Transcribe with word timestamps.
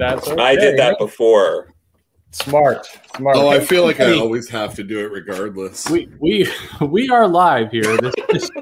That's 0.00 0.28
okay. 0.28 0.42
I 0.42 0.56
did 0.56 0.78
that 0.78 0.98
before. 0.98 1.72
Smart, 2.32 2.86
smart. 3.16 3.36
Oh, 3.36 3.48
I 3.48 3.58
feel 3.58 3.82
like 3.84 3.98
I 4.00 4.12
always 4.16 4.48
have 4.50 4.74
to 4.76 4.84
do 4.84 5.00
it 5.00 5.10
regardless. 5.10 5.90
we 5.90 6.08
we 6.20 6.48
we 6.80 7.08
are 7.10 7.26
live 7.26 7.72
here. 7.72 7.96
This 7.98 8.14
is, 8.34 8.50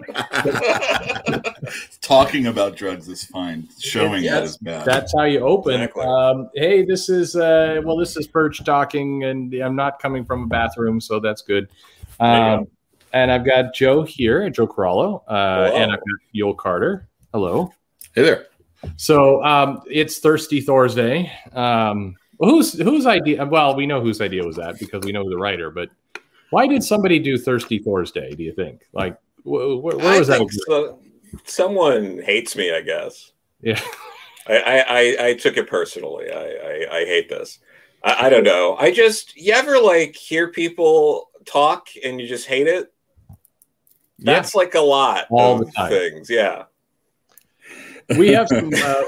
Talking 2.00 2.46
about 2.46 2.76
drugs 2.76 3.08
is 3.08 3.24
fine. 3.24 3.68
Showing 3.78 4.22
that 4.22 4.40
Yes. 4.40 4.50
is 4.50 4.56
bad. 4.58 4.84
that's 4.86 5.12
how 5.14 5.24
you 5.24 5.40
open. 5.40 5.74
Exactly. 5.82 6.04
Um, 6.04 6.48
hey, 6.54 6.82
this 6.84 7.08
is 7.10 7.36
uh, 7.36 7.80
well, 7.84 7.96
this 7.96 8.16
is 8.16 8.26
Perch 8.26 8.64
talking, 8.64 9.24
and 9.24 9.52
I'm 9.54 9.76
not 9.76 10.00
coming 10.00 10.24
from 10.24 10.44
a 10.44 10.46
bathroom, 10.46 11.00
so 11.00 11.20
that's 11.20 11.42
good. 11.42 11.68
Um, 12.20 12.66
and 13.12 13.30
I've 13.30 13.44
got 13.44 13.74
Joe 13.74 14.02
here, 14.02 14.48
Joe 14.50 14.66
Corallo, 14.66 15.22
uh, 15.28 15.72
and 15.74 15.92
I've 15.92 15.98
got 15.98 16.18
Uel 16.34 16.56
Carter. 16.56 17.08
Hello. 17.32 17.72
hey 18.14 18.22
there. 18.22 18.46
So 18.96 19.42
um, 19.44 19.82
it's 19.90 20.18
Thirsty 20.18 20.60
Thursday. 20.60 21.32
Um, 21.52 22.16
whose 22.38 22.78
whose 22.78 23.06
idea? 23.06 23.44
Well, 23.44 23.76
we 23.76 23.86
know 23.86 24.00
whose 24.00 24.20
idea 24.20 24.44
was 24.44 24.56
that 24.56 24.78
because 24.78 25.04
we 25.04 25.12
know 25.12 25.28
the 25.28 25.36
writer. 25.36 25.70
But 25.70 25.90
why 26.50 26.66
did 26.66 26.82
somebody 26.84 27.18
do 27.18 27.38
Thirsty 27.38 27.78
Thursday? 27.78 28.34
Do 28.34 28.42
you 28.42 28.52
think? 28.52 28.82
Like, 28.92 29.18
wh- 29.44 29.78
wh- 29.78 29.82
where 29.82 30.14
I 30.14 30.18
was 30.18 30.28
that? 30.28 30.46
so- 30.66 31.00
someone 31.44 32.20
hates 32.22 32.56
me. 32.56 32.74
I 32.74 32.82
guess. 32.82 33.32
Yeah. 33.60 33.80
I, 34.46 34.56
I, 34.56 34.78
I, 34.78 35.26
I 35.28 35.34
took 35.34 35.56
it 35.58 35.68
personally. 35.68 36.30
I, 36.30 36.36
I, 36.36 36.98
I 37.00 37.04
hate 37.04 37.28
this. 37.28 37.58
I, 38.02 38.26
I 38.26 38.28
don't 38.30 38.44
know. 38.44 38.76
I 38.78 38.92
just 38.92 39.36
you 39.36 39.52
ever 39.52 39.78
like 39.78 40.14
hear 40.14 40.48
people 40.48 41.30
talk 41.44 41.88
and 42.04 42.20
you 42.20 42.26
just 42.26 42.46
hate 42.46 42.66
it? 42.66 42.92
That's 44.20 44.54
like 44.54 44.74
a 44.74 44.80
lot 44.80 45.26
All 45.30 45.62
of 45.62 45.72
things. 45.88 46.28
Yeah. 46.30 46.64
We 48.16 48.28
have 48.28 48.48
some. 48.48 48.70
Uh, 48.74 49.02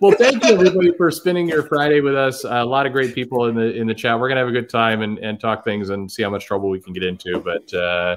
well, 0.00 0.12
thank 0.12 0.44
you 0.44 0.54
everybody 0.54 0.92
for 0.96 1.10
spending 1.10 1.48
your 1.48 1.62
Friday 1.64 2.00
with 2.00 2.14
us. 2.14 2.44
a 2.44 2.64
lot 2.64 2.86
of 2.86 2.92
great 2.92 3.14
people 3.14 3.46
in 3.46 3.54
the 3.54 3.72
in 3.74 3.86
the 3.86 3.94
chat. 3.94 4.18
We're 4.18 4.28
gonna 4.28 4.40
have 4.40 4.48
a 4.48 4.52
good 4.52 4.68
time 4.68 5.02
and, 5.02 5.18
and 5.18 5.40
talk 5.40 5.64
things 5.64 5.90
and 5.90 6.10
see 6.10 6.22
how 6.22 6.30
much 6.30 6.44
trouble 6.46 6.68
we 6.68 6.80
can 6.80 6.92
get 6.92 7.02
into. 7.02 7.40
But 7.40 7.72
uh, 7.74 8.16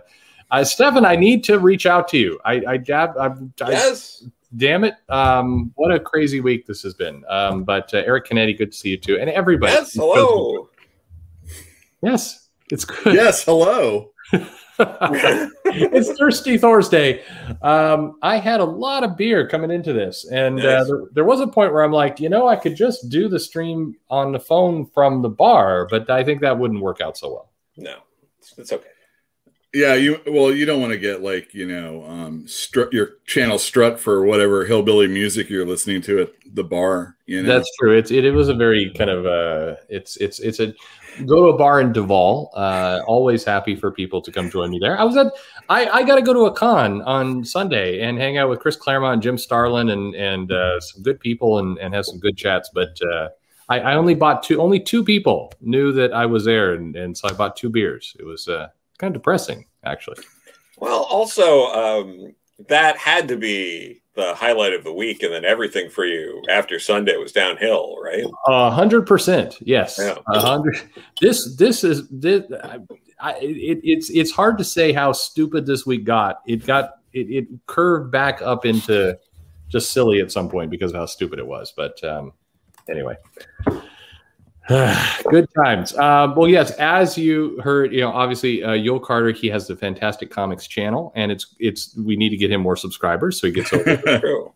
uh, 0.51 0.63
Stefan, 0.63 1.05
I 1.05 1.15
need 1.15 1.43
to 1.45 1.59
reach 1.59 1.85
out 1.85 2.07
to 2.09 2.17
you. 2.17 2.39
I 2.45 2.61
I, 2.67 2.77
dab, 2.77 3.17
I, 3.17 3.27
I 3.63 3.71
Yes. 3.71 4.23
damn 4.57 4.83
it 4.85 4.93
um 5.09 5.71
what 5.75 5.91
a 5.93 5.99
crazy 5.99 6.39
week 6.39 6.65
this 6.65 6.81
has 6.81 6.93
been 6.93 7.23
um 7.27 7.63
but 7.65 7.93
uh, 7.93 7.97
eric 8.05 8.25
Canetti, 8.27 8.57
good 8.57 8.71
to 8.71 8.77
see 8.77 8.89
you 8.91 8.97
too 8.97 9.17
and 9.19 9.29
everybody 9.29 9.73
Yes. 9.73 9.93
Hello. 9.95 10.69
yes 12.01 12.47
it's 12.71 12.85
good 12.85 13.13
yes, 13.15 13.43
hello. 13.43 14.11
it's 15.65 16.17
thirsty 16.17 16.57
thursday 16.57 17.23
um 17.61 18.17
i 18.21 18.37
had 18.37 18.59
a 18.59 18.65
lot 18.65 19.03
of 19.03 19.15
beer 19.15 19.47
coming 19.47 19.71
into 19.71 19.93
this 19.93 20.25
and 20.25 20.59
uh, 20.59 20.83
there, 20.83 21.01
there 21.13 21.23
was 21.23 21.39
a 21.39 21.47
point 21.47 21.71
where 21.71 21.83
i'm 21.83 21.91
like 21.91 22.19
you 22.19 22.29
know 22.29 22.47
i 22.47 22.55
could 22.55 22.75
just 22.75 23.09
do 23.09 23.29
the 23.29 23.39
stream 23.39 23.95
on 24.09 24.31
the 24.31 24.39
phone 24.39 24.85
from 24.87 25.21
the 25.21 25.29
bar 25.29 25.87
but 25.89 26.09
i 26.09 26.23
think 26.23 26.41
that 26.41 26.57
wouldn't 26.57 26.81
work 26.81 27.01
out 27.01 27.17
so 27.17 27.29
well 27.29 27.49
No, 27.77 27.97
it's, 28.39 28.57
it's 28.57 28.71
okay. 28.71 28.89
Yeah, 29.75 29.95
you 29.95 30.21
well, 30.25 30.53
you 30.53 30.65
don't 30.65 30.79
want 30.79 30.93
to 30.93 30.97
get 30.97 31.21
like 31.21 31.53
you 31.53 31.67
know, 31.67 32.05
um, 32.05 32.47
strut 32.47 32.93
your 32.93 33.15
channel 33.25 33.59
strut 33.59 33.99
for 33.99 34.23
whatever 34.23 34.65
hillbilly 34.65 35.09
music 35.09 35.49
you're 35.49 35.65
listening 35.65 36.01
to 36.03 36.21
at 36.21 36.31
the 36.53 36.63
bar. 36.63 37.17
You 37.25 37.43
know, 37.43 37.49
That's 37.49 37.69
true. 37.77 37.97
It's 37.97 38.09
it, 38.09 38.23
it 38.23 38.31
was 38.31 38.47
a 38.47 38.53
very 38.53 38.93
kind 38.97 39.09
of 39.09 39.25
uh 39.25 39.75
it's 39.89 40.15
it's 40.15 40.39
it's 40.39 40.61
a 40.61 40.73
go 41.25 41.43
to 41.43 41.55
a 41.55 41.57
bar 41.57 41.81
in 41.81 41.93
Duval. 41.93 42.51
Uh 42.55 43.01
always 43.07 43.43
happy 43.43 43.75
for 43.75 43.91
people 43.91 44.21
to 44.21 44.31
come 44.31 44.49
join 44.49 44.69
me 44.69 44.79
there. 44.79 44.99
I 44.99 45.03
was 45.03 45.15
at 45.17 45.31
I, 45.69 45.87
I 45.87 46.03
gotta 46.03 46.21
go 46.21 46.33
to 46.33 46.45
a 46.45 46.51
con 46.51 47.01
on 47.03 47.43
Sunday 47.45 48.01
and 48.01 48.17
hang 48.17 48.37
out 48.37 48.49
with 48.49 48.59
Chris 48.59 48.75
Claremont 48.75 49.23
Jim 49.23 49.37
Starlin 49.37 49.89
and 49.89 50.15
and 50.15 50.51
uh, 50.51 50.79
some 50.79 51.01
good 51.03 51.19
people 51.19 51.59
and, 51.59 51.77
and 51.77 51.93
have 51.93 52.05
some 52.05 52.19
good 52.19 52.37
chats. 52.37 52.69
But 52.73 52.97
uh 53.13 53.29
I, 53.67 53.79
I 53.79 53.95
only 53.95 54.15
bought 54.15 54.43
two 54.43 54.61
only 54.61 54.79
two 54.79 55.03
people 55.03 55.53
knew 55.61 55.91
that 55.93 56.13
I 56.13 56.25
was 56.25 56.45
there 56.45 56.73
and, 56.73 56.95
and 56.95 57.17
so 57.17 57.27
I 57.29 57.33
bought 57.33 57.55
two 57.55 57.69
beers. 57.69 58.15
It 58.19 58.25
was 58.25 58.47
uh 58.47 58.67
kind 58.97 59.15
of 59.15 59.21
depressing 59.21 59.65
actually. 59.83 60.17
Well, 60.77 61.03
also, 61.03 61.67
um, 61.67 62.35
that 62.67 62.97
had 62.97 63.27
to 63.29 63.37
be 63.37 64.01
the 64.15 64.33
highlight 64.33 64.73
of 64.73 64.83
the 64.83 64.93
week, 64.93 65.23
and 65.23 65.33
then 65.33 65.45
everything 65.45 65.89
for 65.89 66.05
you 66.05 66.41
after 66.49 66.79
Sunday 66.79 67.17
was 67.17 67.31
downhill, 67.31 67.97
right? 68.01 68.23
A 68.47 68.71
hundred 68.71 69.05
percent, 69.05 69.57
yes. 69.61 69.99
Yeah. 69.99 70.17
Hundred. 70.27 70.77
This 71.21 71.55
this 71.55 71.83
is 71.83 72.07
this. 72.09 72.43
I, 72.63 72.79
I, 73.19 73.33
it, 73.39 73.79
it's 73.83 74.09
it's 74.09 74.31
hard 74.31 74.57
to 74.57 74.63
say 74.63 74.93
how 74.93 75.11
stupid 75.11 75.65
this 75.65 75.85
week 75.85 76.05
got. 76.05 76.41
It 76.47 76.65
got 76.65 76.95
it, 77.13 77.29
it 77.29 77.47
curved 77.67 78.11
back 78.11 78.41
up 78.41 78.65
into 78.65 79.17
just 79.69 79.91
silly 79.91 80.21
at 80.21 80.31
some 80.31 80.49
point 80.49 80.69
because 80.69 80.91
of 80.91 80.97
how 80.97 81.05
stupid 81.05 81.39
it 81.39 81.47
was. 81.47 81.73
But 81.75 82.01
um, 82.03 82.33
anyway, 82.89 83.15
good 85.29 85.47
times. 85.53 85.95
Um, 85.97 86.35
well, 86.35 86.49
yes, 86.49 86.71
as 86.71 87.17
you 87.17 87.59
heard, 87.61 87.93
you 87.93 88.01
know, 88.01 88.11
obviously, 88.11 88.63
uh, 88.63 88.69
Uel 88.69 89.01
Carter 89.01 89.31
he 89.31 89.47
has 89.49 89.67
the 89.67 89.75
fantastic 89.75 90.31
comics 90.31 90.65
channel, 90.65 91.11
and 91.15 91.31
it's 91.31 91.55
it's 91.59 91.95
we 91.97 92.15
need 92.15 92.29
to 92.29 92.37
get 92.37 92.51
him 92.51 92.61
more 92.61 92.75
subscribers 92.75 93.39
so 93.39 93.47
he 93.47 93.53
gets 93.53 93.71
over. 93.71 94.51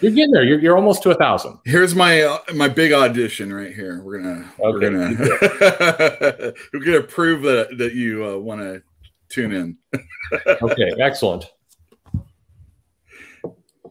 You're 0.00 0.12
getting 0.12 0.30
there. 0.30 0.44
You're, 0.44 0.60
you're 0.60 0.76
almost 0.76 1.02
to 1.02 1.10
a 1.10 1.14
thousand. 1.16 1.58
Here's 1.64 1.94
my 1.94 2.22
uh, 2.22 2.38
my 2.54 2.68
big 2.68 2.92
audition 2.92 3.52
right 3.52 3.74
here. 3.74 4.00
We're 4.02 4.22
gonna 4.22 4.52
we're 4.58 4.78
gonna 4.78 6.52
we're 6.72 6.84
gonna 6.84 7.02
prove 7.02 7.42
that 7.42 7.76
that 7.78 7.94
you 7.94 8.24
uh, 8.24 8.38
want 8.38 8.60
to 8.60 8.82
tune 9.28 9.52
in. 9.52 9.76
Okay, 10.60 10.92
excellent. 11.00 11.50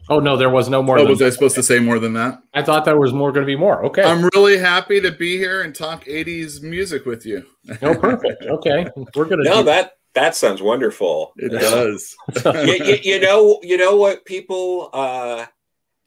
Oh 0.09 0.19
no, 0.19 0.37
there 0.37 0.49
was 0.49 0.69
no 0.69 0.81
more. 0.81 0.97
Oh, 0.97 1.01
than 1.01 1.09
was 1.09 1.21
I 1.21 1.29
supposed 1.29 1.55
to 1.55 1.63
say 1.63 1.79
more 1.79 1.99
than 1.99 2.13
that? 2.13 2.41
I 2.53 2.63
thought 2.63 2.85
there 2.85 2.99
was 2.99 3.13
more 3.13 3.31
going 3.31 3.45
to 3.45 3.51
be 3.51 3.57
more. 3.57 3.85
Okay. 3.85 4.03
I'm 4.03 4.29
really 4.33 4.57
happy 4.57 5.01
to 5.01 5.11
be 5.11 5.37
here 5.37 5.63
and 5.63 5.75
talk 5.75 6.05
80s 6.05 6.61
music 6.61 7.05
with 7.05 7.25
you. 7.25 7.45
no, 7.81 7.93
perfect. 7.95 8.43
Okay, 8.43 8.87
we're 9.15 9.25
going 9.25 9.43
to. 9.43 9.49
No, 9.49 9.63
that 9.63 9.93
that 10.13 10.35
sounds 10.35 10.61
wonderful. 10.61 11.33
It 11.37 11.49
does. 11.49 12.15
you, 12.45 12.85
you, 12.85 12.97
you 13.03 13.19
know, 13.19 13.59
you 13.61 13.77
know 13.77 13.97
what 13.97 14.25
people 14.25 14.89
uh, 14.93 15.45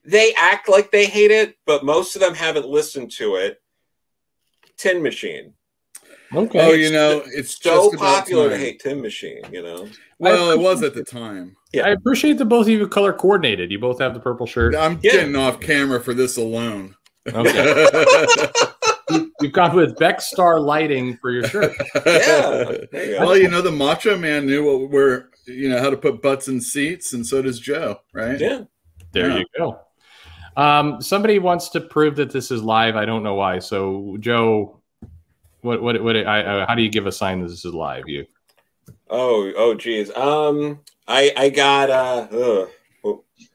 they 0.04 0.32
act 0.36 0.68
like 0.68 0.90
they 0.90 1.06
hate 1.06 1.30
it, 1.30 1.56
but 1.66 1.84
most 1.84 2.16
of 2.16 2.22
them 2.22 2.34
haven't 2.34 2.66
listened 2.66 3.10
to 3.12 3.36
it. 3.36 3.60
Tin 4.76 5.02
Machine. 5.02 5.52
okay. 6.34 6.60
Oh, 6.60 6.72
you 6.72 6.90
know, 6.90 7.22
it's 7.26 7.62
So 7.62 7.90
just 7.90 7.94
about 7.94 8.20
popular 8.20 8.48
to 8.48 8.56
hate 8.56 8.80
Tin 8.80 9.02
Machine. 9.02 9.42
You 9.52 9.62
know. 9.62 9.88
Well, 10.18 10.50
it 10.52 10.58
was 10.58 10.82
at 10.82 10.94
the 10.94 11.04
time. 11.04 11.56
I 11.74 11.90
appreciate 11.90 12.38
that 12.38 12.46
both 12.46 12.66
of 12.66 12.70
you 12.70 12.86
color 12.88 13.12
coordinated. 13.12 13.70
You 13.70 13.78
both 13.78 14.00
have 14.00 14.14
the 14.14 14.20
purple 14.20 14.46
shirt. 14.46 14.74
I'm 14.74 14.98
Yeah. 15.02 15.12
getting 15.12 15.36
off 15.36 15.60
camera 15.60 16.00
for 16.00 16.14
this 16.14 16.36
alone. 16.36 16.94
Okay. 17.28 17.86
You- 19.10 19.32
You've 19.40 19.52
gone 19.52 19.74
with 19.74 19.96
Becstar 19.96 20.64
lighting 20.64 21.16
for 21.16 21.32
your 21.32 21.42
shirt. 21.48 21.72
Yeah. 22.06 22.70
You 22.92 23.16
well, 23.18 23.36
you 23.36 23.48
know, 23.48 23.60
the 23.60 23.72
Macho 23.72 24.16
Man 24.16 24.46
knew 24.46 24.64
what 24.64 24.88
we're, 24.90 25.30
you 25.46 25.68
know, 25.68 25.80
how 25.80 25.90
to 25.90 25.96
put 25.96 26.22
butts 26.22 26.46
in 26.46 26.60
seats, 26.60 27.12
and 27.12 27.26
so 27.26 27.42
does 27.42 27.58
Joe, 27.58 28.00
right? 28.12 28.38
Yeah. 28.38 28.62
There 29.12 29.30
Yeah. 29.30 29.38
you 29.38 29.46
go. 29.58 29.80
Um, 30.56 31.02
somebody 31.02 31.40
wants 31.40 31.70
to 31.70 31.80
prove 31.80 32.14
that 32.16 32.30
this 32.30 32.52
is 32.52 32.62
live. 32.62 32.94
I 32.94 33.04
don't 33.04 33.24
know 33.24 33.34
why. 33.34 33.58
So, 33.58 34.16
Joe, 34.20 34.80
what, 35.62 35.82
what, 35.82 36.00
what? 36.04 36.16
I, 36.16 36.42
uh, 36.44 36.66
how 36.68 36.76
do 36.76 36.82
you 36.82 36.88
give 36.90 37.06
a 37.06 37.12
sign 37.12 37.40
that 37.40 37.48
this 37.48 37.64
is 37.64 37.74
live? 37.74 38.04
You. 38.06 38.26
Oh, 39.08 39.50
oh, 39.56 39.74
geez. 39.74 40.12
Um, 40.14 40.78
I 41.10 41.32
I 41.36 41.48
got 41.50 41.90
uh. 41.90 42.26
Ugh. 42.32 42.68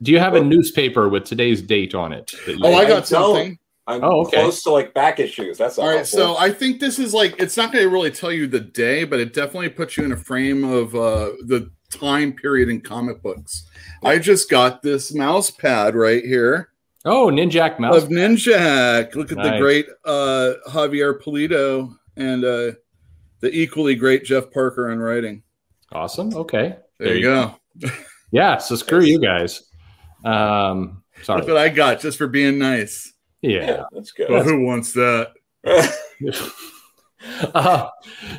Do 0.02 0.12
you 0.12 0.20
have 0.20 0.36
a 0.36 0.44
newspaper 0.44 1.10
with 1.10 1.26
today's 1.26 1.62
date 1.62 1.96
on 1.96 2.12
it? 2.12 2.34
Oh, 2.62 2.74
I 2.74 2.80
I 2.80 2.84
got 2.86 3.08
don't. 3.08 3.36
something. 3.36 3.60
I'm 3.88 4.04
Oh, 4.04 4.22
okay. 4.26 4.42
close 4.42 4.64
to 4.64 4.72
like 4.72 4.94
back 4.94 5.20
issues. 5.20 5.58
That's 5.60 5.78
All 5.78 5.88
right, 5.88 5.98
awful. 6.02 6.06
so 6.06 6.38
I 6.38 6.50
think 6.52 6.80
this 6.80 6.98
is 6.98 7.14
like 7.14 7.36
it's 7.40 7.56
not 7.56 7.72
going 7.72 7.84
to 7.84 7.90
really 7.90 8.10
tell 8.12 8.32
you 8.32 8.48
the 8.48 8.60
day, 8.60 9.04
but 9.04 9.20
it 9.20 9.34
definitely 9.34 9.70
puts 9.70 9.96
you 9.96 10.04
in 10.04 10.12
a 10.12 10.18
frame 10.18 10.64
of 10.64 10.96
uh, 10.96 11.32
the 11.46 11.72
time 11.92 12.34
period 12.34 12.68
in 12.68 12.82
comic 12.82 13.22
books. 13.22 13.70
I 14.04 14.18
just 14.18 14.50
got 14.50 14.82
this 14.82 15.14
mouse 15.14 15.52
pad 15.52 15.96
right 15.96 16.24
here 16.24 16.70
oh, 17.06 17.28
Ninjak 17.28 17.80
mouse. 17.80 18.04
of 18.04 18.10
Ninjak. 18.10 19.16
Look 19.16 19.32
at 19.32 19.38
the 19.38 19.58
great 19.60 19.88
uh, 20.04 20.54
Javier 20.68 21.22
Pulido 21.22 21.96
and 22.18 22.44
uh, 22.44 22.72
the 23.40 23.52
equally 23.54 23.96
great 23.96 24.26
Jeff 24.26 24.52
Parker 24.52 24.92
on 24.92 25.00
writing. 25.00 25.44
Awesome. 25.92 26.34
Okay. 26.36 26.76
There, 27.00 27.16
you 27.16 27.22
go. 27.24 27.56
Yeah. 28.32 28.58
So 28.58 28.76
screw 28.76 29.02
you 29.02 29.20
guys. 29.20 29.64
Um, 30.26 31.04
Look 31.18 31.26
sorry. 31.26 31.42
what 31.46 31.58
I 31.58 31.70
got 31.70 32.02
just 32.02 32.18
for 32.18 32.28
being 32.28 32.58
nice. 32.58 33.14
yeah, 33.42 33.66
Yeah. 33.66 33.84
that's 33.94 34.12
good. 34.12 34.30
Well, 34.30 34.44
who 34.44 34.66
wants 34.66 34.92
that? 34.94 35.34
uh, 37.54 37.88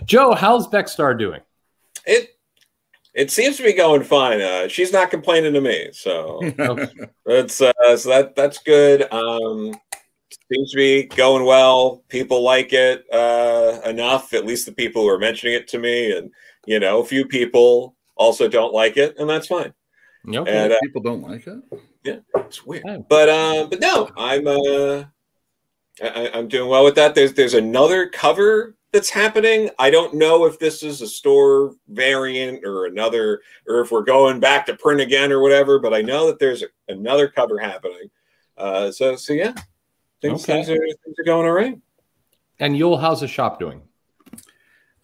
Joe, 0.05 0.35
how's 0.35 0.67
Becstar 0.69 1.19
doing? 1.19 1.41
it 2.07 2.31
it 3.15 3.31
seems 3.31 3.57
to 3.57 3.63
be 3.63 3.73
going 3.73 4.03
fine. 4.05 4.41
Uh, 4.43 4.69
she's 4.69 4.93
not 4.93 5.11
complaining 5.11 5.55
to 5.55 5.61
me, 5.63 5.89
so 5.93 6.41
that's 7.25 7.61
uh, 7.63 7.97
so 7.97 8.09
that 8.11 8.35
that's 8.37 8.59
good. 8.59 9.11
Um, 9.13 9.75
seems 10.53 10.71
to 10.73 10.77
be 10.77 11.05
going 11.05 11.47
well. 11.47 12.05
People 12.09 12.43
like 12.43 12.73
it 12.75 13.07
uh, 13.13 13.81
enough. 13.87 14.35
At 14.35 14.45
least 14.45 14.67
the 14.67 14.73
people 14.73 15.03
who 15.03 15.09
are 15.09 15.19
mentioning 15.19 15.55
it 15.55 15.69
to 15.69 15.79
me, 15.79 16.13
and 16.17 16.31
you 16.67 16.79
know, 16.79 17.01
a 17.01 17.05
few 17.07 17.25
people 17.27 17.96
also 18.17 18.49
don't 18.49 18.73
like 18.75 18.97
it, 18.97 19.17
and 19.19 19.29
that's 19.29 19.47
fine. 19.47 19.73
Okay. 20.29 20.65
And 20.65 20.73
uh, 20.73 20.77
People 20.83 21.03
don't 21.03 21.23
like 21.23 21.47
it. 21.47 21.59
Yeah, 22.03 22.17
it's 22.37 22.65
weird, 22.67 22.83
Yeah. 22.87 22.99
but 23.09 23.29
uh, 23.29 23.67
but 23.71 23.81
no, 23.81 24.11
I'm 24.17 24.47
uh, 24.47 25.05
I, 26.03 26.31
I'm 26.35 26.49
doing 26.49 26.69
well 26.69 26.85
with 26.85 26.95
that. 26.97 27.15
There's 27.15 27.33
there's 27.35 27.55
another 27.55 28.09
cover 28.09 28.77
that's 28.93 29.11
happening. 29.11 29.71
I 29.79 29.91
don't 29.91 30.15
know 30.15 30.47
if 30.47 30.59
this 30.59 30.83
is 30.83 31.03
a 31.03 31.07
store 31.07 31.75
variant 31.89 32.65
or 32.65 32.87
another, 32.87 33.41
or 33.69 33.81
if 33.81 33.91
we're 33.93 34.03
going 34.05 34.41
back 34.41 34.67
to 34.67 34.77
print 34.77 35.01
again 35.01 35.33
or 35.33 35.41
whatever. 35.41 35.79
But 35.79 35.95
I 35.95 36.03
know 36.03 36.27
that 36.27 36.39
there's 36.39 36.63
a, 36.63 36.67
another 36.89 37.29
cover 37.29 37.59
happening. 37.59 38.11
Uh, 38.57 38.91
so 38.91 39.17
so 39.17 39.33
yeah, 39.33 39.53
things, 40.23 40.43
Okay. 40.45 40.65
things, 40.65 40.71
are, 40.71 40.79
things 40.79 41.17
are 41.19 41.25
going 41.25 41.47
all 41.47 41.53
right. 41.53 41.79
And 42.59 42.75
Uel, 42.77 43.01
how's 43.01 43.21
the 43.21 43.29
shop 43.29 43.59
doing? 43.61 43.83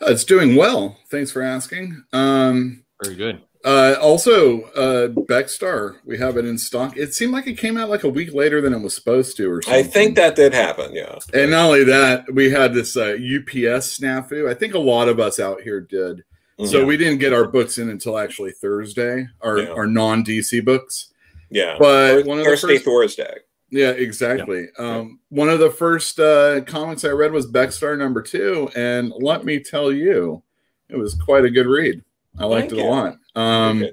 Uh, 0.01 0.07
It's 0.11 0.25
doing 0.25 0.57
well. 0.57 0.99
Thanks 1.11 1.31
for 1.31 1.43
asking. 1.43 2.03
Um, 2.13 2.82
Very 3.03 3.17
good. 3.17 3.41
uh, 3.65 3.97
also, 4.01 4.63
uh, 4.73 5.09
Becstar, 5.09 5.97
we 6.05 6.19
have 6.19 6.37
it 6.37 6.45
in 6.45 6.59
stock. 6.59 6.97
It 6.97 7.15
seemed 7.15 7.33
like 7.33 7.47
it 7.47 7.59
came 7.59 7.77
out 7.77 7.89
like 7.91 8.05
a 8.05 8.09
week 8.09 8.33
later 8.35 8.61
than 8.61 8.73
it 8.73 8.81
was 8.81 8.95
supposed 8.95 9.37
to, 9.37 9.51
or 9.51 9.63
something. 9.63 9.81
I 9.81 9.83
think 9.87 10.17
that 10.17 10.35
did 10.37 10.53
happen. 10.53 10.95
Yeah. 10.95 11.19
And 11.35 11.51
not 11.53 11.67
only 11.67 11.85
that, 11.85 12.33
we 12.33 12.51
had 12.51 12.75
this 12.75 12.97
uh, 12.97 13.13
UPS 13.19 13.99
snafu. 13.99 14.49
I 14.51 14.55
think 14.55 14.75
a 14.75 14.79
lot 14.79 15.09
of 15.09 15.21
us 15.21 15.39
out 15.41 15.61
here 15.63 15.81
did. 15.81 16.23
So 16.67 16.85
we 16.85 16.97
didn't 16.97 17.19
get 17.19 17.33
our 17.33 17.49
books 17.49 17.79
in 17.79 17.89
until 17.89 18.17
actually 18.19 18.53
Thursday, 18.53 19.27
our, 19.41 19.59
Yeah. 19.59 19.71
our 19.71 19.87
non 19.89 20.25
DC 20.25 20.65
books. 20.65 21.09
yeah. 21.51 21.75
But 21.77 22.25
one 22.25 22.39
of 22.39 22.45
the 22.45 22.51
Thursday, 22.51 22.79
first, 22.79 23.17
Thursday. 23.17 23.35
yeah, 23.71 23.91
exactly. 23.91 24.69
Um, 24.79 25.19
one 25.31 25.49
of 25.49 25.59
the 25.59 25.71
first 25.71 26.21
uh, 26.21 26.61
comics 26.61 27.05
I 27.05 27.09
read 27.09 27.33
was 27.33 27.51
Becstar 27.51 27.99
number 27.99 28.23
two, 28.23 28.71
and 28.77 29.13
let 29.19 29.45
me 29.45 29.59
tell 29.59 29.91
you, 29.91 30.41
it 30.89 30.97
was 30.97 31.15
quite 31.15 31.45
a 31.45 31.51
good 31.51 31.67
read. 31.67 32.05
I 32.39 32.47
liked 32.47 32.71
Thank 32.71 32.83
it 32.83 32.87
a 32.87 32.89
lot. 32.89 33.17
Um, 33.35 33.85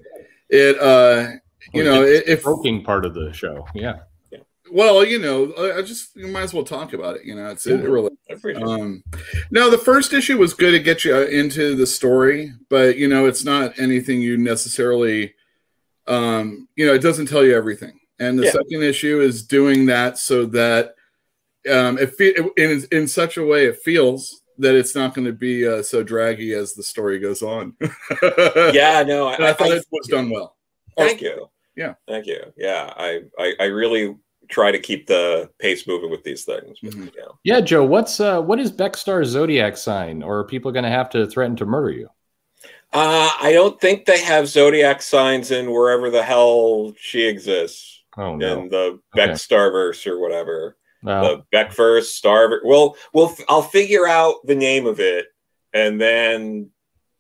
it, 0.50 0.80
uh, 0.80 1.32
you 1.74 1.84
know, 1.84 2.04
it, 2.04 2.24
if 2.28 2.40
Stroking 2.42 2.84
part 2.84 3.06
of 3.06 3.14
the 3.14 3.32
show. 3.34 3.66
Yeah. 3.74 4.00
well, 4.72 5.04
you 5.06 5.20
know, 5.20 5.52
I 5.54 5.80
I 5.80 5.82
just 5.82 6.16
you 6.16 6.28
might 6.28 6.44
as 6.44 6.54
well 6.54 6.64
talk 6.64 6.94
about 6.94 7.18
it. 7.18 7.26
You 7.26 7.36
know, 7.36 7.48
it's 7.48 7.66
it 7.68 7.82
really 7.84 8.12
I 8.30 8.34
appreciate 8.34 8.64
it. 8.64 8.68
Um, 8.68 9.04
no, 9.52 9.70
the 9.70 9.78
first 9.78 10.14
issue 10.14 10.38
was 10.38 10.54
good 10.54 10.72
to 10.72 10.80
get 10.80 11.04
you 11.04 11.16
uh, 11.16 11.26
into 11.26 11.76
the 11.76 11.86
story, 11.88 12.54
but 12.70 12.98
you 12.98 13.08
know, 13.08 13.26
it's 13.26 13.44
not 13.44 13.78
anything 13.80 14.22
you 14.22 14.38
necessarily, 14.38 15.34
um, 16.08 16.68
you 16.76 16.86
know, 16.86 16.94
it 16.94 17.02
doesn't 17.02 17.28
tell 17.28 17.44
you 17.46 17.56
everything. 17.56 18.00
And 18.20 18.38
the 18.38 18.46
Yeah. 18.46 18.52
second 18.52 18.84
issue 18.84 19.22
is 19.22 19.44
doing 19.44 19.86
that 19.88 20.18
so 20.18 20.46
that 20.48 20.96
um, 21.70 21.98
it 21.98 22.14
fe- 22.16 22.36
in 22.58 22.84
in 22.92 23.08
such 23.08 23.38
a 23.38 23.46
way 23.46 23.66
it 23.66 23.80
feels 23.84 24.39
that 24.60 24.76
it's 24.76 24.96
not 24.96 25.14
going 25.14 25.26
to 25.26 25.34
be 25.34 25.68
uh, 25.68 25.82
so 25.82 26.04
draggy 26.04 26.54
as 26.54 26.74
the 26.74 26.84
story 26.84 27.20
goes 27.20 27.42
on. 27.42 27.76
yeah, 28.74 29.04
no, 29.04 29.28
I, 29.28 29.34
And 29.36 29.46
I 29.46 29.54
thought 29.54 29.72
I- 29.72 29.78
it 29.78 29.86
was 29.92 30.08
done 30.08 30.30
well. 30.30 30.56
Thank 30.98 31.22
you. 31.22 31.50
Yeah. 31.76 31.94
Thank 32.08 32.26
you. 32.26 32.42
Yeah, 32.58 32.94
I, 32.98 33.22
I, 33.40 33.54
I 33.60 33.64
really 33.66 34.18
try 34.50 34.72
to 34.72 34.80
keep 34.80 35.08
the 35.08 35.50
pace 35.60 35.88
moving 35.88 36.10
with 36.10 36.24
these 36.24 36.44
things. 36.44 36.78
But, 36.84 36.92
Mhm. 36.94 37.12
yeah. 37.16 37.24
Yeah, 37.44 37.62
Joe. 37.62 37.86
What's 37.86 38.20
uh, 38.20 38.42
what 38.42 38.60
is 38.60 38.72
Becstar's 38.72 39.30
zodiac 39.30 39.78
sign? 39.78 40.22
Or 40.24 40.40
are 40.40 40.44
people 40.44 40.72
going 40.72 40.84
to 40.84 40.90
have 40.90 41.10
to 41.12 41.26
threaten 41.28 41.56
to 41.58 41.66
murder 41.66 41.92
you? 41.92 42.10
Uh, 42.92 43.30
I 43.42 43.52
don't 43.54 43.80
think 43.80 44.06
they 44.06 44.20
have 44.22 44.48
zodiac 44.50 45.02
signs 45.02 45.52
in 45.52 45.72
wherever 45.72 46.10
the 46.10 46.24
hell 46.24 46.94
she 47.00 47.26
exists 47.28 48.04
Oh 48.18 48.36
no. 48.36 48.62
in 48.64 48.68
the 48.70 48.78
Okay. 48.78 49.00
Beck 49.14 49.30
Starverse 49.32 50.06
or 50.08 50.20
whatever. 50.20 50.76
Uh, 51.06 51.22
the 51.22 51.44
Beckverse 51.54 52.20
Starver. 52.22 52.60
Well, 52.64 52.96
we'll 53.14 53.34
I'll 53.48 53.62
figure 53.62 54.08
out 54.08 54.36
the 54.46 54.56
name 54.56 54.86
of 54.86 55.00
it 55.00 55.28
and 55.74 56.00
then 56.00 56.70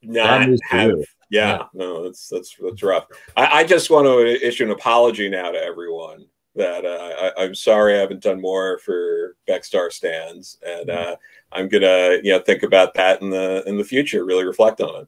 not 0.01 0.47
have. 0.69 0.91
Yeah, 1.31 1.57
Yeah. 1.57 1.63
no, 1.73 2.03
that's 2.03 2.27
that's 2.27 2.55
that's 2.59 2.83
rough. 2.83 3.05
I, 3.37 3.59
I 3.59 3.63
just 3.63 3.89
want 3.89 4.05
to 4.07 4.45
issue 4.47 4.65
an 4.65 4.71
apology 4.71 5.29
now 5.29 5.51
to 5.51 5.57
everyone 5.63 6.25
that 6.55 6.83
uh, 6.85 7.31
I, 7.37 7.43
I'm 7.43 7.55
sorry 7.55 7.95
I 7.95 7.99
haven't 7.99 8.23
done 8.23 8.41
more 8.41 8.79
for 8.79 9.35
Becstar 9.47 9.91
stands, 9.91 10.57
and 10.65 10.89
uh, 10.89 11.15
I'm 11.51 11.69
gonna 11.69 12.17
you 12.23 12.31
know 12.31 12.39
think 12.39 12.63
about 12.63 12.93
that 12.95 13.21
in 13.21 13.29
the 13.29 13.63
in 13.67 13.77
the 13.77 13.83
future. 13.83 14.25
Really 14.25 14.45
reflect 14.45 14.81
on 14.81 15.03
it. 15.03 15.07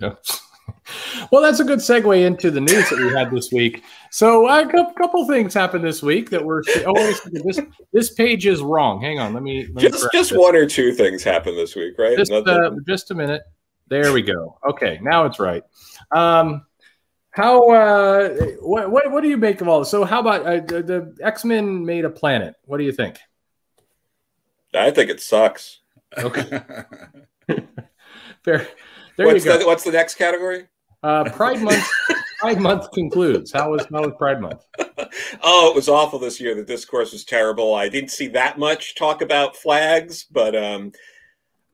Yeah. 0.00 0.14
Well, 1.30 1.42
that's 1.42 1.60
a 1.60 1.64
good 1.64 1.78
segue 1.78 2.24
into 2.24 2.50
the 2.50 2.60
news 2.60 2.88
that 2.90 2.98
we 2.98 3.08
had 3.10 3.30
this 3.30 3.50
week. 3.52 3.82
So, 4.10 4.48
a 4.48 4.66
cou- 4.66 4.92
couple 4.94 5.26
things 5.26 5.54
happened 5.54 5.84
this 5.84 6.02
week 6.02 6.30
that 6.30 6.44
were. 6.44 6.62
Oh, 6.86 6.92
wait 6.94 7.10
a 7.10 7.14
second, 7.14 7.42
this 7.44 7.60
this 7.92 8.10
page 8.12 8.46
is 8.46 8.62
wrong. 8.62 9.00
Hang 9.00 9.18
on, 9.18 9.34
let 9.34 9.42
me. 9.42 9.66
Let 9.66 9.74
me 9.74 9.82
Just 9.82 10.08
just 10.12 10.30
this. 10.30 10.38
one 10.38 10.56
or 10.56 10.66
two 10.66 10.92
things 10.92 11.22
happened 11.22 11.56
this 11.56 11.74
week, 11.76 11.94
right? 11.98 12.16
Just, 12.16 12.32
uh, 12.32 12.70
just 12.86 13.10
a 13.10 13.14
minute. 13.14 13.42
There 13.88 14.12
we 14.12 14.22
go. 14.22 14.58
Okay, 14.68 14.98
now 15.02 15.24
it's 15.26 15.38
right. 15.40 15.62
Um, 16.12 16.64
how? 17.32 17.70
Uh, 17.70 18.28
what, 18.60 18.90
what? 18.90 19.10
What 19.10 19.22
do 19.22 19.28
you 19.28 19.36
make 19.36 19.60
of 19.60 19.68
all 19.68 19.80
this? 19.80 19.90
So, 19.90 20.04
how 20.04 20.20
about 20.20 20.46
uh, 20.46 20.60
the, 20.60 20.82
the 20.82 21.16
X 21.22 21.44
Men 21.44 21.84
made 21.84 22.04
a 22.04 22.10
planet? 22.10 22.54
What 22.64 22.78
do 22.78 22.84
you 22.84 22.92
think? 22.92 23.16
I 24.74 24.90
think 24.90 25.10
it 25.10 25.20
sucks. 25.20 25.80
Okay, 26.18 26.42
fair. 28.44 28.68
There 29.16 29.26
what's 29.26 29.44
you 29.44 29.50
go. 29.50 29.58
the 29.58 29.66
what's 29.66 29.84
the 29.84 29.92
next 29.92 30.14
category? 30.14 30.66
Uh, 31.02 31.24
Pride 31.30 31.62
Month. 31.62 31.84
Pride 32.40 32.60
Month 32.60 32.90
concludes. 32.92 33.52
How 33.52 33.70
was 33.70 33.86
how 33.92 34.02
was 34.02 34.12
Pride 34.18 34.40
Month? 34.40 34.64
Oh, 35.42 35.70
it 35.70 35.74
was 35.74 35.88
awful 35.88 36.18
this 36.18 36.40
year. 36.40 36.54
The 36.54 36.64
discourse 36.64 37.12
was 37.12 37.24
terrible. 37.24 37.74
I 37.74 37.88
didn't 37.88 38.10
see 38.10 38.28
that 38.28 38.58
much 38.58 38.94
talk 38.94 39.22
about 39.22 39.56
flags, 39.56 40.24
but 40.24 40.54
um, 40.54 40.92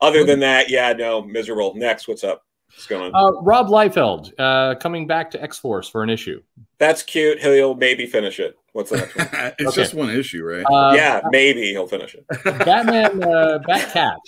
other 0.01 0.25
than 0.25 0.41
that, 0.41 0.71
yeah, 0.71 0.93
no, 0.93 1.23
miserable. 1.23 1.75
Next, 1.75 2.09
what's 2.09 2.25
up? 2.25 2.45
What's 2.71 2.87
going 2.87 3.15
on? 3.15 3.15
Uh, 3.15 3.41
Rob 3.41 3.69
Liefeld 3.69 4.33
uh, 4.39 4.75
coming 4.77 5.07
back 5.07 5.31
to 5.33 5.43
X 5.43 5.59
Force 5.59 5.89
for 5.89 6.03
an 6.03 6.11
issue. 6.11 6.43
That's 6.79 7.03
cute. 7.03 7.41
He'll 7.41 7.75
maybe 7.75 8.07
finish 8.07 8.41
it. 8.41 8.59
What's 8.77 8.91
the 8.91 8.99
next 8.99 9.17
one? 9.17 9.29
it's 9.59 9.69
Okay. 9.71 9.81
just 9.83 9.95
one 9.95 10.11
issue, 10.11 10.45
right? 10.45 10.63
Uh, 10.65 10.95
yeah, 10.95 11.23
maybe 11.31 11.63
he'll 11.71 11.87
finish 11.87 12.15
it. 12.15 12.27
Batman 12.45 13.23
uh, 13.23 13.59
Batcat 13.67 14.19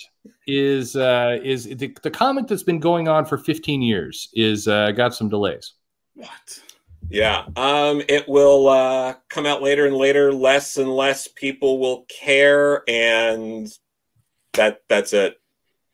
is 0.47 0.95
uh, 0.95 1.37
is 1.43 1.65
the, 1.65 1.95
the 2.01 2.09
comic 2.09 2.47
that's 2.47 2.63
been 2.63 2.79
going 2.79 3.07
on 3.07 3.25
for 3.25 3.37
15 3.37 3.83
years 3.83 4.29
is 4.33 4.67
uh, 4.67 4.89
got 4.91 5.13
some 5.13 5.29
delays. 5.29 5.73
what? 6.15 6.59
Yeah, 7.11 7.45
um, 7.55 8.01
it 8.09 8.27
will 8.27 8.67
uh, 8.69 9.13
come 9.29 9.45
out 9.45 9.61
later 9.61 9.85
and 9.85 9.95
later. 9.95 10.33
Less 10.33 10.77
and 10.77 10.89
less 10.89 11.27
people 11.27 11.79
will 11.79 12.05
care, 12.09 12.83
and 12.89 13.71
that 14.53 14.81
that's 14.89 15.13
it. 15.13 15.37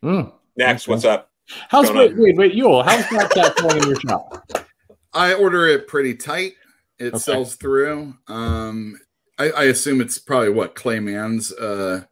Mm. 0.04 0.32
Next, 0.56 0.84
Okay. 0.86 0.92
what's 0.94 1.04
up? 1.06 1.30
How's 1.70 1.88
Going 1.88 1.98
wait 2.00 2.12
on? 2.14 2.22
wait 2.22 2.38
wait 2.38 2.54
Uel? 2.56 2.86
How's 2.86 3.04
Batcat 3.06 3.56
going 3.58 3.78
in 3.84 3.88
your 3.90 4.00
shop? 4.00 4.50
I 5.14 5.34
order 5.34 5.68
it 5.68 5.88
pretty 5.88 6.16
tight. 6.16 6.54
It 7.00 7.08
Okay. 7.14 7.18
sells 7.18 7.56
through. 7.56 8.14
Um, 8.28 9.00
I, 9.38 9.50
I 9.52 9.64
assume 9.66 10.00
it's 10.02 10.18
probably 10.18 10.50
what 10.50 10.76
Clay 10.76 11.00
Mann's. 11.00 11.52
Uh, 11.52 12.04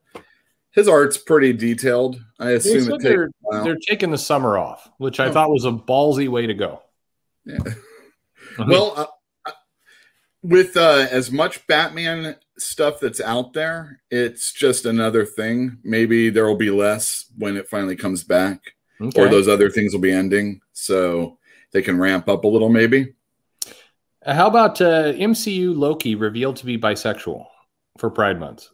his 0.72 0.88
art's 0.88 1.18
pretty 1.18 1.54
detailed. 1.54 2.20
I 2.40 2.52
assume 2.52 2.84
said 2.86 2.94
it 2.96 3.02
they're, 3.02 3.30
a 3.52 3.64
they're 3.64 3.78
taking 3.88 4.12
the 4.12 4.18
summer 4.18 4.58
off, 4.58 4.90
which 4.98 5.20
I 5.20 5.28
Oh. 5.28 5.32
thought 5.32 5.50
was 5.52 5.66
a 5.66 5.72
ballsy 5.72 6.28
way 6.28 6.48
to 6.48 6.54
go. 6.54 6.82
Yeah. 7.46 7.58
Mhm. 8.58 8.68
Well, 8.70 8.94
uh, 8.98 9.06
uh, 9.46 9.52
with 10.42 10.76
uh, 10.76 11.08
as 11.10 11.32
much 11.32 11.66
Batman 11.68 12.36
stuff 12.58 13.00
that's 13.00 13.22
out 13.22 13.54
there, 13.54 14.02
it's 14.12 14.52
just 14.52 14.86
another 14.86 15.26
thing. 15.26 15.78
Maybe 15.84 16.30
there 16.30 16.46
will 16.46 16.56
be 16.58 16.70
less 16.72 17.26
when 17.38 17.56
it 17.58 17.70
finally 17.70 17.96
comes 17.96 18.24
back, 18.24 18.60
Okay. 19.02 19.22
or 19.22 19.30
those 19.30 19.48
other 19.48 19.70
things 19.70 19.94
will 19.94 20.02
be 20.02 20.12
ending, 20.12 20.62
so 20.74 21.38
they 21.72 21.82
can 21.82 21.98
ramp 22.00 22.28
up 22.28 22.44
a 22.44 22.48
little. 22.48 22.70
Maybe. 22.70 23.14
Uh, 24.26 24.34
How 24.34 24.48
about 24.48 24.82
uh, 24.82 25.14
MCU 25.14 25.76
Loki 25.78 26.16
revealed 26.16 26.56
to 26.58 26.66
be 26.66 26.78
bisexual 26.78 27.46
for 27.98 28.10
Pride 28.10 28.40
Month? 28.40 28.68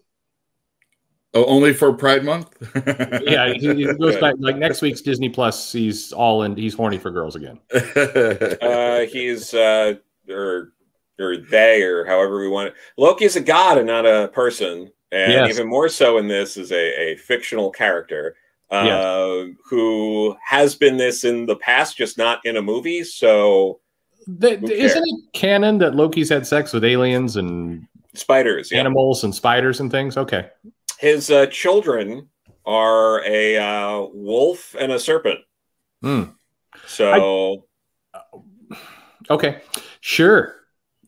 Oh, 1.34 1.46
only 1.46 1.74
for 1.74 1.94
Pride 1.94 2.24
Month. 2.24 2.56
Yeah, 3.24 3.54
he, 3.54 3.74
he 3.76 3.94
goes 4.00 4.18
back 4.18 4.36
like 4.40 4.58
next 4.58 4.82
week's 4.82 5.02
Disney 5.02 5.30
Plus. 5.30 5.72
He's 5.72 6.12
all 6.12 6.44
in. 6.44 6.56
He's 6.56 6.74
horny 6.74 6.98
for 6.98 7.12
girls 7.12 7.36
again. 7.36 7.60
Uh, 8.62 9.02
he's 9.06 9.54
uh, 9.54 9.94
or 10.30 10.74
or 11.20 11.38
they 11.38 11.82
or 11.84 12.06
however 12.06 12.40
we 12.40 12.48
want 12.48 12.70
it. 12.70 12.74
Loki 12.98 13.26
is 13.26 13.36
a 13.36 13.42
god 13.42 13.78
and 13.78 13.88
not 13.88 14.06
a 14.06 14.30
person, 14.30 14.92
and 15.12 15.32
Yes. 15.34 15.50
even 15.56 15.68
more 15.68 15.88
so 15.90 16.18
in 16.18 16.28
this 16.28 16.58
is 16.58 16.72
a, 16.72 17.12
a 17.12 17.16
fictional 17.18 17.70
character 17.72 18.36
uh, 18.72 18.84
Yes. 18.86 19.56
who 19.70 20.36
has 20.44 20.76
been 20.76 20.98
this 20.98 21.24
in 21.24 21.46
the 21.46 21.56
past, 21.58 21.98
just 21.98 22.18
not 22.18 22.44
in 22.46 22.58
a 22.58 22.62
movie. 22.62 23.04
So 23.04 23.80
The, 24.38 24.58
Who 24.58 24.68
isn't 24.68 25.04
it 25.04 25.34
canon 25.34 25.80
that 25.80 25.96
Loki's 25.96 26.30
had 26.30 26.46
sex 26.46 26.72
with 26.72 26.84
aliens 26.84 27.36
and 27.36 27.88
spiders, 28.14 28.72
yeah. 28.72 28.80
animals 28.80 29.24
and 29.24 29.34
spiders 29.34 29.80
and 29.80 29.90
things? 29.90 30.18
Okay. 30.18 30.50
His 31.00 31.32
uh, 31.32 31.48
children 31.48 32.30
are 32.66 33.24
a 33.26 33.58
uh, 33.58 34.06
wolf 34.14 34.76
and 34.80 34.92
a 34.92 35.00
serpent. 35.00 35.40
Hmm. 36.04 36.24
So 36.86 37.66
Okay. 39.30 39.62
Sure. 40.02 40.56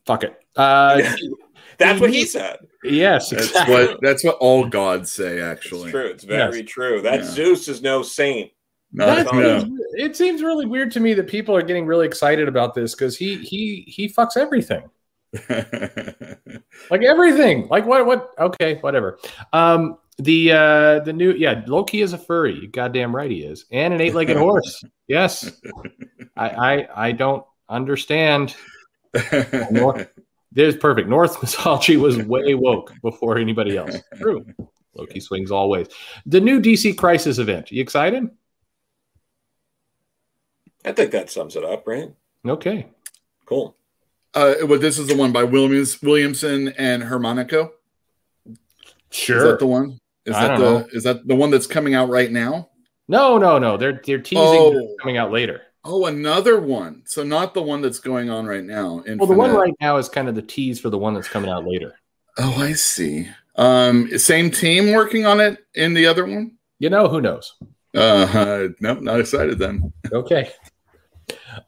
Fuck 0.06 0.24
it. 0.24 0.36
Uh, 0.56 1.02
that's 1.78 2.00
what 2.00 2.12
he 2.12 2.26
said. 2.26 2.58
yes. 2.84 3.30
That's 3.30 3.48
Exactly. 3.48 3.76
what 3.76 4.00
that's 4.02 4.24
what 4.24 4.38
all 4.40 4.68
gods 4.68 5.12
say. 5.12 5.38
It's 5.38 5.44
Actually, 5.44 5.92
true. 5.92 6.08
It's 6.08 6.24
very 6.24 6.62
Yes. 6.62 6.70
true. 6.70 7.02
That 7.02 7.20
Yeah. 7.22 7.26
Zeus 7.26 7.68
is 7.68 7.82
no 7.82 8.02
saint. 8.04 8.52
That 8.94 9.34
no. 9.34 9.60
seems- 9.60 9.80
it 9.94 10.16
seems 10.16 10.42
really 10.42 10.66
weird 10.66 10.92
to 10.92 11.00
me 11.00 11.14
that 11.14 11.28
people 11.28 11.56
are 11.56 11.62
getting 11.62 11.86
really 11.86 12.06
excited 12.06 12.48
about 12.48 12.74
this 12.74 12.96
because 12.96 13.18
he 13.18 13.38
he 13.38 13.84
he 13.88 14.10
fucks 14.10 14.38
everything. 14.38 14.84
like 16.90 17.04
everything 17.04 17.68
like 17.70 17.86
what 17.86 18.06
what 18.06 18.32
okay 18.38 18.76
whatever 18.82 19.18
um 19.54 19.98
the 20.18 20.52
uh 20.52 21.00
the 21.00 21.14
new 21.14 21.32
yeah 21.32 21.64
Loki 21.68 22.02
is 22.02 22.14
a 22.14 22.18
furry. 22.18 22.68
Goddamn 22.68 23.16
right 23.16 23.32
he 23.32 23.44
is, 23.44 23.66
and 23.72 23.94
an 23.94 24.02
eight-legged 24.02 24.36
horse. 24.46 24.84
Yes, 25.08 25.50
I 26.36 26.50
I, 26.50 27.08
I 27.08 27.12
don't 27.14 27.46
understand. 27.70 28.56
North, 29.72 30.08
there's 30.52 30.76
perfect. 30.78 31.08
Norse 31.10 31.42
mythology 31.42 31.98
was 31.98 32.18
way 32.18 32.54
woke 32.54 32.94
before 33.02 33.38
anybody 33.38 33.78
else. 33.78 33.98
True. 34.18 34.46
Loki 34.96 35.22
swings 35.22 35.50
always. 35.52 35.88
The 36.26 36.42
new 36.42 36.60
DC 36.62 36.98
Crisis 36.98 37.38
event. 37.38 37.72
You 37.72 37.82
excited? 37.82 38.30
I 40.86 40.92
think 40.92 41.12
that 41.12 41.30
sums 41.30 41.56
it 41.56 41.64
up, 41.64 41.88
right? 41.88 42.12
Okay. 42.48 42.88
Cool. 43.46 43.76
Uh, 44.34 44.56
well, 44.64 44.80
this 44.80 44.98
is 44.98 45.08
the 45.08 45.16
one 45.16 45.32
by 45.32 45.44
Williams 45.44 46.02
Williamson 46.02 46.70
and 46.78 47.04
Xermanico. 47.04 47.72
Sure. 49.10 49.38
Is 49.38 49.44
that 49.44 49.60
the 49.60 49.68
one? 49.68 50.00
Is 50.26 50.36
I 50.36 50.48
that 50.48 50.58
the 50.58 50.64
know. 50.64 50.88
is 50.94 51.04
that 51.04 51.28
the 51.28 51.36
one 51.36 51.52
that's 51.52 51.68
coming 51.68 51.94
out 51.96 52.10
right 52.10 52.32
now? 52.32 52.70
No, 53.08 53.38
no, 53.38 53.60
no. 53.60 53.76
They're 53.78 54.02
they're 54.06 54.20
teasing 54.22 54.38
Oh. 54.44 54.96
coming 55.02 55.18
out 55.18 55.32
later. 55.32 55.62
Oh, 55.84 56.06
another 56.06 56.62
one. 56.62 57.02
So 57.06 57.24
not 57.24 57.54
the 57.54 57.62
one 57.62 57.82
that's 57.82 58.00
going 58.00 58.30
on 58.30 58.46
right 58.46 58.64
now. 58.64 59.04
Well, 59.18 59.28
the 59.28 59.34
one 59.36 59.52
right 59.54 59.74
now 59.82 59.98
is 59.98 60.08
kind 60.08 60.30
of 60.30 60.36
the 60.36 60.42
tease 60.42 60.80
for 60.80 60.90
the 60.90 60.98
one 60.98 61.14
that's 61.16 61.28
coming 61.28 61.50
out 61.50 61.66
later. 61.66 61.96
Oh, 62.38 62.56
I 62.62 62.74
see. 62.74 63.28
Um, 63.56 64.16
same 64.18 64.52
team 64.52 64.94
working 64.94 65.26
on 65.26 65.40
it 65.42 65.58
in 65.74 65.94
the 65.94 66.06
other 66.06 66.26
one. 66.26 66.58
You 66.80 66.90
know, 66.92 67.08
who 67.10 67.20
knows? 67.20 67.56
Uh, 67.96 68.70
nope, 68.80 69.02
not 69.02 69.20
excited 69.20 69.58
then. 69.60 69.92
Okay. 70.12 70.52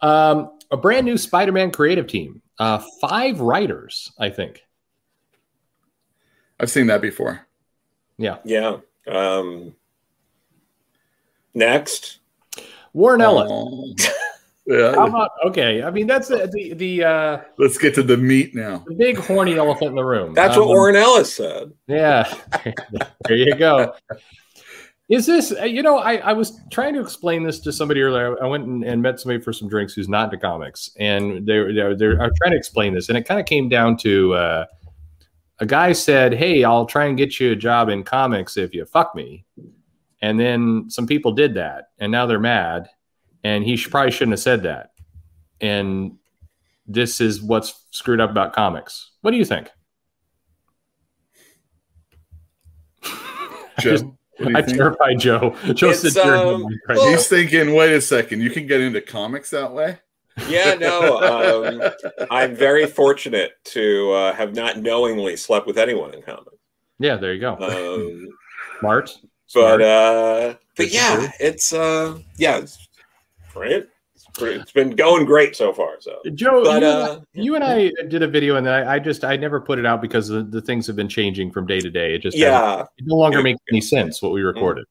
Um, 0.02 0.58
a 0.72 0.78
brand 0.78 1.06
new 1.06 1.18
Spider-Man 1.18 1.72
creative 1.72 2.08
team. 2.08 2.42
Uh, 2.60 2.84
five 3.02 3.40
writers, 3.42 4.12
I 4.20 4.30
think. 4.30 4.64
I've 6.60 6.70
seen 6.70 6.88
that 6.88 7.02
before. 7.02 7.46
Yeah. 8.18 8.38
Yeah. 8.46 8.78
Um, 9.08 9.74
next. 11.54 12.20
Warren 12.94 13.22
Ellis. 13.22 14.10
Oh. 14.66 14.74
How 14.76 14.76
yeah. 14.78 15.06
about 15.08 15.32
okay? 15.48 15.84
I 15.84 15.92
mean, 15.92 16.08
that's 16.08 16.30
the 16.30 16.50
the 16.50 16.74
the, 16.74 17.04
uh, 17.04 17.42
Let's 17.58 17.78
get 17.78 17.94
to 17.96 18.02
the 18.02 18.16
meat 18.16 18.56
now. 18.56 18.86
the 18.88 18.96
big 18.96 19.18
horny 19.18 19.58
elephant 19.58 19.90
in 19.90 19.96
the 19.96 20.06
room. 20.06 20.34
That's 20.34 20.56
what 20.56 20.64
Um, 20.64 20.70
Warren 20.70 20.96
Ellis 20.96 21.36
said. 21.36 21.74
Yeah, 21.86 22.34
there 23.28 23.36
you 23.36 23.56
go. 23.56 23.94
Is 25.14 25.28
this, 25.28 25.52
uh, 25.52 25.66
you 25.66 25.84
know, 25.84 26.00
I, 26.00 26.16
I 26.16 26.34
was 26.34 26.60
trying 26.72 26.96
to 26.96 27.00
explain 27.00 27.44
this 27.44 27.60
to 27.60 27.72
somebody 27.72 28.02
earlier. 28.02 28.42
I 28.44 28.48
went 28.48 28.66
and, 28.66 28.84
and 28.84 29.00
met 29.00 29.20
somebody 29.20 29.44
for 29.44 29.54
some 29.54 29.70
drinks 29.70 29.94
who's 29.94 30.10
not 30.10 30.34
into 30.34 30.38
comics, 30.38 30.90
and 30.98 31.46
they're, 31.46 31.72
they're, 31.72 31.96
they're 31.96 32.20
I 32.20 32.26
was 32.26 32.38
trying 32.42 32.54
to 32.54 32.58
explain 32.58 32.96
this, 32.96 33.10
and 33.10 33.18
it 33.18 33.28
kind 33.28 33.40
of 33.40 33.46
came 33.46 33.70
down 33.70 33.96
to 33.98 34.34
uh, 34.34 34.66
a 35.60 35.68
guy 35.68 35.94
said, 35.94 36.34
Hey, 36.34 36.64
I'll 36.64 36.88
try 36.88 37.06
and 37.06 37.16
get 37.16 37.40
you 37.40 37.52
a 37.52 37.56
job 37.56 37.90
in 37.90 38.02
comics 38.02 38.58
if 38.58 38.74
you 38.74 38.86
fuck 38.86 39.14
me. 39.14 39.46
And 40.24 40.40
then 40.40 40.90
some 40.90 41.06
people 41.06 41.32
did 41.32 41.54
that, 41.54 41.90
and 42.00 42.12
now 42.12 42.26
they're 42.26 42.40
mad, 42.40 42.90
and 43.44 43.64
he 43.64 43.76
sh- 43.78 43.92
probably 43.92 44.10
shouldn't 44.10 44.34
have 44.34 44.40
said 44.40 44.64
that. 44.64 44.94
And 45.62 46.18
this 46.88 47.22
is 47.22 47.40
what's 47.40 47.86
screwed 47.92 48.20
up 48.20 48.32
about 48.32 48.54
comics. 48.54 49.12
What 49.22 49.30
do 49.30 49.38
you 49.38 49.46
think? 49.46 49.70
I 53.78 54.02
Joe, 54.40 54.46
just- 54.46 54.46
what 54.46 54.46
do 54.48 54.52
you 54.52 54.58
I 54.58 54.62
think? 54.62 54.78
terrified 54.78 55.20
Joe. 55.20 55.56
Joe 55.74 55.90
It's, 55.92 56.02
sits 56.02 56.16
here 56.16 56.36
um, 56.36 56.64
and 56.66 56.80
right 56.90 56.98
well- 56.98 57.10
He's 57.12 57.28
thinking, 57.28 57.74
wait 57.76 57.94
a 57.94 58.02
second, 58.02 58.42
you 58.42 58.50
can 58.50 58.68
get 58.68 58.82
into 58.82 59.02
comics 59.02 59.50
that 59.52 59.72
way? 59.72 60.00
Yeah, 60.50 60.74
no. 60.76 61.20
Um, 61.64 62.28
I'm 62.32 62.56
very 62.56 62.88
fortunate 62.88 63.52
to 63.66 64.12
uh, 64.14 64.34
have 64.34 64.56
not 64.56 64.78
knowingly 64.78 65.36
slept 65.38 65.68
with 65.68 65.78
anyone 65.78 66.14
in 66.14 66.22
comics. 66.24 66.58
yeah, 67.00 67.16
there 67.18 67.34
you 67.34 67.40
go. 67.42 67.56
Um, 67.60 68.30
Smart. 68.80 69.16
but 69.54 69.82
uh, 69.82 70.56
but 70.76 70.92
yeah, 70.92 71.32
it's 71.40 71.72
uh, 71.74 72.18
yeah, 72.38 72.58
it's 72.58 72.88
great. 73.54 73.88
It's, 74.42 74.72
been 74.72 74.96
going 74.96 75.26
great 75.26 75.56
so 75.56 75.74
far. 75.74 75.98
So, 76.00 76.20
Joe, 76.34 76.64
but 76.64 76.82
you, 76.82 76.88
uh, 76.88 77.20
you 77.34 77.56
and 77.56 77.64
I 77.64 77.92
did 78.08 78.24
a 78.24 78.28
video, 78.28 78.56
and 78.56 78.68
I, 78.68 78.96
I 78.96 79.00
just 79.00 79.24
I 79.24 79.36
never 79.36 79.62
put 79.62 79.80
it 79.80 79.86
out 79.86 80.02
because 80.02 80.28
the, 80.28 80.44
the 80.44 80.62
things 80.62 80.88
have 80.88 80.96
been 80.96 81.10
changing 81.10 81.52
from 81.52 81.68
day 81.68 81.80
to 81.80 81.90
day. 81.90 82.16
It 82.16 82.22
just 82.24 82.38
yeah, 82.38 82.82
it 82.98 83.06
no 83.06 83.16
longer 83.16 83.44
makes 83.44 83.62
any 83.72 83.82
sense 83.82 84.22
what 84.22 84.32
we 84.32 84.42
recorded. 84.42 84.86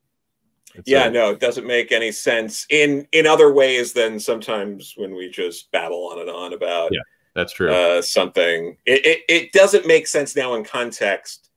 It's, 0.75 0.89
yeah, 0.89 1.05
uh, 1.05 1.11
no, 1.11 1.31
it 1.31 1.41
doesn't 1.41 1.67
make 1.67 1.93
any 1.93 2.13
sense 2.13 2.67
in 2.71 3.07
in 3.13 3.27
other 3.27 3.53
ways 3.53 3.93
than 3.93 4.19
sometimes 4.19 4.95
when 4.97 5.15
we 5.15 5.29
just 5.29 5.71
babble 5.73 6.09
on 6.13 6.21
and 6.21 6.31
on 6.31 6.53
about 6.53 6.91
Yeah, 6.93 7.01
that's 7.35 7.53
true. 7.53 7.73
uh, 7.73 8.01
something. 8.01 8.77
It, 8.87 9.05
it 9.05 9.21
it 9.29 9.53
doesn't 9.53 9.87
make 9.87 10.07
sense 10.07 10.37
now 10.37 10.55
in 10.55 10.65
context. 10.65 11.51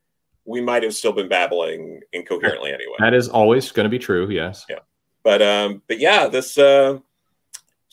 We 0.44 0.62
might 0.62 0.84
have 0.84 0.94
still 0.94 1.13
been 1.13 1.30
babbling 1.30 2.01
incoherently 2.13 2.72
anyway. 2.72 2.96
that 3.00 3.13
is 3.13 3.30
always 3.30 3.72
going 3.72 3.86
to 3.86 3.89
be 3.89 3.98
true. 4.00 4.30
Yes. 4.30 4.65
Yeah. 4.70 4.80
But 5.24 5.42
um, 5.42 5.82
but 5.88 6.00
yeah, 6.00 6.27
this 6.27 6.58
uh, 6.58 7.00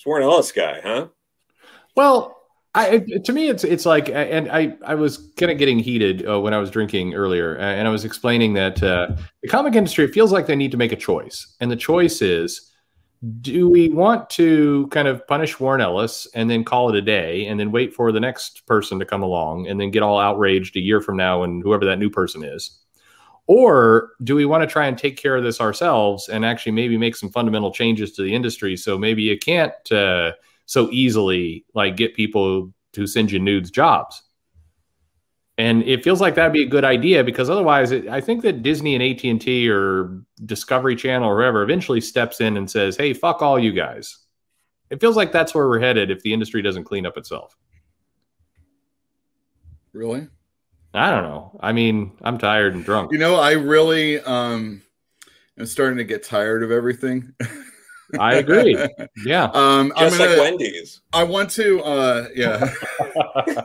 Warren 0.07 0.23
Ellis 0.23 0.53
guy, 0.53 0.81
huh? 0.83 1.09
Well, 1.97 2.39
I 2.75 2.99
to 3.25 3.33
me 3.33 3.49
it's 3.49 3.65
it's 3.65 3.85
like, 3.85 4.09
and 4.09 4.51
I 4.51 4.77
I 4.85 4.95
was 4.95 5.31
kind 5.37 5.53
of 5.53 5.59
getting 5.59 5.79
heated 5.79 6.27
uh, 6.27 6.41
when 6.41 6.55
I 6.55 6.59
was 6.59 6.71
drinking 6.71 7.15
earlier, 7.15 7.57
and 7.57 7.87
I 7.87 7.91
was 7.91 8.05
explaining 8.05 8.55
that 8.55 8.83
uh, 8.83 9.09
the 9.43 9.49
comic 9.49 9.75
industry 9.75 10.05
it 10.05 10.15
feels 10.15 10.33
like 10.33 10.47
they 10.47 10.57
need 10.57 10.71
to 10.71 10.79
make 10.79 10.93
a 10.93 10.97
choice, 10.97 11.55
and 11.61 11.71
the 11.71 11.77
choice 11.77 12.23
is. 12.23 12.69
Do 13.41 13.69
we 13.69 13.89
want 13.89 14.29
to 14.31 14.89
kind 14.89 15.07
of 15.07 15.25
punish 15.29 15.61
Warren 15.61 15.81
Ellis 15.81 16.27
and 16.35 16.51
then 16.51 16.65
call 16.65 16.89
it 16.89 16.97
a 16.97 17.01
day 17.01 17.47
and 17.47 17.61
then 17.61 17.71
wait 17.71 17.95
for 17.95 18.11
the 18.11 18.19
next 18.19 18.67
person 18.67 18.99
to 18.99 19.05
come 19.05 19.23
along 19.23 19.69
and 19.69 19.81
then 19.81 19.93
get 19.93 20.03
all 20.03 20.19
outraged 20.19 20.75
a 20.75 20.81
year 20.81 21.01
from 21.01 21.19
now 21.19 21.45
and 21.45 21.63
whoever 21.63 21.85
that 21.85 22.01
new 22.01 22.11
person 22.11 22.43
is? 22.43 22.82
Or 23.47 24.11
do 24.23 24.35
we 24.37 24.45
want 24.45 24.63
to 24.63 24.67
try 24.67 24.87
and 24.87 24.97
take 24.97 25.17
care 25.17 25.37
of 25.37 25.43
this 25.43 25.61
ourselves 25.61 26.29
and 26.29 26.45
actually 26.45 26.73
maybe 26.73 26.97
make 26.97 27.17
some 27.17 27.31
fundamental 27.31 27.73
changes 27.73 28.13
to 28.13 28.23
the 28.23 28.35
industry 28.35 28.77
so 28.77 28.97
maybe 28.97 29.23
you 29.23 29.39
can't 29.39 29.73
uh, 29.91 30.33
so 30.67 30.89
easily 30.91 31.65
like 31.75 31.97
get 31.97 32.15
people 32.15 32.73
to 32.93 33.07
send 33.07 33.33
you 33.33 33.39
nudes 33.39 33.71
jobs? 33.71 34.23
And 35.59 35.83
it 35.83 36.03
feels 36.03 36.21
like 36.21 36.35
that'd 36.35 36.53
be 36.53 36.63
a 36.63 36.69
good 36.69 36.85
idea 36.85 37.23
because 37.23 37.51
otherwise, 37.51 37.91
it, 37.93 38.09
I 38.09 38.21
think 38.21 38.43
that 38.43 38.63
Disney 38.63 38.95
and 38.95 39.03
AT 39.03 39.23
and 39.25 39.41
T 39.41 39.69
or 39.69 40.23
Discovery 40.47 40.97
Channel 40.97 41.29
or 41.29 41.37
whoever 41.37 41.63
eventually 41.63 42.01
steps 42.01 42.41
in 42.41 42.57
and 42.57 42.71
says, 42.71 42.97
"Hey, 42.97 43.13
fuck 43.13 43.43
all 43.43 43.59
you 43.59 43.73
guys." 43.73 44.19
It 44.89 45.01
feels 45.01 45.17
like 45.17 45.31
that's 45.31 45.55
where 45.55 45.69
we're 45.69 45.81
headed 45.81 46.11
if 46.11 46.23
the 46.23 46.33
industry 46.33 46.63
doesn't 46.63 46.85
clean 46.85 47.05
up 47.07 47.17
itself. 47.17 47.57
Really? 49.93 50.29
I 50.95 51.11
don't 51.11 51.23
know. 51.23 51.59
I 51.61 51.73
mean, 51.73 52.13
I'm 52.23 52.39
tired 52.39 52.75
and 52.75 52.85
drunk. 52.85 53.13
You 53.13 53.19
know, 53.19 53.37
I 53.37 53.53
really 53.53 54.21
um 54.21 54.83
am 55.59 55.67
starting 55.67 55.99
to 55.99 56.05
get 56.05 56.23
tired 56.23 56.63
of 56.63 56.71
everything. 56.71 57.33
I 58.19 58.35
agree. 58.35 58.77
Yeah. 59.25 59.47
Um, 59.55 59.93
I'm 59.97 60.09
Just 60.11 60.21
like 60.21 60.29
gonna, 60.31 60.41
Wendy's. 60.43 61.01
I 61.15 61.25
want 61.25 61.49
to, 61.53 61.83
uh, 61.83 62.29
yeah. 62.35 62.71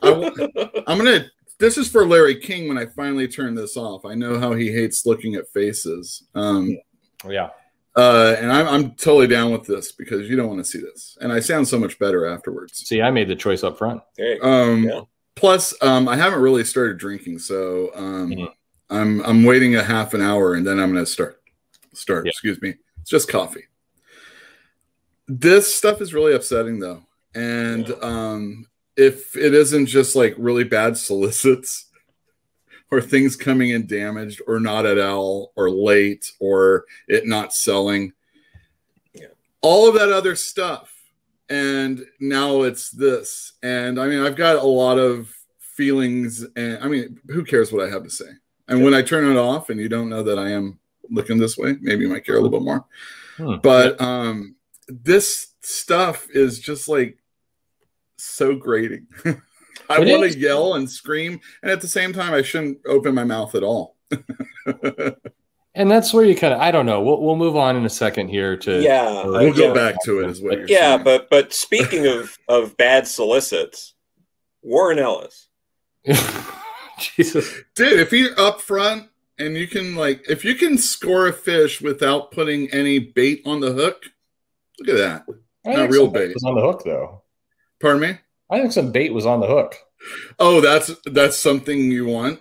I 0.01 0.09
w- 0.09 0.49
I'm 0.87 0.97
gonna. 0.97 1.25
This 1.59 1.77
is 1.77 1.89
for 1.89 2.05
Larry 2.05 2.35
King. 2.39 2.67
When 2.69 2.77
I 2.77 2.85
finally 2.85 3.27
turn 3.27 3.55
this 3.55 3.75
off, 3.75 4.05
I 4.05 4.13
know 4.15 4.39
how 4.39 4.53
he 4.53 4.71
hates 4.71 5.05
looking 5.05 5.35
at 5.35 5.49
faces. 5.49 6.23
Um, 6.35 6.77
yeah. 7.27 7.49
uh, 7.97 8.35
and 8.39 8.49
I'm, 8.51 8.67
I'm 8.67 8.91
totally 8.91 9.27
down 9.27 9.51
with 9.51 9.65
this 9.65 9.91
because 9.91 10.29
you 10.29 10.35
don't 10.37 10.47
want 10.47 10.59
to 10.59 10.65
see 10.65 10.79
this, 10.79 11.17
and 11.19 11.33
I 11.33 11.39
sound 11.41 11.67
so 11.67 11.77
much 11.79 11.97
better 11.99 12.25
afterwards. 12.25 12.77
See, 12.87 13.01
I 13.01 13.09
made 13.11 13.27
the 13.27 13.35
choice 13.35 13.63
up 13.65 13.77
front. 13.77 14.01
There. 14.17 14.45
Um, 14.45 14.83
Yeah. 14.83 15.01
Plus, 15.37 15.73
um, 15.81 16.07
I 16.07 16.17
haven't 16.17 16.39
really 16.41 16.63
started 16.63 16.97
drinking, 16.97 17.39
so 17.39 17.91
um, 17.95 18.31
Mhm. 18.31 18.53
I'm 18.89 19.21
I'm 19.23 19.43
waiting 19.43 19.75
a 19.75 19.83
half 19.83 20.13
an 20.13 20.21
hour, 20.21 20.55
and 20.55 20.65
then 20.65 20.79
I'm 20.79 20.91
going 20.91 21.03
to 21.05 21.09
start. 21.11 21.41
Start. 21.93 22.25
Yeah. 22.25 22.29
Excuse 22.31 22.61
me. 22.61 22.75
It's 23.01 23.09
just 23.09 23.27
coffee. 23.29 23.65
This 25.27 25.73
stuff 25.73 26.01
is 26.01 26.13
really 26.13 26.33
upsetting, 26.33 26.79
though, 26.79 27.03
and 27.35 27.87
Yeah. 27.87 27.95
um, 28.01 28.65
if 28.95 29.35
it 29.37 29.53
isn't 29.53 29.85
just 29.87 30.15
like 30.15 30.33
really 30.37 30.63
bad 30.63 30.97
solicits 30.97 31.85
or 32.89 33.01
things 33.01 33.35
coming 33.35 33.69
in 33.69 33.85
damaged 33.85 34.41
or 34.47 34.59
not 34.59 34.85
at 34.85 34.97
all 34.97 35.51
or 35.55 35.69
late 35.69 36.31
or 36.39 36.85
it 37.07 37.27
not 37.27 37.53
selling, 37.53 38.13
Yeah. 39.13 39.27
all 39.61 39.87
of 39.89 39.95
that 39.95 40.09
other 40.11 40.35
stuff 40.35 40.96
and 41.49 42.05
now 42.19 42.63
it's 42.63 42.89
this. 42.89 43.53
And 43.63 43.99
i 43.99 44.07
mean 44.07 44.21
i've 44.21 44.35
got 44.35 44.57
a 44.57 44.63
lot 44.63 44.97
of 44.97 45.33
feelings 45.59 46.45
and 46.55 46.83
i 46.83 46.87
mean 46.87 47.19
who 47.27 47.43
cares 47.43 47.71
what 47.71 47.85
i 47.85 47.89
have 47.89 48.03
to 48.03 48.09
say? 48.09 48.29
And 48.67 48.83
when 48.83 48.93
i 48.93 49.01
turn 49.01 49.29
it 49.29 49.39
off 49.39 49.69
and 49.69 49.79
you 49.79 49.89
don't 49.89 50.09
know 50.09 50.23
that 50.23 50.39
i 50.39 50.49
am 50.49 50.79
looking 51.09 51.37
this 51.37 51.57
way 51.57 51.77
maybe 51.81 52.03
you 52.03 52.09
might 52.09 52.25
care 52.25 52.35
a 52.35 52.41
little 52.41 52.59
bit 52.59 52.65
more. 52.65 52.85
Hmm. 53.37 53.55
but 53.61 53.99
um 54.01 54.55
this 54.87 55.53
stuff 55.61 56.27
is 56.33 56.59
just 56.59 56.87
like 56.87 57.17
so 58.17 58.55
grating. 58.55 59.07
I 59.89 59.99
want 59.99 60.31
to 60.31 60.37
yell 60.37 60.73
and 60.73 60.89
scream 60.89 61.39
and 61.61 61.71
at 61.71 61.79
the 61.79 61.87
same 61.87 62.11
time 62.11 62.33
i 62.33 62.41
shouldn't 62.41 62.79
open 62.85 63.15
my 63.15 63.23
mouth 63.23 63.55
at 63.55 63.63
all 63.63 63.95
And 65.77 65.91
that's 65.91 66.11
where 66.11 66.25
you 66.25 66.35
kind 66.35 66.55
of, 66.55 66.59
I 66.59 66.71
don't 66.71 66.87
know. 66.87 67.01
We'll, 67.03 67.21
we'll 67.21 67.35
move 67.35 67.55
on 67.55 67.75
in 67.75 67.85
a 67.85 67.89
second 67.89 68.29
here 68.29 68.57
to. 68.57 68.81
Yeah, 68.81 69.21
to- 69.21 69.29
we'll 69.29 69.43
yeah. 69.47 69.53
go 69.53 69.73
back 69.75 69.95
to 70.05 70.21
it 70.21 70.27
as 70.27 70.41
well 70.41 70.57
Yeah, 70.67 70.97
but 70.97 71.29
but 71.29 71.53
speaking 71.53 72.07
of 72.07 72.35
of 72.47 72.75
bad 72.77 73.07
solicits, 73.07 73.93
Warren 74.63 74.97
Ellis. 74.97 75.47
Jesus. 76.99 77.53
dude 77.75 77.99
if 77.99 78.11
you're 78.11 78.39
up 78.39 78.59
front 78.59 79.07
and 79.37 79.55
you 79.55 79.67
can 79.67 79.95
like 79.95 80.27
if 80.29 80.43
you 80.43 80.55
can 80.55 80.77
score 80.77 81.27
a 81.27 81.33
fish 81.33 81.79
without 81.79 82.31
putting 82.31 82.71
any 82.73 82.97
bait 82.97 83.41
on 83.45 83.59
the 83.59 83.71
hook. 83.71 84.03
Look 84.79 84.89
at 84.89 84.97
that. 84.97 85.25
I 85.65 85.73
Not 85.73 85.89
real 85.91 86.05
some 86.05 86.13
bait. 86.13 86.33
was 86.33 86.43
on 86.43 86.55
the 86.55 86.61
hook 86.61 86.81
though. 86.83 87.21
Pardon 87.79 88.01
me. 88.01 88.17
I 88.49 88.59
think 88.59 88.71
some 88.71 88.91
bait 88.91 89.13
was 89.13 89.25
on 89.27 89.41
the 89.41 89.47
hook. 89.47 89.75
Oh, 90.39 90.59
that's 90.61 90.91
that's 91.05 91.37
something 91.37 91.91
you 91.91 92.05
want. 92.07 92.39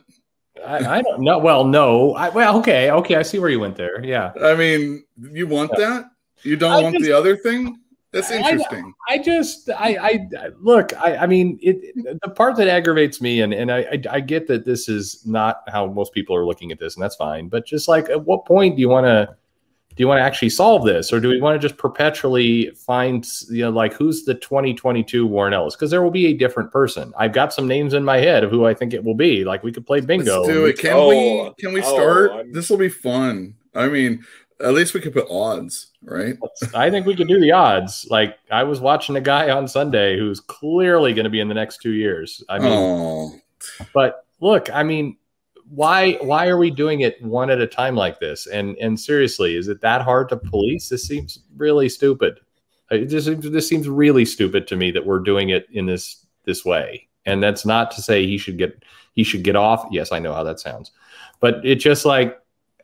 I, 0.65 0.99
I 0.99 1.03
don't 1.03 1.21
know. 1.21 1.39
Well, 1.39 1.65
no. 1.65 2.15
I, 2.15 2.29
well, 2.29 2.59
okay, 2.59 2.91
okay. 2.91 3.17
I 3.17 3.23
see 3.23 3.39
where 3.39 3.51
you 3.51 3.61
went 3.61 3.77
there. 3.77 4.05
Yeah. 4.05 4.33
I 4.43 4.55
mean, 4.55 5.05
you 5.21 5.47
want 5.47 5.71
that? 5.77 6.11
You 6.43 6.57
don't 6.57 6.73
I 6.73 6.83
want 6.83 6.95
just- 6.95 7.05
the 7.05 7.13
other 7.13 7.37
thing? 7.37 7.81
That's 8.13 8.31
interesting. 8.31 8.95
I 9.11 9.19
just, 9.19 9.69
I, 9.69 9.99
I 10.35 10.49
look. 10.59 10.95
I, 10.97 11.17
I 11.17 11.27
mean, 11.27 11.59
it. 11.61 11.95
The 12.23 12.31
part 12.31 12.57
that 12.57 12.67
aggravates 12.67 13.21
me, 13.21 13.43
and 13.43 13.53
and 13.53 13.71
I, 13.71 13.81
I, 13.81 14.03
I 14.13 14.21
get 14.21 14.47
that 14.47 14.65
this 14.65 14.89
is 14.89 15.27
not 15.27 15.63
how 15.69 15.87
most 15.87 16.15
people 16.15 16.35
are 16.35 16.47
looking 16.47 16.73
at 16.73 16.79
this, 16.79 16.95
and 16.95 17.03
that's 17.03 17.17
fine. 17.17 17.49
But 17.49 17.67
just 17.67 17.89
like, 17.89 18.09
at 18.09 18.25
what 18.25 18.47
point 18.47 18.77
do 18.77 18.81
you 18.81 18.89
want 18.89 19.05
to? 19.05 19.37
Do 19.97 20.03
you 20.03 20.09
want 20.09 20.19
to 20.19 20.23
actually 20.23 20.51
solve 20.51 20.85
this, 20.85 21.11
or 21.11 21.21
do 21.21 21.29
we 21.29 21.41
want 21.41 21.61
to 21.61 21.69
just 21.69 21.79
perpetually 21.81 22.71
find, 22.73 23.27
you 23.49 23.63
know, 23.63 23.71
like 23.71 23.95
who's 23.95 24.25
the 24.25 24.35
2022 24.35 25.27
Warren 25.27 25.55
Ellis? 25.55 25.75
Because 25.75 25.91
there 25.91 26.03
will 26.03 26.11
be 26.11 26.27
a 26.27 26.35
different 26.35 26.71
person. 26.71 27.15
I've 27.17 27.33
got 27.33 27.55
some 27.55 27.67
names 27.67 27.95
in 27.95 28.05
my 28.05 28.19
head 28.19 28.45
of 28.45 28.51
who 28.51 28.67
I 28.67 28.75
think 28.75 28.93
it 28.93 29.03
will 29.03 29.15
be. 29.15 29.43
Like 29.43 29.63
we 29.63 29.73
could 29.73 29.87
play 29.87 30.01
bingo. 30.03 30.43
Let's 30.43 30.53
do 30.53 30.67
it. 30.67 30.79
Can 30.79 30.93
Oh, 30.93 31.09
we 31.09 31.55
can 31.59 31.73
we 31.73 31.83
oh, 31.83 31.95
start? 31.95 32.31
I'm- 32.33 32.53
this 32.53 32.69
will 32.69 32.77
be 32.77 32.91
fun. 32.91 33.55
I 33.75 33.89
mean, 33.89 34.23
at 34.61 34.75
least 34.75 34.93
we 34.93 35.01
could 35.01 35.15
put 35.15 35.27
odds, 35.31 35.93
right? 36.03 36.37
I 36.75 36.91
think 36.91 37.07
we 37.07 37.17
could 37.17 37.29
do 37.29 37.41
the 37.41 37.53
odds. 37.53 38.07
Like 38.11 38.37
I 38.51 38.65
was 38.65 38.81
watching 38.81 39.17
a 39.17 39.21
guy 39.21 39.51
on 39.51 39.67
Sunday 39.67 40.19
who's 40.19 40.41
clearly 40.41 41.15
going 41.15 41.25
to 41.25 41.31
be 41.31 41.41
in 41.41 41.49
the 41.49 41.55
next 41.55 41.81
two 41.81 41.93
years. 41.93 42.45
I 42.51 42.59
mean, 42.59 42.73
oh, 42.73 43.35
but 43.95 44.27
look, 44.41 44.69
I 44.75 44.83
mean, 44.83 45.17
why 45.69 46.13
why 46.15 46.47
are 46.49 46.59
we 46.59 46.71
doing 46.71 47.01
it 47.01 47.23
one 47.23 47.51
at 47.51 47.61
a 47.61 47.67
time 47.67 47.97
like 47.97 48.21
this? 48.21 48.47
And 48.47 48.77
and 48.79 48.99
seriously, 48.99 49.57
is 49.57 49.69
it 49.69 49.81
that 49.81 50.03
hard 50.03 50.29
to 50.31 50.37
police? 50.37 50.89
This 50.89 51.07
seems 51.07 51.41
really 51.57 51.89
stupid. 51.89 52.41
It 52.91 53.07
just 53.07 53.29
this 53.41 53.69
seems 53.69 53.89
really 53.89 54.25
stupid 54.25 54.67
to 54.69 54.77
me 54.77 54.91
that 54.93 55.07
we're 55.07 55.21
doing 55.21 55.51
it 55.51 55.67
in 55.73 55.87
this 55.87 56.27
this 56.45 56.65
way. 56.65 57.09
And 57.25 57.43
that's 57.43 57.67
not 57.67 57.91
to 57.93 58.03
say 58.03 58.27
he 58.27 58.39
should 58.39 58.59
get 58.59 58.85
he 59.15 59.25
should 59.25 59.43
get 59.43 59.57
off. 59.57 59.87
Yes, 59.91 60.13
I 60.13 60.19
know 60.19 60.33
how 60.33 60.45
that 60.45 60.61
sounds, 60.61 60.93
but 61.41 61.65
it 61.65 61.77
just 61.77 62.05
like 62.05 62.39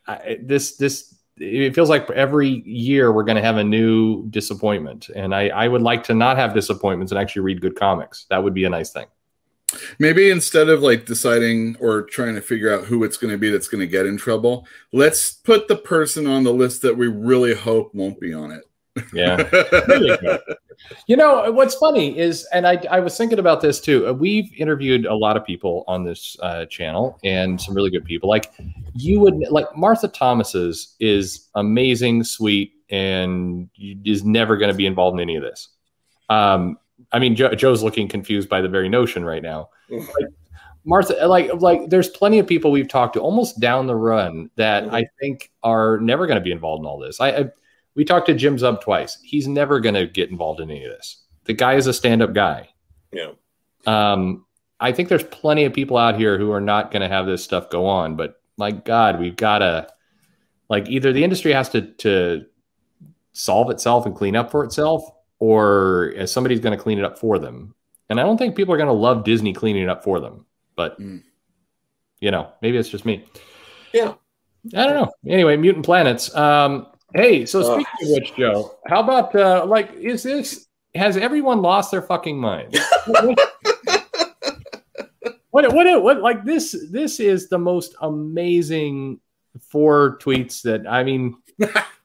I, 0.07 0.39
this 0.43 0.77
this 0.77 1.15
it 1.39 1.75
feels 1.75 1.89
like 1.89 2.11
every 2.11 2.63
year 2.67 3.13
we're 3.13 3.25
going 3.25 3.37
to 3.37 3.43
have 3.43 3.57
a 3.57 3.65
new 3.65 4.27
disappointment 4.29 5.09
and 5.15 5.35
I, 5.35 5.49
I 5.49 5.67
would 5.67 5.83
like 5.83 6.05
to 6.05 6.15
not 6.15 6.37
have 6.37 6.53
disappointments 6.53 7.11
and 7.11 7.19
actually 7.19 7.43
read 7.43 7.61
good 7.61 7.75
comics 7.75 8.27
that 8.29 8.45
would 8.45 8.53
be 8.53 8.65
a 8.65 8.71
nice 8.71 8.91
thing 8.91 9.07
maybe 9.99 10.31
instead 10.31 10.69
of 10.69 10.83
like 10.83 11.07
deciding 11.07 11.77
or 11.81 12.03
trying 12.03 12.35
to 12.35 12.41
figure 12.43 12.73
out 12.73 12.85
who 12.85 13.05
it's 13.05 13.17
going 13.17 13.33
to 13.33 13.39
be 13.39 13.51
that's 13.51 13.69
going 13.69 13.81
to 13.81 13.87
get 13.87 14.07
in 14.07 14.17
trouble, 14.17 14.67
let's 14.93 15.33
put 15.33 15.69
the 15.69 15.77
person 15.77 16.27
on 16.27 16.45
the 16.45 16.53
list 16.53 16.83
that 16.83 16.97
we 16.97 17.07
really 17.07 17.55
hope 17.55 17.95
won't 17.95 18.21
be 18.21 18.33
on 18.33 18.51
it. 18.51 18.65
yeah 19.13 19.37
Really. 19.89 20.39
You 21.07 21.17
know 21.17 21.51
what's 21.53 21.75
funny 21.77 22.19
is, 22.19 22.47
and 22.53 22.67
I, 22.67 22.83
I 22.91 23.01
was 23.01 23.17
thinking 23.17 23.39
about 23.39 23.61
this 23.61 23.81
too. 23.81 24.09
uh, 24.09 24.13
We've 24.13 24.53
interviewed 24.59 25.07
a 25.07 25.15
lot 25.15 25.37
of 25.37 25.45
people 25.45 25.85
on 25.87 26.05
this 26.05 26.37
uh, 26.43 26.67
channel, 26.67 27.19
and 27.25 27.61
some 27.61 27.75
really 27.75 27.91
good 27.91 28.05
people. 28.05 28.29
Like 28.29 28.53
you 28.95 29.21
would 29.21 29.39
like 29.51 29.67
Martha 29.77 30.09
Thomases 30.09 30.97
is 31.01 31.49
amazing, 31.55 32.25
sweet, 32.25 32.73
and 32.91 33.69
is 34.05 34.25
never 34.25 34.57
going 34.57 34.71
to 34.71 34.77
be 34.77 34.87
involved 34.87 35.15
in 35.19 35.21
any 35.21 35.37
of 35.37 35.43
this. 35.43 35.69
Um, 36.29 36.79
I 37.11 37.19
mean, 37.19 37.35
Joe, 37.37 37.55
Joe's 37.55 37.83
looking 37.83 38.09
confused 38.09 38.49
by 38.49 38.61
the 38.61 38.69
very 38.69 38.89
notion 38.89 39.25
right 39.25 39.43
now. 39.43 39.71
Like, 39.91 40.29
Martha, 40.85 41.15
like 41.29 41.49
like 41.61 41.91
there's 41.91 42.09
plenty 42.09 42.41
of 42.41 42.47
people 42.47 42.73
we've 42.73 42.89
talked 42.89 43.15
to 43.15 43.21
almost 43.21 43.61
down 43.61 43.87
the 43.87 43.95
run 43.95 44.51
that 44.57 44.93
I 44.93 45.07
think 45.21 45.53
are 45.63 45.99
never 46.01 46.27
going 46.27 46.39
to 46.39 46.45
be 46.45 46.51
involved 46.51 46.81
in 46.81 46.87
all 46.87 46.99
this. 46.99 47.21
I, 47.21 47.29
I 47.31 47.45
we 47.95 48.05
talked 48.05 48.27
to 48.27 48.35
Jim 48.35 48.57
Zub 48.57 48.81
twice. 48.81 49.19
He's 49.23 49.47
never 49.47 49.79
going 49.79 49.95
to 49.95 50.07
get 50.07 50.31
involved 50.31 50.61
in 50.61 50.71
any 50.71 50.85
of 50.85 50.91
this. 50.91 51.23
The 51.45 51.53
guy 51.53 51.75
is 51.75 51.87
a 51.87 51.93
stand-up 51.93 52.33
guy. 52.33 52.71
Yeah. 53.13 53.33
Um, 53.87 54.45
I 54.81 54.93
think 54.93 55.09
there's 55.09 55.25
plenty 55.25 55.65
of 55.65 55.73
people 55.73 55.97
out 55.97 56.17
here 56.17 56.39
who 56.39 56.51
are 56.51 56.61
not 56.61 56.91
going 56.91 57.03
to 57.03 57.09
have 57.09 57.27
this 57.27 57.45
stuff 57.45 57.71
go 57.71 57.87
on. 57.87 58.17
But 58.17 58.41
my 58.57 58.71
God, 58.73 59.21
we've 59.21 59.37
got 59.37 59.59
to 59.59 59.89
like 60.69 60.89
either 60.89 61.13
the 61.13 61.23
industry 61.23 61.53
has 61.53 61.69
to 61.71 61.83
to 61.99 62.47
solve 63.33 63.71
itself 63.71 64.07
and 64.07 64.17
clean 64.17 64.37
up 64.37 64.51
for 64.51 64.65
itself, 64.65 65.05
or 65.43 66.15
uh, 66.21 66.25
somebody's 66.25 66.61
going 66.61 66.77
to 66.77 66.81
clean 66.81 67.01
it 67.01 67.05
up 67.05 67.19
for 67.19 67.37
them. 67.37 67.75
And 68.09 68.21
I 68.21 68.23
don't 68.23 68.39
think 68.39 68.55
people 68.55 68.73
are 68.73 68.77
going 68.77 68.87
to 68.87 68.93
love 68.93 69.25
Disney 69.25 69.53
cleaning 69.53 69.83
it 69.83 69.89
up 69.89 70.05
for 70.05 70.21
them. 70.21 70.47
But 70.77 71.01
Mm. 71.01 71.21
you 72.21 72.31
know, 72.31 72.53
maybe 72.63 72.77
it's 72.79 72.89
just 72.89 73.05
me. 73.05 73.25
Yeah. 73.93 74.15
I 74.77 74.87
don't 74.87 74.95
know. 74.95 75.13
Anyway, 75.27 75.57
mutant 75.57 75.85
planets. 75.85 76.33
Um, 76.37 76.87
hey, 77.13 77.45
so 77.45 77.59
Ugh. 77.59 77.65
speaking 77.83 78.07
of 78.07 78.21
which, 78.21 78.37
Joe, 78.37 78.79
how 78.87 79.01
about 79.01 79.35
uh, 79.35 79.67
like 79.67 79.93
is 79.95 80.23
this 80.23 80.69
has 80.95 81.17
everyone 81.17 81.61
lost 81.61 81.91
their 81.91 82.03
fucking 82.03 82.39
mind? 82.39 82.79
what, 83.07 83.37
what, 85.51 85.75
what, 85.75 86.03
what, 86.05 86.21
like 86.21 86.45
this? 86.45 86.77
This 86.89 87.19
is 87.19 87.49
the 87.49 87.59
most 87.59 87.97
amazing 88.01 89.19
four 89.59 90.19
tweets 90.19 90.63
that 90.63 90.87
I 90.87 91.03
mean. 91.03 91.35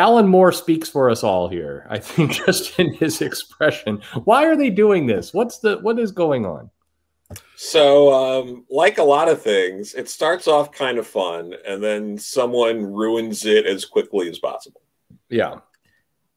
Alan 0.00 0.26
Moore 0.26 0.50
speaks 0.50 0.88
for 0.88 1.10
us 1.10 1.22
all 1.22 1.46
here. 1.46 1.86
I 1.90 1.98
think 1.98 2.32
just 2.46 2.78
in 2.78 2.94
his 2.94 3.20
expression. 3.20 4.00
Why 4.24 4.46
are 4.46 4.56
they 4.56 4.70
doing 4.70 5.06
this? 5.06 5.34
What's 5.34 5.58
the 5.58 5.76
what 5.78 5.98
is 5.98 6.10
going 6.10 6.46
on? 6.46 6.70
So, 7.54 8.12
um, 8.12 8.64
like 8.70 8.96
a 8.96 9.02
lot 9.02 9.28
of 9.28 9.42
things, 9.42 9.94
it 9.94 10.08
starts 10.08 10.48
off 10.48 10.72
kind 10.72 10.96
of 10.98 11.06
fun, 11.06 11.54
and 11.66 11.82
then 11.82 12.16
someone 12.16 12.82
ruins 12.82 13.44
it 13.44 13.66
as 13.66 13.84
quickly 13.84 14.28
as 14.30 14.38
possible. 14.38 14.80
Yeah. 15.28 15.56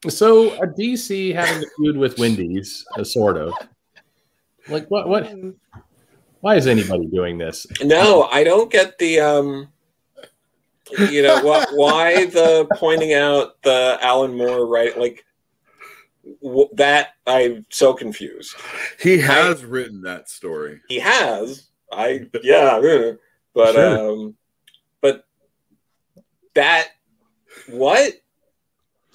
So 0.10 0.54
a 0.62 0.68
DC 0.68 1.34
having 1.34 1.64
a 1.64 1.68
feud 1.78 1.96
with 1.96 2.20
Wendy's, 2.20 2.86
uh, 2.98 3.06
sort 3.06 3.38
of. 3.38 3.54
Like 4.68 4.92
what? 4.92 5.08
What? 5.08 5.34
Why 6.42 6.56
is 6.56 6.68
anybody 6.68 7.06
doing 7.06 7.38
this? 7.38 7.66
No, 7.82 8.24
I 8.24 8.44
don't 8.44 8.70
get 8.70 8.98
the 8.98 9.22
um, 9.22 9.70
you 11.10 11.22
know 11.24 11.44
what? 11.44 11.70
Why 11.74 12.26
the 12.26 12.68
pointing 12.76 13.14
out 13.14 13.62
the 13.64 13.98
Alan 14.02 14.36
Moore 14.38 14.66
right? 14.68 14.98
Like 14.98 15.26
w- 16.42 16.70
that, 16.74 17.10
I'm 17.26 17.66
so 17.70 17.94
confused. 17.94 18.56
He 19.00 19.18
has 19.20 19.64
written 19.64 20.02
that 20.04 20.30
story. 20.30 20.82
He 20.90 21.00
has, 21.00 21.68
I 21.92 22.28
yeah, 22.44 22.80
but 23.54 23.74
Sure. 23.74 24.12
um, 24.12 24.36
but 25.02 25.26
that 26.56 26.90
what 27.70 28.14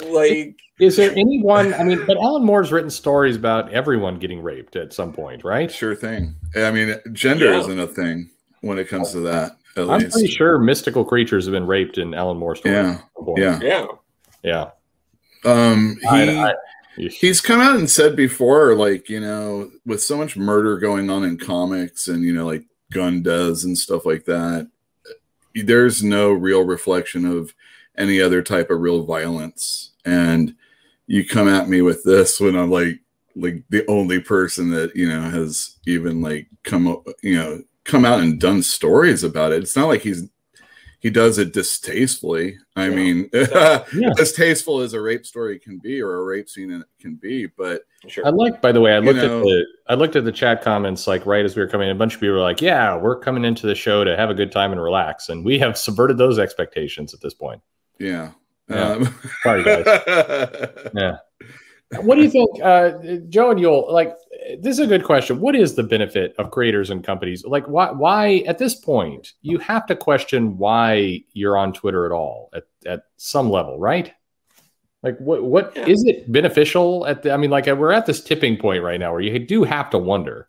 like 0.00 0.56
Is 0.78 0.96
there 0.96 1.10
anyone? 1.12 1.74
I 1.74 1.82
mean, 1.82 2.04
but 2.06 2.16
Alan 2.18 2.44
Moore's 2.44 2.70
written 2.72 2.90
stories 2.90 3.36
about 3.36 3.72
everyone 3.72 4.18
getting 4.18 4.40
raped 4.42 4.76
at 4.76 4.92
some 4.92 5.12
point, 5.12 5.44
right? 5.44 5.70
Sure 5.70 5.94
thing. 5.94 6.34
I 6.56 6.70
mean, 6.70 6.94
gender 7.12 7.50
Yeah. 7.52 7.58
isn't 7.60 7.78
a 7.80 7.86
thing 7.86 8.30
when 8.60 8.78
it 8.78 8.88
comes 8.88 9.12
to 9.12 9.20
that. 9.20 9.56
At 9.76 9.88
I'm 9.88 10.00
least. 10.00 10.12
pretty 10.12 10.28
sure 10.28 10.58
mystical 10.58 11.04
creatures 11.04 11.44
have 11.46 11.52
been 11.52 11.66
raped 11.66 11.98
in 11.98 12.14
Alan 12.14 12.36
Moore 12.38 12.56
stories. 12.56 12.76
Yeah. 12.76 12.98
at. 13.16 13.38
Yeah. 13.38 13.60
yeah. 13.62 13.86
yeah. 14.42 14.70
Um, 15.44 15.96
he, 16.00 16.06
I- 16.08 16.50
I- 16.50 16.54
he's 16.96 17.40
come 17.40 17.60
out 17.60 17.76
and 17.76 17.88
said 17.88 18.16
before, 18.16 18.74
like, 18.74 19.08
you 19.08 19.20
know, 19.20 19.70
with 19.86 20.02
so 20.02 20.16
much 20.16 20.36
murder 20.36 20.78
going 20.78 21.10
on 21.10 21.22
in 21.22 21.38
comics 21.38 22.08
and, 22.08 22.24
you 22.24 22.32
know, 22.32 22.44
like 22.44 22.64
gun 22.92 23.22
does 23.22 23.62
and 23.64 23.78
stuff 23.78 24.04
like 24.04 24.24
that, 24.24 24.68
there's 25.54 26.02
no 26.02 26.32
real 26.32 26.62
reflection 26.64 27.24
of 27.24 27.54
any 27.96 28.20
other 28.20 28.42
type 28.42 28.70
of 28.70 28.80
real 28.80 29.04
violence. 29.04 29.92
And 30.04 30.54
you 31.06 31.24
come 31.26 31.46
at 31.48 31.68
me 31.68 31.82
with 31.82 32.02
this 32.04 32.40
when 32.40 32.56
I'm 32.56 32.70
like, 32.70 32.98
like 33.36 33.62
the 33.70 33.86
only 33.86 34.18
person 34.20 34.70
that, 34.70 34.96
you 34.96 35.08
know, 35.08 35.22
has 35.22 35.76
even 35.86 36.20
like 36.20 36.48
come 36.64 36.88
up, 36.88 37.06
you 37.22 37.36
know, 37.36 37.62
come 37.88 38.04
out 38.04 38.20
and 38.20 38.38
done 38.40 38.62
stories 38.62 39.24
about 39.24 39.50
it. 39.52 39.62
It's 39.62 39.74
not 39.74 39.88
like 39.88 40.02
he's, 40.02 40.28
he 41.00 41.10
does 41.10 41.38
it 41.38 41.52
distastefully. 41.52 42.58
I 42.76 42.88
Yeah. 42.88 42.94
mean, 42.94 43.30
Yeah. 43.32 44.12
distasteful 44.16 44.80
as 44.80 44.92
a 44.92 45.00
rape 45.00 45.26
story 45.26 45.58
can 45.58 45.78
be 45.78 46.00
or 46.00 46.16
a 46.16 46.24
rape 46.24 46.48
scene 46.48 46.84
can 47.00 47.16
be, 47.16 47.46
but 47.46 47.82
Sure. 48.06 48.24
I 48.24 48.30
like, 48.30 48.62
by 48.62 48.70
the 48.70 48.80
way, 48.80 48.92
I 48.94 48.98
looked 49.00 49.16
know- 49.18 49.38
at 49.40 49.44
the 49.44 49.66
I 49.88 49.94
looked 49.94 50.14
at 50.14 50.24
the 50.24 50.30
chat 50.30 50.62
comments 50.62 51.08
like 51.08 51.26
right 51.26 51.44
as 51.44 51.56
we 51.56 51.62
were 51.62 51.68
coming 51.68 51.88
in. 51.88 51.96
A 51.96 51.98
bunch 51.98 52.14
of 52.14 52.20
people 52.20 52.36
were 52.36 52.42
like, 52.42 52.60
"Yeah, 52.62 52.96
we're 52.96 53.18
coming 53.18 53.44
into 53.44 53.66
the 53.66 53.74
show 53.74 54.04
to 54.04 54.14
have 54.16 54.30
a 54.30 54.34
good 54.34 54.52
time 54.52 54.70
and 54.70 54.80
relax," 54.80 55.30
and 55.30 55.44
we 55.44 55.58
have 55.58 55.76
subverted 55.76 56.16
those 56.16 56.38
expectations 56.38 57.12
at 57.12 57.20
this 57.20 57.34
point. 57.34 57.60
yeah. 57.98 58.30
Yeah. 58.70 58.90
Um, 58.92 59.14
Sorry, 59.42 59.64
guys. 59.64 59.84
Yeah. 60.94 61.16
What 62.02 62.16
do 62.16 62.22
you 62.22 62.28
think, 62.30 62.50
uh, 62.62 62.90
Joe 63.30 63.50
and 63.50 63.58
Uel? 63.60 63.90
Like, 63.90 64.14
this 64.60 64.78
is 64.78 64.80
a 64.80 64.86
good 64.86 65.04
question. 65.04 65.40
What 65.40 65.54
is 65.54 65.74
the 65.74 65.82
benefit 65.82 66.34
of 66.38 66.50
creators 66.50 66.90
and 66.90 67.04
companies? 67.04 67.44
Like, 67.44 67.66
why? 67.66 67.90
Why 67.92 68.36
at 68.46 68.58
this 68.58 68.74
point 68.74 69.32
you 69.42 69.58
have 69.58 69.86
to 69.86 69.96
question 69.96 70.56
why 70.58 71.22
you're 71.32 71.56
on 71.56 71.72
Twitter 71.72 72.06
at 72.06 72.12
all 72.12 72.50
at 72.54 72.64
at 72.86 73.02
some 73.16 73.50
level, 73.50 73.78
right? 73.78 74.12
Like, 75.02 75.18
what 75.18 75.44
what 75.44 75.72
Yeah. 75.76 75.86
is 75.86 76.02
it 76.06 76.30
beneficial 76.32 77.06
at? 77.06 77.22
The, 77.22 77.32
I 77.32 77.36
mean, 77.36 77.50
like, 77.50 77.66
we're 77.66 77.92
at 77.92 78.06
this 78.06 78.22
tipping 78.22 78.56
point 78.56 78.82
right 78.82 78.98
now 78.98 79.12
where 79.12 79.20
you 79.20 79.38
do 79.38 79.64
have 79.64 79.90
to 79.90 79.98
wonder. 79.98 80.48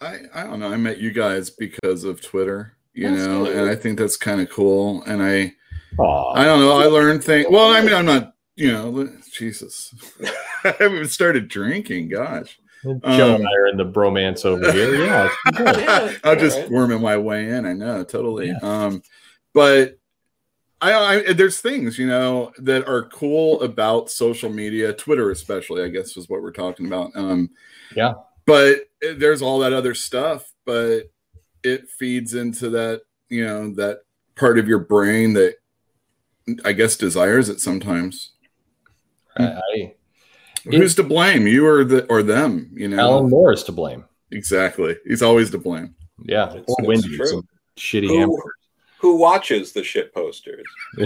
I, 0.00 0.20
I 0.34 0.44
don't 0.44 0.60
know. 0.60 0.72
I 0.72 0.76
met 0.76 0.98
you 0.98 1.10
guys 1.12 1.50
because 1.50 2.04
of 2.04 2.22
Twitter. 2.22 2.76
you 2.94 3.08
that's 3.10 3.26
know, 3.26 3.44
and 3.44 3.68
I 3.68 3.74
think 3.74 3.98
that's 3.98 4.16
kind 4.16 4.40
of 4.40 4.48
cool. 4.48 5.02
And 5.02 5.22
I, 5.22 5.52
Aww. 5.98 6.36
I 6.36 6.44
don't 6.44 6.60
know, 6.60 6.78
I 6.78 6.86
learned 6.86 7.22
things. 7.22 7.46
Well, 7.50 7.68
I 7.70 7.82
mean, 7.82 7.92
I'm 7.92 8.06
not, 8.06 8.32
you 8.60 8.70
know, 8.70 9.08
Jesus, 9.32 9.94
I 10.64 10.74
haven't 10.78 11.08
started 11.08 11.48
drinking. 11.48 12.10
Gosh. 12.10 12.58
Joe 12.82 12.90
um, 13.04 13.40
and 13.40 13.48
I 13.48 13.52
are 13.52 13.66
in 13.68 13.76
the 13.78 13.84
bromance 13.84 14.44
over 14.44 14.70
here. 14.70 14.94
Yeah, 15.04 15.28
yeah 15.58 16.14
I'm 16.24 16.38
just 16.38 16.58
right. 16.58 16.70
worming 16.70 17.00
my 17.00 17.16
way 17.16 17.48
in. 17.48 17.64
I 17.64 17.72
know, 17.72 18.04
totally. 18.04 18.48
Yeah. 18.48 18.58
Um, 18.62 19.02
but 19.54 19.98
I, 20.82 20.92
I, 20.92 21.32
there's 21.32 21.60
things 21.60 21.98
you 21.98 22.06
know 22.06 22.52
that 22.58 22.86
are 22.86 23.04
cool 23.04 23.62
about 23.62 24.10
social 24.10 24.50
media, 24.50 24.92
Twitter 24.92 25.30
especially. 25.30 25.82
I 25.82 25.88
guess 25.88 26.16
is 26.18 26.28
what 26.28 26.42
we're 26.42 26.52
talking 26.52 26.86
about. 26.86 27.12
Um, 27.14 27.50
yeah, 27.96 28.14
but 28.46 28.90
there's 29.00 29.42
all 29.42 29.58
that 29.60 29.72
other 29.72 29.94
stuff, 29.94 30.52
but 30.66 31.10
it 31.62 31.88
feeds 31.88 32.34
into 32.34 32.70
that 32.70 33.02
you 33.28 33.44
know 33.44 33.74
that 33.74 34.00
part 34.36 34.58
of 34.58 34.68
your 34.68 34.80
brain 34.80 35.34
that 35.34 35.56
I 36.64 36.72
guess 36.72 36.96
desires 36.96 37.48
it 37.48 37.60
sometimes. 37.60 38.32
Mm-hmm. 39.40 39.58
I, 39.76 39.94
Who's 40.64 40.94
to 40.96 41.02
blame? 41.02 41.46
You 41.46 41.66
or 41.66 41.84
the 41.84 42.06
or 42.06 42.22
them? 42.22 42.70
You 42.74 42.88
know, 42.88 42.98
Alan 42.98 43.30
Moore 43.30 43.52
is 43.52 43.62
to 43.64 43.72
blame. 43.72 44.04
Exactly. 44.30 44.96
He's 45.06 45.22
always 45.22 45.50
to 45.50 45.58
blame. 45.58 45.94
Yeah, 46.22 46.52
it's, 46.52 46.64
or 46.68 46.76
Wendy, 46.86 47.18
shitty 47.76 48.08
who, 48.08 48.42
who 48.98 49.16
watches 49.16 49.72
the 49.72 49.82
shit 49.82 50.12
posters? 50.12 50.66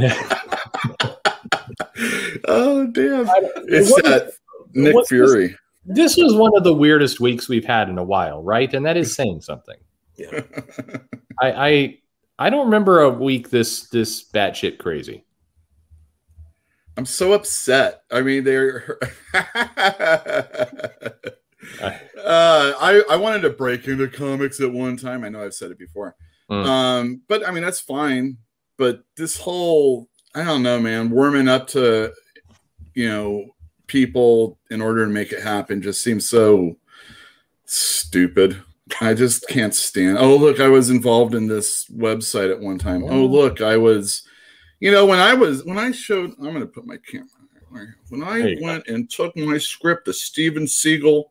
oh 2.48 2.86
damn! 2.88 3.28
It's 3.68 3.94
that 4.02 4.32
Nick 4.72 5.06
Fury. 5.06 5.56
This, 5.86 6.16
this 6.16 6.24
was 6.24 6.34
one 6.34 6.50
of 6.56 6.64
the 6.64 6.74
weirdest 6.74 7.20
weeks 7.20 7.48
we've 7.48 7.64
had 7.64 7.88
in 7.88 7.98
a 7.98 8.04
while, 8.04 8.42
right? 8.42 8.72
And 8.74 8.84
that 8.86 8.96
is 8.96 9.14
saying 9.14 9.42
something. 9.42 9.76
Yeah. 10.16 10.40
I, 11.40 11.52
I 11.52 11.98
I 12.38 12.50
don't 12.50 12.64
remember 12.66 13.00
a 13.00 13.10
week 13.10 13.50
this 13.50 13.88
this 13.90 14.28
batshit 14.28 14.78
crazy. 14.78 15.24
I'm 16.96 17.06
so 17.06 17.32
upset. 17.32 18.02
I 18.10 18.22
mean, 18.22 18.44
they're. 18.44 18.98
uh, 21.82 21.92
I 22.24 23.02
I 23.10 23.16
wanted 23.16 23.42
to 23.42 23.50
break 23.50 23.88
into 23.88 24.08
comics 24.08 24.60
at 24.60 24.72
one 24.72 24.96
time. 24.96 25.24
I 25.24 25.28
know 25.28 25.44
I've 25.44 25.54
said 25.54 25.70
it 25.70 25.78
before, 25.78 26.14
mm. 26.50 26.64
um, 26.64 27.22
but 27.28 27.46
I 27.46 27.50
mean 27.50 27.62
that's 27.62 27.80
fine. 27.80 28.38
But 28.76 29.02
this 29.16 29.36
whole 29.36 30.08
I 30.34 30.44
don't 30.44 30.62
know, 30.62 30.80
man, 30.80 31.10
warming 31.10 31.48
up 31.48 31.66
to 31.68 32.12
you 32.94 33.08
know 33.08 33.46
people 33.86 34.58
in 34.70 34.80
order 34.80 35.04
to 35.04 35.10
make 35.10 35.32
it 35.32 35.42
happen 35.42 35.82
just 35.82 36.02
seems 36.02 36.28
so 36.28 36.76
stupid. 37.64 38.62
I 39.00 39.14
just 39.14 39.48
can't 39.48 39.74
stand. 39.74 40.18
Oh 40.18 40.36
look, 40.36 40.60
I 40.60 40.68
was 40.68 40.90
involved 40.90 41.34
in 41.34 41.48
this 41.48 41.86
website 41.88 42.50
at 42.52 42.60
one 42.60 42.78
time. 42.78 43.02
Oh 43.04 43.24
look, 43.24 43.60
I 43.60 43.76
was 43.76 44.22
you 44.80 44.90
know, 44.90 45.06
when 45.06 45.18
I 45.18 45.34
was 45.34 45.64
when 45.64 45.78
I 45.78 45.92
showed, 45.92 46.34
I'm 46.38 46.44
going 46.44 46.60
to 46.60 46.66
put 46.66 46.86
my 46.86 46.96
camera. 46.98 47.28
When 48.08 48.22
I 48.22 48.56
went 48.60 48.86
go. 48.86 48.94
and 48.94 49.10
took 49.10 49.36
my 49.36 49.58
script 49.58 50.04
to 50.04 50.12
Steven 50.12 50.64
Seagle, 50.64 51.24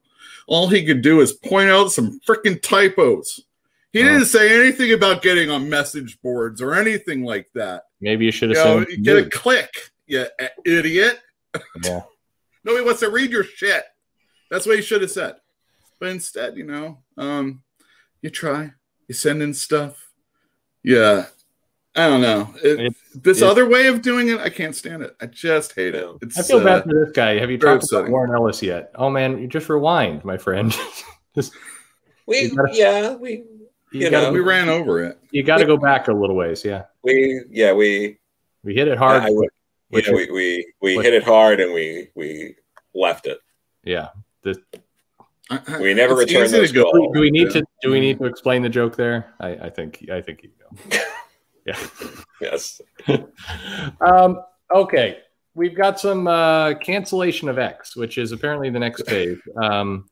all 0.47 0.67
he 0.67 0.85
could 0.85 1.01
do 1.01 1.21
is 1.21 1.33
point 1.33 1.69
out 1.69 1.91
some 1.91 2.19
freaking 2.27 2.61
typos. 2.61 3.41
He 3.93 4.01
oh. 4.01 4.05
didn't 4.05 4.25
say 4.25 4.59
anything 4.59 4.91
about 4.91 5.21
getting 5.21 5.49
on 5.49 5.69
message 5.69 6.19
boards 6.21 6.61
or 6.61 6.73
anything 6.73 7.23
like 7.23 7.47
that. 7.53 7.83
Maybe 8.01 8.25
you 8.25 8.31
should 8.31 8.49
have 8.49 8.57
said, 8.57 8.87
you 8.89 8.97
know, 8.97 9.03
get 9.03 9.27
a 9.27 9.29
click, 9.29 9.69
you 10.07 10.25
idiot. 10.65 11.19
Yeah. 11.83 12.01
Nobody 12.63 12.85
wants 12.85 13.01
to 13.01 13.09
read 13.09 13.31
your 13.31 13.43
shit. 13.43 13.83
That's 14.49 14.65
what 14.65 14.77
you 14.77 14.83
should 14.83 15.01
have 15.01 15.11
said. 15.11 15.35
But 15.99 16.09
instead, 16.09 16.57
you 16.57 16.65
know, 16.65 16.99
um, 17.17 17.61
you 18.21 18.29
try, 18.29 18.71
you 19.07 19.15
send 19.15 19.41
in 19.41 19.53
stuff. 19.53 20.09
Yeah, 20.81 21.27
I 21.95 22.07
don't 22.07 22.21
know. 22.21 22.53
It, 22.63 22.79
it, 22.79 22.95
this 23.23 23.41
it, 23.41 23.43
other 23.43 23.69
way 23.69 23.87
of 23.87 24.01
doing 24.01 24.29
it, 24.29 24.39
I 24.39 24.49
can't 24.49 24.75
stand 24.75 25.03
it. 25.03 25.15
I 25.21 25.27
just 25.27 25.75
hate 25.75 25.93
it. 25.93 26.07
It's, 26.21 26.39
I 26.39 26.43
feel 26.43 26.59
uh, 26.59 26.63
bad 26.63 26.83
for 26.83 27.05
this 27.05 27.11
guy. 27.13 27.37
Have 27.37 27.51
you 27.51 27.59
talked 27.59 27.85
about 27.91 28.09
Warren 28.09 28.33
Ellis 28.33 28.63
yet? 28.63 28.91
Oh 28.95 29.09
man, 29.09 29.37
you 29.37 29.47
just 29.47 29.69
rewind, 29.69 30.25
my 30.25 30.37
friend. 30.37 30.75
just, 31.35 31.53
we 32.25 32.49
gotta, 32.49 32.73
yeah 32.73 33.15
we 33.15 33.43
you, 33.91 34.01
you 34.01 34.09
know 34.09 34.31
we 34.31 34.39
ran 34.39 34.69
over 34.69 35.03
it. 35.03 35.19
You 35.31 35.43
got 35.43 35.57
to 35.57 35.65
go 35.65 35.77
back 35.77 36.07
a 36.07 36.13
little 36.13 36.35
ways. 36.35 36.65
Yeah. 36.65 36.85
We 37.03 37.43
yeah 37.49 37.73
we 37.73 38.17
we 38.63 38.73
hit 38.73 38.87
it 38.87 38.97
hard. 38.97 39.23
Yeah, 39.23 39.29
yeah 39.91 40.11
we 40.11 40.31
we, 40.31 40.73
we 40.81 40.95
hit 40.95 41.13
it 41.13 41.23
hard 41.23 41.59
and 41.59 41.73
we 41.73 42.09
we 42.15 42.55
left 42.95 43.27
it. 43.27 43.39
Yeah. 43.83 44.09
The, 44.41 44.59
we 45.79 45.93
never 45.93 46.15
returned 46.15 46.49
those 46.49 46.71
Do 46.71 47.11
we 47.13 47.29
need 47.29 47.53
yeah. 47.53 47.61
to 47.61 47.65
do 47.83 47.91
we 47.91 47.99
need 47.99 48.17
to 48.17 48.25
explain 48.25 48.63
the 48.63 48.69
joke 48.69 48.95
there? 48.95 49.35
I, 49.39 49.49
I 49.49 49.69
think 49.69 50.09
I 50.11 50.21
think 50.21 50.41
you 50.43 50.49
go. 50.59 50.97
Yeah. 51.65 51.79
yes. 52.41 52.81
um, 54.01 54.41
okay. 54.73 55.19
We've 55.55 55.75
got 55.75 55.99
some 55.99 56.27
uh, 56.27 56.73
cancellation 56.75 57.47
of 57.47 57.59
X, 57.59 57.95
which 57.95 58.17
is 58.17 58.31
apparently 58.31 58.69
the 58.71 58.79
next 58.79 59.07
phase. 59.07 59.37
Um, 59.61 60.09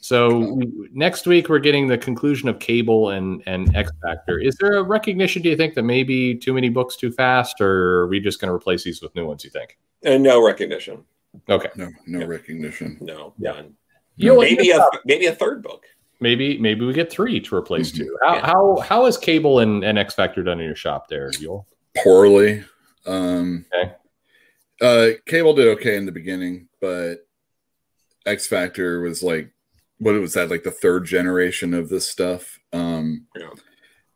so 0.00 0.38
we, 0.38 0.88
next 0.92 1.26
week 1.26 1.50
we're 1.50 1.58
getting 1.58 1.86
the 1.86 1.98
conclusion 1.98 2.48
of 2.48 2.58
Cable 2.58 3.10
and 3.10 3.42
and 3.46 3.76
X 3.76 3.92
Factor. 4.02 4.38
Is 4.38 4.56
there 4.58 4.78
a 4.78 4.82
recognition? 4.82 5.42
Do 5.42 5.50
you 5.50 5.56
think 5.56 5.74
that 5.74 5.82
maybe 5.82 6.34
too 6.34 6.54
many 6.54 6.70
books 6.70 6.96
too 6.96 7.12
fast, 7.12 7.60
or 7.60 8.00
are 8.00 8.06
we 8.06 8.20
just 8.20 8.40
going 8.40 8.48
to 8.48 8.54
replace 8.54 8.82
these 8.82 9.02
with 9.02 9.14
new 9.14 9.26
ones? 9.26 9.44
You 9.44 9.50
think? 9.50 9.78
And 10.02 10.22
no 10.22 10.44
recognition. 10.44 11.04
Okay. 11.48 11.68
No, 11.76 11.90
no 12.06 12.20
yeah. 12.20 12.24
recognition. 12.24 12.96
No, 13.02 13.34
none. 13.38 13.74
Yeah. 14.16 14.34
Maybe 14.34 14.70
a 14.70 14.86
maybe 15.04 15.26
a 15.26 15.34
third 15.34 15.62
book. 15.62 15.84
Maybe 16.20 16.58
maybe 16.58 16.84
we 16.84 16.92
get 16.92 17.10
three 17.10 17.40
to 17.40 17.54
replace 17.54 17.90
two. 17.90 18.16
How 18.22 18.34
yeah. 18.34 18.46
how 18.46 18.76
how 18.80 19.06
is 19.06 19.16
Cable 19.16 19.60
and, 19.60 19.82
and 19.82 19.98
X 19.98 20.14
Factor 20.14 20.42
done 20.42 20.60
in 20.60 20.66
your 20.66 20.76
shop 20.76 21.08
there, 21.08 21.30
Uel? 21.30 21.64
Poorly. 22.02 22.62
Um, 23.06 23.64
okay. 23.74 23.94
Uh, 24.80 25.18
Cable 25.26 25.54
did 25.54 25.68
okay 25.68 25.96
in 25.96 26.06
the 26.06 26.12
beginning, 26.12 26.68
but 26.80 27.26
X 28.26 28.46
Factor 28.46 29.00
was 29.00 29.22
like, 29.22 29.50
what 29.98 30.14
was 30.14 30.34
that? 30.34 30.50
Like 30.50 30.62
the 30.62 30.70
third 30.70 31.04
generation 31.04 31.74
of 31.74 31.88
this 31.88 32.08
stuff. 32.08 32.58
Um, 32.72 33.26
yeah. 33.36 33.50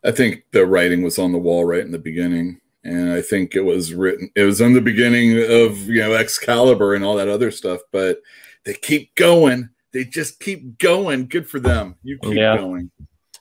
I 0.05 0.11
think 0.11 0.45
the 0.53 0.67
writing 0.67 1.03
was 1.03 1.19
on 1.19 1.33
the 1.33 1.39
wall 1.39 1.65
right 1.65 1.85
in 1.85 1.91
the 1.91 1.99
beginning, 1.99 2.61
and 2.83 3.13
I 3.13 3.23
think 3.23 3.55
it 3.55 3.63
was 3.63 3.95
written. 3.95 4.31
It 4.37 4.45
was 4.45 4.61
in 4.61 4.75
the 4.75 4.81
beginning 4.81 5.39
of 5.51 5.89
you 5.89 6.01
know 6.01 6.13
Excalibur 6.13 6.95
and 6.95 7.05
all 7.05 7.17
that 7.17 7.29
other 7.29 7.51
stuff, 7.51 7.81
but 7.93 8.21
they 8.65 8.75
keep 8.75 9.15
going 9.15 9.71
they 9.95 10.05
just 10.05 10.41
keep 10.41 10.77
going. 10.79 11.29
Good 11.29 11.49
for 11.49 11.61
them. 11.61 11.95
You 12.03 12.19
keep 12.19 12.35
yeah. 12.35 12.57
going. 12.59 12.91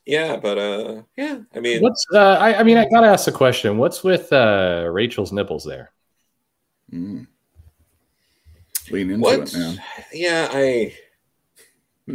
Yeah, 0.06 0.38
but 0.38 0.58
uh, 0.58 1.02
yeah. 1.18 1.40
I 1.56 1.60
mean, 1.60 1.82
what's 1.82 2.06
uh, 2.14 2.38
I, 2.40 2.60
I 2.60 2.64
mean, 2.64 2.78
I 2.78 2.88
gotta 2.88 3.08
ask 3.08 3.26
the 3.26 3.32
question. 3.32 3.78
What's 3.78 4.04
with 4.04 4.32
uh, 4.32 4.88
Rachel's 4.92 5.32
nipples 5.32 5.64
there? 5.64 5.92
Mm. 6.94 7.26
Lean 8.92 9.12
into 9.12 9.22
what? 9.22 9.40
it, 9.40 9.54
man. 9.54 9.82
Yeah, 10.14 10.48
I 10.52 10.96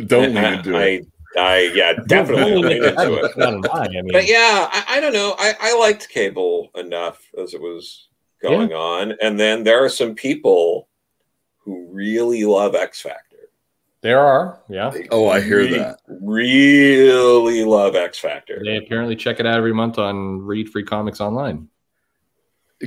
don't 0.06 0.34
lean 0.34 0.44
into 0.44 0.76
I, 0.76 0.82
it. 0.82 1.06
I, 1.36 1.40
I 1.40 1.58
yeah, 1.74 1.92
definitely 2.06 2.56
lean 2.56 2.84
into 2.84 3.14
it. 3.14 3.32
I 3.72 3.88
mean. 3.88 4.08
But 4.12 4.28
yeah, 4.28 4.68
I, 4.70 4.84
I, 4.88 5.00
don't 5.00 5.14
know. 5.14 5.34
I, 5.38 5.54
I 5.60 5.78
liked 5.78 6.08
cable 6.10 6.70
enough 6.76 7.22
as 7.42 7.54
it 7.54 7.60
was 7.60 8.08
going 8.40 8.70
yeah. 8.70 8.76
on, 8.76 9.14
and 9.20 9.40
then 9.40 9.64
there 9.64 9.82
are 9.82 9.88
some 9.88 10.14
people 10.14 10.88
who 11.64 11.88
really 11.90 12.44
love 12.44 12.74
X 12.74 13.00
Factor 13.00 13.27
there 14.00 14.20
are, 14.20 14.60
yeah. 14.68 14.92
Oh, 15.10 15.28
I 15.28 15.40
hear 15.40 15.58
really, 15.58 15.78
that. 15.78 16.00
Really 16.22 17.64
love 17.64 17.96
X 17.96 18.18
Factor. 18.18 18.60
They 18.64 18.76
apparently 18.76 19.16
check 19.16 19.40
it 19.40 19.46
out 19.46 19.56
every 19.56 19.74
month 19.74 19.98
on 19.98 20.42
Read 20.42 20.68
Free 20.68 20.84
Comics 20.84 21.20
Online. 21.20 21.68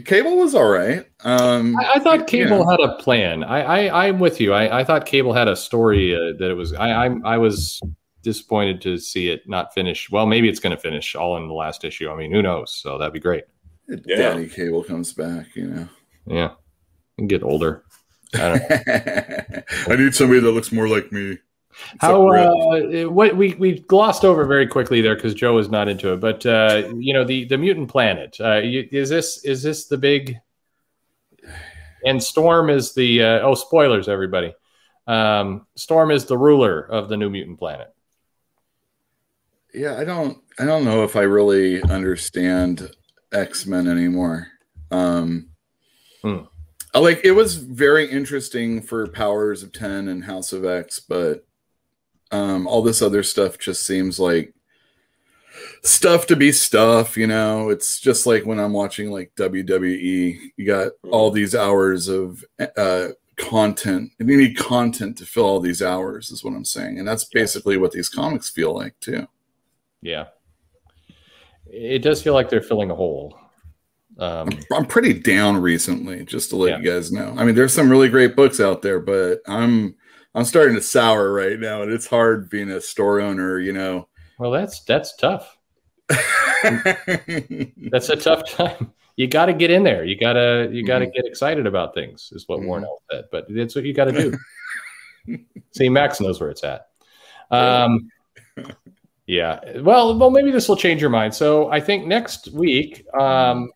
Cable 0.06 0.38
was 0.38 0.56
all 0.56 0.70
right. 0.70 1.06
Um, 1.26 1.76
I, 1.78 1.96
I 1.96 2.00
thought 2.00 2.26
Cable 2.26 2.60
yeah. 2.60 2.72
had 2.72 2.80
a 2.80 2.96
plan. 2.96 3.44
I, 3.44 3.88
I 3.88 4.06
am 4.08 4.20
with 4.20 4.40
you. 4.40 4.54
I, 4.54 4.80
I 4.80 4.84
thought 4.86 5.06
Cable 5.06 5.34
had 5.34 5.50
a 5.50 5.56
story 5.56 6.16
uh, 6.16 6.38
that 6.40 6.50
it 6.50 6.54
was. 6.54 6.74
I, 6.74 7.08
I 7.08 7.16
I 7.26 7.38
was 7.38 7.82
disappointed 8.22 8.80
to 8.84 8.98
see 8.98 9.30
it 9.30 9.42
not 9.50 9.74
finish. 9.74 10.10
Well, 10.10 10.28
maybe 10.28 10.48
it's 10.48 10.62
going 10.62 10.74
to 10.74 10.82
finish 10.82 11.14
all 11.14 11.36
in 11.36 11.50
the 11.50 11.54
last 11.54 11.84
issue. 11.84 12.10
I 12.10 12.16
mean, 12.16 12.32
who 12.32 12.42
knows? 12.42 12.74
So 12.74 12.98
that'd 12.98 13.12
be 13.12 13.20
great. 13.20 13.44
Yeah. 13.90 14.16
Danny 14.16 14.48
Cable 14.48 14.82
comes 14.82 15.12
back, 15.12 15.54
you 15.56 15.68
know. 15.68 15.90
Yeah, 16.26 16.52
and 17.18 17.28
get 17.28 17.44
older. 17.44 17.84
I, 18.36 19.64
I 19.88 19.96
need 19.96 20.16
somebody 20.16 20.40
that 20.40 20.52
looks 20.52 20.72
more 20.72 20.88
like 20.88 21.12
me. 21.12 21.38
How 22.00 22.28
uh, 22.30 23.10
what 23.10 23.36
we 23.36 23.56
we 23.56 23.80
glossed 23.80 24.26
over 24.26 24.46
very 24.46 24.68
quickly 24.68 25.02
there 25.02 25.16
because 25.16 25.34
Joe 25.34 25.58
is 25.58 25.70
not 25.70 25.88
into 25.88 26.14
it, 26.14 26.20
but 26.20 26.46
uh, 26.46 26.92
you 26.98 27.14
know 27.14 27.24
the 27.24 27.46
the 27.46 27.58
mutant 27.58 27.90
planet 27.90 28.38
uh, 28.40 28.60
is 28.64 29.10
this 29.10 29.44
is 29.46 29.64
this 29.64 29.88
the 29.88 29.98
big 29.98 30.38
and 32.06 32.22
Storm 32.22 32.70
is 32.70 32.94
the 32.94 33.24
uh, 33.24 33.40
oh 33.40 33.56
spoilers 33.56 34.10
everybody 34.10 34.54
um, 35.08 35.66
Storm 35.76 36.12
is 36.12 36.26
the 36.26 36.38
ruler 36.38 36.80
of 36.82 37.10
the 37.10 37.18
new 37.18 37.30
mutant 37.30 37.60
planet. 37.60 37.94
Yeah, 39.74 39.98
I 39.98 40.04
don't 40.04 40.38
I 40.60 40.66
don't 40.66 40.86
know 40.86 41.04
if 41.04 41.16
I 41.16 41.22
really 41.22 41.82
understand 41.84 42.92
X 43.32 43.66
Men 43.66 43.88
anymore. 43.88 44.48
Um, 44.92 45.50
hmm 46.22 46.44
like 47.00 47.22
it 47.24 47.32
was 47.32 47.56
very 47.56 48.10
interesting 48.10 48.82
for 48.82 49.08
Powers 49.08 49.64
of 49.64 49.72
Ten 49.72 50.08
and 50.08 50.24
House 50.26 50.52
of 50.52 50.66
X, 50.66 51.00
but 51.00 51.46
um, 52.32 52.68
all 52.68 52.82
this 52.82 53.02
other 53.02 53.24
stuff 53.24 53.58
just 53.58 53.86
seems 53.86 54.20
like 54.20 54.54
stuff 55.84 56.28
to 56.28 56.36
be 56.36 56.52
stuff, 56.52 57.18
you 57.18 57.28
know. 57.28 57.70
It's 57.70 58.00
just 58.00 58.26
like 58.26 58.46
when 58.46 58.60
I'm 58.60 58.74
watching 58.74 59.12
like 59.12 59.34
WWE, 59.36 60.38
you 60.58 60.66
got 60.66 60.92
all 61.10 61.32
these 61.32 61.56
hours 61.56 62.08
of 62.08 62.44
uh 62.78 63.10
content 63.38 64.12
and 64.20 64.30
you 64.30 64.38
need 64.38 64.58
content 64.58 65.18
to 65.18 65.26
fill 65.26 65.46
all 65.46 65.60
these 65.60 65.82
hours 65.82 66.30
is 66.30 66.44
what 66.44 66.54
i'm 66.54 66.66
saying 66.66 67.00
and 67.00 67.08
that's 67.08 67.24
basically 67.24 67.76
what 67.76 67.92
these 67.92 68.08
comics 68.08 68.50
feel 68.50 68.76
like 68.76 68.94
too. 69.00 69.28
Yeah. 70.02 70.26
It 71.66 72.00
does 72.00 72.22
feel 72.22 72.34
like 72.34 72.50
they're 72.50 72.62
filling 72.62 72.92
a 72.92 72.96
hole 72.96 73.41
um, 74.20 74.50
I'm, 74.50 74.78
I'm 74.78 74.86
pretty 74.86 75.14
down 75.14 75.58
recently 75.58 76.26
just 76.26 76.50
to 76.50 76.58
let 76.58 76.70
yeah. 76.70 76.78
you 76.78 76.84
guys 76.84 77.12
know 77.12 77.34
i 77.38 77.44
mean 77.44 77.56
there's 77.56 77.74
some 77.74 77.90
really 77.90 78.10
great 78.10 78.36
books 78.36 78.60
out 78.60 78.82
there 78.82 79.00
but 79.00 79.40
i'm 79.48 79.96
i'm 80.36 80.46
starting 80.46 80.76
to 80.76 80.82
sour 80.82 81.32
right 81.32 81.60
now 81.60 81.82
and 81.82 81.92
it's 81.92 82.08
hard 82.08 82.50
being 82.50 82.70
a 82.70 82.82
store 82.82 83.22
owner 83.22 83.60
you 83.60 83.74
know 83.74 84.08
well 84.40 84.52
that's 84.52 84.84
that's 84.84 85.16
tough 85.16 85.58
that's 86.10 88.10
a 88.10 88.16
tough 88.16 88.50
time 88.50 88.92
you 89.22 89.28
got 89.28 89.46
to 89.48 89.54
get 89.54 89.70
in 89.70 89.84
there. 89.84 90.04
You 90.04 90.18
gotta 90.18 90.70
you 90.72 90.84
gotta 90.84 91.06
mm-hmm. 91.06 91.14
get 91.14 91.26
excited 91.26 91.68
about 91.68 91.94
things. 91.94 92.32
Is 92.34 92.48
what 92.48 92.60
mm-hmm. 92.60 92.68
Warren 92.68 92.86
Ellis 92.86 93.02
said. 93.12 93.26
But 93.32 93.46
it's 93.50 93.76
what 93.76 93.86
you 93.86 93.94
got 93.94 94.06
to 94.06 94.38
do. 95.28 95.40
See, 95.72 95.90
Max 95.90 96.20
knows 96.20 96.40
where 96.40 96.50
it's 96.50 96.64
at. 96.64 96.88
Um, 97.52 98.10
yeah. 99.28 99.60
Well, 99.82 100.18
well, 100.18 100.32
maybe 100.32 100.52
this 100.52 100.68
will 100.68 100.78
change 100.78 101.02
your 101.02 101.10
mind. 101.10 101.36
So 101.36 101.72
I 101.72 101.80
think 101.80 102.08
next 102.08 102.52
week, 102.52 103.06
um, 103.14 103.72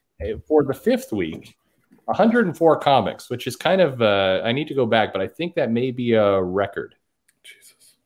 for 0.47 0.63
the 0.63 0.73
fifth 0.73 1.11
week, 1.11 1.57
104 2.05 2.79
comics, 2.79 3.29
which 3.29 3.47
is 3.47 3.55
kind 3.55 3.81
of 3.81 4.01
uh, 4.01 4.41
I 4.43 4.51
need 4.51 4.67
to 4.67 4.75
go 4.75 4.85
back, 4.85 5.11
but 5.11 5.21
I 5.21 5.27
think 5.27 5.55
that 5.55 5.71
may 5.71 5.91
be 5.91 6.13
a 6.13 6.41
record. 6.41 6.95
Jesus. 7.43 7.97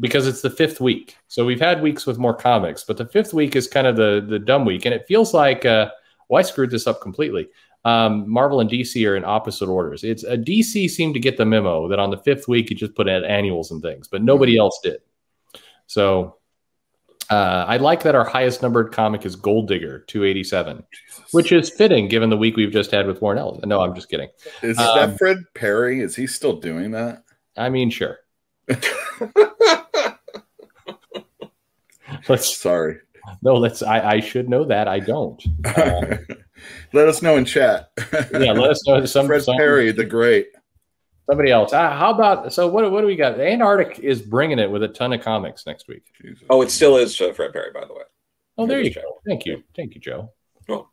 Because 0.00 0.26
it's 0.26 0.42
the 0.42 0.50
fifth 0.50 0.80
week, 0.80 1.16
so 1.26 1.44
we've 1.44 1.60
had 1.60 1.82
weeks 1.82 2.06
with 2.06 2.18
more 2.18 2.34
comics, 2.34 2.84
but 2.84 2.96
the 2.96 3.06
fifth 3.06 3.34
week 3.34 3.56
is 3.56 3.66
kind 3.66 3.86
of 3.86 3.96
the 3.96 4.24
the 4.28 4.38
dumb 4.38 4.64
week, 4.64 4.84
and 4.84 4.94
it 4.94 5.06
feels 5.06 5.34
like 5.34 5.64
uh, 5.64 5.90
well, 6.28 6.38
I 6.38 6.42
screwed 6.42 6.70
this 6.70 6.86
up 6.86 7.00
completely. 7.00 7.48
Um, 7.84 8.28
Marvel 8.28 8.60
and 8.60 8.68
DC 8.68 9.08
are 9.08 9.16
in 9.16 9.24
opposite 9.24 9.68
orders. 9.68 10.04
It's 10.04 10.24
a 10.24 10.34
uh, 10.34 10.36
DC 10.36 10.90
seemed 10.90 11.14
to 11.14 11.20
get 11.20 11.36
the 11.36 11.44
memo 11.44 11.88
that 11.88 11.98
on 11.98 12.10
the 12.10 12.18
fifth 12.18 12.48
week 12.48 12.70
you 12.70 12.76
just 12.76 12.94
put 12.94 13.08
in 13.08 13.24
annuals 13.24 13.70
and 13.70 13.80
things, 13.80 14.08
but 14.08 14.22
nobody 14.22 14.54
mm-hmm. 14.54 14.62
else 14.62 14.80
did. 14.82 15.00
So 15.86 16.37
uh, 17.30 17.64
I 17.66 17.76
like 17.76 18.02
that 18.02 18.14
our 18.14 18.24
highest 18.24 18.62
numbered 18.62 18.92
comic 18.92 19.26
is 19.26 19.36
Gold 19.36 19.68
Digger 19.68 20.00
287, 20.06 20.84
Jesus. 20.90 21.32
which 21.32 21.52
is 21.52 21.70
fitting 21.70 22.08
given 22.08 22.30
the 22.30 22.36
week 22.36 22.56
we've 22.56 22.72
just 22.72 22.90
had 22.90 23.06
with 23.06 23.20
Warren 23.20 23.38
Ellis. 23.38 23.60
No, 23.64 23.80
I'm 23.80 23.94
just 23.94 24.08
kidding. 24.08 24.28
Is 24.62 24.78
um, 24.78 24.98
that 24.98 25.18
Fred 25.18 25.38
Perry? 25.54 26.00
Is 26.00 26.16
he 26.16 26.26
still 26.26 26.58
doing 26.58 26.90
that? 26.92 27.24
I 27.56 27.68
mean, 27.68 27.90
sure. 27.90 28.18
Let's, 32.28 32.56
Sorry. 32.56 32.98
No, 33.42 33.54
let's. 33.54 33.82
I, 33.82 34.12
I 34.12 34.20
should 34.20 34.48
know 34.48 34.64
that. 34.64 34.88
I 34.88 35.00
don't. 35.00 35.42
Uh, 35.64 36.16
let 36.92 37.08
us 37.08 37.22
know 37.22 37.36
in 37.36 37.44
chat. 37.44 37.90
yeah, 38.32 38.52
let 38.52 38.70
us 38.70 38.86
know. 38.86 39.04
Some 39.04 39.26
Fred 39.26 39.42
some, 39.42 39.56
Perry, 39.56 39.92
the 39.92 40.04
great. 40.04 40.48
Somebody 41.28 41.50
else. 41.50 41.74
Uh, 41.74 41.90
how 41.90 42.10
about 42.10 42.52
so? 42.54 42.68
What 42.68 42.90
what 42.90 43.02
do 43.02 43.06
we 43.06 43.14
got? 43.14 43.38
Antarctic 43.38 43.98
is 43.98 44.22
bringing 44.22 44.58
it 44.58 44.70
with 44.70 44.82
a 44.82 44.88
ton 44.88 45.12
of 45.12 45.20
comics 45.20 45.66
next 45.66 45.86
week. 45.86 46.04
Jesus. 46.22 46.44
Oh, 46.48 46.62
it 46.62 46.70
still 46.70 46.96
is 46.96 47.20
uh, 47.20 47.32
Fred 47.34 47.52
Perry, 47.52 47.70
by 47.72 47.84
the 47.86 47.92
way. 47.92 48.02
Oh, 48.56 48.66
there 48.66 48.80
you 48.80 48.92
go. 48.94 49.20
Thank 49.26 49.44
you, 49.44 49.62
thank 49.76 49.94
you, 49.94 50.00
Joe. 50.00 50.32
Oh. 50.70 50.88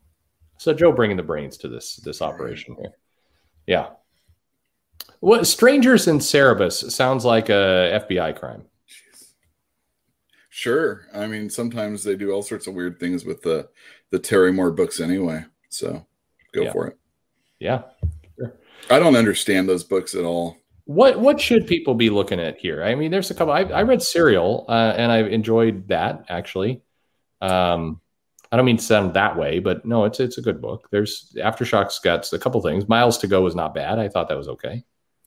So 0.57 0.73
Joe 0.73 0.91
bringing 0.91 1.15
the 1.15 1.23
brains 1.23 1.57
to 1.59 1.69
this 1.69 1.95
this 1.97 2.21
operation 2.21 2.75
here. 2.77 2.91
Yeah. 3.65 3.87
What 5.21 5.47
Strangers 5.47 6.07
in 6.07 6.19
Cerebus 6.19 6.91
sounds 6.91 7.23
like 7.23 7.47
a 7.47 8.05
FBI 8.05 8.37
crime. 8.37 8.65
Sure. 10.49 11.07
I 11.13 11.27
mean, 11.27 11.49
sometimes 11.49 12.03
they 12.03 12.15
do 12.15 12.31
all 12.31 12.41
sorts 12.41 12.67
of 12.67 12.73
weird 12.73 12.99
things 12.99 13.23
with 13.23 13.41
the 13.41 13.69
the 14.11 14.19
Terry 14.19 14.51
Moore 14.51 14.71
books 14.71 14.99
anyway. 14.99 15.45
So 15.69 16.05
go 16.53 16.63
yeah. 16.63 16.71
for 16.73 16.87
it. 16.87 16.97
Yeah. 17.59 17.83
Sure. 18.81 18.95
I 18.95 18.99
don't 18.99 19.15
understand 19.15 19.67
those 19.67 19.83
books 19.83 20.15
at 20.15 20.23
all. 20.23 20.57
What 20.85 21.19
what 21.19 21.41
should 21.41 21.65
people 21.65 21.95
be 21.95 22.09
looking 22.09 22.39
at 22.39 22.59
here? 22.59 22.83
I 22.83 22.93
mean, 22.93 23.09
there's 23.09 23.31
a 23.31 23.33
couple. 23.33 23.53
I, 23.53 23.61
I 23.61 23.81
read 23.81 24.03
Serial 24.03 24.65
uh, 24.69 24.93
and 24.95 25.11
I've 25.11 25.27
enjoyed 25.27 25.87
that 25.87 26.25
actually. 26.29 26.83
Um, 27.41 28.01
I 28.51 28.57
don't 28.57 28.65
mean 28.65 28.77
to 28.77 28.83
sound 28.83 29.15
that 29.15 29.35
way, 29.35 29.59
but 29.59 29.85
no, 29.85 30.05
it's 30.05 30.19
it's 30.19 30.37
a 30.37 30.41
good 30.41 30.61
book. 30.61 30.87
There's 30.91 31.33
Aftershocks 31.37 32.01
got 32.01 32.31
a 32.31 32.39
couple 32.39 32.61
things. 32.61 32.87
Miles 32.87 33.17
to 33.19 33.27
Go 33.27 33.41
was 33.41 33.55
not 33.55 33.73
bad. 33.73 33.97
I 33.97 34.07
thought 34.07 34.29
that 34.29 34.37
was 34.37 34.47
okay. 34.47 34.83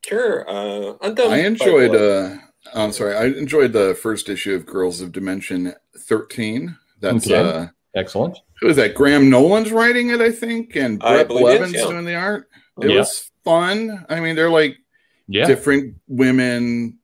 Sure. 0.07 0.49
Uh, 0.49 0.95
I 1.03 1.41
enjoyed. 1.41 1.95
Uh, 1.95 2.37
I'm 2.75 2.93
sorry. 2.93 3.17
I 3.17 3.25
enjoyed 3.25 3.73
the 3.73 3.99
first 4.01 4.29
issue 4.29 4.55
of 4.55 4.65
Girls 4.67 5.01
of 5.01 5.13
Dimension 5.13 5.75
13. 5.97 6.77
That's 7.01 7.27
okay. 7.27 7.37
uh, 7.37 7.67
excellent. 7.95 8.39
Who 8.61 8.69
is 8.69 8.77
that? 8.77 8.95
Graham 8.95 9.31
Nolan's 9.31 9.73
writing 9.73 10.11
it, 10.11 10.21
I 10.21 10.31
think, 10.31 10.77
and 10.77 10.99
Bret 10.99 11.29
Blevins 11.29 11.75
yeah. 11.75 11.85
doing 11.85 12.05
the 12.05 12.15
art. 12.15 12.49
It 12.81 12.91
yeah. 12.91 12.99
was 12.99 13.31
fun. 13.49 14.05
I 14.09 14.21
mean, 14.21 14.37
they're 14.37 14.51
like 14.51 14.77
yeah. 15.27 15.47
different 15.47 15.97
women 16.07 16.99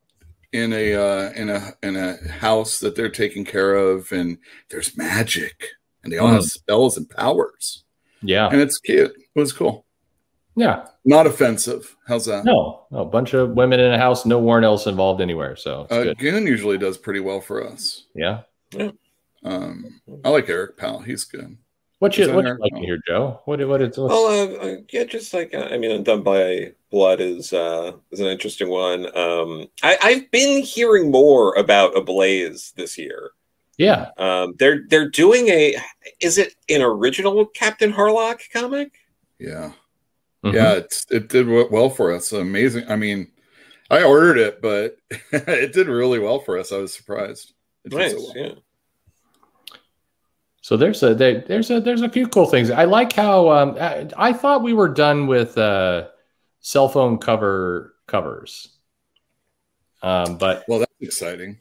in 0.52 0.72
a 0.72 0.94
uh, 0.94 1.32
in 1.32 1.48
a 1.50 1.72
in 1.82 1.96
a 1.96 2.16
house 2.28 2.78
that 2.80 2.96
they're 2.96 3.08
taking 3.08 3.44
care 3.44 3.74
of, 3.74 4.12
and 4.12 4.38
there's 4.70 4.96
magic, 4.96 5.68
and 6.02 6.12
they 6.12 6.18
all 6.18 6.28
mm. 6.28 6.34
have 6.34 6.44
spells 6.44 6.96
and 6.96 7.08
powers. 7.08 7.84
Yeah, 8.22 8.48
and 8.48 8.60
it's 8.60 8.78
cute. 8.78 9.12
It 9.34 9.40
was 9.40 9.52
cool. 9.52 9.84
Yeah. 10.56 10.86
Not 11.04 11.26
offensive. 11.26 11.96
How's 12.06 12.26
that? 12.26 12.44
No, 12.44 12.86
no, 12.90 13.00
a 13.00 13.04
bunch 13.04 13.34
of 13.34 13.50
women 13.50 13.80
in 13.80 13.92
a 13.92 13.98
house, 13.98 14.24
no 14.24 14.38
Warren 14.38 14.62
Ellis 14.62 14.86
involved 14.86 15.20
anywhere. 15.20 15.56
So 15.56 15.86
uh, 15.90 16.14
Goon 16.14 16.46
usually 16.46 16.78
does 16.78 16.96
pretty 16.96 17.20
well 17.20 17.40
for 17.40 17.66
us. 17.66 18.04
Yeah. 18.14 18.42
yeah. 18.70 18.92
Um, 19.42 20.00
I 20.24 20.28
like 20.28 20.48
Eric 20.48 20.76
Powell. 20.78 21.00
He's 21.00 21.24
good. 21.24 21.58
What 22.04 22.18
you 22.18 22.30
what 22.34 22.44
you 22.44 22.58
like 22.60 22.76
here, 22.76 23.00
Joe? 23.08 23.40
What 23.46 23.66
what 23.66 23.80
is? 23.80 23.96
Well, 23.96 24.26
uh, 24.26 24.56
uh, 24.62 24.76
yeah, 24.90 25.04
just 25.04 25.32
like 25.32 25.54
uh, 25.54 25.68
I 25.70 25.78
mean, 25.78 26.02
Done 26.02 26.22
by 26.22 26.72
Blood 26.90 27.22
is 27.22 27.54
uh, 27.54 27.92
is 28.10 28.20
an 28.20 28.26
interesting 28.26 28.68
one. 28.68 29.06
Um, 29.16 29.68
I, 29.82 29.96
I've 30.02 30.30
been 30.30 30.62
hearing 30.62 31.10
more 31.10 31.54
about 31.54 31.96
Ablaze 31.96 32.74
this 32.76 32.98
year. 32.98 33.30
Yeah. 33.78 34.10
Um, 34.18 34.52
they're 34.58 34.84
they're 34.90 35.08
doing 35.08 35.48
a. 35.48 35.76
Is 36.20 36.36
it 36.36 36.54
an 36.68 36.82
original 36.82 37.46
Captain 37.46 37.90
Harlock 37.90 38.42
comic? 38.52 38.92
Yeah. 39.38 39.72
Mm-hmm. 40.44 40.56
Yeah, 40.56 40.72
it's, 40.74 41.06
it 41.10 41.30
did 41.30 41.48
well 41.48 41.88
for 41.88 42.12
us. 42.12 42.32
Amazing. 42.32 42.84
I 42.86 42.96
mean, 42.96 43.28
I 43.90 44.02
ordered 44.02 44.36
it, 44.36 44.60
but 44.60 44.98
it 45.32 45.72
did 45.72 45.86
really 45.86 46.18
well 46.18 46.40
for 46.40 46.58
us. 46.58 46.70
I 46.70 46.76
was 46.76 46.92
surprised. 46.92 47.54
nice. 47.86 48.10
So 48.10 48.18
well. 48.18 48.32
Yeah. 48.36 48.54
So 50.64 50.78
there's 50.78 51.02
a 51.02 51.14
there, 51.14 51.44
there's 51.46 51.70
a 51.70 51.78
there's 51.78 52.00
a 52.00 52.08
few 52.08 52.26
cool 52.26 52.46
things. 52.46 52.70
I 52.70 52.84
like 52.84 53.12
how 53.12 53.50
um, 53.50 53.76
I, 53.78 54.08
I 54.16 54.32
thought 54.32 54.62
we 54.62 54.72
were 54.72 54.88
done 54.88 55.26
with 55.26 55.58
uh, 55.58 56.06
cell 56.60 56.88
phone 56.88 57.18
cover 57.18 57.94
covers, 58.06 58.74
um, 60.02 60.38
but 60.38 60.64
well, 60.66 60.78
that's 60.78 60.90
exciting. 61.02 61.58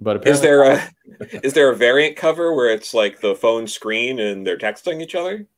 But 0.00 0.24
is 0.24 0.40
there 0.40 0.62
a 0.62 0.88
is 1.42 1.54
there 1.54 1.68
a 1.68 1.74
variant 1.74 2.16
cover 2.16 2.54
where 2.54 2.72
it's 2.72 2.94
like 2.94 3.20
the 3.20 3.34
phone 3.34 3.66
screen 3.66 4.20
and 4.20 4.46
they're 4.46 4.56
texting 4.56 5.02
each 5.02 5.16
other? 5.16 5.48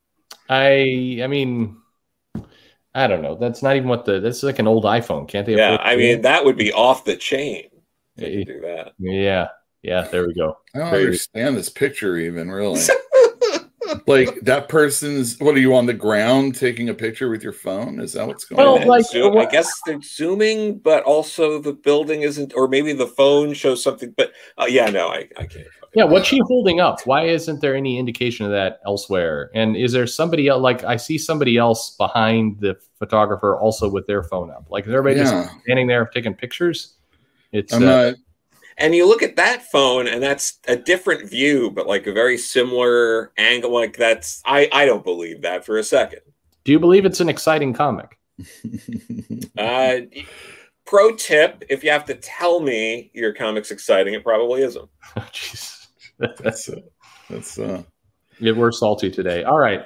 I 0.48 1.20
I 1.22 1.26
mean 1.26 1.76
I 2.94 3.09
don't 3.09 3.20
know. 3.20 3.35
That's 3.35 3.62
not 3.62 3.76
even 3.76 3.90
what 3.90 4.06
the. 4.06 4.20
That's 4.20 4.42
like 4.42 4.59
an 4.59 4.66
old 4.66 4.85
iPhone. 4.85 5.28
Can't 5.28 5.44
they? 5.44 5.54
Yeah, 5.54 5.76
I 5.82 5.96
mean 5.96 6.22
that 6.22 6.46
would 6.46 6.56
be 6.56 6.72
off 6.72 7.04
the 7.04 7.16
chain. 7.16 7.68
do 8.16 8.42
that. 8.62 8.92
Yeah, 8.98 9.48
yeah. 9.87 10.03
There 10.03 10.27
we 10.27 10.35
go. 10.35 10.59
I 10.75 10.79
don't 10.79 10.94
understand 10.94 11.57
this 11.57 11.68
picture 11.68 12.16
even 12.16 12.51
really. 12.51 12.81
like 14.07 14.40
that 14.42 14.68
person's. 14.68 15.38
What 15.38 15.55
are 15.55 15.61
you 15.61 15.75
on 15.75 15.87
the 15.87 15.94
ground 15.94 16.57
taking 16.57 16.88
a 16.88 16.94
picture 16.94 17.31
with 17.31 17.42
your 17.42 17.53
phone? 17.53 18.01
Is 18.01 18.14
that 18.14 18.27
what's 18.27 18.44
going 18.44 18.59
well, 18.59 18.81
on? 18.81 18.87
Like, 18.87 19.07
Zoom, 19.07 19.37
I 19.38 19.46
guess 19.46 19.70
they're 19.87 20.03
zooming, 20.03 20.79
but 20.79 21.05
also 21.05 21.61
the 21.61 21.72
building 21.72 22.22
isn't, 22.22 22.53
or 22.55 22.68
maybe 22.68 22.92
the 22.92 23.07
phone 23.07 23.55
shows 23.55 23.83
something. 23.83 24.12
But 24.16 24.33
uh, 24.59 24.66
yeah, 24.68 24.90
no, 24.90 25.09
I, 25.09 25.29
I 25.38 25.46
can't. 25.46 25.66
Yeah, 25.94 26.05
what's 26.05 26.29
she 26.29 26.40
holding 26.44 26.79
up? 26.79 27.01
Why 27.07 27.27
isn't 27.27 27.62
there 27.62 27.75
any 27.75 27.99
indication 27.99 28.44
of 28.44 28.53
that 28.53 28.81
elsewhere? 28.85 29.51
And 29.55 29.77
is 29.77 29.92
there 29.92 30.07
somebody 30.07 30.46
else? 30.46 30.61
Like 30.61 30.85
I 30.85 30.96
see 30.96 31.16
somebody 31.16 31.57
else 31.57 31.96
behind 31.96 32.61
the 32.61 32.77
photographer 32.99 33.57
also 33.57 33.88
with 33.88 34.07
their 34.07 34.22
phone 34.22 34.51
up. 34.51 34.66
Like 34.68 34.87
is 34.87 34.92
everybody 34.92 35.16
yeah. 35.16 35.44
just 35.44 35.61
standing 35.62 35.87
there 35.87 36.05
taking 36.07 36.35
pictures? 36.35 36.96
It's 37.53 37.72
I'm 37.72 37.83
uh, 37.83 37.87
not. 37.87 38.14
And 38.79 38.95
you 38.95 39.09
look 39.09 39.23
at 39.23 39.37
that 39.37 39.62
phone, 39.71 40.07
and 40.07 40.23
that's 40.23 40.59
a 40.69 40.77
different 40.77 41.29
view, 41.31 41.71
but 41.71 41.87
like 41.87 42.07
a 42.07 42.12
very 42.12 42.37
similar 42.37 43.33
angle. 43.39 43.73
Like 43.73 43.97
that's 43.97 44.43
I 44.45 44.69
I 44.73 44.85
don't 44.85 45.05
believe 45.05 45.43
that 45.43 45.65
for 45.65 45.79
a 45.79 45.85
second. 45.85 46.21
Do 46.65 46.73
you 46.73 46.79
believe 46.79 47.05
it's 47.05 47.21
an 47.21 47.29
exciting 47.29 47.73
comic? 47.73 48.19
uh, 49.59 49.97
pro 50.85 51.15
tip: 51.15 51.65
If 51.71 51.83
you 51.85 51.91
have 51.91 52.05
to 52.07 52.15
tell 52.15 52.61
me 52.61 53.11
your 53.15 53.33
comic's 53.33 53.71
exciting, 53.71 54.12
it 54.15 54.23
probably 54.23 54.62
isn't. 54.62 54.89
Jeez 55.17 55.77
that's 56.43 56.69
uh, 56.69 56.81
that's 57.29 57.59
uh 57.59 57.83
yeah, 58.39 58.53
we're 58.53 58.73
salty 58.73 59.11
today. 59.11 59.45
All 59.45 59.59
right. 59.59 59.85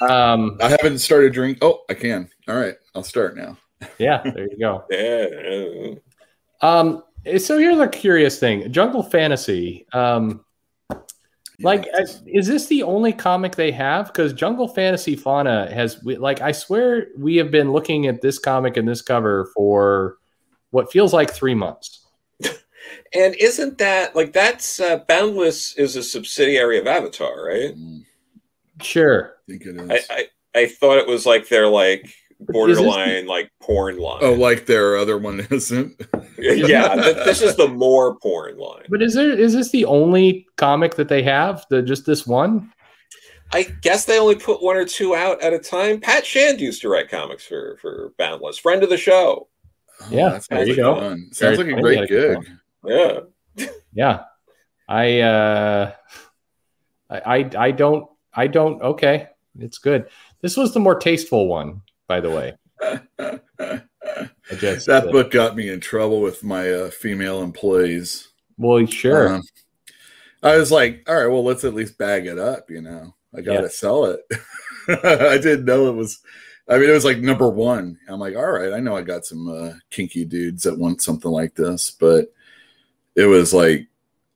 Um 0.00 0.58
I 0.60 0.68
haven't 0.68 0.98
started 0.98 1.32
drink. 1.32 1.58
Oh, 1.62 1.82
I 1.88 1.94
can. 1.94 2.28
All 2.48 2.56
right, 2.56 2.74
I'll 2.94 3.02
start 3.02 3.36
now. 3.36 3.56
Yeah, 3.98 4.22
there 4.22 4.48
you 4.50 4.58
go. 4.58 4.84
yeah. 4.90 5.94
Um 6.60 7.02
so 7.38 7.58
here's 7.58 7.78
a 7.78 7.88
curious 7.88 8.38
thing. 8.38 8.70
Jungle 8.72 9.02
Fantasy. 9.02 9.86
Um 9.92 10.44
Like, 11.60 11.86
uh, 11.94 12.04
is 12.26 12.48
this 12.48 12.66
the 12.66 12.82
only 12.82 13.12
comic 13.12 13.54
they 13.54 13.70
have? 13.72 14.06
Because 14.08 14.32
Jungle 14.32 14.66
Fantasy 14.66 15.14
Fauna 15.14 15.72
has, 15.72 16.02
like, 16.02 16.40
I 16.40 16.50
swear 16.50 17.06
we 17.16 17.36
have 17.36 17.52
been 17.52 17.70
looking 17.70 18.06
at 18.08 18.20
this 18.20 18.38
comic 18.38 18.76
and 18.76 18.88
this 18.88 19.00
cover 19.02 19.48
for 19.54 20.16
what 20.70 20.90
feels 20.90 21.12
like 21.12 21.32
three 21.32 21.54
months. 21.54 22.04
and 23.14 23.36
isn't 23.36 23.78
that 23.78 24.16
like 24.16 24.32
that's 24.32 24.80
uh, 24.80 24.98
Boundless 25.06 25.76
is 25.76 25.94
a 25.94 26.02
subsidiary 26.02 26.78
of 26.78 26.86
Avatar, 26.86 27.44
right? 27.46 27.76
Mm, 27.76 28.04
Sure. 28.80 29.34
I 29.48 29.52
think 29.52 29.66
it 29.66 29.76
is. 29.76 29.90
I, 30.10 30.14
I 30.14 30.26
I 30.62 30.66
thought 30.66 30.98
it 30.98 31.06
was 31.06 31.24
like 31.26 31.48
they're 31.48 31.68
like 31.68 32.12
borderline 32.48 33.26
like 33.26 33.50
porn 33.60 33.98
line. 33.98 34.18
oh, 34.22 34.32
like 34.34 34.66
their 34.66 34.96
other 34.96 35.18
one 35.18 35.40
isn't. 35.50 36.00
yeah, 36.38 36.94
th- 36.94 37.16
this 37.24 37.42
is 37.42 37.56
the 37.56 37.68
more 37.68 38.16
porn 38.18 38.56
line. 38.58 38.84
But 38.88 39.02
is 39.02 39.14
there 39.14 39.30
is 39.30 39.52
this 39.54 39.70
the 39.70 39.84
only 39.84 40.46
comic 40.56 40.94
that 40.96 41.08
they 41.08 41.22
have? 41.22 41.64
The 41.70 41.82
just 41.82 42.06
this 42.06 42.26
one? 42.26 42.72
I 43.54 43.64
guess 43.82 44.06
they 44.06 44.18
only 44.18 44.36
put 44.36 44.62
one 44.62 44.76
or 44.76 44.84
two 44.86 45.14
out 45.14 45.42
at 45.42 45.52
a 45.52 45.58
time. 45.58 46.00
Pat 46.00 46.24
Shand 46.24 46.58
used 46.60 46.80
to 46.82 46.88
write 46.88 47.10
comics 47.10 47.44
for 47.46 47.76
for 47.82 48.12
Boundless, 48.18 48.58
friend 48.58 48.82
of 48.82 48.88
the 48.88 48.96
show. 48.96 49.48
Yeah, 50.10 50.30
that 50.30 50.46
there 50.48 50.58
sounds 50.58 50.68
you 50.68 50.74
like 50.74 50.76
go. 50.76 51.00
fun. 51.00 51.28
Sounds 51.32 51.58
Very 51.58 51.72
like 51.72 51.78
a 51.78 51.82
great 51.82 52.08
gig. 52.08 52.38
Yeah, 52.84 53.66
Yeah. 53.94 54.22
I 54.88 55.20
uh 55.20 55.92
I 57.08 57.20
I, 57.38 57.50
I 57.58 57.70
don't 57.70 58.08
I 58.34 58.46
don't 58.46 58.80
okay. 58.82 59.28
It's 59.58 59.78
good. 59.78 60.08
This 60.40 60.56
was 60.56 60.72
the 60.74 60.80
more 60.80 60.96
tasteful 60.96 61.46
one, 61.46 61.82
by 62.12 62.20
the 62.20 62.30
way. 62.30 62.52
Just 64.58 64.86
that 64.86 65.08
uh, 65.08 65.12
book 65.12 65.30
got 65.30 65.56
me 65.56 65.70
in 65.70 65.80
trouble 65.80 66.20
with 66.20 66.44
my 66.44 66.70
uh, 66.70 66.90
female 66.90 67.42
employees. 67.42 68.28
well 68.58 68.84
sure. 68.84 69.34
Um, 69.36 69.42
I 70.42 70.56
was 70.58 70.70
like, 70.70 71.04
all 71.08 71.14
right, 71.14 71.28
well, 71.28 71.44
let's 71.44 71.64
at 71.64 71.72
least 71.72 71.96
bag 71.96 72.26
it 72.26 72.38
up. 72.38 72.68
You 72.68 72.82
know, 72.82 73.14
I 73.34 73.40
got 73.40 73.58
to 73.58 73.62
Yeah. 73.62 73.68
sell 73.68 74.04
it. 74.06 74.20
I 74.88 75.38
didn't 75.38 75.64
know 75.64 75.88
it 75.88 75.94
was. 75.94 76.18
I 76.68 76.78
mean, 76.78 76.90
it 76.90 76.92
was 76.92 77.04
like 77.04 77.18
number 77.18 77.48
one. 77.48 77.98
I'm 78.08 78.20
like, 78.20 78.36
all 78.36 78.50
right, 78.50 78.72
I 78.74 78.80
know 78.80 78.94
I 78.96 79.02
got 79.02 79.24
some 79.24 79.48
uh, 79.48 79.72
kinky 79.90 80.24
dudes 80.26 80.64
that 80.64 80.78
want 80.78 81.00
something 81.00 81.30
like 81.30 81.54
this, 81.54 81.90
but 81.92 82.26
it 83.16 83.26
was 83.26 83.54
like 83.54 83.86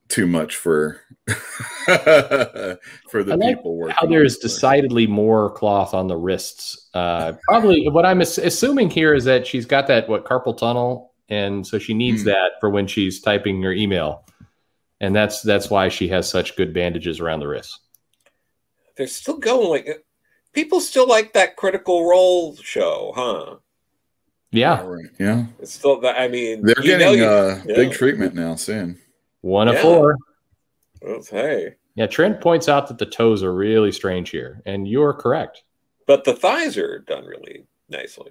too 0.09 0.27
much 0.27 0.57
for 0.57 1.01
for 1.27 3.23
the 3.23 3.33
I 3.33 3.37
like 3.37 3.57
people 3.57 3.77
working. 3.77 3.97
how 3.99 4.07
there's 4.07 4.38
decidedly 4.38 5.07
more 5.07 5.51
cloth 5.51 5.95
on 5.95 6.07
the 6.09 6.16
wrists. 6.16 6.88
Uh, 6.95 7.33
probably 7.49 7.88
what 7.88 8.07
I'm 8.07 8.21
assuming 8.21 8.90
here 8.90 9.14
is 9.14 9.25
that 9.25 9.47
she's 9.47 9.66
got 9.66 9.87
that 9.88 10.09
what 10.09 10.25
carpal 10.25 10.57
tunnel, 10.57 11.12
and 11.29 11.66
so 11.66 11.79
she 11.79 11.95
needs 11.95 12.23
Hmm. 12.23 12.29
that 12.29 12.51
for 12.61 12.71
when 12.71 12.87
she's 12.87 13.21
typing 13.21 13.62
her 13.62 13.73
email, 13.73 14.25
and 15.01 15.14
that's 15.14 15.42
that's 15.42 15.71
why 15.71 15.88
she 15.88 16.09
has 16.09 16.29
such 16.29 16.57
good 16.57 16.73
bandages 16.73 17.21
around 17.21 17.40
the 17.40 17.49
wrists. 17.49 17.79
they're 18.97 19.07
still 19.07 19.37
going 19.38 19.69
like 19.69 20.05
people 20.53 20.81
still 20.81 21.07
like 21.09 21.33
that 21.35 21.57
Critical 21.57 22.09
Role 22.09 22.57
show, 22.57 23.12
huh? 23.14 23.57
Yeah, 24.53 24.87
Yeah, 25.19 25.47
It's 25.61 25.73
still 25.75 26.01
that. 26.01 26.19
I 26.19 26.29
mean, 26.29 26.62
they're 26.62 26.81
you 26.83 26.92
know 26.92 26.99
getting 27.12 27.19
you- 27.19 27.27
uh, 27.29 27.61
yeah. 27.66 27.75
big 27.77 27.92
treatment 27.92 28.35
now 28.35 28.55
soon. 28.55 28.99
One 29.47 29.69
of 29.69 29.75
Yeah. 29.75 29.83
four. 29.83 30.17
Well, 31.03 31.23
hey, 31.31 31.75
Yeah, 31.95 32.07
Trent 32.07 32.41
points 32.41 32.69
out 32.69 32.89
that 32.89 32.99
the 32.99 33.07
toes 33.07 33.43
are 33.43 33.55
really 33.55 33.93
strange 33.93 34.31
here, 34.31 34.61
and 34.67 34.87
you're 34.89 35.13
correct. 35.15 35.63
but 36.07 36.23
the 36.25 36.35
thighs 36.35 36.77
are 36.79 37.01
done 37.01 37.25
really 37.25 37.67
nicely. 37.89 38.31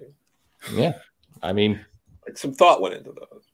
Yeah, 0.72 0.94
I 1.42 1.52
mean, 1.52 1.84
Like 2.26 2.38
some 2.38 2.52
thought 2.54 2.80
went 2.80 2.94
into 2.94 3.12
those. 3.12 3.44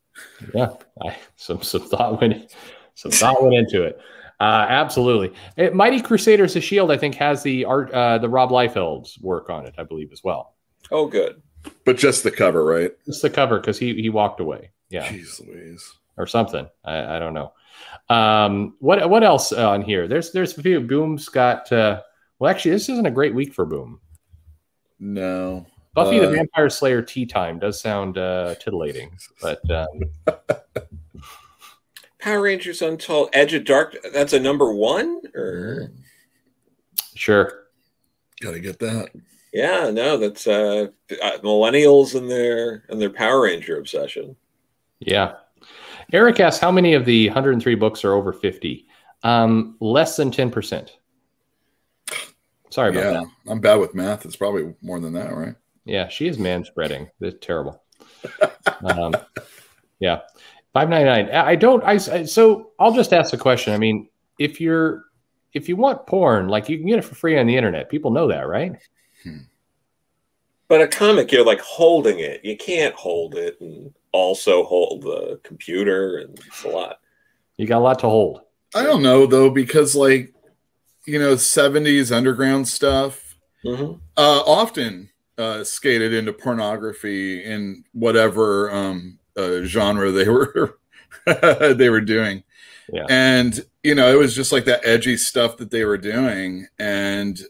yeah, 0.54 0.74
I, 1.02 1.16
some 1.36 1.60
some 1.62 1.82
thought 1.82 2.20
went 2.20 2.54
some 2.94 3.10
thought 3.10 3.42
went 3.42 3.54
into 3.54 3.82
it. 3.84 3.98
Uh, 4.40 4.66
absolutely, 4.68 5.32
It- 5.56 5.74
Mighty 5.74 6.00
Crusaders 6.00 6.54
of 6.56 6.62
Shield, 6.64 6.90
I 6.90 6.96
think, 6.98 7.14
has 7.16 7.42
the 7.42 7.64
art, 7.64 7.90
uh, 7.92 8.18
the 8.18 8.28
Rob 8.28 8.50
Liefeld's 8.50 9.18
work 9.20 9.50
on 9.50 9.66
it, 9.66 9.74
I 9.78 9.82
believe, 9.84 10.10
as 10.12 10.22
well. 10.24 10.54
Oh, 10.90 11.06
good. 11.06 11.40
But 11.84 11.96
just 11.96 12.22
the 12.24 12.30
cover, 12.32 12.64
right? 12.64 12.92
Just 13.06 13.22
the 13.22 13.30
cover 13.30 13.58
because 13.60 13.78
he 13.78 13.94
he 14.00 14.08
walked 14.08 14.40
away, 14.40 14.70
yeah, 14.90 15.06
Jeez 15.08 15.44
Louise. 15.46 15.94
Or 16.16 16.26
something. 16.26 16.68
I, 16.84 17.16
I 17.16 17.18
don't 17.18 17.34
know. 17.34 17.52
Um, 18.08 18.74
what 18.80 19.08
what 19.08 19.24
else 19.24 19.52
on 19.52 19.82
here? 19.82 20.06
There's 20.08 20.32
there's 20.32 20.56
a 20.56 20.62
few. 20.62 20.80
Boom's 20.80 21.28
got. 21.28 21.70
Uh, 21.72 22.02
well, 22.38 22.50
actually, 22.50 22.72
this 22.72 22.88
isn't 22.88 23.06
a 23.06 23.10
great 23.10 23.34
week 23.34 23.54
for 23.54 23.64
Boom. 23.64 24.00
No. 24.98 25.66
Buffy 25.94 26.18
the 26.18 26.28
Uh, 26.28 26.32
Vampire 26.32 26.70
Slayer 26.70 27.02
Tea 27.02 27.26
Time 27.26 27.58
does 27.58 27.80
sound 27.80 28.16
uh, 28.16 28.54
titillating, 28.54 29.16
but 29.42 29.60
um, 29.70 29.88
Power 32.18 32.40
Rangers 32.42 32.82
Untold 32.82 33.28
Edge 33.32 33.52
of 33.54 33.64
Dark. 33.64 33.96
That's 34.12 34.32
a 34.32 34.40
number 34.40 34.72
one, 34.72 35.20
or 35.34 35.92
sure. 37.14 37.64
Gotta 38.40 38.58
get 38.60 38.78
that. 38.78 39.10
yeah, 39.52 39.90
no, 39.92 40.16
that's 40.16 40.46
uh, 40.46 40.86
uh, 41.22 41.38
millennials 41.38 42.14
and 42.14 42.30
their 42.30 42.84
and 42.88 43.00
their 43.00 43.10
Power 43.10 43.42
Ranger 43.42 43.76
obsession. 43.78 44.34
Yeah. 45.00 45.34
Eric 46.12 46.40
asks 46.40 46.60
how 46.60 46.70
many 46.70 46.94
of 46.94 47.04
the 47.04 47.28
103 47.28 47.74
books 47.74 48.04
are 48.04 48.12
over 48.12 48.32
50? 48.32 48.86
Um, 49.22 49.76
less 49.80 50.16
than 50.16 50.30
10%. 50.30 50.90
Sorry 52.70 52.90
about 52.90 53.04
yeah, 53.04 53.12
that. 53.12 53.24
I'm 53.48 53.60
bad 53.60 53.76
with 53.76 53.94
math. 53.94 54.24
It's 54.24 54.36
probably 54.36 54.74
more 54.82 54.98
than 54.98 55.12
that, 55.12 55.34
right? 55.34 55.54
Yeah, 55.84 56.08
she 56.08 56.26
is 56.26 56.38
man 56.38 56.64
spreading. 56.64 57.08
It's 57.20 57.44
terrible. 57.44 57.82
um, 58.84 59.14
yeah. 59.98 60.20
599. 60.72 61.34
I 61.34 61.48
I 61.50 61.54
don't 61.54 61.84
I 61.84 61.92
I- 61.92 62.24
so 62.24 62.70
I'll 62.78 62.92
just 62.92 63.12
ask 63.12 63.30
the 63.30 63.36
question. 63.36 63.74
I 63.74 63.78
mean, 63.78 64.08
if 64.38 64.60
you're 64.60 65.04
if 65.52 65.68
you 65.68 65.76
want 65.76 66.06
porn, 66.06 66.48
like 66.48 66.68
you 66.68 66.78
can 66.78 66.86
get 66.86 66.98
it 66.98 67.04
for 67.04 67.14
free 67.14 67.38
on 67.38 67.46
the 67.46 67.56
internet. 67.56 67.90
People 67.90 68.10
know 68.10 68.28
that, 68.28 68.48
right? 68.48 68.72
But 70.68 70.80
a 70.80 70.88
comic, 70.88 71.30
you're 71.30 71.44
like 71.44 71.60
holding 71.60 72.20
it. 72.20 72.42
You 72.42 72.56
can't 72.56 72.94
hold 72.94 73.34
it 73.34 73.60
and 73.60 73.92
also 74.12 74.64
hold 74.64 75.02
the 75.02 75.40
computer, 75.42 76.18
and 76.18 76.38
it's 76.46 76.64
a 76.64 76.68
lot. 76.68 77.00
You 77.56 77.66
got 77.66 77.78
a 77.78 77.84
lot 77.84 77.98
to 78.00 78.08
hold. 78.08 78.40
I 78.74 78.82
don't 78.82 79.02
know 79.02 79.26
though, 79.26 79.50
because 79.50 79.94
like 79.94 80.32
you 81.06 81.18
know, 81.18 81.34
70s 81.34 82.12
underground 82.16 82.68
stuff 82.68 83.36
Mhm. 83.64 83.98
uh, 84.16 84.42
often 84.46 85.10
uh, 85.38 85.64
skated 85.64 86.12
into 86.14 86.32
pornography 86.32 87.42
in 87.44 87.84
whatever 87.92 88.70
um, 88.70 89.18
uh, 89.36 89.62
genre 89.62 90.10
they 90.12 90.28
were 90.28 90.78
they 91.74 91.88
were 91.90 92.00
doing. 92.00 92.42
Yeah. 92.92 93.06
And 93.08 93.64
you 93.82 93.94
know, 93.94 94.12
it 94.12 94.18
was 94.18 94.34
just 94.34 94.52
like 94.52 94.64
that 94.66 94.84
edgy 94.84 95.16
stuff 95.16 95.56
that 95.56 95.70
they 95.70 95.84
were 95.84 95.98
doing. 95.98 96.66
And 96.78 97.40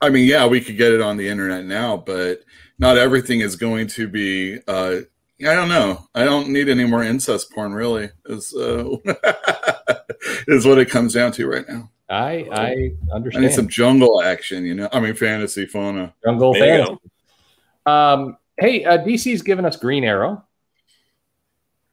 I 0.00 0.10
mean, 0.10 0.26
yeah, 0.28 0.46
we 0.46 0.60
could 0.60 0.76
get 0.76 0.92
it 0.92 1.00
on 1.00 1.16
the 1.16 1.28
internet 1.28 1.64
now, 1.64 1.96
but 1.96 2.42
not 2.78 2.98
everything 2.98 3.40
is 3.40 3.56
going 3.56 3.86
to 3.88 4.08
be. 4.08 4.58
Uh, 4.66 4.98
I 5.40 5.54
don't 5.54 5.68
know. 5.68 6.06
I 6.14 6.24
don't 6.24 6.48
need 6.48 6.68
any 6.68 6.86
more 6.86 7.02
incest 7.02 7.52
porn. 7.52 7.74
Really, 7.74 8.10
is 8.24 8.54
uh, 8.54 8.96
is 10.48 10.66
what 10.66 10.78
it 10.78 10.88
comes 10.88 11.12
down 11.12 11.32
to 11.32 11.46
right 11.46 11.68
now. 11.68 11.90
I 12.08 12.14
I 12.14 12.32
understand. 12.32 12.54
I 12.54 13.14
need 13.14 13.14
understand. 13.14 13.54
some 13.54 13.68
jungle 13.68 14.22
action. 14.22 14.64
You 14.64 14.74
know, 14.74 14.88
I 14.92 15.00
mean, 15.00 15.14
fantasy 15.14 15.66
fauna. 15.66 16.14
Jungle 16.24 16.54
There 16.54 16.78
you 16.78 16.86
fans. 16.86 16.98
Um, 17.84 18.38
hey, 18.58 18.84
uh, 18.84 18.98
DC's 18.98 19.42
given 19.42 19.64
us 19.64 19.76
Green 19.76 20.04
Arrow, 20.04 20.44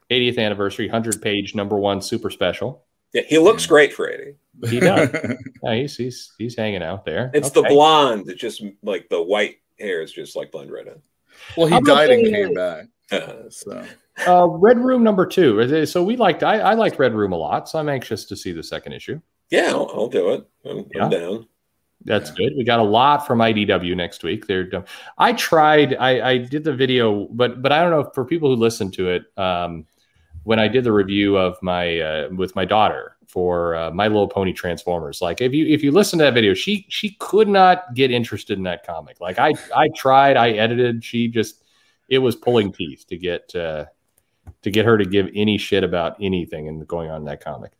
80th 0.09 0.39
anniversary, 0.39 0.87
100 0.87 1.21
page 1.21 1.53
number 1.53 1.77
one 1.77 2.01
super 2.01 2.29
special. 2.29 2.83
Yeah, 3.13 3.21
he 3.27 3.37
looks 3.37 3.65
great 3.65 3.93
for 3.93 4.09
80. 4.09 4.35
He 4.69 4.79
does. 4.79 5.09
yeah, 5.63 5.75
he's, 5.75 5.97
he's 5.97 6.33
he's 6.37 6.55
hanging 6.55 6.81
out 6.81 7.05
there. 7.05 7.29
It's 7.33 7.51
the 7.51 7.63
blonde. 7.63 8.29
It's 8.29 8.41
just 8.41 8.63
like 8.81 9.09
the 9.09 9.21
white 9.21 9.57
hair 9.79 10.01
is 10.01 10.11
just 10.11 10.35
like 10.35 10.51
blend 10.51 10.71
right 10.71 10.87
in. 10.87 11.01
well, 11.57 11.67
he 11.67 11.73
How 11.73 11.79
about 11.79 11.95
died 11.95 12.09
and 12.11 12.33
came 12.33 12.53
back. 12.53 12.85
Uh, 13.11 13.49
So 13.49 13.85
uh, 14.27 14.47
Red 14.47 14.79
Room 14.79 15.03
number 15.03 15.25
two. 15.25 15.85
So 15.85 16.03
we 16.03 16.15
liked. 16.15 16.43
I, 16.43 16.59
I 16.59 16.73
liked 16.73 16.99
Red 16.99 17.13
Room 17.13 17.31
a 17.33 17.37
lot. 17.37 17.67
So 17.69 17.79
I'm 17.79 17.89
anxious 17.89 18.25
to 18.25 18.35
see 18.35 18.51
the 18.51 18.63
second 18.63 18.93
issue. 18.93 19.19
yeah, 19.49 19.69
I'll, 19.69 19.89
I'll 19.93 20.07
do 20.09 20.29
it. 20.33 20.47
I'm, 20.65 20.85
Yeah. 20.93 21.03
I'm 21.05 21.09
down. 21.09 21.47
That's 22.05 22.29
Yeah. 22.31 22.35
good. 22.49 22.53
We 22.57 22.63
got 22.65 22.79
a 22.79 22.83
lot 22.83 23.25
from 23.25 23.39
IDW 23.39 23.95
next 23.95 24.23
week. 24.23 24.45
They're. 24.47 24.69
I 25.17 25.33
tried. 25.33 25.95
I, 25.95 26.29
I 26.31 26.37
did 26.37 26.63
the 26.63 26.73
video, 26.73 27.27
but 27.31 27.61
but 27.61 27.71
I 27.71 27.81
don't 27.81 27.91
know 27.91 28.09
for 28.13 28.25
people 28.25 28.49
who 28.53 28.61
listen 28.61 28.91
to 28.91 29.09
it. 29.09 29.23
Um, 29.37 29.85
when 30.43 30.59
I 30.59 30.67
did 30.67 30.83
the 30.83 30.91
review 30.91 31.37
of 31.37 31.57
my 31.61 31.99
uh, 31.99 32.29
with 32.35 32.53
my 32.57 32.65
daughter 32.65 33.15
for 33.27 33.75
uh, 33.77 33.89
My 33.91 34.07
Little 34.07 34.27
Pony 34.27 34.51
Transformers, 34.51 35.21
like 35.21 35.39
if 35.39 35.53
you 35.53 35.65
if 35.65 35.81
you 35.81 35.91
listen 35.91 36.19
to 36.19 36.25
that 36.25 36.33
video, 36.33 36.53
she 36.53 36.85
she 36.89 37.11
could 37.19 37.47
not 37.47 37.93
get 37.93 38.11
interested 38.11 38.57
in 38.57 38.63
that 38.65 38.85
comic. 38.85 39.21
Like 39.21 39.39
I 39.39 39.53
I 39.73 39.87
tried. 39.95 40.35
I 40.35 40.49
edited. 40.51 41.03
She 41.05 41.29
just 41.29 41.62
it 42.09 42.19
was 42.19 42.35
pulling 42.35 42.71
teeth 42.71 43.05
to 43.07 43.17
get 43.17 43.53
uh, 43.55 43.85
to 44.61 44.71
get 44.71 44.85
her 44.85 44.97
to 44.97 45.05
give 45.05 45.29
any 45.33 45.57
shit 45.57 45.83
about 45.83 46.17
anything 46.21 46.67
and 46.67 46.87
going 46.87 47.09
on 47.09 47.21
in 47.21 47.25
that 47.25 47.43
comic. 47.43 47.71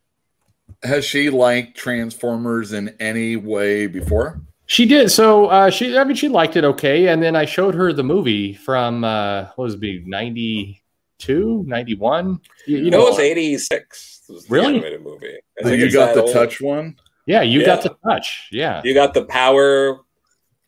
has 0.83 1.05
she 1.05 1.29
liked 1.29 1.77
Transformers 1.77 2.73
in 2.73 2.95
any 2.99 3.35
way 3.35 3.87
before? 3.87 4.41
She 4.65 4.85
did. 4.85 5.11
So 5.11 5.47
uh, 5.47 5.69
she, 5.69 5.97
I 5.97 6.03
mean, 6.03 6.15
she 6.15 6.29
liked 6.29 6.55
it 6.55 6.63
okay. 6.63 7.07
And 7.07 7.21
then 7.21 7.35
I 7.35 7.45
showed 7.45 7.75
her 7.75 7.91
the 7.91 8.03
movie 8.03 8.53
from 8.53 9.03
uh, 9.03 9.45
what 9.55 9.65
was 9.65 9.73
it, 9.75 9.79
be 9.81 10.03
92, 10.05 11.63
91. 11.67 12.39
You, 12.65 12.77
you 12.77 12.89
know, 12.89 13.07
it 13.07 13.09
was 13.11 13.19
86. 13.19 14.23
Was 14.29 14.49
really? 14.49 14.75
animated 14.75 15.03
movie. 15.03 15.37
I 15.59 15.63
think 15.63 15.79
you 15.79 15.91
got 15.91 16.15
the 16.15 16.23
old. 16.23 16.33
touch 16.33 16.61
one. 16.61 16.95
Yeah, 17.25 17.41
you 17.41 17.59
yeah. 17.59 17.65
got 17.65 17.83
the 17.83 17.95
touch. 18.05 18.49
Yeah, 18.51 18.81
you 18.83 18.93
got 18.93 19.13
the 19.13 19.25
power. 19.25 19.99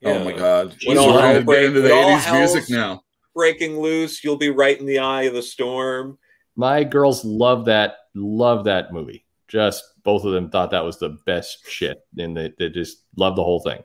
Yeah. 0.01 0.09
Oh 0.09 0.23
my 0.23 0.33
god! 0.33 0.75
When 0.85 0.97
all 0.97 1.17
hell 1.17 1.41
break, 1.41 1.67
into 1.67 1.81
the 1.81 1.89
80s 1.89 2.37
music 2.37 2.69
now. 2.69 3.04
Breaking 3.35 3.79
loose, 3.79 4.23
you'll 4.23 4.37
be 4.37 4.49
right 4.49 4.79
in 4.79 4.85
the 4.85 4.99
eye 4.99 5.23
of 5.23 5.33
the 5.33 5.41
storm. 5.41 6.17
My 6.55 6.85
girls 6.85 7.25
love 7.25 7.65
that. 7.65 7.97
Love 8.15 8.63
that 8.63 8.93
movie. 8.93 9.25
Just 9.49 9.83
both 10.03 10.23
of 10.23 10.31
them 10.31 10.49
thought 10.49 10.71
that 10.71 10.85
was 10.85 10.99
the 10.99 11.17
best 11.25 11.69
shit, 11.69 11.99
and 12.17 12.35
they, 12.35 12.53
they 12.57 12.69
just 12.69 13.03
love 13.17 13.35
the 13.35 13.43
whole 13.43 13.59
thing. 13.59 13.83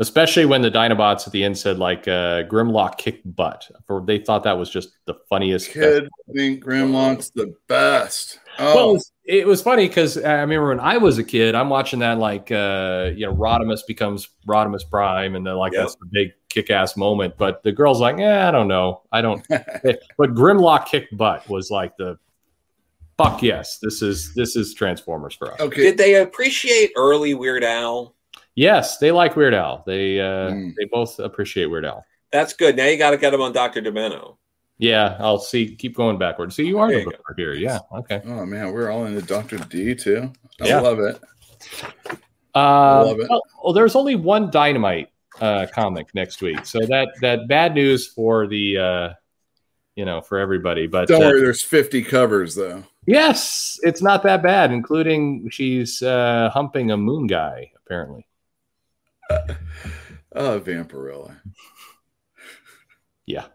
Especially 0.00 0.44
when 0.44 0.60
the 0.60 0.70
Dinobots 0.70 1.26
at 1.26 1.32
the 1.32 1.44
end 1.44 1.56
said 1.56 1.78
like 1.78 2.08
uh, 2.08 2.42
Grimlock 2.44 2.98
kicked 2.98 3.34
butt. 3.36 3.70
For 3.86 4.00
they 4.04 4.18
thought 4.18 4.42
that 4.42 4.58
was 4.58 4.68
just 4.70 4.90
the 5.04 5.14
funniest. 5.28 5.70
Kid 5.70 6.04
I 6.28 6.32
think 6.32 6.64
Grimlock's 6.64 7.30
the 7.30 7.54
best. 7.68 8.40
Oh. 8.58 8.74
Well, 8.74 8.90
it 8.90 8.92
was, 8.92 9.12
it 9.24 9.46
was 9.46 9.62
funny 9.62 9.86
because 9.86 10.16
uh, 10.16 10.22
I 10.22 10.32
remember 10.40 10.70
when 10.70 10.80
I 10.80 10.96
was 10.96 11.18
a 11.18 11.24
kid, 11.24 11.54
I'm 11.54 11.68
watching 11.68 12.00
that 12.00 12.18
like 12.18 12.50
uh, 12.50 13.10
you 13.14 13.26
know 13.26 13.34
Rodimus 13.34 13.80
becomes 13.86 14.28
Rodimus 14.48 14.88
Prime, 14.90 15.36
and 15.36 15.46
then 15.46 15.54
like 15.54 15.72
yep. 15.72 15.82
that's 15.82 15.94
the 15.96 16.08
big 16.10 16.32
kick-ass 16.48 16.96
moment. 16.96 17.36
But 17.36 17.62
the 17.62 17.70
girl's 17.70 18.00
like, 18.00 18.18
yeah, 18.18 18.48
I 18.48 18.50
don't 18.50 18.68
know, 18.68 19.02
I 19.12 19.20
don't. 19.20 19.46
but 19.48 20.34
Grimlock 20.34 20.86
kicked 20.86 21.16
butt 21.16 21.48
was 21.48 21.70
like 21.70 21.96
the 21.98 22.18
fuck 23.16 23.42
yes, 23.42 23.78
this 23.80 24.02
is 24.02 24.34
this 24.34 24.56
is 24.56 24.74
Transformers 24.74 25.34
for 25.34 25.52
us. 25.52 25.60
Okay, 25.60 25.82
did 25.82 25.98
they 25.98 26.16
appreciate 26.16 26.90
early 26.96 27.34
Weird 27.34 27.62
Al? 27.62 28.16
Yes, 28.58 28.98
they 28.98 29.12
like 29.12 29.36
Weird 29.36 29.54
Al. 29.54 29.84
They 29.86 30.20
uh, 30.20 30.50
mm. 30.50 30.74
they 30.76 30.84
both 30.86 31.20
appreciate 31.20 31.66
Weird 31.66 31.84
Al. 31.84 32.04
That's 32.32 32.54
good. 32.54 32.76
Now 32.76 32.86
you 32.86 32.98
got 32.98 33.12
to 33.12 33.16
get 33.16 33.30
them 33.30 33.40
on 33.40 33.52
Doctor 33.52 33.80
Demento. 33.80 34.36
Yeah, 34.78 35.16
I'll 35.20 35.38
see. 35.38 35.76
Keep 35.76 35.94
going 35.94 36.18
backwards. 36.18 36.56
See, 36.56 36.66
you 36.66 36.80
are 36.80 36.90
the 36.90 37.04
booker 37.04 37.34
here. 37.36 37.54
Yeah. 37.54 37.78
Okay. 37.92 38.20
Oh 38.24 38.44
man, 38.44 38.72
we're 38.72 38.90
all 38.90 39.06
into 39.06 39.22
Doctor 39.22 39.58
D 39.58 39.94
too. 39.94 40.32
I 40.60 40.66
yeah. 40.66 40.80
love 40.80 40.98
it. 40.98 41.20
Uh, 42.52 43.04
love 43.04 43.20
it. 43.20 43.28
Well, 43.30 43.42
well, 43.62 43.72
there's 43.72 43.94
only 43.94 44.16
one 44.16 44.50
Dynamite 44.50 45.10
uh, 45.40 45.66
comic 45.72 46.12
next 46.16 46.42
week, 46.42 46.66
so 46.66 46.80
that 46.80 47.10
that 47.20 47.46
bad 47.46 47.74
news 47.74 48.08
for 48.08 48.48
the 48.48 48.76
uh, 48.76 49.08
you 49.94 50.04
know 50.04 50.20
for 50.20 50.36
everybody. 50.36 50.88
But 50.88 51.06
don't 51.06 51.20
worry, 51.20 51.38
uh, 51.38 51.44
there's 51.44 51.62
50 51.62 52.02
covers 52.02 52.56
though. 52.56 52.82
Yes, 53.06 53.78
it's 53.84 54.02
not 54.02 54.24
that 54.24 54.42
bad, 54.42 54.72
including 54.72 55.48
she's 55.48 56.02
uh, 56.02 56.50
humping 56.52 56.90
a 56.90 56.96
moon 56.96 57.28
guy 57.28 57.70
apparently. 57.86 58.26
oh, 60.34 60.60
Vampirella. 60.60 61.36
Yeah. 63.26 63.46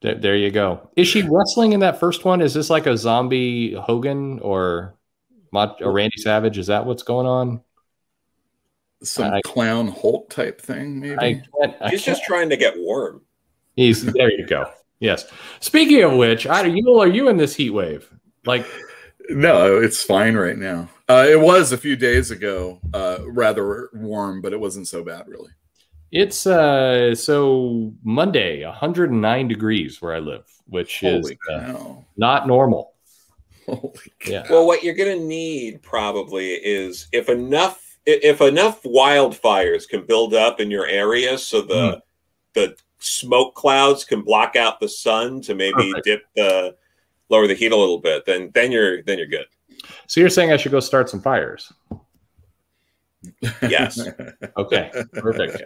There, 0.00 0.16
there 0.16 0.36
you 0.36 0.50
go. 0.50 0.90
Is 0.96 1.08
she 1.08 1.22
wrestling 1.22 1.72
in 1.72 1.80
that 1.80 2.00
first 2.00 2.24
one? 2.24 2.40
Is 2.40 2.54
this 2.54 2.70
like 2.70 2.86
a 2.86 2.96
zombie 2.96 3.74
Hogan 3.74 4.40
or, 4.40 4.96
or 5.52 5.92
Randy 5.92 6.16
Savage? 6.18 6.58
Is 6.58 6.66
that 6.66 6.84
what's 6.84 7.04
going 7.04 7.26
on? 7.26 7.60
Some 9.04 9.32
I, 9.32 9.40
clown 9.44 9.88
Holt 9.88 10.30
type 10.30 10.60
thing, 10.60 11.00
maybe. 11.00 11.16
I 11.18 11.34
can't, 11.34 11.76
I 11.80 11.90
He's 11.90 12.04
can't. 12.04 12.16
just 12.16 12.24
trying 12.24 12.50
to 12.50 12.56
get 12.56 12.74
warm. 12.76 13.22
He's 13.76 14.04
there. 14.04 14.30
You 14.30 14.46
go. 14.46 14.70
Yes. 15.00 15.26
Speaking 15.60 16.02
of 16.02 16.12
which, 16.12 16.46
are 16.46 16.66
you 16.66 17.00
are 17.00 17.08
you 17.08 17.28
in 17.28 17.36
this 17.36 17.54
heat 17.54 17.70
wave? 17.70 18.08
Like, 18.44 18.66
no, 19.30 19.76
it's 19.76 20.02
fine 20.02 20.34
right 20.34 20.58
now. 20.58 20.88
Uh, 21.08 21.26
it 21.28 21.40
was 21.40 21.72
a 21.72 21.78
few 21.78 21.96
days 21.96 22.30
ago, 22.30 22.80
uh, 22.94 23.18
rather 23.26 23.90
warm, 23.92 24.40
but 24.40 24.52
it 24.52 24.60
wasn't 24.60 24.88
so 24.88 25.04
bad, 25.04 25.28
really. 25.28 25.50
It's 26.10 26.46
uh, 26.46 27.14
so 27.14 27.92
Monday, 28.04 28.64
109 28.64 29.48
degrees 29.48 30.02
where 30.02 30.14
I 30.14 30.18
live, 30.18 30.44
which 30.66 31.00
Holy 31.00 31.32
is 31.32 31.38
uh, 31.50 31.94
not 32.16 32.46
normal. 32.46 32.92
Holy 33.66 33.92
yeah. 34.26 34.46
Well, 34.50 34.66
what 34.66 34.82
you're 34.82 34.94
going 34.94 35.18
to 35.18 35.24
need 35.24 35.82
probably 35.82 36.50
is 36.52 37.08
if 37.12 37.28
enough 37.28 37.96
if 38.04 38.40
enough 38.40 38.82
wildfires 38.82 39.88
can 39.88 40.04
build 40.04 40.34
up 40.34 40.60
in 40.60 40.70
your 40.70 40.86
area, 40.86 41.38
so 41.38 41.62
the 41.62 41.74
mm. 41.74 42.00
the 42.54 42.76
smoke 42.98 43.54
clouds 43.54 44.04
can 44.04 44.22
block 44.22 44.54
out 44.54 44.80
the 44.80 44.88
sun 44.88 45.40
to 45.42 45.54
maybe 45.54 45.92
Perfect. 45.92 46.04
dip 46.04 46.22
the 46.36 46.76
lower 47.28 47.46
the 47.46 47.54
heat 47.54 47.72
a 47.72 47.76
little 47.76 48.00
bit, 48.00 48.24
then 48.26 48.50
then 48.54 48.72
you're 48.72 49.02
then 49.02 49.18
you're 49.18 49.26
good. 49.26 49.46
So 50.06 50.20
you're 50.20 50.30
saying 50.30 50.52
I 50.52 50.56
should 50.56 50.72
go 50.72 50.80
start 50.80 51.08
some 51.08 51.20
fires? 51.20 51.72
Yes. 53.62 54.00
okay. 54.56 54.90
Perfect. 55.12 55.62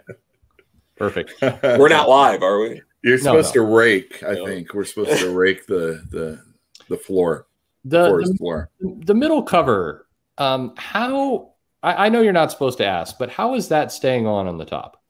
Perfect. 0.97 1.35
We're 1.41 1.89
not 1.89 2.09
live, 2.09 2.43
are 2.43 2.61
we? 2.61 2.83
You're 3.03 3.19
supposed 3.19 3.55
no, 3.55 3.63
no. 3.63 3.69
to 3.69 3.75
rake. 3.75 4.23
I 4.27 4.35
no. 4.35 4.47
think 4.47 4.75
we're 4.75 4.85
supposed 4.85 5.21
to 5.21 5.31
rake 5.31 5.67
the 5.67 6.03
the 6.11 6.43
the 6.89 6.97
floor. 6.97 7.47
The, 7.85 8.17
the 8.17 8.35
floor. 8.37 8.71
The 8.81 9.15
middle 9.15 9.43
cover. 9.43 10.09
Um, 10.39 10.75
how? 10.77 11.53
I, 11.83 12.07
I, 12.07 12.09
know 12.09 12.21
you're 12.21 12.33
not 12.33 12.51
supposed 12.51 12.79
to 12.79 12.85
ask, 12.85 13.17
but 13.17 13.31
how 13.31 13.55
is 13.55 13.69
that 13.69 13.93
staying 13.93 14.27
on 14.27 14.49
on 14.49 14.59
the 14.59 14.65
top? 14.65 15.03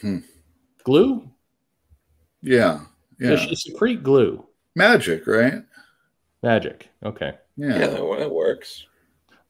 Hmm. 0.00 0.18
Glue. 0.84 1.30
Yeah. 2.42 2.80
Yeah. 3.18 3.32
It's 3.32 3.64
secrete 3.64 4.02
glue. 4.02 4.46
Magic, 4.74 5.26
right? 5.26 5.62
Magic. 6.42 6.88
Okay. 7.04 7.34
Yeah, 7.56 7.78
yeah 7.78 7.86
that 7.88 8.30
works. 8.30 8.86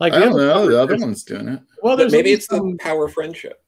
Like 0.00 0.14
I 0.14 0.18
don't 0.18 0.36
know, 0.36 0.68
the 0.68 0.80
other 0.80 0.96
one's 0.96 1.22
doing 1.24 1.48
it. 1.48 1.60
Well, 1.82 1.96
there's 1.96 2.12
maybe 2.12 2.32
it's 2.32 2.46
some... 2.46 2.72
the 2.72 2.78
power 2.78 3.06
of 3.06 3.12
friendship. 3.12 3.62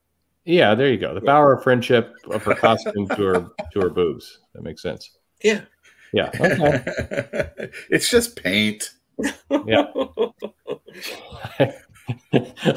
Yeah, 0.44 0.74
there 0.74 0.88
you 0.88 0.98
go. 0.98 1.14
The 1.14 1.20
power 1.20 1.52
of 1.52 1.62
friendship 1.62 2.16
of 2.30 2.42
her 2.44 2.54
costume 2.54 3.06
to 3.08 3.22
her 3.22 3.50
to 3.72 3.80
her 3.80 3.90
boobs. 3.90 4.40
That 4.54 4.62
makes 4.62 4.82
sense. 4.82 5.18
Yeah. 5.42 5.60
Yeah. 6.12 6.30
Okay. 6.34 6.82
it's 7.90 8.10
just 8.10 8.42
paint. 8.42 8.90
Yeah. 9.66 9.86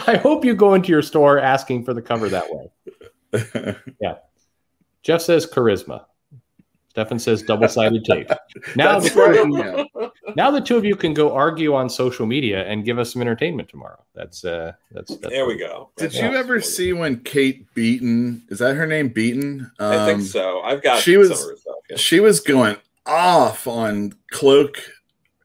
I 0.07 0.17
hope 0.17 0.45
you 0.45 0.53
go 0.53 0.73
into 0.73 0.89
your 0.89 1.01
store 1.01 1.39
asking 1.39 1.85
for 1.85 1.93
the 1.93 2.01
cover 2.01 2.29
that 2.29 2.45
way. 2.51 2.69
Yeah. 4.01 4.15
Jeff 5.03 5.21
says 5.21 5.45
charisma. 5.45 6.05
Stefan 6.95 7.19
says 7.19 7.43
double 7.43 7.67
sided 7.67 8.05
tape. 8.05 8.29
Now, 8.77 8.99
right, 8.99 9.85
now 10.37 10.49
the 10.49 10.61
two 10.61 10.77
of 10.77 10.85
you 10.85 10.95
can 10.95 11.13
go 11.13 11.33
argue 11.33 11.75
on 11.75 11.89
social 11.89 12.25
media 12.25 12.65
and 12.65 12.85
give 12.85 12.97
us 12.97 13.11
some 13.11 13.21
entertainment 13.21 13.67
tomorrow. 13.67 14.01
That's 14.13 14.45
uh, 14.45 14.71
that's, 14.91 15.17
that's 15.17 15.33
there 15.33 15.45
we 15.45 15.57
go. 15.57 15.89
Did 15.97 16.13
you 16.13 16.33
ever 16.35 16.61
see 16.61 16.93
when 16.93 17.19
Kate 17.19 17.65
Beaton 17.73 18.43
is 18.47 18.59
that 18.59 18.75
her 18.75 18.87
name 18.87 19.09
Beaton? 19.09 19.69
Um, 19.79 19.91
I 19.91 20.05
think 20.05 20.19
um, 20.19 20.25
so. 20.25 20.61
I've 20.61 20.81
got 20.81 21.01
she 21.01 21.17
was 21.17 21.37
stuff, 21.37 21.75
yeah. 21.89 21.97
she 21.97 22.21
was 22.21 22.39
going 22.39 22.77
off 23.05 23.67
on 23.67 24.13
cloak 24.31 24.77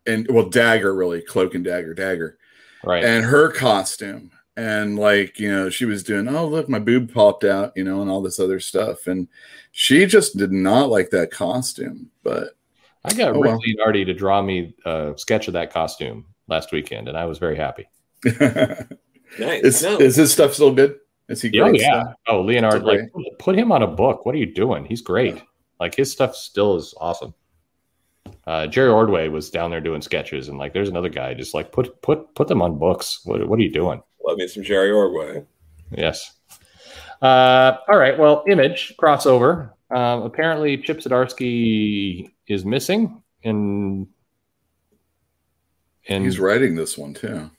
and 0.07 0.29
well 0.31 0.49
dagger 0.49 0.95
really 0.95 1.21
cloak 1.21 1.55
and 1.57 1.65
dagger 1.65 1.95
dagger 1.95 2.39
right 2.85 3.05
and 3.05 3.25
her 3.25 3.51
costume 3.51 4.31
and 4.61 4.99
like 4.99 5.39
you 5.41 5.51
know 5.51 5.71
she 5.71 5.87
was 5.87 6.03
doing 6.03 6.29
oh 6.29 6.47
look 6.47 6.69
my 6.69 6.79
boob 6.79 7.13
popped 7.13 7.45
out 7.45 7.73
you 7.75 7.83
know 7.83 8.03
and 8.03 8.11
all 8.11 8.21
this 8.21 8.39
other 8.39 8.61
stuff 8.61 9.07
and 9.07 9.27
she 9.73 10.05
just 10.05 10.37
did 10.37 10.53
not 10.53 10.91
like 10.91 11.09
that 11.09 11.31
costume 11.31 12.11
but 12.23 12.51
i 13.05 13.15
got 13.15 13.31
oh, 13.31 13.41
Rick 13.41 13.53
well. 13.53 13.61
Leonardi 13.61 14.05
to 14.05 14.13
draw 14.13 14.43
me 14.43 14.75
a 14.85 15.15
sketch 15.17 15.49
of 15.49 15.55
that 15.55 15.73
costume 15.73 16.27
last 16.49 16.73
weekend 16.73 17.09
and 17.09 17.17
i 17.17 17.25
was 17.25 17.39
very 17.39 17.57
happy 17.57 17.89
nice. 18.25 19.65
is, 19.65 19.83
no. 19.83 19.97
is 19.99 20.17
his 20.17 20.31
stuff 20.31 20.53
still 20.53 20.75
good 20.75 20.99
is 21.31 21.41
he 21.41 21.49
great 21.49 21.63
oh 21.63 21.73
yeah 21.73 22.03
stuff? 22.03 22.15
oh 22.29 22.43
leonard 22.43 22.83
like 22.83 23.01
put 23.39 23.57
him 23.57 23.73
on 23.73 23.83
a 23.83 23.87
book 23.87 24.27
what 24.27 24.35
are 24.35 24.39
you 24.39 24.53
doing 24.53 24.85
he's 24.85 25.01
great 25.01 25.37
yeah. 25.37 25.43
like 25.81 25.95
his 25.95 26.13
stuff 26.13 26.37
still 26.37 26.77
is 26.77 26.95
awesome 27.01 27.33
uh, 28.47 28.67
Jerry 28.67 28.91
Ordway 28.91 29.29
was 29.29 29.49
down 29.49 29.71
there 29.71 29.81
doing 29.81 30.03
sketches, 30.03 30.49
and 30.49 30.59
like, 30.59 30.73
there's 30.73 30.91
another 30.91 31.09
guy 31.09 31.35
just 31.35 31.55
like 31.55 31.73
put 31.73 32.01
put 32.03 32.35
put 32.35 32.49
them 32.49 32.63
on 32.63 32.79
books. 32.79 33.21
What 33.25 33.47
what 33.49 33.59
are 33.59 33.63
you 33.63 33.73
doing? 33.73 34.03
Love 34.27 34.39
me 34.39 34.49
some 34.49 34.63
Jerry 34.63 34.91
Ordway. 34.91 35.45
Yes. 35.91 36.35
Uh, 37.23 37.77
all 37.89 37.99
right. 37.99 38.19
Well, 38.19 38.45
image 38.49 38.95
crossover. 39.01 39.71
Uh, 39.95 40.23
apparently, 40.25 40.77
Chip 40.79 40.99
Zdarsky 40.99 42.31
is 42.47 42.65
missing, 42.65 43.23
and 43.45 44.07
and 46.09 46.25
he's 46.25 46.39
writing 46.39 46.75
this 46.75 46.97
one 46.97 47.15
too. 47.15 47.51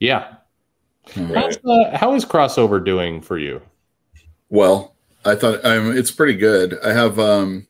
Yeah. 0.00 0.34
Right. 1.16 1.58
Uh, 1.64 1.96
how 1.96 2.14
is 2.14 2.24
crossover 2.24 2.84
doing 2.84 3.20
for 3.20 3.38
you? 3.38 3.60
Well, 4.48 4.94
I 5.24 5.34
thought 5.34 5.64
um, 5.64 5.96
it's 5.96 6.10
pretty 6.10 6.34
good. 6.34 6.78
I 6.84 6.92
have 6.92 7.18
um, 7.18 7.66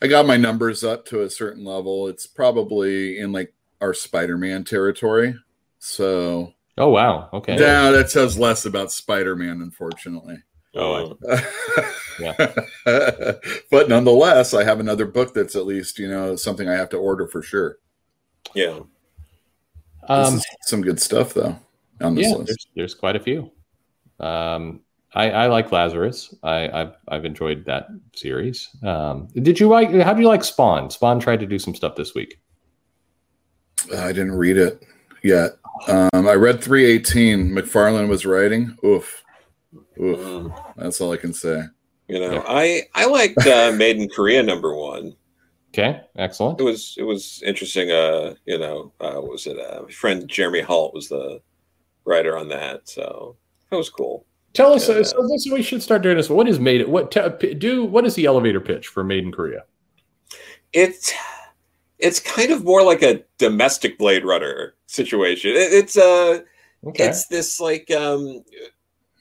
I 0.00 0.06
got 0.06 0.26
my 0.26 0.36
numbers 0.36 0.82
up 0.82 1.04
to 1.06 1.22
a 1.22 1.30
certain 1.30 1.64
level. 1.64 2.08
It's 2.08 2.26
probably 2.26 3.18
in 3.18 3.32
like 3.32 3.52
our 3.80 3.92
Spider-Man 3.94 4.64
territory. 4.64 5.34
So 5.78 6.54
Oh 6.78 6.88
wow. 6.88 7.28
Okay. 7.32 7.58
Yeah, 7.58 7.90
that 7.90 8.10
says 8.10 8.38
less 8.38 8.64
about 8.64 8.92
Spider-Man, 8.92 9.60
unfortunately. 9.60 10.36
Oh, 10.74 11.18
yeah. 12.18 12.34
but 13.70 13.90
nonetheless, 13.90 14.54
I 14.54 14.64
have 14.64 14.80
another 14.80 15.04
book 15.04 15.34
that's 15.34 15.54
at 15.54 15.66
least 15.66 15.98
you 15.98 16.08
know 16.08 16.34
something 16.36 16.68
I 16.68 16.74
have 16.74 16.88
to 16.90 16.96
order 16.96 17.26
for 17.26 17.42
sure. 17.42 17.78
Yeah. 18.54 18.80
Um, 20.08 20.40
some 20.62 20.82
good 20.82 21.00
stuff 21.00 21.34
though 21.34 21.56
on 22.00 22.14
this 22.14 22.26
yeah, 22.26 22.36
list. 22.36 22.46
There's, 22.46 22.66
there's 22.74 22.94
quite 22.94 23.16
a 23.16 23.20
few. 23.20 23.52
Um, 24.18 24.80
I, 25.14 25.30
I 25.30 25.46
like 25.48 25.72
Lazarus. 25.72 26.34
I, 26.42 26.68
I've 26.68 26.96
I've 27.08 27.24
enjoyed 27.24 27.64
that 27.66 27.88
series. 28.14 28.70
Um, 28.82 29.28
did 29.34 29.60
you 29.60 29.68
like? 29.68 29.90
How 29.90 30.14
do 30.14 30.22
you 30.22 30.28
like 30.28 30.42
Spawn? 30.44 30.90
Spawn 30.90 31.20
tried 31.20 31.40
to 31.40 31.46
do 31.46 31.58
some 31.58 31.74
stuff 31.74 31.96
this 31.96 32.14
week. 32.14 32.40
I 33.94 34.08
didn't 34.08 34.32
read 34.32 34.56
it 34.56 34.86
yet. 35.22 35.56
Um, 35.88 36.10
I 36.28 36.34
read 36.34 36.62
318. 36.62 37.50
McFarlane 37.50 38.08
was 38.08 38.24
writing. 38.26 38.76
Oof, 38.84 39.22
oof. 40.00 40.18
Mm. 40.18 40.74
That's 40.76 41.00
all 41.00 41.12
I 41.12 41.16
can 41.16 41.32
say. 41.32 41.62
You 42.08 42.20
know, 42.20 42.32
Yeah. 42.34 42.42
I 42.46 42.82
I 42.94 43.06
liked 43.06 43.46
uh, 43.46 43.72
Made 43.76 43.96
in 43.98 44.08
Korea 44.08 44.42
number 44.42 44.74
one. 44.76 45.14
Okay, 45.70 46.02
excellent. 46.16 46.60
It 46.60 46.64
was 46.64 46.94
it 46.98 47.04
was 47.04 47.42
interesting. 47.46 47.90
Uh, 47.90 48.34
you 48.44 48.58
know, 48.58 48.92
uh, 49.00 49.14
what 49.14 49.30
was 49.32 49.46
it? 49.46 49.58
Uh, 49.58 49.82
my 49.84 49.90
friend 49.92 50.28
Jeremy 50.28 50.60
Holt 50.60 50.92
was 50.92 51.08
the 51.08 51.40
writer 52.04 52.36
on 52.36 52.48
that, 52.48 52.88
so 52.88 53.36
that 53.70 53.76
was 53.76 53.88
cool. 53.88 54.26
Tell 54.52 54.74
us. 54.74 54.86
Yeah. 54.88 54.96
Uh, 54.96 55.04
so 55.04 55.26
this, 55.28 55.48
we 55.50 55.62
should 55.62 55.82
start 55.82 56.02
doing 56.02 56.18
this. 56.18 56.28
What 56.28 56.46
is 56.46 56.60
made? 56.60 56.86
What 56.86 57.10
te- 57.10 57.30
p- 57.40 57.54
do? 57.54 57.86
What 57.86 58.04
is 58.04 58.14
the 58.14 58.26
elevator 58.26 58.60
pitch 58.60 58.88
for 58.88 59.02
Made 59.02 59.24
in 59.24 59.32
Korea? 59.32 59.64
It's 60.74 61.12
it's 62.02 62.20
kind 62.20 62.50
of 62.50 62.64
more 62.64 62.82
like 62.82 63.02
a 63.02 63.22
domestic 63.38 63.98
Blade 63.98 64.24
Runner 64.24 64.74
situation. 64.86 65.52
It, 65.52 65.72
it's 65.72 65.96
uh 65.96 66.40
Okay. 66.84 67.06
it's 67.06 67.26
this 67.28 67.60
like 67.60 67.90
um 67.92 68.42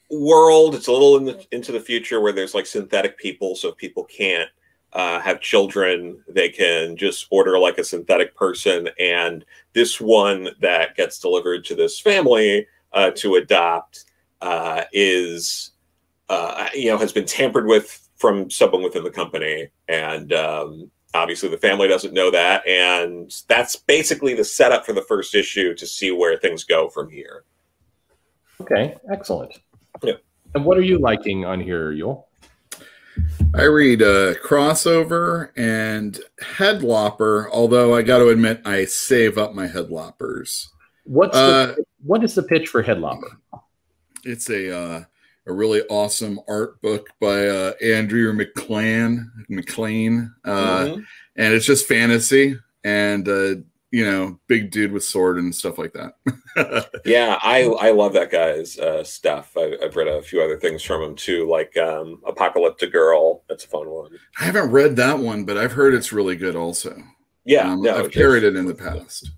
world 0.09 0.75
it's 0.75 0.88
a 0.88 0.91
little 0.91 1.17
in 1.17 1.25
the, 1.25 1.45
into 1.51 1.71
the 1.71 1.79
future 1.79 2.19
where 2.19 2.34
there's 2.34 2.55
like 2.55 2.65
synthetic 2.65 3.17
people 3.17 3.55
so 3.55 3.71
people 3.71 4.03
can't 4.05 4.49
uh, 4.93 5.21
have 5.21 5.39
children 5.39 6.21
they 6.27 6.49
can 6.49 6.97
just 6.97 7.27
order 7.29 7.57
like 7.57 7.77
a 7.77 7.84
synthetic 7.84 8.36
person 8.36 8.89
and 8.99 9.45
this 9.73 10.01
one 10.01 10.49
that 10.59 10.95
gets 10.97 11.17
delivered 11.19 11.63
to 11.63 11.75
this 11.75 11.99
family 11.99 12.67
uh, 12.91 13.11
to 13.11 13.36
adopt 13.36 14.05
uh, 14.41 14.84
is 14.91 15.71
uh, 16.29 16.67
you 16.73 16.89
know 16.89 16.97
has 16.97 17.13
been 17.13 17.25
tampered 17.25 17.67
with 17.67 18.09
from 18.17 18.49
someone 18.49 18.84
within 18.84 19.03
the 19.03 19.09
company 19.09 19.69
and 19.88 20.34
um, 20.34 20.91
obviously 21.14 21.49
the 21.49 21.57
family 21.57 21.88
doesn't 21.88 22.14
know 22.14 22.32
that 22.32 22.66
and 22.68 23.34
that's 23.47 23.76
basically 23.76 24.34
the 24.34 24.43
setup 24.43 24.86
for 24.86 24.93
the 24.93 25.01
first 25.03 25.36
issue 25.36 25.74
to 25.76 25.86
see 25.86 26.12
where 26.12 26.38
things 26.38 26.64
go 26.64 26.89
from 26.89 27.09
here 27.09 27.43
okay. 28.62 28.95
Excellent. 29.12 29.59
Yeah. 30.03 30.14
And 30.53 30.66
what 30.66 30.78
are 30.78 30.84
you 30.84 30.99
liking 30.99 31.45
on 31.45 31.59
here, 31.59 31.91
Uel? 31.93 32.26
I 33.53 33.64
read 33.64 34.01
uh, 34.01 34.36
crossover 34.36 35.49
and 35.57 36.20
headlopper. 36.41 37.49
Although 37.51 37.95
I 37.95 38.01
got 38.01 38.20
to 38.20 38.30
admit, 38.30 38.62
I 38.66 38.86
save 38.86 39.38
up 39.38 39.53
my 39.53 39.68
headloppers. 39.68 40.68
What's 41.03 41.36
Uh, 41.36 41.68
the, 41.78 41.86
what 42.03 42.24
is 42.24 42.36
the 42.36 42.43
pitch 42.43 42.70
for 42.70 42.84
Headlopper? 42.84 43.38
It's 44.24 44.49
a 44.49 44.78
uh, 44.78 45.03
a 45.47 45.53
really 45.53 45.81
awesome 45.89 46.39
art 46.47 46.81
book 46.81 47.07
by 47.19 47.47
uh, 47.47 47.73
Andrew 47.83 48.31
MacLean 48.33 49.31
MacLean, 49.49 50.33
uh, 50.45 50.85
Mhm. 50.85 51.05
and 51.37 51.53
it's 51.53 51.65
just 51.65 51.87
fantasy 51.87 52.55
and 52.83 53.27
uh, 53.27 53.55
you 53.93 54.05
know, 54.05 54.39
big 54.47 54.71
dude 54.71 54.93
with 54.93 55.03
sword 55.03 55.37
and 55.37 55.53
stuff 55.53 55.77
like 55.77 55.93
that. 55.93 56.13
Yeah, 57.05 57.39
I 57.41 57.63
I 57.63 57.91
love 57.91 58.13
that 58.13 58.29
guy's 58.31 58.77
uh, 58.77 59.03
stuff. 59.03 59.53
I, 59.57 59.75
I've 59.83 59.95
read 59.95 60.07
a 60.07 60.21
few 60.21 60.41
other 60.41 60.57
things 60.59 60.81
from 60.83 61.01
him 61.01 61.15
too, 61.15 61.49
like 61.49 61.75
um, 61.77 62.21
Apocalyptic 62.25 62.91
Girl. 62.91 63.43
That's 63.49 63.65
a 63.65 63.67
fun 63.67 63.89
one. 63.89 64.11
I 64.39 64.43
haven't 64.45 64.69
read 64.71 64.95
that 64.97 65.17
one, 65.19 65.43
but 65.45 65.57
I've 65.57 65.71
heard 65.73 65.93
it's 65.93 66.11
really 66.13 66.35
good. 66.35 66.55
Also, 66.55 67.01
Yeah, 67.45 67.71
um, 67.71 67.81
no, 67.81 67.97
I've 67.97 68.11
carried 68.11 68.43
it 68.43 68.55
in 68.55 68.65
the 68.65 68.75
past. 68.75 69.31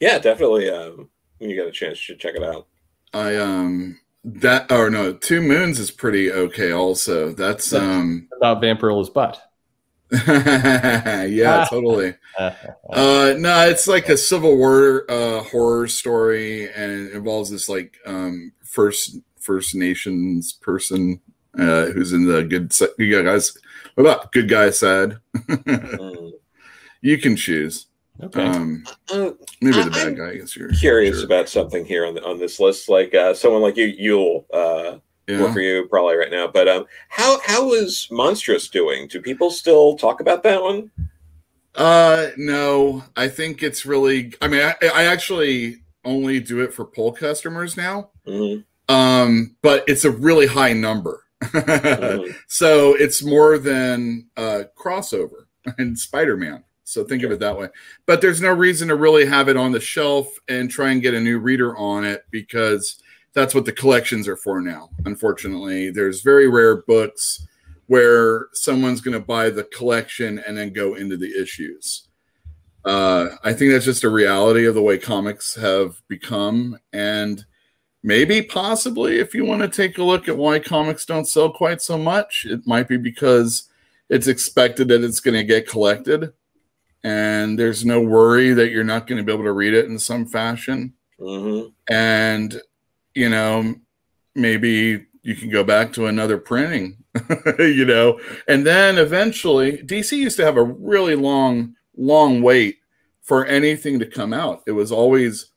Yeah, 0.00 0.18
definitely. 0.18 0.68
Um, 0.68 1.08
when 1.38 1.48
you 1.50 1.56
get 1.56 1.66
a 1.66 1.72
chance, 1.72 1.98
you 1.98 2.02
should 2.14 2.20
check 2.20 2.34
it 2.34 2.42
out. 2.44 2.66
I 3.14 3.36
um 3.36 3.98
that 4.24 4.70
or 4.70 4.90
no, 4.90 5.12
Two 5.12 5.40
Moons 5.40 5.78
is 5.78 5.90
pretty 5.90 6.30
okay. 6.30 6.72
Also, 6.72 7.32
that's 7.32 7.72
um 7.72 8.28
About 8.36 8.60
Vampirella's 8.60 9.10
butt. 9.10 9.40
yeah, 10.26 11.66
totally. 11.70 12.14
Uh, 12.90 13.34
no, 13.38 13.68
it's 13.68 13.86
like 13.86 14.08
a 14.08 14.16
Civil 14.16 14.56
War 14.56 15.04
uh, 15.10 15.42
horror 15.44 15.86
story, 15.86 16.70
and 16.72 17.08
it 17.08 17.12
involves 17.14 17.50
this 17.50 17.68
like 17.68 17.96
um, 18.06 18.52
first 18.64 19.18
First 19.38 19.74
Nations 19.74 20.54
person 20.54 21.20
uh, 21.58 21.86
who's 21.86 22.12
in 22.12 22.26
the 22.26 22.42
good 22.42 22.72
si- 22.72 22.88
good 22.98 23.24
guys. 23.24 23.56
What 23.94 24.04
about 24.04 24.32
good 24.32 24.48
guy 24.48 24.70
side? 24.70 25.18
Mm. 25.36 26.32
you 27.02 27.18
can 27.18 27.36
choose. 27.36 27.86
Okay. 28.22 28.44
Um, 28.46 28.84
Uh, 29.12 29.30
maybe 29.60 29.82
the 29.82 29.90
bad 29.90 30.06
I'm 30.08 30.14
guy. 30.14 30.30
I 30.30 30.36
guess 30.36 30.56
you're 30.56 30.68
curious 30.70 31.16
sure. 31.16 31.24
about 31.26 31.48
something 31.48 31.84
here 31.84 32.06
on 32.06 32.14
the, 32.14 32.24
on 32.24 32.38
this 32.38 32.58
list, 32.60 32.88
like 32.88 33.14
uh, 33.14 33.34
someone 33.34 33.62
like 33.62 33.76
you, 33.76 33.86
you'll 33.86 34.46
uh, 34.52 34.98
Yeah. 35.26 35.42
work 35.42 35.52
for 35.52 35.60
you 35.60 35.86
probably 35.88 36.16
right 36.16 36.30
now. 36.30 36.46
But 36.48 36.68
um, 36.68 36.86
how 37.08 37.40
how 37.44 37.72
is 37.72 38.08
Monstrous 38.10 38.68
doing? 38.68 39.08
Do 39.08 39.20
people 39.20 39.50
still 39.50 39.96
talk 39.96 40.20
about 40.20 40.42
that 40.44 40.62
one? 40.62 40.90
Uh, 41.74 42.28
no, 42.36 43.02
I 43.16 43.28
think 43.28 43.62
it's 43.62 43.86
really. 43.86 44.34
I 44.42 44.48
mean, 44.48 44.62
I, 44.62 44.74
I 44.94 45.04
actually 45.04 45.82
only 46.04 46.40
do 46.40 46.60
it 46.60 46.72
for 46.74 46.84
poll 46.84 47.12
customers 47.12 47.76
now. 47.76 48.10
Mhm. 48.26 48.64
Um, 48.88 49.56
but 49.62 49.84
it's 49.86 50.04
a 50.04 50.10
really 50.10 50.46
high 50.46 50.72
number. 50.74 51.22
Mhm. 51.42 52.34
so 52.46 52.94
it's 52.94 53.22
more 53.22 53.58
than 53.58 54.28
uh, 54.36 54.64
crossover 54.78 55.46
and 55.78 55.98
Spider-Man. 55.98 56.62
So 56.92 57.04
think 57.04 57.22
of 57.22 57.30
it 57.32 57.40
that 57.40 57.58
way. 57.58 57.68
But 58.06 58.20
there's 58.20 58.40
no 58.40 58.52
reason 58.52 58.88
to 58.88 58.96
really 58.96 59.24
have 59.24 59.48
it 59.48 59.56
on 59.56 59.72
the 59.72 59.80
shelf 59.80 60.28
and 60.48 60.70
try 60.70 60.90
and 60.90 61.02
get 61.02 61.14
a 61.14 61.20
new 61.20 61.38
reader 61.38 61.76
on 61.76 62.04
it 62.04 62.24
because 62.30 63.02
that's 63.32 63.54
what 63.54 63.64
the 63.64 63.72
collections 63.72 64.28
are 64.28 64.36
for 64.36 64.60
now. 64.60 64.90
Unfortunately, 65.04 65.90
there's 65.90 66.22
very 66.22 66.48
rare 66.48 66.82
books 66.82 67.46
where 67.86 68.48
someone's 68.52 69.00
going 69.00 69.18
to 69.18 69.24
buy 69.24 69.50
the 69.50 69.64
collection 69.64 70.38
and 70.46 70.56
then 70.56 70.72
go 70.72 70.94
into 70.94 71.16
the 71.16 71.40
issues. 71.40 72.08
Uh, 72.84 73.28
I 73.44 73.52
think 73.52 73.72
that's 73.72 73.84
just 73.84 74.04
a 74.04 74.10
reality 74.10 74.66
of 74.66 74.74
the 74.74 74.82
way 74.82 74.98
comics 74.98 75.54
have 75.54 76.00
become, 76.08 76.78
and 76.92 77.44
maybe 78.02 78.42
possibly 78.42 79.18
if 79.18 79.34
you 79.34 79.44
want 79.44 79.62
to 79.62 79.68
take 79.68 79.98
a 79.98 80.02
look 80.02 80.28
at 80.28 80.36
why 80.36 80.58
comics 80.58 81.06
don't 81.06 81.28
sell 81.28 81.52
quite 81.52 81.80
so 81.80 81.96
much, 81.96 82.44
it 82.48 82.66
might 82.66 82.88
be 82.88 82.96
because 82.96 83.68
it's 84.08 84.26
expected 84.26 84.88
that 84.88 85.04
it's 85.04 85.20
going 85.20 85.36
to 85.36 85.44
get 85.44 85.68
collected, 85.68 86.32
and 87.04 87.58
there's 87.58 87.84
no 87.84 88.00
worry 88.00 88.52
that 88.52 88.70
you're 88.70 88.84
not 88.84 89.06
going 89.06 89.18
to 89.18 89.24
be 89.24 89.32
able 89.32 89.44
to 89.44 89.52
read 89.52 89.74
it 89.74 89.86
in 89.86 89.98
some 89.98 90.26
fashion. 90.26 90.94
Mhm. 91.20 91.72
and 91.88 92.60
you 93.14 93.28
know 93.28 93.76
maybe 94.34 95.06
you 95.22 95.36
can 95.36 95.50
go 95.50 95.62
back 95.62 95.92
to 95.92 96.06
another 96.06 96.36
printing 96.36 96.96
you 97.58 97.84
know? 97.84 98.18
And 98.48 98.66
then 98.66 98.98
eventually 98.98 99.78
dc 99.78 100.10
used 100.10 100.36
to 100.38 100.44
have 100.44 100.56
a 100.56 100.64
really 100.64 101.14
long 101.14 101.76
long 101.96 102.42
wait 102.42 102.78
for 103.20 103.46
anything 103.46 104.00
to 104.00 104.06
come 104.06 104.32
out. 104.32 104.62
It 104.66 104.72
was 104.72 104.90
always 104.90 105.52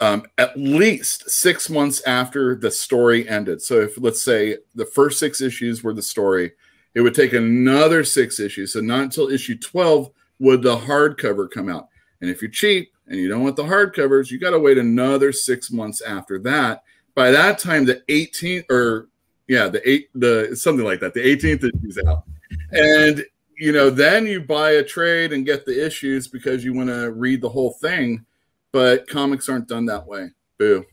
um, 0.00 0.24
at 0.36 0.58
least 0.58 1.30
six 1.30 1.70
months 1.70 2.02
after 2.06 2.56
the 2.56 2.70
story 2.72 3.28
ended. 3.28 3.62
So 3.62 3.82
if 3.82 3.96
let's 3.98 4.22
say 4.22 4.56
the 4.74 4.86
first 4.86 5.20
six 5.20 5.40
issues 5.40 5.84
were 5.84 5.94
the 5.94 6.02
story 6.02 6.52
it 6.94 7.00
would 7.02 7.14
take 7.14 7.32
another 7.32 8.02
six 8.04 8.40
issues. 8.40 8.72
So 8.72 8.80
not 8.80 9.02
until 9.04 9.30
issue 9.30 9.56
12 9.56 10.10
would 10.42 10.62
the 10.62 10.76
hardcover 10.76 11.50
come 11.50 11.68
out 11.68 11.88
and 12.22 12.30
if 12.30 12.40
you're 12.40 12.50
cheap 12.50 12.92
and 13.08 13.18
you 13.18 13.28
don't 13.28 13.42
want 13.42 13.56
the 13.56 13.64
hardcovers, 13.64 14.30
you 14.30 14.38
got 14.38 14.50
to 14.50 14.58
wait 14.58 14.78
another 14.78 15.32
six 15.32 15.70
months 15.70 16.00
after 16.00 16.38
that. 16.40 16.84
By 17.14 17.30
that 17.32 17.58
time, 17.58 17.84
the 17.84 18.02
18th 18.08 18.70
or 18.70 19.08
yeah, 19.48 19.68
the 19.68 19.86
eight, 19.88 20.08
the 20.14 20.56
something 20.56 20.84
like 20.84 21.00
that, 21.00 21.12
the 21.12 21.20
18th 21.20 21.70
is 21.84 21.98
out, 22.06 22.22
and 22.70 23.24
you 23.58 23.72
know 23.72 23.90
then 23.90 24.24
you 24.24 24.40
buy 24.40 24.72
a 24.72 24.84
trade 24.84 25.32
and 25.32 25.44
get 25.44 25.66
the 25.66 25.84
issues 25.84 26.28
because 26.28 26.64
you 26.64 26.72
want 26.72 26.88
to 26.88 27.10
read 27.12 27.42
the 27.42 27.48
whole 27.48 27.72
thing. 27.72 28.24
But 28.72 29.06
comics 29.08 29.48
aren't 29.50 29.68
done 29.68 29.84
that 29.86 30.06
way. 30.06 30.30
Boo. 30.58 30.86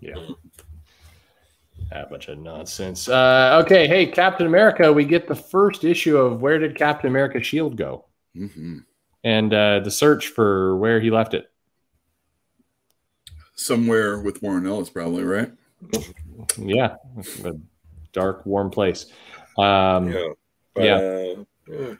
Yeah. 0.00 0.14
That 1.90 2.10
bunch 2.10 2.28
of 2.28 2.38
nonsense. 2.38 3.08
Uh, 3.08 3.60
okay, 3.64 3.88
hey, 3.88 4.06
Captain 4.06 4.46
America, 4.46 4.92
we 4.92 5.04
get 5.04 5.26
the 5.26 5.34
first 5.34 5.82
issue 5.82 6.16
of 6.16 6.42
Where 6.42 6.58
Did 6.58 6.76
Captain 6.76 7.08
America's 7.08 7.46
Shield 7.46 7.76
Go? 7.76 8.05
Hmm 8.36 8.78
And 9.24 9.52
uh, 9.52 9.80
the 9.80 9.90
search 9.90 10.28
for 10.28 10.76
where 10.76 11.00
he 11.00 11.10
left 11.10 11.34
it. 11.34 11.50
Somewhere 13.54 14.20
with 14.20 14.42
Warren 14.42 14.66
Ellis, 14.66 14.90
probably 14.90 15.24
right. 15.24 15.50
Yeah, 16.58 16.96
a 17.44 17.52
dark, 18.12 18.44
warm 18.44 18.70
place. 18.70 19.06
Um, 19.56 20.12
Yeah. 20.12 20.28
Yeah. 20.76 20.94
uh, 20.94 20.98
yeah. 20.98 21.34
Yeah. 21.68 21.94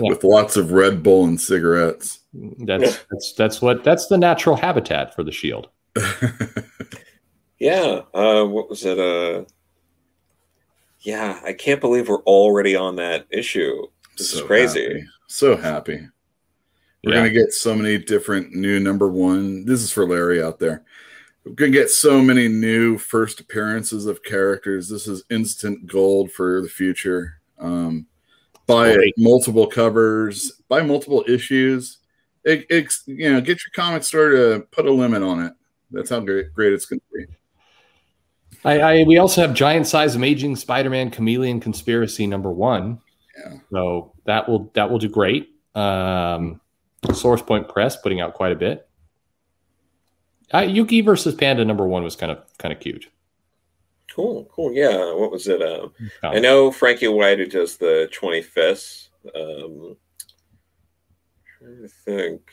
With 0.00 0.24
lots 0.24 0.56
of 0.56 0.72
Red 0.72 1.04
Bull 1.04 1.24
and 1.24 1.40
cigarettes. 1.40 2.20
That's 2.34 2.98
that's 3.10 3.32
that's 3.34 3.62
what 3.62 3.84
that's 3.84 4.08
the 4.08 4.18
natural 4.18 4.56
habitat 4.56 5.14
for 5.14 5.22
the 5.22 5.32
shield. 5.32 5.68
Yeah. 7.58 8.02
Uh, 8.14 8.44
what 8.44 8.68
was 8.70 8.84
it? 8.84 8.98
Uh, 8.98 9.44
yeah, 11.00 11.40
I 11.44 11.52
can't 11.52 11.80
believe 11.80 12.08
we're 12.08 12.22
already 12.22 12.76
on 12.76 12.96
that 12.96 13.26
issue. 13.30 13.86
This 14.16 14.32
is 14.32 14.42
crazy. 14.42 14.84
Happy. 14.84 15.06
So 15.28 15.56
happy. 15.56 16.08
We're 17.04 17.12
Yeah. 17.14 17.20
gonna 17.20 17.30
get 17.30 17.52
so 17.52 17.74
many 17.76 17.98
different 17.98 18.54
new 18.54 18.80
number 18.80 19.08
one. 19.08 19.64
This 19.64 19.82
is 19.82 19.92
for 19.92 20.06
Larry 20.06 20.42
out 20.42 20.58
there. 20.58 20.82
we're 21.44 21.54
gonna 21.54 21.70
get 21.70 21.88
so 21.88 22.20
many 22.20 22.46
new 22.48 22.98
first 22.98 23.40
appearances 23.40 24.04
of 24.04 24.22
characters. 24.22 24.86
This 24.88 25.06
is 25.06 25.22
instant 25.30 25.86
gold 25.86 26.30
for 26.32 26.60
the 26.60 26.68
future. 26.68 27.40
Um, 27.58 28.06
buy 28.66 28.98
multiple 29.16 29.66
covers, 29.66 30.52
buy 30.68 30.82
multiple 30.82 31.24
issues. 31.26 31.98
It, 32.44 32.66
it's 32.68 33.02
you 33.06 33.32
know, 33.32 33.40
get 33.40 33.60
your 33.64 33.72
comic 33.74 34.02
store 34.02 34.30
to 34.30 34.66
put 34.72 34.84
a 34.84 34.92
limit 34.92 35.22
on 35.22 35.42
it. 35.42 35.52
That's 35.90 36.10
how 36.10 36.20
great, 36.20 36.52
great 36.52 36.74
it's 36.74 36.84
going 36.84 37.00
to 37.00 37.06
be. 37.16 37.24
I, 38.64 38.80
I 38.80 39.02
we 39.04 39.16
also 39.16 39.40
have 39.40 39.54
giant 39.54 39.86
size 39.86 40.16
amazing 40.16 40.56
Spider-Man 40.56 41.10
Chameleon 41.10 41.60
Conspiracy 41.60 42.26
number 42.26 42.50
one. 42.50 43.00
Yeah. 43.38 43.54
So 43.70 44.12
that 44.28 44.46
will 44.48 44.70
that 44.74 44.90
will 44.90 44.98
do 44.98 45.08
great. 45.08 45.50
Um, 45.74 46.60
Source 47.14 47.40
Point 47.40 47.66
Press 47.68 47.96
putting 47.96 48.20
out 48.20 48.34
quite 48.34 48.52
a 48.52 48.56
bit. 48.56 48.86
Uh, 50.52 50.60
Yuki 50.60 51.00
versus 51.00 51.34
Panda 51.34 51.64
number 51.64 51.86
one 51.86 52.04
was 52.04 52.14
kind 52.14 52.30
of 52.30 52.44
kind 52.58 52.72
of 52.72 52.78
cute. 52.78 53.08
Cool, 54.14 54.48
cool. 54.52 54.72
Yeah. 54.72 55.14
What 55.14 55.30
was 55.30 55.48
it? 55.48 55.62
Um, 55.62 55.92
Um, 56.22 56.34
I 56.34 56.38
know 56.40 56.70
Frankie 56.70 57.08
White 57.08 57.38
who 57.38 57.46
does 57.46 57.76
the 57.76 58.10
25th. 58.12 59.08
Um, 59.34 59.96
trying 61.58 61.82
to 61.82 61.88
think. 61.88 62.50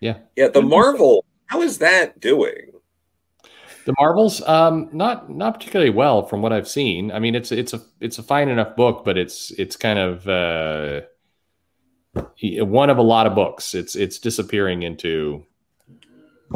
Yeah. 0.00 0.18
Yeah. 0.36 0.48
The 0.48 0.62
Marvel, 0.62 1.24
how 1.46 1.60
is 1.62 1.78
that 1.78 2.20
doing? 2.20 2.72
The 3.84 3.94
Marvels, 3.98 4.40
um, 4.42 4.88
not 4.92 5.28
not 5.30 5.54
particularly 5.54 5.90
well 5.90 6.22
from 6.22 6.42
what 6.42 6.52
I've 6.52 6.68
seen. 6.68 7.10
I 7.10 7.18
mean, 7.18 7.34
it's 7.34 7.50
it's 7.50 7.72
a 7.72 7.80
it's 8.00 8.18
a 8.18 8.22
fine 8.22 8.48
enough 8.48 8.76
book, 8.76 9.04
but 9.04 9.18
it's 9.18 9.50
it's 9.52 9.76
kind 9.76 9.98
of 9.98 10.28
uh, 10.28 11.00
one 12.64 12.90
of 12.90 12.98
a 12.98 13.02
lot 13.02 13.26
of 13.26 13.34
books. 13.34 13.74
It's 13.74 13.96
it's 13.96 14.18
disappearing 14.18 14.82
into 14.82 15.44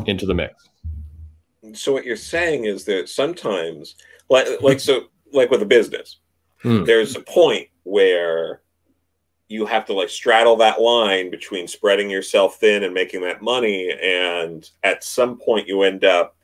into 0.06 0.26
the 0.26 0.34
mix. 0.34 0.68
So 1.72 1.92
what 1.92 2.04
you're 2.04 2.16
saying 2.16 2.66
is 2.66 2.84
that 2.84 3.08
sometimes, 3.08 3.96
like, 4.28 4.46
like 4.62 4.78
so, 4.78 5.06
like 5.32 5.50
with 5.50 5.62
a 5.62 5.66
business, 5.66 6.18
Hmm. 6.62 6.84
there's 6.84 7.16
a 7.16 7.20
point 7.20 7.68
where 7.82 8.62
you 9.48 9.66
have 9.66 9.84
to 9.86 9.92
like 9.92 10.08
straddle 10.08 10.56
that 10.56 10.80
line 10.80 11.30
between 11.30 11.68
spreading 11.68 12.08
yourself 12.08 12.58
thin 12.58 12.84
and 12.84 12.94
making 12.94 13.22
that 13.22 13.42
money, 13.42 13.90
and 14.02 14.70
at 14.84 15.02
some 15.02 15.38
point 15.38 15.66
you 15.66 15.82
end 15.82 16.04
up 16.04 16.35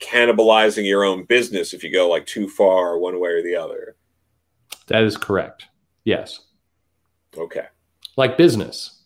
cannibalizing 0.00 0.86
your 0.86 1.04
own 1.04 1.24
business 1.24 1.72
if 1.74 1.82
you 1.84 1.92
go 1.92 2.08
like 2.08 2.26
too 2.26 2.48
far 2.48 2.98
one 2.98 3.18
way 3.20 3.30
or 3.30 3.42
the 3.42 3.56
other. 3.56 3.96
That 4.88 5.04
is 5.04 5.16
correct. 5.16 5.66
Yes, 6.04 6.40
Okay. 7.36 7.66
like 8.16 8.36
business. 8.36 9.02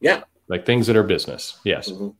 Yeah. 0.00 0.22
like 0.48 0.66
things 0.66 0.86
that 0.88 0.96
are 0.96 1.02
business. 1.02 1.58
Yes. 1.64 1.90
Mhm. 1.90 2.14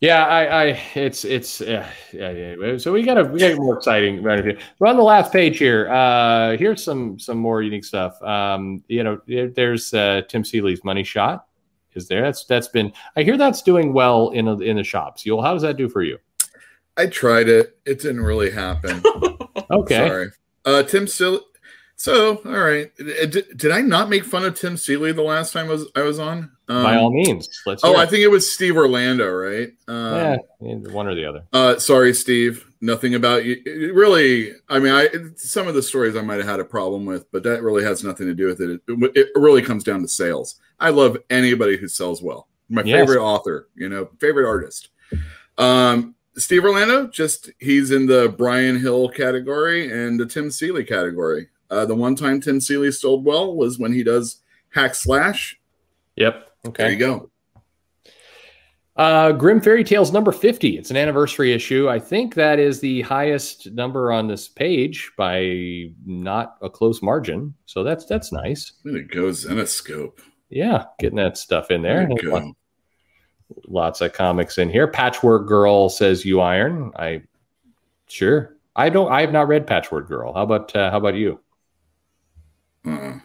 Yeah, 0.00 0.26
I, 0.26 0.44
I, 0.64 0.64
it's, 0.96 1.24
it's, 1.24 1.60
uh, 1.60 1.88
yeah, 2.12 2.30
yeah. 2.32 2.76
So 2.76 2.92
we 2.92 3.04
got 3.04 3.14
to, 3.14 3.22
we 3.24 3.38
got 3.38 3.56
more 3.56 3.76
exciting. 3.76 4.20
Right 4.20 4.44
here. 4.44 4.58
We're 4.80 4.88
on 4.88 4.96
the 4.96 5.02
last 5.04 5.32
page 5.32 5.58
here. 5.58 5.88
Uh, 5.90 6.56
here's 6.56 6.82
some, 6.82 7.20
some 7.20 7.38
more 7.38 7.62
unique 7.62 7.84
stuff. 7.84 8.20
Um, 8.20 8.82
you 8.88 9.04
know, 9.04 9.20
there's 9.26 9.94
uh, 9.94 10.22
Tim 10.28 10.44
Seeley's 10.44 10.82
Money 10.82 11.04
Shot. 11.04 11.46
Is 11.94 12.08
there? 12.08 12.20
That's 12.22 12.44
that's 12.46 12.68
been. 12.68 12.90
I 13.16 13.22
hear 13.22 13.36
that's 13.36 13.60
doing 13.62 13.92
well 13.92 14.30
in 14.30 14.46
the- 14.46 14.58
in 14.60 14.76
the 14.78 14.82
shops. 14.82 15.24
Uel, 15.24 15.42
how 15.42 15.52
does 15.52 15.60
that 15.62 15.76
do 15.76 15.88
for 15.90 16.02
you? 16.02 16.18
I 16.96 17.06
tried 17.06 17.48
it. 17.48 17.78
It 17.86 18.00
didn't 18.00 18.22
really 18.22 18.50
happen. 18.50 19.02
Okay. 19.70 19.96
Sorry. 20.06 20.28
Uh, 20.66 20.82
Tim 20.82 21.06
Seeley. 21.06 21.40
So, 21.96 22.36
all 22.44 22.58
right. 22.58 22.90
Did, 22.96 23.56
did 23.56 23.70
I 23.70 23.80
not 23.80 24.10
make 24.10 24.24
fun 24.24 24.44
of 24.44 24.58
Tim 24.58 24.76
Seeley 24.76 25.12
the 25.12 25.22
last 25.22 25.52
time 25.52 25.66
I 25.66 25.70
was 25.70 25.86
I 25.96 26.02
was 26.02 26.18
on? 26.18 26.50
Um, 26.68 26.82
By 26.82 26.96
all 26.96 27.10
means, 27.10 27.48
let's. 27.64 27.82
oh, 27.84 27.92
hear 27.92 27.98
I 27.98 28.06
think 28.06 28.22
it 28.22 28.28
was 28.28 28.52
Steve 28.52 28.76
Orlando, 28.76 29.30
right? 29.30 29.70
Um, 29.88 30.14
Yeah, 30.60 30.74
one 30.90 31.06
or 31.06 31.14
the 31.14 31.24
other. 31.24 31.44
Uh, 31.52 31.78
sorry, 31.78 32.12
Steve. 32.12 32.66
Nothing 32.82 33.14
about 33.14 33.44
you. 33.46 33.62
It 33.64 33.94
really, 33.94 34.52
I 34.68 34.78
mean, 34.78 34.92
I 34.92 35.08
some 35.36 35.68
of 35.68 35.74
the 35.74 35.82
stories 35.82 36.16
I 36.16 36.22
might 36.22 36.38
have 36.38 36.46
had 36.48 36.60
a 36.60 36.64
problem 36.64 37.06
with, 37.06 37.30
but 37.32 37.42
that 37.44 37.62
really 37.62 37.84
has 37.84 38.02
nothing 38.04 38.26
to 38.26 38.34
do 38.34 38.46
with 38.46 38.60
it. 38.60 38.80
It, 38.88 39.12
it 39.14 39.28
really 39.36 39.62
comes 39.62 39.84
down 39.84 40.02
to 40.02 40.08
sales. 40.08 40.56
I 40.80 40.90
love 40.90 41.16
anybody 41.30 41.76
who 41.78 41.88
sells 41.88 42.20
well. 42.22 42.48
My 42.68 42.82
Yes. 42.82 42.98
favorite 43.00 43.22
author, 43.22 43.68
you 43.74 43.88
know, 43.88 44.10
favorite 44.18 44.46
artist. 44.48 44.88
Um, 45.58 46.14
Steve 46.36 46.64
Orlando, 46.64 47.06
just 47.08 47.50
he's 47.58 47.90
in 47.90 48.06
the 48.06 48.34
Brian 48.38 48.80
Hill 48.80 49.08
category 49.08 49.90
and 49.92 50.18
the 50.18 50.26
Tim 50.26 50.50
Seeley 50.50 50.84
category. 50.84 51.48
Uh, 51.70 51.84
the 51.84 51.94
one 51.94 52.16
time 52.16 52.40
Tim 52.40 52.60
Seeley 52.60 52.90
sold 52.90 53.24
well 53.24 53.54
was 53.54 53.78
when 53.78 53.92
he 53.92 54.02
does 54.02 54.40
Hack 54.70 54.94
Slash. 54.94 55.58
Yep. 56.16 56.48
Okay. 56.66 56.82
There 56.82 56.92
you 56.92 56.98
go. 56.98 57.30
Uh, 58.94 59.32
Grimm 59.32 59.60
Fairy 59.60 59.84
Tales 59.84 60.12
number 60.12 60.32
50. 60.32 60.76
It's 60.76 60.90
an 60.90 60.98
anniversary 60.98 61.52
issue. 61.52 61.88
I 61.88 61.98
think 61.98 62.34
that 62.34 62.58
is 62.58 62.80
the 62.80 63.00
highest 63.02 63.70
number 63.72 64.12
on 64.12 64.28
this 64.28 64.48
page 64.48 65.10
by 65.16 65.86
not 66.04 66.56
a 66.60 66.68
close 66.68 67.00
margin. 67.00 67.54
So 67.64 67.82
that's 67.82 68.04
that's 68.04 68.32
nice. 68.32 68.72
There 68.84 68.96
it 68.96 69.10
goes. 69.10 69.46
in 69.46 69.58
a 69.58 69.66
scope. 69.66 70.20
Yeah, 70.50 70.84
getting 70.98 71.16
that 71.16 71.38
stuff 71.38 71.70
in 71.70 71.80
there. 71.80 72.06
There 72.06 72.18
you 72.22 72.54
Lots, 73.66 74.00
of 74.00 74.12
comics 74.12 74.58
in 74.58 74.70
here. 74.70 74.86
Patchwork 74.86 75.46
Girl 75.46 75.88
says 75.88 76.24
you 76.24 76.40
iron. 76.40 76.92
I 76.96 77.22
sure. 78.08 78.56
I 78.74 78.88
don't 78.88 79.12
I 79.12 79.20
have 79.20 79.32
not 79.32 79.48
read 79.48 79.66
Patchwork 79.66 80.08
Girl. 80.08 80.32
How 80.32 80.42
about 80.42 80.74
uh, 80.74 80.90
how 80.90 80.98
about 80.98 81.14
you? 81.14 81.40
Uh-uh. 82.86 83.18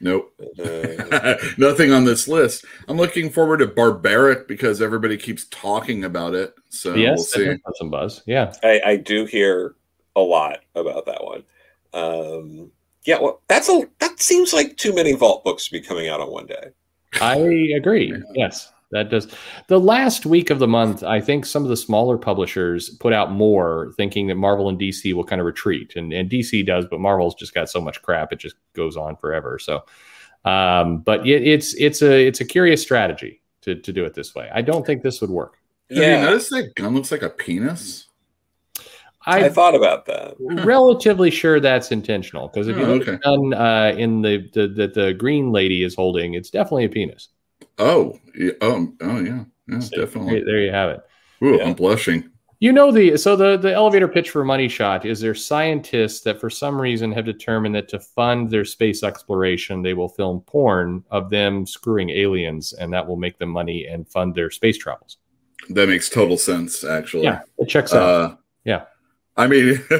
Nope. 0.00 0.34
Uh, 0.58 1.34
Nothing 1.58 1.92
on 1.92 2.04
this 2.04 2.28
list. 2.28 2.64
I'm 2.88 2.96
looking 2.96 3.30
forward 3.30 3.58
to 3.58 3.66
Barbaric 3.66 4.46
because 4.48 4.82
everybody 4.82 5.16
keeps 5.16 5.46
talking 5.46 6.04
about 6.04 6.34
it. 6.34 6.54
So 6.68 6.94
yes, 6.94 7.16
we'll 7.16 7.24
see. 7.24 7.44
that 7.46 7.76
some 7.76 7.90
buzz. 7.90 8.22
Yeah. 8.26 8.52
I, 8.62 8.80
I 8.84 8.96
do 8.96 9.24
hear 9.24 9.76
a 10.14 10.20
lot 10.20 10.58
about 10.74 11.06
that 11.06 11.24
one. 11.24 11.44
Um, 11.94 12.70
yeah, 13.04 13.18
well, 13.20 13.42
that's 13.48 13.68
a 13.68 13.82
that 14.00 14.20
seems 14.20 14.52
like 14.52 14.76
too 14.76 14.94
many 14.94 15.12
vault 15.12 15.44
books 15.44 15.66
to 15.66 15.72
be 15.72 15.80
coming 15.80 16.08
out 16.08 16.20
on 16.20 16.30
one 16.30 16.46
day. 16.46 16.68
I 17.20 17.36
agree. 17.76 18.22
Yes, 18.34 18.72
that 18.90 19.10
does. 19.10 19.28
The 19.68 19.80
last 19.80 20.26
week 20.26 20.50
of 20.50 20.58
the 20.58 20.68
month, 20.68 21.02
I 21.02 21.20
think 21.20 21.46
some 21.46 21.62
of 21.62 21.68
the 21.68 21.76
smaller 21.76 22.18
publishers 22.18 22.90
put 22.90 23.12
out 23.12 23.32
more, 23.32 23.92
thinking 23.96 24.26
that 24.28 24.34
Marvel 24.36 24.68
and 24.68 24.78
DC 24.78 25.12
will 25.14 25.24
kind 25.24 25.40
of 25.40 25.46
retreat, 25.46 25.94
and, 25.96 26.12
and 26.12 26.30
DC 26.30 26.64
does, 26.66 26.86
but 26.90 27.00
Marvel's 27.00 27.34
just 27.34 27.54
got 27.54 27.68
so 27.70 27.80
much 27.80 28.02
crap; 28.02 28.32
it 28.32 28.38
just 28.38 28.56
goes 28.74 28.96
on 28.96 29.16
forever. 29.16 29.58
So, 29.58 29.84
um, 30.44 30.98
but 31.00 31.26
it, 31.26 31.46
it's 31.46 31.74
it's 31.74 32.02
a 32.02 32.26
it's 32.26 32.40
a 32.40 32.44
curious 32.44 32.82
strategy 32.82 33.42
to 33.62 33.74
to 33.76 33.92
do 33.92 34.04
it 34.04 34.14
this 34.14 34.34
way. 34.34 34.50
I 34.52 34.62
don't 34.62 34.84
think 34.86 35.02
this 35.02 35.20
would 35.20 35.30
work. 35.30 35.58
Have 35.94 36.08
you 36.08 36.16
Yeah, 36.16 36.18
noticed 36.18 36.50
that 36.50 36.74
gun 36.74 36.94
looks 36.94 37.10
like 37.12 37.22
a 37.22 37.30
penis? 37.30 38.03
I 39.26 39.44
I'm 39.46 39.52
thought 39.52 39.74
about 39.74 40.06
that. 40.06 40.34
relatively 40.38 41.30
sure 41.30 41.60
that's 41.60 41.90
intentional 41.92 42.48
because 42.48 42.68
if 42.68 42.76
you 42.76 42.84
Oh, 42.84 42.94
look 42.94 43.02
okay. 43.02 43.12
at 43.14 43.20
the 43.22 43.24
gun 43.24 43.54
uh, 43.54 43.94
in 43.96 44.22
the 44.22 44.48
the, 44.52 44.68
the 44.68 44.88
the 44.88 45.14
green 45.14 45.50
lady 45.52 45.82
is 45.84 45.94
holding, 45.94 46.34
it's 46.34 46.50
definitely 46.50 46.84
a 46.84 46.88
penis. 46.90 47.28
Oh, 47.78 48.18
yeah. 48.36 48.52
oh, 48.60 48.92
oh, 49.00 49.20
yeah, 49.20 49.44
yeah, 49.68 49.78
So 49.80 49.96
definitely. 50.00 50.36
there, 50.36 50.44
there 50.44 50.60
you 50.60 50.70
have 50.70 50.90
it. 50.90 51.00
Ooh, 51.42 51.56
Yeah. 51.56 51.64
I'm 51.64 51.74
blushing. 51.74 52.30
You 52.60 52.72
know 52.72 52.90
the 52.92 53.16
so 53.18 53.34
the 53.36 53.56
the 53.58 53.72
elevator 53.74 54.08
pitch 54.08 54.30
for 54.30 54.42
Money 54.44 54.68
Shot 54.68 55.04
is 55.04 55.20
there 55.20 55.34
scientists 55.34 56.20
that 56.22 56.40
for 56.40 56.48
some 56.48 56.80
reason 56.80 57.12
have 57.12 57.24
determined 57.26 57.74
that 57.74 57.88
to 57.88 58.00
fund 58.00 58.48
their 58.48 58.64
space 58.64 59.02
exploration 59.02 59.82
they 59.82 59.92
will 59.92 60.08
film 60.08 60.40
porn 60.46 61.04
of 61.10 61.28
them 61.28 61.66
screwing 61.66 62.08
aliens 62.10 62.72
and 62.72 62.90
that 62.92 63.06
will 63.06 63.16
make 63.16 63.38
them 63.38 63.50
money 63.50 63.86
and 63.86 64.08
fund 64.08 64.34
their 64.34 64.50
space 64.50 64.78
travels. 64.78 65.18
That 65.70 65.88
makes 65.88 66.08
total 66.08 66.38
sense, 66.38 66.84
actually. 66.84 67.24
Yeah, 67.24 67.40
it 67.58 67.68
checks 67.68 67.92
out. 67.92 68.02
Uh, 68.02 68.36
Yeah. 68.64 68.84
I 69.36 69.46
mean, 69.46 69.82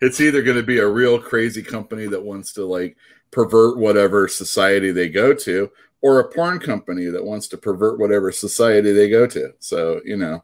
it's 0.00 0.20
either 0.20 0.42
going 0.42 0.56
to 0.56 0.62
be 0.62 0.78
a 0.78 0.86
real 0.86 1.18
crazy 1.18 1.62
company 1.62 2.06
that 2.06 2.22
wants 2.22 2.52
to 2.54 2.64
like 2.64 2.96
pervert 3.30 3.78
whatever 3.78 4.28
society 4.28 4.90
they 4.90 5.08
go 5.08 5.32
to, 5.34 5.70
or 6.00 6.18
a 6.18 6.28
porn 6.28 6.58
company 6.58 7.06
that 7.06 7.24
wants 7.24 7.48
to 7.48 7.56
pervert 7.56 7.98
whatever 7.98 8.32
society 8.32 8.92
they 8.92 9.08
go 9.08 9.26
to. 9.26 9.54
So, 9.60 10.00
you 10.04 10.16
know, 10.16 10.42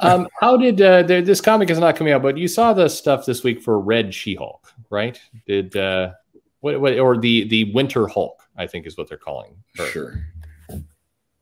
um, 0.00 0.28
how 0.40 0.56
did 0.56 0.80
uh, 0.80 1.02
this 1.02 1.40
comic 1.40 1.70
is 1.70 1.78
not 1.78 1.96
coming 1.96 2.12
out, 2.12 2.22
but 2.22 2.36
you 2.36 2.48
saw 2.48 2.72
the 2.72 2.88
stuff 2.88 3.26
this 3.26 3.42
week 3.44 3.62
for 3.62 3.78
Red 3.78 4.14
She-Hulk, 4.14 4.72
right? 4.90 5.20
Did 5.46 5.76
uh, 5.76 6.12
what, 6.60 6.80
what 6.80 6.98
or 6.98 7.16
the 7.16 7.48
the 7.48 7.72
Winter 7.72 8.06
Hulk? 8.06 8.40
I 8.56 8.66
think 8.66 8.86
is 8.86 8.96
what 8.96 9.08
they're 9.08 9.18
calling. 9.18 9.56
her. 9.76 9.86
sure. 9.86 10.26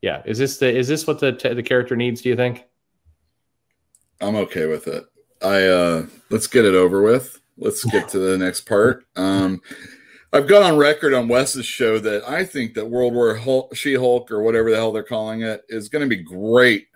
Yeah, 0.01 0.23
is 0.25 0.39
this 0.39 0.59
the 0.59 0.69
is 0.75 0.89
this 0.89 1.07
what 1.07 1.19
the 1.19 1.33
the 1.33 1.63
character 1.63 1.97
needs? 1.97 2.23
Do 2.23 2.29
you 2.29 2.37
think? 2.37 2.65
I'm 4.23 4.37
okay 4.37 4.67
with 4.67 4.87
it. 4.89 5.05
I 5.43 5.65
uh 5.65 6.07
let's 6.31 6.47
get 6.47 6.65
it 6.65 6.75
over 6.75 7.03
with. 7.03 7.41
Let's 7.59 7.85
get 7.85 8.09
to 8.11 8.19
the 8.19 8.39
next 8.39 8.63
part. 8.63 9.05
Um 9.17 9.61
I've 10.35 10.49
gone 10.49 10.63
on 10.63 10.79
record 10.79 11.13
on 11.13 11.29
Wes's 11.29 11.67
show 11.67 11.99
that 11.99 12.27
I 12.27 12.43
think 12.47 12.73
that 12.75 12.87
World 12.87 13.13
War 13.13 13.35
Hulk, 13.35 13.77
She-Hulk 13.77 14.31
or 14.31 14.43
whatever 14.43 14.71
the 14.71 14.77
hell 14.77 14.91
they're 14.91 15.03
calling 15.03 15.43
it 15.43 15.63
is 15.69 15.91
going 15.91 16.09
to 16.09 16.09
be 16.09 16.23
great. 16.23 16.87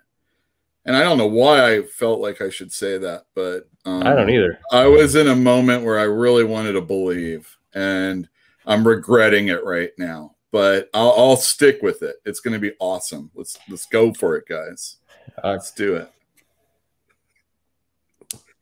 And 0.85 0.95
I 0.95 1.03
don't 1.03 1.19
know 1.19 1.27
why 1.27 1.75
I 1.75 1.83
felt 1.83 2.19
like 2.19 2.41
I 2.41 2.49
should 2.49 2.71
say 2.71 2.97
that, 2.97 3.25
but 3.35 3.69
um, 3.85 4.01
I 4.07 4.15
don't 4.15 4.31
either. 4.31 4.57
I 4.71 4.87
was 4.87 5.13
in 5.15 5.27
a 5.27 5.35
moment 5.35 5.83
where 5.83 5.99
I 5.99 6.03
really 6.05 6.45
wanted 6.45 6.71
to 6.73 6.81
believe, 6.81 7.55
and 7.75 8.27
I'm 8.65 8.87
regretting 8.87 9.49
it 9.49 9.63
right 9.63 9.91
now. 9.99 10.33
but 10.51 10.89
I'll, 10.95 11.13
I'll 11.15 11.37
stick 11.37 11.83
with 11.83 12.01
it. 12.01 12.15
It's 12.25 12.39
going 12.39 12.53
to 12.55 12.59
be 12.59 12.71
awesome. 12.79 13.29
Let's 13.35 13.59
let's 13.69 13.85
go 13.85 14.13
for 14.13 14.35
it, 14.37 14.47
guys. 14.47 14.95
Uh, 15.43 15.51
let's 15.51 15.69
do 15.71 15.95
it. 15.97 16.09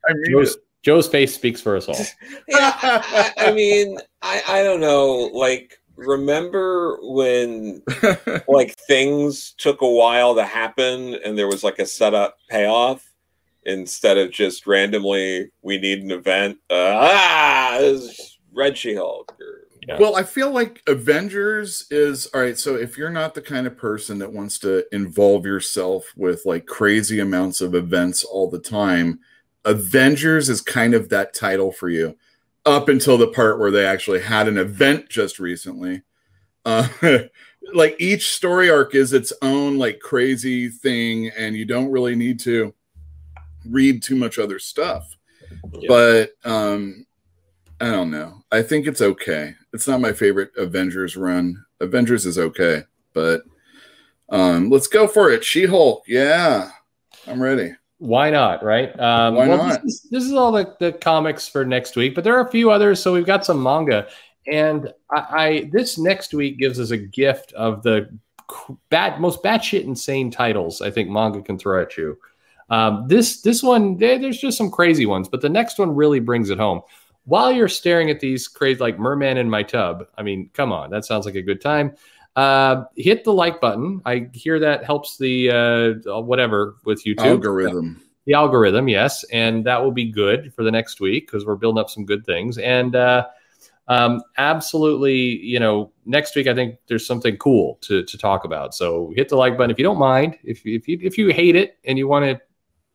I 0.07 0.13
mean 0.13 0.31
Joe's, 0.31 0.57
Joe's 0.83 1.07
face 1.07 1.33
speaks 1.33 1.61
for 1.61 1.75
us 1.75 1.87
all. 1.87 1.95
yeah, 2.47 2.73
I, 2.81 3.31
I 3.37 3.51
mean, 3.51 3.97
I 4.21 4.41
I 4.47 4.63
don't 4.63 4.79
know, 4.79 5.29
like 5.33 5.79
remember 5.97 6.99
when 7.01 7.81
like 8.47 8.75
things 8.87 9.53
took 9.57 9.81
a 9.81 9.89
while 9.89 10.35
to 10.35 10.43
happen 10.43 11.15
and 11.23 11.37
there 11.37 11.47
was 11.47 11.63
like 11.63 11.79
a 11.79 11.85
setup 11.85 12.37
payoff 12.49 13.13
instead 13.63 14.17
of 14.17 14.31
just 14.31 14.67
randomly 14.67 15.49
we 15.61 15.77
need 15.77 16.03
an 16.03 16.11
event 16.11 16.57
uh, 16.69 16.93
ah 17.01 17.79
red 18.53 18.77
she-hulk 18.77 19.35
or, 19.39 19.67
yeah. 19.87 19.97
well 19.99 20.15
i 20.15 20.23
feel 20.23 20.51
like 20.51 20.81
avengers 20.87 21.85
is 21.89 22.27
all 22.27 22.41
right 22.41 22.59
so 22.59 22.75
if 22.75 22.97
you're 22.97 23.09
not 23.09 23.33
the 23.33 23.41
kind 23.41 23.65
of 23.65 23.77
person 23.77 24.19
that 24.19 24.31
wants 24.31 24.59
to 24.59 24.83
involve 24.93 25.45
yourself 25.45 26.11
with 26.15 26.41
like 26.45 26.65
crazy 26.65 27.19
amounts 27.19 27.61
of 27.61 27.73
events 27.73 28.23
all 28.23 28.49
the 28.49 28.59
time 28.59 29.19
avengers 29.65 30.49
is 30.49 30.61
kind 30.61 30.93
of 30.93 31.09
that 31.09 31.33
title 31.33 31.71
for 31.71 31.89
you 31.89 32.15
up 32.65 32.89
until 32.89 33.17
the 33.17 33.27
part 33.27 33.59
where 33.59 33.71
they 33.71 33.85
actually 33.85 34.21
had 34.21 34.47
an 34.47 34.57
event 34.57 35.09
just 35.09 35.39
recently. 35.39 36.01
Uh, 36.63 36.87
like 37.73 37.95
each 37.99 38.31
story 38.31 38.69
arc 38.69 38.95
is 38.95 39.13
its 39.13 39.33
own 39.41 39.77
like 39.77 39.99
crazy 39.99 40.69
thing, 40.69 41.29
and 41.37 41.55
you 41.55 41.65
don't 41.65 41.91
really 41.91 42.15
need 42.15 42.39
to 42.41 42.73
read 43.65 44.01
too 44.01 44.15
much 44.15 44.39
other 44.39 44.59
stuff. 44.59 45.15
Yeah. 45.73 45.87
But 45.87 46.29
um, 46.43 47.05
I 47.79 47.91
don't 47.91 48.11
know. 48.11 48.41
I 48.51 48.61
think 48.61 48.87
it's 48.87 49.01
okay. 49.01 49.55
It's 49.73 49.87
not 49.87 50.01
my 50.01 50.13
favorite 50.13 50.51
Avengers 50.57 51.17
run. 51.17 51.63
Avengers 51.81 52.25
is 52.25 52.37
okay, 52.37 52.83
but 53.13 53.43
um, 54.29 54.69
let's 54.69 54.87
go 54.87 55.07
for 55.07 55.29
it. 55.29 55.43
She 55.43 55.65
Hulk, 55.65 56.03
yeah, 56.07 56.71
I'm 57.27 57.41
ready. 57.41 57.73
Why 58.05 58.29
not? 58.29 58.63
Right? 58.63 58.97
Um, 58.99 59.35
Why 59.35 59.47
well, 59.47 59.57
not? 59.57 59.83
This 59.83 59.93
is, 59.95 60.09
this 60.09 60.23
is, 60.23 60.33
all 60.33 60.51
the, 60.51 60.75
the 60.79 60.93
comics 60.93 61.47
for 61.47 61.65
next 61.65 61.95
week, 61.95 62.15
but 62.15 62.23
there 62.23 62.35
are 62.35 62.47
a 62.47 62.51
few 62.51 62.71
others. 62.71 63.01
So 63.01 63.13
we've 63.13 63.25
got 63.25 63.45
some 63.45 63.61
manga, 63.61 64.07
and 64.47 64.93
I, 65.11 65.25
I 65.31 65.69
this 65.71 65.97
next 65.97 66.33
week 66.33 66.57
gives 66.57 66.79
us 66.79 66.91
a 66.91 66.97
gift 66.97 67.53
of 67.53 67.83
the 67.83 68.09
bad, 68.89 69.19
most 69.19 69.43
batshit 69.43 69.83
insane 69.83 70.31
titles 70.31 70.81
I 70.81 70.91
think 70.91 71.09
manga 71.09 71.41
can 71.41 71.57
throw 71.57 71.81
at 71.81 71.97
you. 71.97 72.17
Um, 72.69 73.07
this 73.07 73.41
this 73.41 73.61
one, 73.61 73.97
there's 73.97 74.39
just 74.39 74.57
some 74.57 74.71
crazy 74.71 75.05
ones, 75.05 75.27
but 75.27 75.41
the 75.41 75.49
next 75.49 75.77
one 75.77 75.95
really 75.95 76.19
brings 76.19 76.49
it 76.49 76.57
home. 76.57 76.81
While 77.25 77.51
you're 77.51 77.67
staring 77.67 78.11
at 78.11 78.19
these 78.19 78.47
crazy 78.47 78.79
like 78.79 78.99
Merman 78.99 79.37
in 79.37 79.49
my 79.49 79.63
tub, 79.63 80.07
I 80.17 80.23
mean, 80.23 80.49
come 80.53 80.71
on, 80.71 80.91
that 80.91 81.05
sounds 81.05 81.25
like 81.25 81.35
a 81.35 81.41
good 81.41 81.61
time. 81.61 81.95
Uh, 82.35 82.83
hit 82.97 83.23
the 83.23 83.31
like 83.31 83.61
button. 83.61 84.01
I 84.05 84.29
hear 84.33 84.59
that 84.59 84.83
helps 84.83 85.17
the 85.17 85.49
uh, 86.05 86.21
whatever 86.21 86.75
with 86.83 87.03
YouTube 87.05 87.25
algorithm. 87.25 88.01
The 88.25 88.33
algorithm, 88.33 88.87
yes, 88.87 89.23
and 89.25 89.63
that 89.65 89.81
will 89.81 89.91
be 89.91 90.11
good 90.11 90.53
for 90.53 90.63
the 90.63 90.71
next 90.71 90.99
week 90.99 91.27
because 91.27 91.45
we're 91.45 91.55
building 91.55 91.79
up 91.79 91.89
some 91.89 92.05
good 92.05 92.25
things. 92.25 92.57
And 92.57 92.95
uh, 92.95 93.27
um, 93.87 94.21
absolutely, 94.37 95.15
you 95.15 95.59
know, 95.59 95.91
next 96.05 96.35
week 96.35 96.47
I 96.47 96.55
think 96.55 96.77
there's 96.87 97.05
something 97.05 97.37
cool 97.37 97.77
to 97.81 98.03
to 98.03 98.17
talk 98.17 98.43
about. 98.43 98.73
So 98.73 99.13
hit 99.15 99.29
the 99.29 99.37
like 99.37 99.57
button 99.57 99.71
if 99.71 99.77
you 99.77 99.83
don't 99.83 99.99
mind. 99.99 100.37
If 100.43 100.65
if 100.65 100.87
you 100.87 100.99
if 101.01 101.17
you 101.17 101.29
hate 101.29 101.55
it 101.55 101.77
and 101.85 101.97
you 101.97 102.07
want 102.07 102.25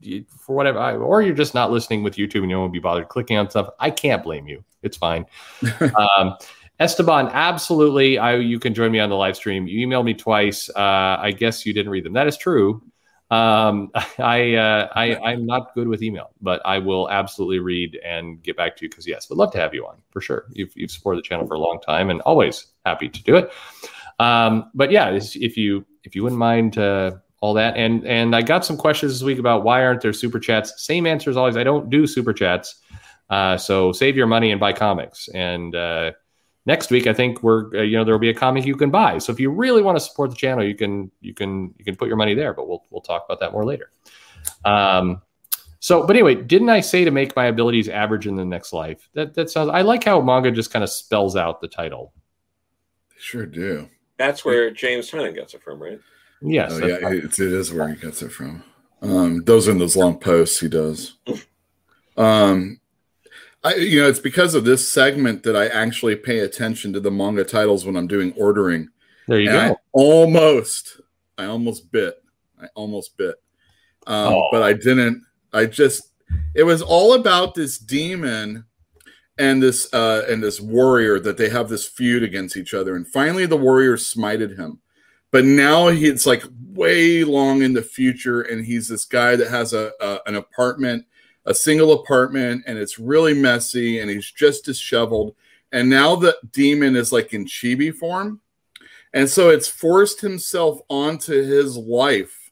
to 0.02 0.24
for 0.28 0.54
whatever, 0.54 0.78
or 1.02 1.22
you're 1.22 1.34
just 1.34 1.54
not 1.54 1.70
listening 1.70 2.02
with 2.02 2.16
YouTube 2.16 2.42
and 2.42 2.50
you 2.50 2.58
won't 2.58 2.72
be 2.72 2.78
bothered 2.78 3.08
clicking 3.08 3.36
on 3.36 3.48
stuff, 3.48 3.68
I 3.78 3.90
can't 3.90 4.22
blame 4.22 4.48
you. 4.48 4.64
It's 4.82 4.96
fine. 4.96 5.26
um, 6.18 6.36
Esteban, 6.80 7.28
absolutely. 7.28 8.18
I 8.18 8.36
you 8.36 8.58
can 8.58 8.72
join 8.72 8.90
me 8.90 9.00
on 9.00 9.10
the 9.10 9.16
live 9.16 9.36
stream. 9.36 9.66
You 9.66 9.86
emailed 9.86 10.04
me 10.04 10.14
twice. 10.14 10.70
Uh, 10.70 11.18
I 11.20 11.30
guess 11.30 11.66
you 11.66 11.74
didn't 11.74 11.92
read 11.92 12.04
them. 12.04 12.14
That 12.14 12.26
is 12.26 12.38
true. 12.38 12.82
Um, 13.30 13.90
I, 14.18 14.54
uh, 14.54 14.88
I 14.94 15.16
I'm 15.16 15.44
not 15.44 15.74
good 15.74 15.88
with 15.88 16.02
email, 16.02 16.30
but 16.40 16.62
I 16.64 16.78
will 16.78 17.10
absolutely 17.10 17.58
read 17.58 18.00
and 18.02 18.42
get 18.42 18.56
back 18.56 18.76
to 18.76 18.84
you 18.84 18.88
because 18.88 19.06
yes, 19.06 19.28
would 19.28 19.36
love 19.36 19.52
to 19.52 19.58
have 19.58 19.74
you 19.74 19.86
on 19.86 19.96
for 20.10 20.22
sure. 20.22 20.46
You've 20.52 20.72
you've 20.74 20.90
supported 20.90 21.18
the 21.18 21.28
channel 21.28 21.46
for 21.46 21.54
a 21.54 21.58
long 21.58 21.80
time 21.86 22.08
and 22.08 22.22
always 22.22 22.66
happy 22.86 23.10
to 23.10 23.22
do 23.22 23.36
it. 23.36 23.52
Um, 24.18 24.70
but 24.74 24.90
yeah, 24.90 25.10
if 25.10 25.58
you 25.58 25.84
if 26.04 26.16
you 26.16 26.22
wouldn't 26.22 26.38
mind 26.38 26.78
uh, 26.78 27.12
all 27.42 27.52
that, 27.54 27.76
and 27.76 28.06
and 28.06 28.34
I 28.34 28.40
got 28.40 28.64
some 28.64 28.78
questions 28.78 29.12
this 29.12 29.22
week 29.22 29.38
about 29.38 29.64
why 29.64 29.84
aren't 29.84 30.00
there 30.00 30.14
super 30.14 30.40
chats? 30.40 30.82
Same 30.82 31.06
answer 31.06 31.28
as 31.28 31.36
always. 31.36 31.58
I 31.58 31.62
don't 31.62 31.90
do 31.90 32.06
super 32.06 32.32
chats, 32.32 32.76
uh, 33.28 33.58
so 33.58 33.92
save 33.92 34.16
your 34.16 34.26
money 34.26 34.50
and 34.50 34.58
buy 34.58 34.72
comics 34.72 35.28
and. 35.34 35.76
Next 36.70 36.92
week 36.92 37.08
i 37.08 37.12
think 37.12 37.42
we're 37.42 37.76
uh, 37.76 37.82
you 37.82 37.96
know 37.96 38.04
there 38.04 38.14
will 38.14 38.20
be 38.20 38.30
a 38.30 38.34
comic 38.34 38.64
you 38.64 38.76
can 38.76 38.92
buy. 38.92 39.18
So 39.18 39.32
if 39.32 39.40
you 39.40 39.50
really 39.50 39.82
want 39.82 39.96
to 39.96 40.00
support 40.00 40.30
the 40.30 40.36
channel 40.36 40.62
you 40.64 40.76
can 40.76 41.10
you 41.20 41.34
can 41.34 41.74
you 41.76 41.84
can 41.84 41.96
put 41.96 42.06
your 42.06 42.16
money 42.16 42.32
there 42.32 42.54
but 42.54 42.68
we'll 42.68 42.84
we'll 42.90 43.00
talk 43.00 43.24
about 43.24 43.40
that 43.40 43.50
more 43.50 43.64
later. 43.64 43.90
Um 44.64 45.20
so 45.80 46.06
but 46.06 46.14
anyway 46.14 46.36
didn't 46.36 46.68
i 46.68 46.78
say 46.78 47.04
to 47.04 47.10
make 47.10 47.34
my 47.34 47.46
abilities 47.46 47.88
average 47.88 48.28
in 48.28 48.36
the 48.36 48.44
next 48.44 48.72
life? 48.72 49.08
That 49.14 49.34
that 49.34 49.50
sounds 49.50 49.70
i 49.70 49.80
like 49.80 50.04
how 50.04 50.20
manga 50.20 50.52
just 50.52 50.72
kind 50.72 50.84
of 50.84 50.90
spells 50.90 51.34
out 51.34 51.60
the 51.60 51.66
title. 51.66 52.12
They 53.08 53.16
sure 53.18 53.46
do. 53.46 53.88
That's 54.16 54.44
where 54.44 54.70
james 54.70 55.10
Tynion 55.10 55.34
gets 55.34 55.54
it 55.54 55.64
from 55.64 55.82
right? 55.82 55.98
Yes 56.40 56.70
oh, 56.72 56.86
yeah 56.86 56.98
it's, 57.02 57.40
it 57.40 57.52
is 57.52 57.72
where 57.72 57.88
he 57.88 57.96
gets 57.96 58.22
it 58.22 58.30
from. 58.30 58.62
Um 59.02 59.42
those 59.42 59.66
are 59.66 59.72
in 59.72 59.78
those 59.78 59.96
long 59.96 60.20
posts 60.20 60.60
he 60.60 60.68
does. 60.68 61.16
Um 62.16 62.79
I, 63.62 63.74
you 63.74 64.00
know, 64.00 64.08
it's 64.08 64.18
because 64.18 64.54
of 64.54 64.64
this 64.64 64.88
segment 64.88 65.42
that 65.42 65.56
I 65.56 65.66
actually 65.68 66.16
pay 66.16 66.40
attention 66.40 66.92
to 66.94 67.00
the 67.00 67.10
manga 67.10 67.44
titles 67.44 67.84
when 67.84 67.96
I'm 67.96 68.06
doing 68.06 68.32
ordering. 68.36 68.88
There 69.28 69.40
you 69.40 69.50
and 69.50 69.70
go. 69.70 69.74
I 69.74 69.76
almost, 69.92 71.00
I 71.36 71.44
almost 71.44 71.92
bit. 71.92 72.22
I 72.60 72.66
almost 72.74 73.16
bit. 73.16 73.36
Um, 74.06 74.34
oh. 74.34 74.48
But 74.50 74.62
I 74.62 74.72
didn't. 74.72 75.22
I 75.52 75.66
just, 75.66 76.12
it 76.54 76.62
was 76.62 76.80
all 76.80 77.14
about 77.14 77.54
this 77.54 77.78
demon 77.78 78.64
and 79.38 79.62
this 79.62 79.92
uh, 79.92 80.24
and 80.28 80.42
this 80.42 80.60
warrior 80.60 81.18
that 81.20 81.36
they 81.36 81.48
have 81.48 81.68
this 81.68 81.86
feud 81.86 82.22
against 82.22 82.56
each 82.56 82.74
other. 82.74 82.94
And 82.94 83.06
finally, 83.06 83.46
the 83.46 83.56
warrior 83.56 83.96
smited 83.96 84.56
him. 84.56 84.80
But 85.32 85.44
now 85.44 85.88
he's 85.88 86.26
like 86.26 86.44
way 86.72 87.24
long 87.24 87.62
in 87.62 87.72
the 87.72 87.82
future, 87.82 88.42
and 88.42 88.64
he's 88.64 88.88
this 88.88 89.04
guy 89.04 89.36
that 89.36 89.48
has 89.48 89.72
a, 89.72 89.92
a 90.00 90.20
an 90.26 90.34
apartment 90.34 91.06
a 91.46 91.54
single 91.54 91.92
apartment 91.92 92.64
and 92.66 92.78
it's 92.78 92.98
really 92.98 93.34
messy 93.34 93.98
and 93.98 94.10
he's 94.10 94.30
just 94.30 94.64
disheveled. 94.64 95.34
And 95.72 95.88
now 95.88 96.16
the 96.16 96.36
demon 96.52 96.96
is 96.96 97.12
like 97.12 97.32
in 97.32 97.44
chibi 97.44 97.94
form. 97.94 98.40
And 99.12 99.28
so 99.28 99.50
it's 99.50 99.68
forced 99.68 100.20
himself 100.20 100.80
onto 100.88 101.42
his 101.42 101.76
life. 101.76 102.50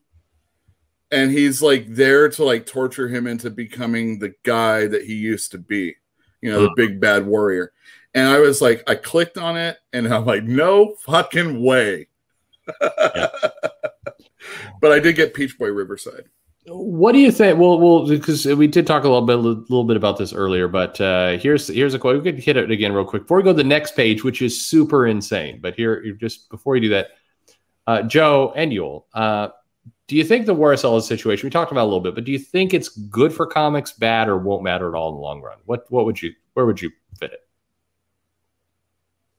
And 1.10 1.30
he's 1.30 1.62
like 1.62 1.86
there 1.88 2.28
to 2.30 2.44
like 2.44 2.66
torture 2.66 3.08
him 3.08 3.26
into 3.26 3.50
becoming 3.50 4.18
the 4.18 4.34
guy 4.42 4.86
that 4.86 5.04
he 5.04 5.14
used 5.14 5.52
to 5.52 5.58
be, 5.58 5.94
you 6.42 6.50
know, 6.50 6.62
the 6.62 6.72
big 6.76 7.00
bad 7.00 7.26
warrior. 7.26 7.72
And 8.14 8.28
I 8.28 8.38
was 8.40 8.60
like, 8.60 8.82
I 8.88 8.94
clicked 8.94 9.38
on 9.38 9.56
it 9.56 9.78
and 9.92 10.12
I'm 10.12 10.26
like, 10.26 10.44
no 10.44 10.94
fucking 11.06 11.62
way. 11.62 12.08
yeah. 12.80 13.28
but 14.80 14.92
I 14.92 14.98
did 14.98 15.16
get 15.16 15.34
Peach 15.34 15.58
Boy 15.58 15.70
Riverside. 15.70 16.24
What 16.70 17.12
do 17.12 17.18
you 17.18 17.32
think? 17.32 17.58
Well, 17.58 17.78
well, 17.78 18.06
because 18.06 18.44
we 18.44 18.66
did 18.66 18.86
talk 18.86 19.04
a 19.04 19.08
little 19.08 19.26
bit, 19.26 19.36
a 19.36 19.40
little 19.40 19.84
bit 19.84 19.96
about 19.96 20.18
this 20.18 20.32
earlier, 20.32 20.68
but 20.68 21.00
uh, 21.00 21.38
here's 21.38 21.68
here's 21.68 21.94
a 21.94 21.98
quote. 21.98 22.22
We 22.22 22.32
could 22.32 22.42
hit 22.42 22.56
it 22.56 22.70
again 22.70 22.92
real 22.92 23.04
quick 23.04 23.22
before 23.22 23.38
we 23.38 23.42
go 23.42 23.52
to 23.52 23.56
the 23.56 23.64
next 23.64 23.96
page, 23.96 24.24
which 24.24 24.42
is 24.42 24.60
super 24.60 25.06
insane. 25.06 25.60
But 25.60 25.74
here, 25.74 26.12
just 26.12 26.50
before 26.50 26.76
you 26.76 26.82
do 26.82 26.88
that, 26.90 27.08
uh, 27.86 28.02
Joe 28.02 28.52
and 28.56 28.72
Uel, 28.72 29.04
uh, 29.14 29.48
do 30.08 30.16
you 30.16 30.24
think 30.24 30.46
the 30.46 30.54
Warren 30.54 30.78
Ellis 30.82 31.06
situation 31.06 31.46
we 31.46 31.50
talked 31.50 31.72
about 31.72 31.84
a 31.84 31.90
little 31.90 32.00
bit, 32.00 32.14
but 32.14 32.24
do 32.24 32.32
you 32.32 32.38
think 32.38 32.74
it's 32.74 32.88
good 32.88 33.32
for 33.32 33.46
comics, 33.46 33.92
bad, 33.92 34.28
or 34.28 34.36
won't 34.36 34.62
matter 34.62 34.88
at 34.88 34.94
all 34.94 35.10
in 35.10 35.14
the 35.14 35.20
long 35.20 35.40
run? 35.40 35.58
What 35.64 35.84
what 35.90 36.04
would 36.04 36.20
you 36.20 36.32
where 36.54 36.66
would 36.66 36.82
you 36.82 36.90
fit 37.18 37.32
it? 37.32 37.44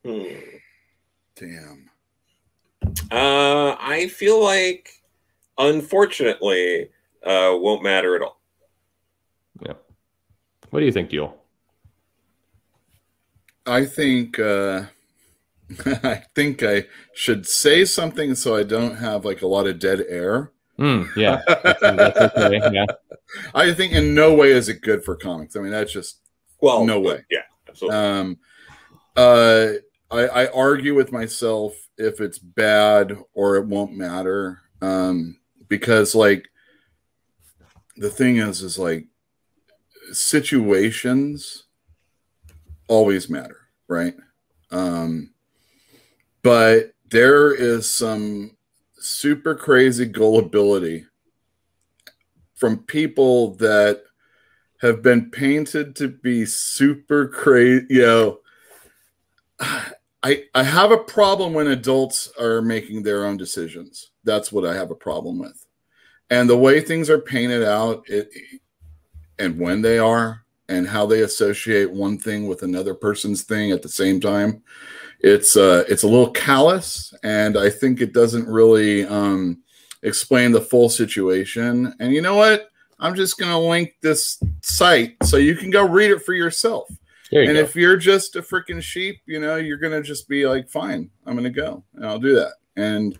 Hmm. 0.06 0.40
Damn. 1.36 1.90
Uh, 3.12 3.76
I 3.80 4.08
feel 4.12 4.44
like, 4.44 4.90
unfortunately 5.58 6.90
uh, 7.26 7.56
won't 7.56 7.84
matter 7.84 8.16
at 8.16 8.22
all. 8.22 8.40
Yeah. 9.62 9.74
What 10.70 10.80
do 10.80 10.86
you 10.86 10.92
think, 10.92 11.10
Uel? 11.12 11.34
I 13.66 13.86
think 13.86 14.40
uh, 14.40 14.86
I 15.86 16.24
think 16.36 16.64
I 16.64 16.86
should 17.14 17.48
say 17.48 17.86
something 17.86 18.36
so 18.36 18.56
I 18.56 18.64
don't 18.64 18.96
have 18.96 19.26
like 19.26 19.42
a 19.42 19.48
lot 19.48 19.68
of 19.68 19.80
dead 19.80 20.06
air. 20.08 20.52
Mm, 20.80 21.14
yeah, 21.16 21.42
that's, 21.48 22.38
okay. 22.38 22.62
yeah. 22.72 22.86
I 23.54 23.74
think 23.74 23.94
in 23.94 24.16
no 24.16 24.34
way 24.34 24.52
is 24.52 24.70
it 24.70 24.82
good 24.82 25.04
for 25.04 25.16
comics. 25.16 25.56
I 25.56 25.60
mean, 25.60 25.72
that's 25.72 25.92
just 25.92 26.22
well, 26.62 26.86
no 26.86 27.00
way. 27.00 27.26
Yeah, 27.30 27.42
absolutely. 27.68 27.98
Um, 27.98 28.38
uh, 29.16 29.68
I, 30.10 30.28
I 30.28 30.52
argue 30.52 30.96
with 30.96 31.12
myself 31.12 31.76
if 31.98 32.22
it's 32.22 32.40
bad 32.40 33.18
or 33.34 33.58
it 33.58 33.66
won't 33.66 33.94
matter. 33.94 34.62
Um, 34.82 35.38
because 35.68 36.16
like 36.16 36.49
the 38.00 38.10
thing 38.10 38.38
is, 38.38 38.62
is 38.62 38.80
like 38.80 39.08
situations 40.12 41.66
always 42.88 43.30
matter, 43.30 43.58
right? 43.88 44.16
Um, 44.72 45.32
but 46.42 46.94
there 47.12 47.54
is 47.54 47.92
some 47.92 48.58
super 48.98 49.54
crazy 49.54 50.06
gullibility 50.06 51.06
from 52.56 52.80
people 52.84 53.56
that 53.56 54.04
have 54.82 55.02
been 55.02 55.30
painted 55.30 55.96
to 55.98 56.08
be 56.08 56.46
super 56.46 57.28
crazy. 57.28 57.86
You 57.90 58.02
know, 58.02 58.40
I 59.60 60.46
I 60.56 60.64
have 60.64 60.92
a 60.92 60.98
problem 60.98 61.54
when 61.54 61.68
adults 61.68 62.32
are 62.40 62.62
making 62.62 63.04
their 63.04 63.26
own 63.26 63.36
decisions. 63.38 64.12
That's 64.24 64.52
what 64.52 64.66
I 64.66 64.74
have 64.74 64.92
a 64.92 64.96
problem 64.96 65.40
with, 65.40 65.66
and 66.30 66.50
the 66.50 66.58
way 66.58 66.82
things 66.82 67.10
are 67.10 67.20
painted 67.20 67.64
out, 67.64 68.04
it, 68.08 68.30
and 69.38 69.60
when 69.60 69.82
they 69.82 70.00
are, 70.00 70.46
and 70.70 70.88
how 70.88 71.06
they 71.06 71.22
associate 71.22 71.92
one 71.92 72.18
thing 72.18 72.48
with 72.48 72.62
another 72.62 72.94
person's 72.94 73.44
thing 73.44 73.72
at 73.72 73.82
the 73.82 73.90
same 73.90 74.22
time. 74.22 74.62
It's 75.20 75.58
uh, 75.58 75.84
it's 75.90 76.04
a 76.04 76.08
little 76.08 76.32
callous, 76.32 77.14
and 77.24 77.58
I 77.58 77.70
think 77.70 78.00
it 78.00 78.14
doesn't 78.14 78.48
really 78.48 79.06
um, 79.06 79.62
explain 80.04 80.52
the 80.52 80.62
full 80.62 80.88
situation. 80.88 81.94
And 82.00 82.14
you 82.14 82.22
know 82.22 82.36
what? 82.36 82.70
I'm 83.00 83.16
just 83.16 83.38
going 83.38 83.52
to 83.52 83.58
link 83.58 83.96
this 84.02 84.42
site 84.62 85.16
so 85.24 85.38
you 85.38 85.56
can 85.56 85.72
go 85.72 85.86
read 85.86 86.12
it 86.12 86.22
for 86.22 86.34
yourself. 86.34 86.90
You 87.32 87.42
and 87.42 87.54
go. 87.54 87.60
if 87.60 87.76
you're 87.76 87.98
just 87.98 88.36
a 88.36 88.42
freaking 88.42 88.82
sheep, 88.82 89.22
you 89.26 89.40
know, 89.40 89.56
you're 89.56 89.78
going 89.78 89.94
to 89.94 90.02
just 90.02 90.28
be 90.28 90.48
like, 90.48 90.70
fine, 90.70 91.10
I'm 91.26 91.34
going 91.34 91.44
to 91.44 91.50
go 91.50 91.84
and 91.94 92.06
I'll 92.06 92.20
do 92.20 92.36
that. 92.36 92.54
And 92.76 93.18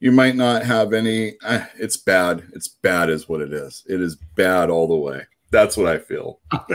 you 0.00 0.12
might 0.12 0.34
not 0.34 0.64
have 0.64 0.92
any, 0.92 1.34
eh, 1.44 1.66
it's 1.78 1.96
bad. 1.96 2.42
It's 2.54 2.68
bad, 2.68 3.10
is 3.10 3.28
what 3.28 3.40
it 3.40 3.52
is. 3.52 3.84
It 3.86 4.00
is 4.00 4.16
bad 4.34 4.70
all 4.70 4.88
the 4.88 4.96
way. 4.96 5.22
That's 5.50 5.76
what 5.76 5.86
I 5.86 5.98
feel. 5.98 6.40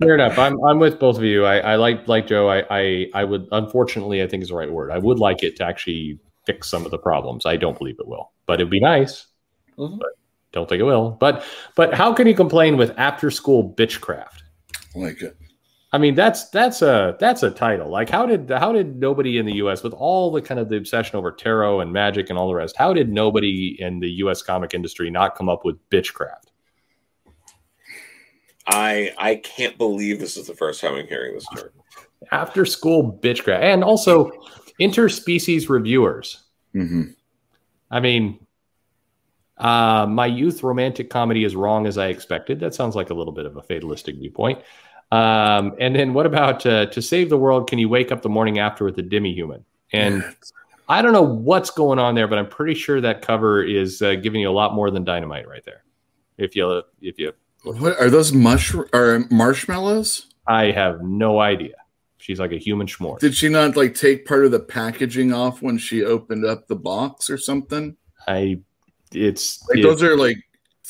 Fair 0.00 0.14
enough. 0.14 0.38
I'm, 0.38 0.62
I'm 0.64 0.78
with 0.78 0.98
both 0.98 1.16
of 1.16 1.24
you. 1.24 1.44
I, 1.44 1.58
I 1.58 1.76
like, 1.76 2.06
like 2.08 2.26
Joe, 2.26 2.48
I, 2.48 2.64
I, 2.70 3.06
I 3.14 3.24
would, 3.24 3.48
unfortunately, 3.52 4.22
I 4.22 4.26
think 4.26 4.42
is 4.42 4.50
the 4.50 4.54
right 4.54 4.70
word. 4.70 4.90
I 4.90 4.98
would 4.98 5.18
like 5.18 5.42
it 5.42 5.56
to 5.56 5.64
actually 5.64 6.18
fix 6.46 6.68
some 6.68 6.84
of 6.84 6.90
the 6.90 6.98
problems. 6.98 7.46
I 7.46 7.56
don't 7.56 7.78
believe 7.78 7.96
it 7.98 8.06
will, 8.06 8.32
but 8.46 8.54
it'd 8.54 8.70
be 8.70 8.80
nice. 8.80 9.26
Mm-hmm. 9.78 9.98
But 9.98 10.10
don't 10.52 10.68
think 10.68 10.80
it 10.80 10.84
will. 10.84 11.12
But 11.12 11.44
but 11.76 11.94
how 11.94 12.12
can 12.12 12.26
you 12.26 12.34
complain 12.34 12.76
with 12.76 12.92
after 12.98 13.30
school 13.30 13.74
bitchcraft? 13.74 14.42
like 14.94 15.22
it. 15.22 15.36
I 15.92 15.98
mean, 15.98 16.14
that's 16.14 16.48
that's 16.50 16.82
a 16.82 17.16
that's 17.18 17.42
a 17.42 17.50
title. 17.50 17.90
Like, 17.90 18.08
how 18.08 18.24
did 18.24 18.48
how 18.48 18.72
did 18.72 18.96
nobody 18.96 19.38
in 19.38 19.46
the 19.46 19.54
U.S. 19.56 19.82
with 19.82 19.92
all 19.92 20.30
the 20.30 20.40
kind 20.40 20.60
of 20.60 20.68
the 20.68 20.76
obsession 20.76 21.16
over 21.16 21.32
tarot 21.32 21.80
and 21.80 21.92
magic 21.92 22.30
and 22.30 22.38
all 22.38 22.46
the 22.46 22.54
rest? 22.54 22.76
How 22.76 22.92
did 22.92 23.10
nobody 23.10 23.76
in 23.80 23.98
the 23.98 24.10
U.S. 24.10 24.40
comic 24.40 24.72
industry 24.72 25.10
not 25.10 25.34
come 25.34 25.48
up 25.48 25.64
with 25.64 25.76
bitchcraft? 25.90 26.50
I 28.66 29.12
I 29.18 29.36
can't 29.36 29.76
believe 29.78 30.20
this 30.20 30.36
is 30.36 30.46
the 30.46 30.54
first 30.54 30.80
time 30.80 30.94
I'm 30.94 31.08
hearing 31.08 31.34
this 31.34 31.46
term. 31.56 31.70
After 32.30 32.64
school 32.64 33.18
bitchcraft, 33.20 33.60
and 33.60 33.82
also 33.82 34.30
interspecies 34.80 35.68
reviewers. 35.68 36.44
Mm-hmm. 36.72 37.02
I 37.90 37.98
mean, 37.98 38.46
uh, 39.58 40.06
my 40.08 40.26
youth 40.26 40.62
romantic 40.62 41.10
comedy 41.10 41.42
is 41.42 41.56
wrong 41.56 41.86
as 41.86 41.98
I 41.98 42.06
expected. 42.06 42.60
That 42.60 42.74
sounds 42.74 42.94
like 42.94 43.10
a 43.10 43.14
little 43.14 43.32
bit 43.32 43.44
of 43.44 43.56
a 43.56 43.62
fatalistic 43.62 44.16
viewpoint. 44.16 44.60
Um, 45.12 45.74
and 45.80 45.94
then 45.94 46.14
what 46.14 46.26
about 46.26 46.64
uh, 46.64 46.86
to 46.86 47.02
save 47.02 47.30
the 47.30 47.38
world? 47.38 47.68
Can 47.68 47.78
you 47.78 47.88
wake 47.88 48.12
up 48.12 48.22
the 48.22 48.28
morning 48.28 48.58
after 48.58 48.84
with 48.84 48.98
a 48.98 49.02
demi-human? 49.02 49.64
And 49.92 50.24
I 50.88 51.02
don't 51.02 51.12
know 51.12 51.22
what's 51.22 51.70
going 51.70 51.98
on 51.98 52.14
there, 52.14 52.28
but 52.28 52.38
I'm 52.38 52.48
pretty 52.48 52.74
sure 52.74 53.00
that 53.00 53.22
cover 53.22 53.62
is 53.62 54.02
uh, 54.02 54.14
giving 54.16 54.40
you 54.40 54.50
a 54.50 54.52
lot 54.52 54.74
more 54.74 54.90
than 54.90 55.04
dynamite 55.04 55.48
right 55.48 55.64
there. 55.64 55.84
If 56.38 56.56
you 56.56 56.82
if 57.02 57.18
you 57.18 57.32
what 57.62 58.00
are 58.00 58.08
those 58.08 58.32
mush 58.32 58.74
or 58.74 59.26
marshmallows? 59.30 60.26
I 60.46 60.70
have 60.70 61.02
no 61.02 61.40
idea. 61.40 61.74
She's 62.18 62.40
like 62.40 62.52
a 62.52 62.58
human 62.58 62.86
schmore. 62.86 63.18
Did 63.18 63.34
she 63.34 63.48
not 63.48 63.76
like 63.76 63.94
take 63.94 64.26
part 64.26 64.44
of 64.44 64.50
the 64.50 64.60
packaging 64.60 65.32
off 65.32 65.62
when 65.62 65.78
she 65.78 66.04
opened 66.04 66.44
up 66.44 66.68
the 66.68 66.76
box 66.76 67.30
or 67.30 67.38
something? 67.38 67.96
I 68.26 68.60
it's 69.12 69.66
like 69.68 69.82
those 69.82 70.02
are 70.02 70.16
like 70.16 70.38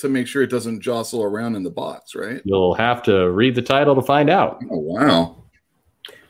to 0.00 0.08
make 0.08 0.26
sure 0.26 0.42
it 0.42 0.50
doesn't 0.50 0.80
jostle 0.80 1.22
around 1.22 1.56
in 1.56 1.62
the 1.62 1.70
box, 1.70 2.14
right? 2.14 2.40
You'll 2.44 2.74
have 2.74 3.02
to 3.04 3.30
read 3.30 3.54
the 3.54 3.62
title 3.62 3.94
to 3.94 4.02
find 4.02 4.30
out. 4.30 4.62
Oh 4.70 4.78
wow. 4.78 5.44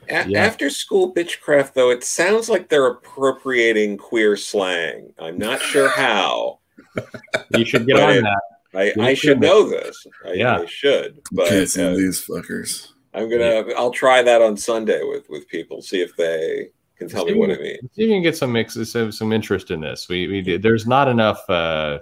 A- 0.08 0.28
yeah. 0.28 0.44
After 0.44 0.70
school 0.70 1.14
bitchcraft, 1.14 1.74
though, 1.74 1.90
it 1.90 2.02
sounds 2.02 2.48
like 2.48 2.68
they're 2.68 2.88
appropriating 2.88 3.96
queer 3.96 4.36
slang. 4.36 5.12
I'm 5.18 5.38
not 5.38 5.60
sure 5.60 5.88
how. 5.88 6.58
you 7.56 7.64
should 7.64 7.86
get 7.86 8.00
on 8.00 8.10
it, 8.10 8.22
that. 8.22 8.40
I, 8.72 9.10
I 9.10 9.14
should 9.14 9.40
know 9.40 9.68
this. 9.68 10.06
I, 10.26 10.32
yeah, 10.32 10.60
I 10.60 10.66
should. 10.66 11.20
But 11.32 11.48
Can't 11.48 11.78
uh, 11.78 11.90
these 11.90 12.24
fuckers. 12.24 12.88
I'm 13.14 13.30
gonna. 13.30 13.64
Yeah. 13.66 13.74
I'll 13.76 13.90
try 13.90 14.22
that 14.22 14.42
on 14.42 14.56
Sunday 14.56 15.02
with 15.02 15.28
with 15.28 15.48
people. 15.48 15.82
See 15.82 16.00
if 16.00 16.16
they 16.16 16.68
can 17.00 17.08
tell 17.08 17.24
me 17.24 17.34
what 17.34 17.50
it 17.50 17.60
means. 17.60 17.80
See 17.94 18.02
if 18.02 18.08
you 18.08 18.14
can 18.14 18.22
get 18.22 18.36
some 18.36 18.52
mixes, 18.52 18.92
some, 18.92 19.10
some 19.10 19.32
interest 19.32 19.70
in 19.70 19.80
this. 19.80 20.08
We, 20.08 20.28
we 20.28 20.42
did, 20.42 20.62
there's 20.62 20.86
not 20.86 21.08
enough 21.08 21.48
uh, 21.48 22.00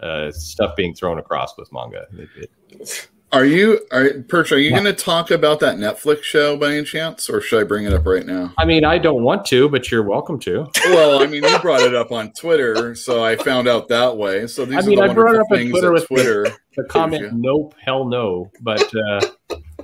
uh, 0.00 0.30
stuff 0.30 0.76
being 0.76 0.94
thrown 0.94 1.18
across 1.18 1.56
with 1.56 1.72
manga. 1.72 2.06
It, 2.12 2.28
it, 2.70 3.08
are 3.32 3.44
you, 3.44 3.80
are 3.90 4.22
Perch? 4.28 4.52
Are 4.52 4.58
you 4.58 4.70
yeah. 4.70 4.80
going 4.80 4.84
to 4.84 4.92
talk 4.92 5.30
about 5.30 5.58
that 5.60 5.76
Netflix 5.76 6.22
show 6.22 6.56
by 6.56 6.74
any 6.74 6.84
chance, 6.84 7.28
or 7.28 7.40
should 7.40 7.60
I 7.60 7.64
bring 7.64 7.84
it 7.84 7.92
up 7.92 8.06
right 8.06 8.24
now? 8.24 8.54
I 8.56 8.64
mean, 8.64 8.84
I 8.84 8.98
don't 8.98 9.24
want 9.24 9.44
to, 9.46 9.68
but 9.68 9.90
you're 9.90 10.04
welcome 10.04 10.38
to. 10.40 10.66
Well, 10.86 11.22
I 11.22 11.26
mean, 11.26 11.42
you 11.42 11.58
brought 11.58 11.82
it 11.82 11.94
up 11.94 12.12
on 12.12 12.32
Twitter, 12.32 12.94
so 12.94 13.24
I 13.24 13.34
found 13.36 13.66
out 13.66 13.88
that 13.88 14.16
way. 14.16 14.46
So 14.46 14.64
these 14.64 14.78
I 14.78 14.88
mean, 14.88 15.00
I 15.00 15.12
brought 15.12 15.34
it 15.34 15.40
up 15.40 15.48
on 15.50 15.68
Twitter 15.68 15.92
with 15.92 16.06
Twitter. 16.06 16.44
The, 16.44 16.56
the 16.82 16.84
comment, 16.84 17.32
"Nope, 17.34 17.74
hell 17.78 18.04
no." 18.04 18.50
But 18.60 18.88
uh, 18.94 19.20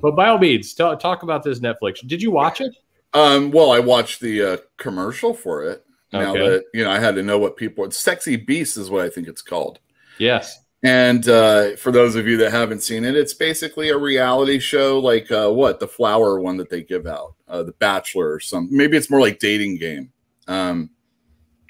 but 0.00 0.14
by 0.14 0.28
all 0.28 0.38
means, 0.38 0.72
talk, 0.72 1.00
talk 1.00 1.24
about 1.24 1.42
this 1.42 1.58
Netflix. 1.58 2.06
Did 2.06 2.22
you 2.22 2.30
watch 2.30 2.60
it? 2.60 2.74
Um, 3.12 3.50
well, 3.50 3.72
I 3.72 3.80
watched 3.80 4.20
the 4.20 4.42
uh, 4.42 4.56
commercial 4.78 5.34
for 5.34 5.64
it. 5.64 5.84
Now 6.12 6.30
okay. 6.30 6.48
that 6.48 6.64
you 6.74 6.84
know, 6.84 6.90
I 6.90 7.00
had 7.00 7.16
to 7.16 7.22
know 7.22 7.38
what 7.38 7.56
people. 7.56 7.90
Sexy 7.90 8.36
Beast 8.36 8.76
is 8.76 8.88
what 8.88 9.04
I 9.04 9.10
think 9.10 9.26
it's 9.26 9.42
called. 9.42 9.80
Yes. 10.18 10.60
And 10.84 11.28
uh, 11.28 11.76
for 11.76 11.92
those 11.92 12.16
of 12.16 12.26
you 12.26 12.36
that 12.38 12.50
haven't 12.50 12.82
seen 12.82 13.04
it, 13.04 13.16
it's 13.16 13.34
basically 13.34 13.90
a 13.90 13.96
reality 13.96 14.58
show, 14.58 14.98
like 14.98 15.30
uh, 15.30 15.48
what 15.48 15.78
the 15.78 15.86
flower 15.86 16.40
one 16.40 16.56
that 16.56 16.70
they 16.70 16.82
give 16.82 17.06
out, 17.06 17.34
uh, 17.46 17.62
The 17.62 17.72
Bachelor 17.72 18.32
or 18.32 18.40
something. 18.40 18.76
Maybe 18.76 18.96
it's 18.96 19.10
more 19.10 19.20
like 19.20 19.38
dating 19.38 19.76
game. 19.76 20.12
Um, 20.48 20.90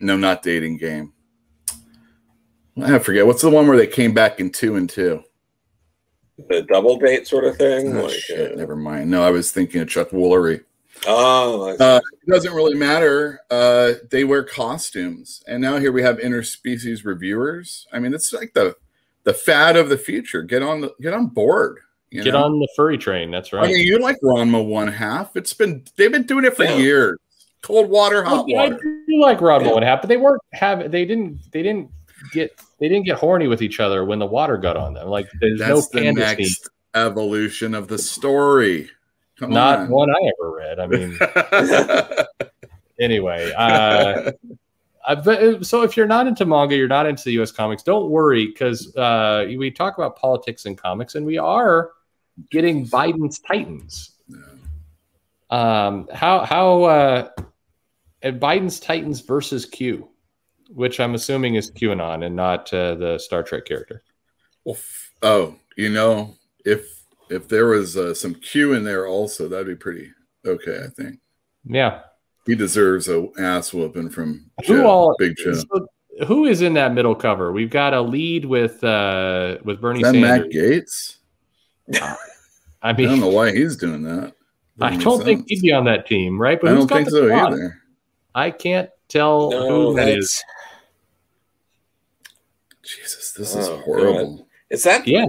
no, 0.00 0.16
not 0.16 0.42
dating 0.42 0.78
game. 0.78 1.12
I 2.82 2.98
forget 3.00 3.26
what's 3.26 3.42
the 3.42 3.50
one 3.50 3.66
where 3.66 3.76
they 3.76 3.86
came 3.86 4.14
back 4.14 4.40
in 4.40 4.50
two 4.50 4.76
and 4.76 4.88
two. 4.88 5.22
The 6.48 6.62
double 6.62 6.98
date 6.98 7.26
sort 7.26 7.44
of 7.44 7.58
thing. 7.58 7.94
Oh, 7.94 8.04
like, 8.04 8.14
shit, 8.14 8.52
uh, 8.52 8.56
never 8.56 8.76
mind. 8.76 9.10
No, 9.10 9.22
I 9.22 9.30
was 9.30 9.52
thinking 9.52 9.82
of 9.82 9.88
Chuck 9.88 10.08
Woolery. 10.10 10.64
Oh, 11.06 11.76
uh, 11.78 12.00
it 12.22 12.30
doesn't 12.30 12.54
really 12.54 12.74
matter. 12.74 13.40
Uh, 13.50 13.94
they 14.10 14.24
wear 14.24 14.44
costumes, 14.44 15.42
and 15.46 15.60
now 15.60 15.78
here 15.78 15.92
we 15.92 16.02
have 16.02 16.18
interspecies 16.18 17.04
reviewers. 17.04 17.86
I 17.92 17.98
mean, 17.98 18.14
it's 18.14 18.32
like 18.32 18.54
the 18.54 18.76
the 19.24 19.34
fad 19.34 19.76
of 19.76 19.88
the 19.88 19.98
future. 19.98 20.42
Get 20.42 20.62
on 20.62 20.80
the 20.80 20.94
get 21.00 21.12
on 21.12 21.28
board. 21.28 21.80
get 22.10 22.26
know? 22.26 22.44
on 22.44 22.58
the 22.58 22.68
furry 22.76 22.98
train. 22.98 23.30
That's 23.30 23.52
right. 23.52 23.64
I 23.64 23.68
mean, 23.68 23.86
you 23.86 23.98
like 23.98 24.20
Ranma 24.20 24.64
one 24.64 24.88
half. 24.88 25.36
It's 25.36 25.52
been 25.52 25.84
they've 25.96 26.12
been 26.12 26.24
doing 26.24 26.44
it 26.44 26.56
for 26.56 26.64
yeah. 26.64 26.76
years. 26.76 27.18
Cold 27.62 27.88
water, 27.88 28.24
hot 28.24 28.46
I, 28.50 28.54
water. 28.54 28.74
I 28.74 29.10
do 29.10 29.20
like 29.20 29.38
Ranma 29.38 29.66
yeah. 29.66 29.72
one 29.72 29.82
half, 29.82 30.02
but 30.02 30.08
they 30.08 30.16
weren't 30.16 30.42
have 30.52 30.90
they 30.90 31.04
didn't 31.04 31.40
they 31.52 31.62
didn't 31.62 31.90
get 32.32 32.60
they 32.78 32.88
didn't 32.88 33.06
get 33.06 33.18
horny 33.18 33.48
with 33.48 33.62
each 33.62 33.80
other 33.80 34.04
when 34.04 34.18
the 34.18 34.26
water 34.26 34.56
got 34.56 34.76
on 34.76 34.94
them. 34.94 35.08
Like 35.08 35.28
there's 35.40 35.58
That's 35.58 35.94
no 35.94 36.00
the 36.00 36.12
next 36.12 36.68
evolution 36.94 37.74
of 37.74 37.88
the 37.88 37.98
story. 37.98 38.90
Come 39.42 39.50
Not 39.50 39.80
on. 39.80 39.88
one 39.88 40.08
I 40.08 40.30
ever 40.38 40.54
read. 40.54 40.78
I 40.78 40.86
mean, 40.86 41.18
anyway. 43.00 43.52
Uh, 43.52 44.30
but 45.16 45.42
uh, 45.42 45.64
so 45.64 45.82
if 45.82 45.96
you're 45.96 46.06
not 46.06 46.28
into 46.28 46.46
manga, 46.46 46.76
you're 46.76 46.86
not 46.86 47.06
into 47.06 47.24
the 47.24 47.32
U.S. 47.32 47.50
comics. 47.50 47.82
Don't 47.82 48.08
worry 48.08 48.46
because 48.46 48.94
uh, 48.94 49.44
we 49.58 49.72
talk 49.72 49.98
about 49.98 50.16
politics 50.16 50.64
and 50.66 50.78
comics, 50.78 51.16
and 51.16 51.26
we 51.26 51.38
are 51.38 51.90
getting 52.52 52.86
Biden's 52.86 53.40
Titans. 53.40 54.12
Um, 55.50 56.08
how 56.14 56.44
how 56.44 56.84
uh, 56.84 57.28
Biden's 58.22 58.78
Titans 58.78 59.22
versus 59.22 59.66
Q, 59.66 60.08
which 60.68 61.00
I'm 61.00 61.16
assuming 61.16 61.56
is 61.56 61.72
QAnon 61.72 62.24
and 62.24 62.36
not 62.36 62.72
uh, 62.72 62.94
the 62.94 63.18
Star 63.18 63.42
Trek 63.42 63.64
character. 63.64 64.04
Well, 64.64 64.78
oh, 65.22 65.56
you 65.76 65.88
know, 65.88 66.36
if 66.64 67.01
if 67.32 67.48
there 67.48 67.66
was 67.66 67.96
uh, 67.96 68.14
some 68.14 68.34
Q 68.34 68.74
in 68.74 68.84
there 68.84 69.06
also, 69.06 69.48
that'd 69.48 69.66
be 69.66 69.74
pretty 69.74 70.10
okay. 70.46 70.84
I 70.84 70.88
think. 70.88 71.18
Yeah, 71.64 72.00
he 72.46 72.54
deserves 72.54 73.08
a 73.08 73.28
ass 73.38 73.72
whooping 73.72 74.10
from 74.10 74.50
who 74.66 74.84
all, 74.84 75.14
Big 75.18 75.36
Joe. 75.36 75.54
So 75.54 75.88
who 76.26 76.44
is 76.44 76.62
in 76.62 76.74
that 76.74 76.92
middle 76.92 77.14
cover? 77.14 77.52
We've 77.52 77.70
got 77.70 77.94
a 77.94 78.00
lead 78.00 78.44
with 78.44 78.82
uh 78.84 79.58
with 79.64 79.80
Bernie 79.80 80.00
is 80.00 80.12
that 80.12 80.14
Sanders. 80.14 80.40
Matt 80.40 80.50
Gaetz. 80.50 81.16
Uh, 82.00 82.14
I 82.82 82.92
mean, 82.92 83.06
I 83.06 83.10
don't 83.10 83.20
know 83.20 83.28
why 83.28 83.52
he's 83.52 83.76
doing 83.76 84.02
that. 84.02 84.34
I 84.80 84.96
don't 84.96 85.18
sense. 85.18 85.24
think 85.24 85.44
he'd 85.48 85.62
be 85.62 85.72
on 85.72 85.84
that 85.84 86.06
team, 86.06 86.40
right? 86.40 86.60
But 86.60 86.70
I 86.70 86.74
don't 86.74 86.88
think 86.88 87.08
so 87.08 87.28
plot? 87.28 87.52
either. 87.52 87.82
I 88.34 88.50
can't 88.50 88.90
tell 89.08 89.50
no, 89.50 89.68
who 89.68 89.96
that 89.96 90.08
is. 90.08 90.42
Jesus, 92.82 93.32
this 93.32 93.54
oh, 93.54 93.60
is 93.60 93.84
horrible. 93.84 94.36
God. 94.38 94.46
Is 94.70 94.82
that 94.84 95.06
yeah? 95.06 95.26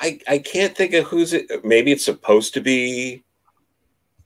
I, 0.00 0.18
I 0.28 0.38
can't 0.38 0.76
think 0.76 0.94
of 0.94 1.04
who's 1.04 1.32
it. 1.32 1.64
Maybe 1.64 1.92
it's 1.92 2.04
supposed 2.04 2.54
to 2.54 2.60
be 2.60 3.22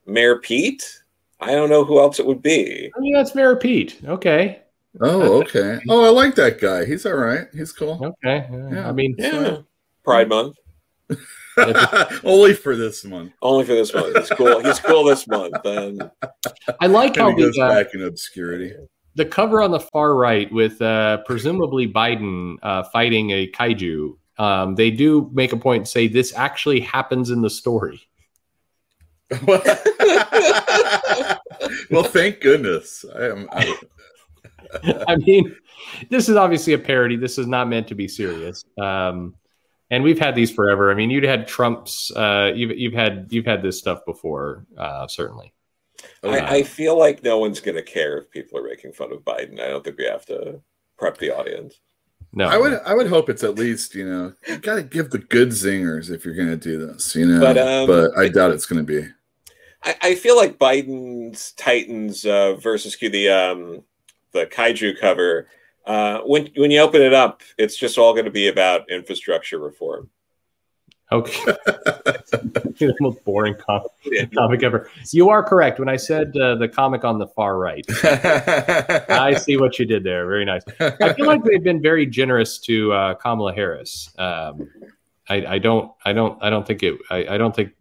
Mayor 0.06 0.38
Pete. 0.38 1.02
I 1.40 1.52
don't 1.52 1.68
know 1.70 1.84
who 1.84 1.98
else 2.00 2.18
it 2.18 2.26
would 2.26 2.42
be. 2.42 2.90
I 2.96 3.00
mean, 3.00 3.12
that's 3.14 3.34
Mayor 3.34 3.56
Pete. 3.56 4.00
Okay. 4.04 4.62
Oh, 5.00 5.40
okay. 5.42 5.78
Oh, 5.90 6.04
I 6.04 6.08
like 6.08 6.34
that 6.36 6.58
guy. 6.60 6.84
He's 6.86 7.04
all 7.04 7.14
right. 7.16 7.46
He's 7.54 7.72
cool. 7.72 8.00
Okay. 8.02 8.46
Yeah. 8.50 8.70
Yeah. 8.72 8.88
I 8.88 8.92
mean, 8.92 9.14
Yeah. 9.18 9.58
Pride 10.04 10.28
Month. 10.30 10.56
Only 12.24 12.54
for 12.54 12.76
this 12.76 13.04
month. 13.04 13.32
Only 13.42 13.64
for 13.64 13.72
this 13.74 13.92
month. 13.94 14.16
He's 14.16 14.28
cool. 14.30 14.60
He's 14.60 14.78
cool 14.80 15.04
this 15.04 15.26
month. 15.26 15.54
And 15.64 16.10
I 16.80 16.86
like 16.86 17.16
how 17.16 17.28
And 17.30 17.38
he 17.38 17.44
goes 17.44 17.54
the, 17.54 17.62
uh, 17.62 17.68
back 17.68 17.94
in 17.94 18.02
obscurity. 18.02 18.72
the 19.14 19.24
cover 19.24 19.62
on 19.62 19.70
the 19.70 19.80
far 19.80 20.14
right 20.14 20.50
with 20.52 20.80
uh, 20.82 21.18
presumably 21.26 21.90
Biden 21.90 22.56
uh, 22.62 22.82
fighting 22.84 23.30
a 23.30 23.50
kaiju. 23.50 24.16
Um, 24.38 24.74
they 24.74 24.90
do 24.90 25.30
make 25.32 25.52
a 25.52 25.56
point 25.56 25.80
and 25.80 25.88
say 25.88 26.08
this 26.08 26.34
actually 26.34 26.80
happens 26.80 27.30
in 27.30 27.40
the 27.42 27.50
story. 27.50 28.00
well, 29.46 29.62
thank 32.04 32.40
goodness. 32.40 33.04
I 33.14 33.24
am. 33.24 33.48
I, 33.50 33.76
I 35.08 35.16
mean, 35.16 35.56
this 36.10 36.28
is 36.28 36.36
obviously 36.36 36.74
a 36.74 36.78
parody. 36.78 37.16
This 37.16 37.38
is 37.38 37.46
not 37.46 37.68
meant 37.68 37.88
to 37.88 37.94
be 37.94 38.08
serious. 38.08 38.64
Um, 38.78 39.34
and 39.90 40.02
we've 40.02 40.18
had 40.18 40.34
these 40.34 40.50
forever. 40.50 40.90
I 40.90 40.94
mean, 40.94 41.10
you'd 41.10 41.24
had 41.24 41.46
Trump's. 41.46 42.10
Uh, 42.10 42.52
you've 42.54 42.76
you've 42.76 42.94
had 42.94 43.28
you've 43.30 43.46
had 43.46 43.62
this 43.62 43.78
stuff 43.78 44.04
before, 44.04 44.66
uh, 44.76 45.06
certainly. 45.06 45.52
I, 46.22 46.40
I 46.40 46.62
feel 46.62 46.98
like 46.98 47.22
no 47.22 47.38
one's 47.38 47.60
going 47.60 47.76
to 47.76 47.82
care 47.82 48.18
if 48.18 48.30
people 48.30 48.58
are 48.58 48.68
making 48.68 48.92
fun 48.92 49.12
of 49.12 49.20
Biden. 49.20 49.60
I 49.60 49.68
don't 49.68 49.82
think 49.82 49.98
we 49.98 50.04
have 50.04 50.26
to 50.26 50.60
prep 50.98 51.18
the 51.18 51.30
audience. 51.36 51.80
No, 52.36 52.48
I 52.48 52.58
would. 52.58 52.74
I 52.84 52.94
would 52.94 53.06
hope 53.06 53.30
it's 53.30 53.42
at 53.42 53.54
least 53.54 53.94
you 53.94 54.06
know 54.06 54.34
you 54.46 54.58
got 54.58 54.74
to 54.74 54.82
give 54.82 55.10
the 55.10 55.18
good 55.18 55.48
zingers 55.48 56.10
if 56.10 56.22
you're 56.22 56.34
going 56.34 56.50
to 56.50 56.56
do 56.58 56.86
this. 56.86 57.16
You 57.16 57.24
know, 57.24 57.40
But, 57.40 57.56
um, 57.56 57.86
but 57.86 58.16
I 58.16 58.28
doubt 58.28 58.52
it's 58.52 58.66
going 58.66 58.84
to 58.84 59.02
be. 59.02 59.08
I, 59.82 59.96
I 60.02 60.14
feel 60.14 60.36
like 60.36 60.58
Biden's 60.58 61.52
Titans 61.52 62.26
uh, 62.26 62.56
versus 62.56 62.94
Q, 62.94 63.08
the 63.08 63.30
um, 63.30 63.82
the 64.32 64.44
kaiju 64.44 65.00
cover. 65.00 65.48
Uh, 65.86 66.20
when 66.20 66.50
when 66.56 66.70
you 66.70 66.80
open 66.80 67.00
it 67.00 67.14
up, 67.14 67.40
it's 67.56 67.76
just 67.76 67.96
all 67.96 68.12
going 68.12 68.26
to 68.26 68.30
be 68.30 68.48
about 68.48 68.90
infrastructure 68.90 69.58
reform. 69.58 70.10
Okay. 71.12 71.54
the 72.78 72.94
most 73.00 73.24
boring 73.24 73.54
comic, 73.54 73.90
comic 74.34 74.62
ever. 74.62 74.90
You 75.12 75.28
are 75.30 75.42
correct. 75.42 75.78
When 75.78 75.88
I 75.88 75.96
said 75.96 76.36
uh, 76.36 76.56
the 76.56 76.68
comic 76.68 77.04
on 77.04 77.18
the 77.18 77.26
far 77.28 77.58
right, 77.58 77.84
I 79.08 79.34
see 79.34 79.56
what 79.56 79.78
you 79.78 79.86
did 79.86 80.02
there. 80.04 80.26
Very 80.26 80.44
nice. 80.44 80.62
I 80.80 81.12
feel 81.12 81.26
like 81.26 81.44
they've 81.44 81.62
been 81.62 81.80
very 81.80 82.06
generous 82.06 82.58
to 82.60 82.92
uh, 82.92 83.14
Kamala 83.14 83.54
Harris. 83.54 84.10
Um, 84.18 84.68
I, 85.28 85.46
I 85.46 85.58
don't. 85.58 85.90
I 86.04 86.12
don't. 86.12 86.42
I 86.42 86.50
don't 86.50 86.66
think 86.66 86.82
it. 86.82 86.98
I, 87.10 87.34
I 87.34 87.38
don't 87.38 87.54
think. 87.54 87.72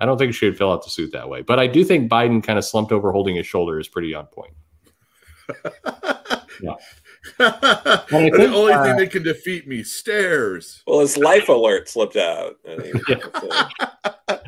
I 0.00 0.06
don't 0.06 0.18
think 0.18 0.34
she 0.34 0.46
would 0.46 0.58
fill 0.58 0.72
out 0.72 0.84
the 0.84 0.90
suit 0.90 1.12
that 1.12 1.28
way. 1.28 1.42
But 1.42 1.58
I 1.58 1.66
do 1.66 1.84
think 1.84 2.10
Biden 2.10 2.42
kind 2.42 2.58
of 2.58 2.64
slumped 2.64 2.92
over, 2.92 3.12
holding 3.12 3.36
his 3.36 3.46
shoulder, 3.46 3.78
is 3.78 3.88
pretty 3.88 4.14
on 4.14 4.26
point. 4.26 4.52
Yeah. 6.62 6.74
I 7.38 8.04
think, 8.08 8.34
the 8.36 8.52
only 8.54 8.72
uh, 8.72 8.84
thing 8.84 8.96
that 8.96 9.10
can 9.10 9.22
defeat 9.22 9.66
me 9.66 9.82
stairs. 9.82 10.82
Well, 10.86 11.00
his 11.00 11.16
life 11.16 11.48
alert 11.48 11.88
slipped 11.88 12.16
out. 12.16 12.56
I 12.68 12.76
mean, 12.76 12.92
Yeah. 13.08 14.38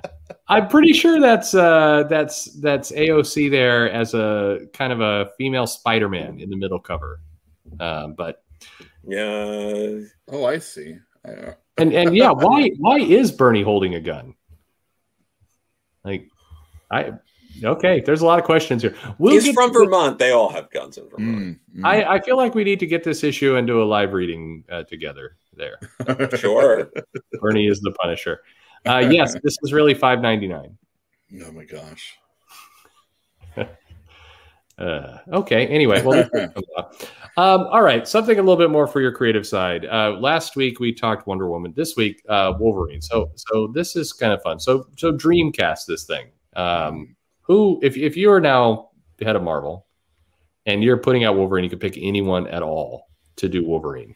I'm 0.49 0.69
pretty 0.69 0.93
sure 0.93 1.21
that's 1.21 1.55
uh, 1.55 2.05
that's 2.09 2.45
that's 2.61 2.93
AOC 2.93 3.51
there 3.51 3.91
as 3.91 4.15
a 4.15 4.61
kind 4.73 4.93
of 4.93 5.01
a 5.01 5.31
female 5.37 5.67
Spider-Man 5.67 6.39
in 6.39 6.51
the 6.51 6.57
middle 6.57 6.79
cover. 6.79 7.21
Um, 7.81 8.15
but 8.15 8.45
yeah, 9.05 10.03
Oh, 10.29 10.45
I 10.45 10.59
see. 10.59 10.99
I, 11.25 11.55
and 11.79 11.93
and 11.93 12.17
yeah, 12.17 12.31
why 12.31 12.71
why 12.79 12.99
is 12.99 13.33
Bernie 13.33 13.63
holding 13.63 13.97
a 13.97 14.01
gun? 14.01 14.35
Like, 16.05 16.31
I 16.93 17.15
okay. 17.65 18.01
There's 18.01 18.21
a 18.21 18.27
lot 18.27 18.39
of 18.39 18.45
questions 18.45 18.83
here. 18.83 18.95
We'll 19.19 19.33
he's 19.35 19.53
from 19.53 19.73
to- 19.73 19.79
Vermont. 19.79 20.19
They 20.19 20.33
all 20.33 20.49
have 20.51 20.71
guns 20.71 20.99
in 20.99 21.09
Vermont. 21.09 21.59
Mm, 21.75 21.81
mm. 21.81 21.85
I, 21.85 22.15
I 22.17 22.21
feel 22.21 22.37
like 22.37 22.55
we 22.55 22.65
need 22.65 22.81
to 22.81 22.87
get 22.87 23.05
this 23.05 23.23
issue 23.25 23.57
and 23.57 23.67
do 23.67 23.83
a 23.83 23.85
live 23.85 24.13
reading 24.13 24.65
uh, 24.71 24.83
together. 24.85 25.37
There, 25.55 25.79
Sure. 26.37 26.91
Bernie 27.41 27.67
is 27.67 27.81
the 27.81 27.93
Punisher. 27.93 28.41
Uh, 28.85 28.99
yes, 29.11 29.35
this 29.43 29.57
is 29.63 29.73
really 29.73 29.95
five 29.95 30.21
ninety 30.21 30.47
nine. 30.47 30.77
Oh 31.43 31.53
my 31.53 31.65
gosh. 31.65 32.19
Uh, 34.79 35.19
okay. 35.33 35.67
Anyway, 35.69 36.03
well, 36.03 36.19
let's 36.19 36.29
get 36.29 36.53
some 36.53 36.63
stuff. 36.73 37.13
um, 37.39 37.63
all 37.69 37.81
right. 37.81 38.07
Something 38.07 38.39
a 38.39 38.43
little 38.43 38.59
bit 38.59 38.71
more 38.71 38.87
for 38.87 39.01
your 39.01 39.13
creative 39.13 39.47
side. 39.47 39.87
Uh, 39.87 40.17
last 40.21 40.55
week 40.55 40.81
we 40.81 40.93
talked 40.93 41.27
Wonder 41.27 41.49
Woman. 41.49 41.73
This 41.75 41.97
week, 41.97 42.23
uh, 42.29 42.53
Wolverine. 42.59 43.01
So, 43.01 43.31
so 43.37 43.69
this 43.73 43.97
is 43.97 44.13
kind 44.13 44.35
of 44.35 44.43
fun. 44.43 44.61
So, 44.61 44.87
so 44.99 45.13
Dreamcast 45.13 45.87
this 45.87 46.05
thing. 46.05 46.27
Um, 46.57 47.17
who, 47.47 47.81
if 47.83 47.97
if 47.97 48.17
you 48.17 48.33
are 48.33 48.41
now 48.41 48.91
the 49.19 49.25
head 49.25 49.37
of 49.37 49.43
Marvel, 49.43 49.87
and 50.67 50.83
you're 50.83 50.97
putting 50.97 51.25
out 51.25 51.37
Wolverine, 51.37 51.65
you 51.65 51.71
could 51.71 51.81
pick 51.81 51.97
anyone 51.97 52.47
at 52.49 52.63
all 52.63 53.07
to 53.37 53.49
do 53.49 53.65
Wolverine. 53.65 54.15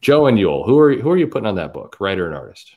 Joe 0.00 0.26
and 0.26 0.36
Uel. 0.38 0.66
Who 0.66 0.78
are 0.78 0.94
who 0.94 1.10
are 1.10 1.16
you 1.16 1.26
putting 1.26 1.46
on 1.46 1.54
that 1.56 1.72
book? 1.72 1.96
Writer 2.00 2.26
and 2.26 2.34
artist. 2.34 2.76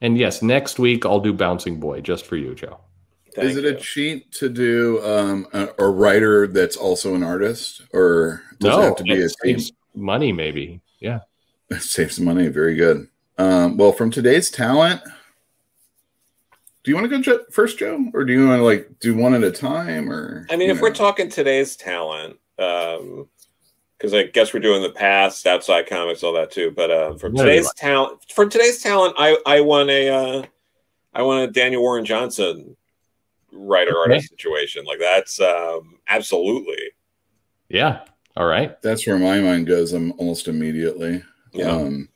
And 0.00 0.16
yes, 0.16 0.42
next 0.42 0.78
week 0.78 1.04
I'll 1.04 1.20
do 1.20 1.32
Bouncing 1.32 1.80
Boy 1.80 2.00
just 2.00 2.26
for 2.26 2.36
you, 2.36 2.54
Joe. 2.54 2.80
Thank 3.34 3.50
is 3.50 3.56
it 3.56 3.64
you. 3.64 3.70
a 3.70 3.74
cheat 3.74 4.32
to 4.32 4.48
do 4.48 5.04
um, 5.04 5.46
a, 5.52 5.68
a 5.78 5.90
writer 5.90 6.46
that's 6.46 6.76
also 6.76 7.14
an 7.14 7.22
artist, 7.22 7.82
or 7.92 8.42
does 8.60 8.76
no, 8.76 8.80
it 8.80 8.84
have 8.84 8.96
to 8.96 9.02
be 9.04 9.22
a 9.22 9.26
it 9.26 9.34
team? 9.42 9.60
money, 9.94 10.32
maybe. 10.32 10.80
Yeah. 11.00 11.20
It 11.70 11.82
saves 11.82 12.18
money. 12.20 12.48
Very 12.48 12.76
good. 12.76 13.08
Um, 13.38 13.76
well, 13.76 13.92
from 13.92 14.10
today's 14.10 14.50
talent, 14.50 15.02
do 16.86 16.92
you 16.92 16.96
want 16.96 17.10
to 17.12 17.20
go 17.20 17.40
first, 17.50 17.78
Joe, 17.78 18.06
or 18.14 18.22
do 18.24 18.32
you 18.32 18.46
want 18.46 18.60
to 18.60 18.64
like 18.64 18.88
do 19.00 19.16
one 19.16 19.34
at 19.34 19.42
a 19.42 19.50
time? 19.50 20.08
Or 20.08 20.46
I 20.48 20.54
mean, 20.54 20.68
you 20.68 20.74
if 20.76 20.80
we're 20.80 20.94
talking 20.94 21.28
today's 21.28 21.74
talent, 21.74 22.36
um, 22.60 23.28
because 23.98 24.14
I 24.14 24.22
guess 24.22 24.54
we're 24.54 24.60
doing 24.60 24.82
the 24.82 24.90
past, 24.90 25.48
outside 25.48 25.88
comics, 25.88 26.22
all 26.22 26.32
that 26.34 26.52
too. 26.52 26.70
But 26.70 26.92
um, 26.92 27.18
from 27.18 27.34
Yeah, 27.34 27.42
today's 27.42 27.64
you're 27.64 27.72
talent, 27.76 28.20
from 28.32 28.48
today's 28.50 28.80
talent, 28.84 29.16
I 29.18 29.36
I 29.44 29.62
want 29.62 29.90
a 29.90 30.08
uh, 30.08 30.42
I 31.12 31.22
want 31.22 31.48
a 31.50 31.52
Daniel 31.52 31.82
Warren 31.82 32.04
Johnson 32.04 32.76
writer 33.50 33.90
Okay. 34.02 34.12
artist 34.12 34.28
situation. 34.28 34.84
Like 34.84 35.00
that's 35.00 35.40
um, 35.40 35.98
absolutely 36.06 36.78
Yeah. 37.68 38.02
All 38.36 38.46
right. 38.46 38.80
that's 38.80 39.04
where 39.08 39.18
my 39.18 39.40
mind 39.40 39.66
goes. 39.66 39.92
um, 39.92 40.12
almost 40.18 40.46
immediately. 40.46 41.24
yeah. 41.52 41.66
Um, 41.72 42.08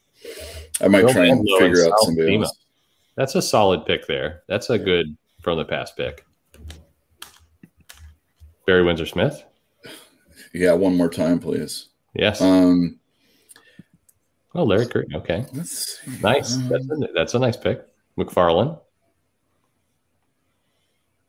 I 0.81 0.87
might 0.87 1.03
Well, 1.07 1.13
try 1.13 1.27
and 1.27 1.45
figure 1.59 1.81
out 1.87 1.99
Sal 1.99 2.05
somebody 2.05 2.37
else. 2.37 2.57
That's 3.21 3.35
a 3.35 3.43
solid 3.43 3.85
pick 3.85 4.07
there. 4.07 4.45
That's 4.49 4.71
a 4.71 4.79
good 4.79 5.15
from 5.43 5.59
the 5.59 5.65
past 5.67 5.95
pick. 5.95 6.25
Barry 8.67 8.83
Windsor 8.83 9.05
Smith. 9.05 9.45
Yeah, 10.55 10.73
one 10.73 10.97
more 10.97 11.11
time, 11.11 11.39
please. 11.39 11.89
Yes. 12.15 12.41
Um, 12.41 12.99
oh, 14.55 14.65
Larry 14.65 14.87
Curtin. 14.87 15.17
Okay. 15.17 15.45
let's 15.53 15.99
see. 16.01 16.11
Nice. 16.23 16.57
Um, 16.57 16.69
That's 16.71 16.85
a, 16.87 17.09
that's 17.15 17.35
a 17.35 17.39
nice 17.39 17.59
pick. 17.59 17.87
McFarlane. 18.17 18.81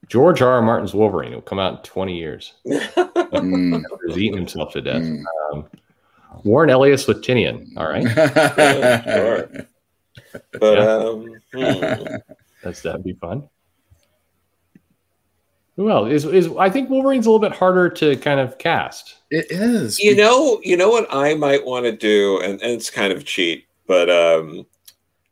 George 0.08 0.42
R. 0.42 0.50
R. 0.50 0.62
Martin's 0.62 0.94
Wolverine. 0.94 1.32
It'll 1.34 1.42
come 1.42 1.60
out 1.60 1.74
in 1.80 1.84
20 1.84 2.18
years. 2.18 2.54
mm, 2.66 3.84
He's 4.08 4.18
eating 4.18 4.38
himself 4.38 4.72
to 4.72 4.82
death. 4.82 5.02
mm. 5.02 5.24
Um, 5.52 5.66
Warren 6.46 6.70
Ellis 6.70 7.06
with 7.06 7.22
Tinian. 7.22 7.68
All 7.76 7.90
right. 7.90 8.08
sure. 9.04 9.68
But 10.60 10.78
Yeah. 10.78 10.96
um, 10.96 11.42
hmm. 11.54 12.16
That's 12.64 12.82
that'd 12.82 13.04
be 13.04 13.14
fun. 13.14 13.50
Well, 15.78 16.06
is 16.06 16.26
is? 16.26 16.50
I 16.60 16.70
think 16.70 16.90
Wolverine's 16.90 17.26
a 17.26 17.32
little 17.32 17.40
bit 17.48 17.58
harder 17.58 17.90
to 17.90 18.16
kind 18.18 18.40
of 18.40 18.58
cast. 18.58 19.16
It 19.32 19.48
is. 19.50 19.98
you 20.00 20.16
know, 20.16 20.60
you 20.64 20.76
know 20.78 20.90
what 20.90 21.08
I 21.10 21.34
might 21.34 21.66
want 21.66 21.86
to 21.86 21.92
do, 21.92 22.40
and, 22.42 22.62
and 22.62 22.72
it's 22.74 22.90
kind 22.90 23.12
of 23.14 23.26
cheat, 23.26 23.66
but 23.88 24.10
um, 24.10 24.66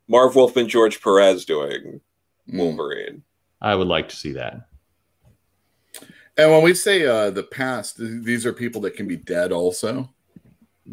Marv 0.07 0.35
Wolfman, 0.35 0.67
George 0.67 1.01
Perez 1.01 1.45
doing 1.45 2.01
Mm. 2.49 2.57
Wolverine. 2.57 3.21
I 3.61 3.75
would 3.75 3.87
like 3.87 4.09
to 4.09 4.15
see 4.15 4.31
that. 4.31 4.67
And 6.35 6.49
when 6.49 6.63
we 6.63 6.73
say 6.73 7.05
uh, 7.05 7.29
the 7.29 7.43
past, 7.43 7.97
th- 7.97 8.23
these 8.23 8.43
are 8.45 8.53
people 8.53 8.81
that 8.81 8.95
can 8.95 9.07
be 9.07 9.17
dead 9.17 9.51
also. 9.51 10.09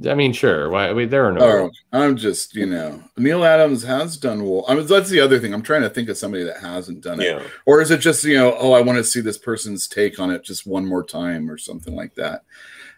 I 0.08 0.14
mean, 0.14 0.32
sure. 0.32 0.68
Why? 0.68 0.88
I 0.88 0.92
mean, 0.92 1.08
there 1.08 1.24
are 1.24 1.32
no. 1.32 1.40
Oh, 1.40 1.70
I'm 1.92 2.16
just, 2.16 2.54
you 2.54 2.66
know, 2.66 3.02
Neal 3.16 3.44
Adams 3.44 3.82
has 3.84 4.16
done 4.16 4.44
Wolf. 4.44 4.66
I 4.68 4.74
mean, 4.74 4.86
that's 4.86 5.08
the 5.08 5.20
other 5.20 5.38
thing. 5.38 5.54
I'm 5.54 5.62
trying 5.62 5.82
to 5.82 5.90
think 5.90 6.08
of 6.08 6.18
somebody 6.18 6.44
that 6.44 6.60
hasn't 6.60 7.00
done 7.02 7.20
it. 7.20 7.24
Yeah, 7.24 7.42
Or 7.64 7.80
is 7.80 7.90
it 7.90 7.98
just, 8.00 8.22
you 8.24 8.36
know, 8.36 8.54
oh, 8.58 8.72
I 8.72 8.80
want 8.82 8.98
to 8.98 9.04
see 9.04 9.20
this 9.20 9.38
person's 9.38 9.88
take 9.88 10.18
on 10.18 10.30
it 10.30 10.42
just 10.44 10.66
one 10.66 10.84
more 10.84 11.02
time 11.04 11.50
or 11.50 11.56
something 11.56 11.94
like 11.94 12.14
that? 12.16 12.42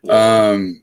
Um, 0.08 0.82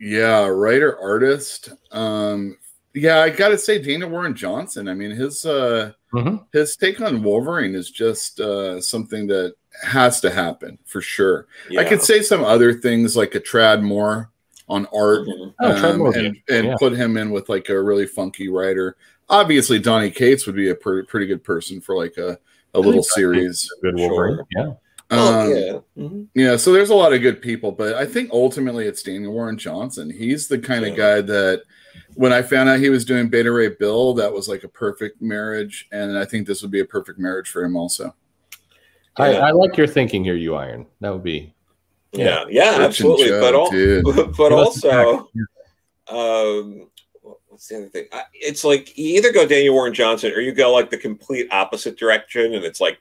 yeah, 0.00 0.46
writer 0.46 0.98
artist. 0.98 1.70
Um, 1.92 2.56
yeah, 2.94 3.20
I 3.20 3.30
gotta 3.30 3.58
say, 3.58 3.80
Daniel 3.80 4.10
Warren 4.10 4.34
Johnson. 4.34 4.88
I 4.88 4.94
mean, 4.94 5.10
his 5.10 5.44
uh, 5.44 5.92
Mhm. 6.14 6.44
his 6.52 6.74
take 6.76 7.00
on 7.02 7.22
Wolverine 7.22 7.74
is 7.74 7.90
just 7.90 8.40
uh, 8.40 8.80
something 8.80 9.26
that 9.26 9.54
has 9.82 10.20
to 10.22 10.30
happen 10.30 10.78
for 10.86 11.00
sure. 11.02 11.46
Yeah. 11.68 11.80
I 11.82 11.84
could 11.84 12.02
say 12.02 12.22
some 12.22 12.42
other 12.42 12.72
things 12.72 13.16
like 13.16 13.34
a 13.34 13.40
Tradd 13.40 13.82
Moore 13.82 14.30
on 14.68 14.86
art. 14.94 15.26
Oh, 15.28 15.52
um, 15.60 16.06
and, 16.14 16.36
and 16.48 16.66
Yeah. 16.66 16.74
put 16.78 16.92
him 16.92 17.16
in 17.16 17.30
with 17.30 17.48
like 17.48 17.68
a 17.68 17.80
really 17.82 18.06
funky 18.06 18.48
writer. 18.48 18.96
Obviously, 19.28 19.78
Donny 19.78 20.10
Cates 20.10 20.46
would 20.46 20.56
be 20.56 20.70
a 20.70 20.74
pretty 20.74 21.06
pretty 21.06 21.26
good 21.26 21.42
person 21.44 21.80
for 21.80 21.96
like 21.96 22.16
a 22.16 22.38
a 22.74 22.80
little 22.80 23.02
series. 23.02 23.68
Good 23.82 23.96
Wolverine. 23.96 24.36
Sure. 24.36 24.46
Yeah. 24.56 24.72
Oh, 25.10 25.40
Um, 25.40 25.50
yeah. 25.50 25.78
Mhm. 26.04 26.26
Yeah, 26.34 26.56
so 26.56 26.70
there's 26.70 26.90
a 26.90 26.94
lot 26.94 27.14
of 27.14 27.22
good 27.22 27.40
people, 27.40 27.72
but 27.72 27.94
I 27.94 28.04
think 28.04 28.28
ultimately 28.30 28.84
it's 28.86 29.02
Daniel 29.02 29.32
Warren 29.32 29.56
Johnson. 29.56 30.10
He's 30.10 30.48
the 30.48 30.58
kind 30.58 30.84
of 30.84 30.94
guy 30.94 31.22
that 31.22 31.62
when 32.14 32.30
I 32.30 32.42
found 32.42 32.68
out 32.68 32.78
he 32.78 32.90
was 32.90 33.06
doing 33.06 33.28
Beta 33.30 33.50
Ray 33.50 33.68
Bill, 33.70 34.12
that 34.14 34.30
was 34.30 34.48
like 34.50 34.64
a 34.64 34.68
perfect 34.68 35.22
marriage, 35.22 35.88
and 35.92 36.18
I 36.18 36.26
think 36.26 36.46
this 36.46 36.60
would 36.60 36.70
be 36.70 36.80
a 36.80 36.84
perfect 36.84 37.18
marriage 37.18 37.48
for 37.48 37.64
him 37.64 37.74
also. 37.74 38.14
I, 39.16 39.32
I 39.34 39.50
like 39.50 39.76
your 39.78 39.86
thinking 39.86 40.22
here, 40.24 40.34
you 40.36 40.54
Iron. 40.54 40.86
That 41.00 41.10
would 41.12 41.24
be 41.24 41.54
Yeah, 42.12 42.44
yeah, 42.48 42.70
Rich 42.70 42.74
and 42.76 42.82
absolutely. 42.84 43.28
Joe, 43.28 43.40
But 43.42 43.54
all, 43.54 43.70
dude. 43.70 44.04
but 44.36 44.52
also, 44.52 45.28
um, 46.08 46.88
what's 47.48 47.68
the 47.68 47.76
other 47.76 47.88
thing? 47.88 48.06
I- 48.12 48.22
It's 48.34 48.64
like 48.64 48.96
you 48.96 49.16
either 49.16 49.32
go 49.32 49.46
Daniel 49.46 49.74
Warren 49.74 49.94
Johnson 49.94 50.32
or 50.32 50.40
you 50.40 50.52
go 50.52 50.72
like 50.72 50.90
the 50.90 50.96
complete 50.98 51.48
opposite 51.50 51.98
direction, 51.98 52.54
and 52.54 52.64
it's 52.64 52.80
like, 52.80 52.98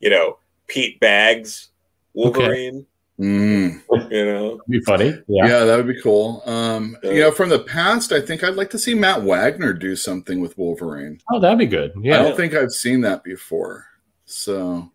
you 0.00 0.10
know, 0.10 0.38
Pete 0.66 1.00
Baggs, 1.00 1.68
Wolverine. 2.14 2.86
Mm. 3.18 3.82
You 4.10 4.24
know, 4.24 4.48
That'd 4.56 4.60
be 4.70 4.80
funny. 4.80 5.08
Yeah. 5.28 5.46
Yeah. 5.46 5.64
that 5.64 5.76
would 5.76 5.86
be 5.94 6.00
cool. 6.00 6.42
Um, 6.46 6.96
Yeah. 7.02 7.10
You 7.10 7.20
know, 7.20 7.30
from 7.30 7.50
the 7.50 7.58
past, 7.58 8.12
I 8.12 8.20
think 8.20 8.42
I'd 8.42 8.54
like 8.54 8.70
to 8.70 8.78
see 8.78 8.94
Matt 8.94 9.22
Wagner 9.22 9.74
do 9.74 9.94
something 9.94 10.40
with 10.40 10.56
Wolverine. 10.56 11.20
Oh, 11.30 11.38
that'd 11.38 11.58
be 11.58 11.66
good. 11.66 11.92
Yeah, 12.00 12.20
I 12.20 12.22
don't 12.22 12.36
think 12.36 12.54
I've 12.54 12.72
seen 12.72 13.02
that 13.02 13.22
before. 13.22 13.84
So 14.24 14.90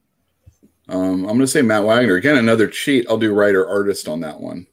um, 0.89 1.21
I'm 1.21 1.37
going 1.37 1.39
to 1.39 1.47
say 1.47 1.61
Matt 1.61 1.83
Wagner. 1.83 2.15
Again, 2.15 2.37
another 2.37 2.67
cheat. 2.67 3.05
I'll 3.09 3.17
do 3.17 3.33
writer 3.33 3.67
artist 3.67 4.07
on 4.07 4.19
that 4.21 4.39
one. 4.39 4.67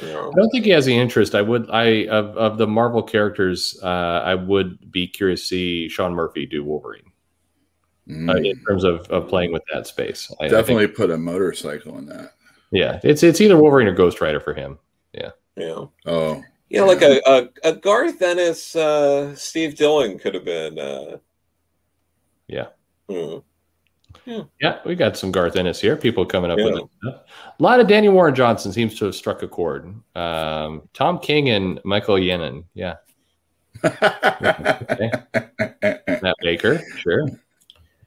you. 0.00 0.08
I 0.08 0.30
don't 0.36 0.50
think 0.50 0.64
he 0.64 0.70
has 0.70 0.84
the 0.86 0.96
interest. 0.96 1.34
I 1.34 1.42
would. 1.42 1.68
I 1.70 2.06
of 2.06 2.36
of 2.36 2.58
the 2.58 2.66
Marvel 2.66 3.02
characters, 3.02 3.78
uh, 3.82 3.86
I 4.24 4.34
would 4.34 4.90
be 4.92 5.06
curious 5.06 5.40
to 5.42 5.46
see 5.48 5.88
Sean 5.88 6.12
Murphy 6.14 6.46
do 6.46 6.64
Wolverine 6.64 7.02
Mm. 8.08 8.30
uh, 8.30 8.36
in 8.36 8.62
terms 8.68 8.84
of, 8.84 9.00
of 9.10 9.26
playing 9.28 9.52
with 9.52 9.62
that 9.72 9.84
space. 9.88 10.30
I, 10.38 10.44
I 10.44 10.48
think- 10.48 10.52
Definitely 10.60 10.86
put 10.88 11.10
a 11.10 11.16
motorcycle 11.18 11.98
in 11.98 12.06
that. 12.06 12.34
yeah. 12.70 13.00
It's 13.02 13.24
it's 13.24 13.40
either 13.40 13.56
Wolverine 13.60 13.88
or 13.88 13.94
Ghost 13.94 14.20
Rider 14.20 14.38
for 14.38 14.54
him. 14.54 14.78
Yeah. 15.12 15.30
Yeah. 15.56 15.86
Oh, 16.06 16.40
Yeah, 16.68 16.82
like 16.82 17.02
a, 17.02 17.20
a, 17.26 17.48
a 17.64 17.72
Garth 17.74 18.22
Ennis, 18.22 18.76
uh, 18.76 19.34
Steve 19.34 19.74
Dillon 19.74 20.20
could 20.20 20.34
have 20.34 20.44
been. 20.44 20.78
Uh, 20.78 21.16
Yeah. 22.46 22.66
hmm. 23.08 23.38
Yeah, 24.60 24.78
we 24.84 24.94
got 24.96 25.16
some 25.16 25.30
Garth 25.30 25.54
Ennis 25.56 25.80
here. 25.80 25.96
People 25.96 26.26
coming 26.26 26.50
up 26.50 26.56
with 26.58 26.76
it. 26.76 26.84
A 27.04 27.62
lot 27.62 27.78
of 27.80 27.86
Daniel 27.86 28.12
Warren 28.12 28.34
Johnson 28.34 28.72
seems 28.72 28.98
to 28.98 29.04
have 29.06 29.14
struck 29.14 29.42
a 29.42 29.48
chord. 29.48 29.94
Um, 30.16 30.88
Tom 30.94 31.18
King 31.20 31.50
and 31.50 31.80
Michael 31.84 32.16
Yennon. 32.16 32.64
Yeah. 32.74 32.96
Matt 35.82 36.36
Baker. 36.40 36.80
Sure. 36.98 37.28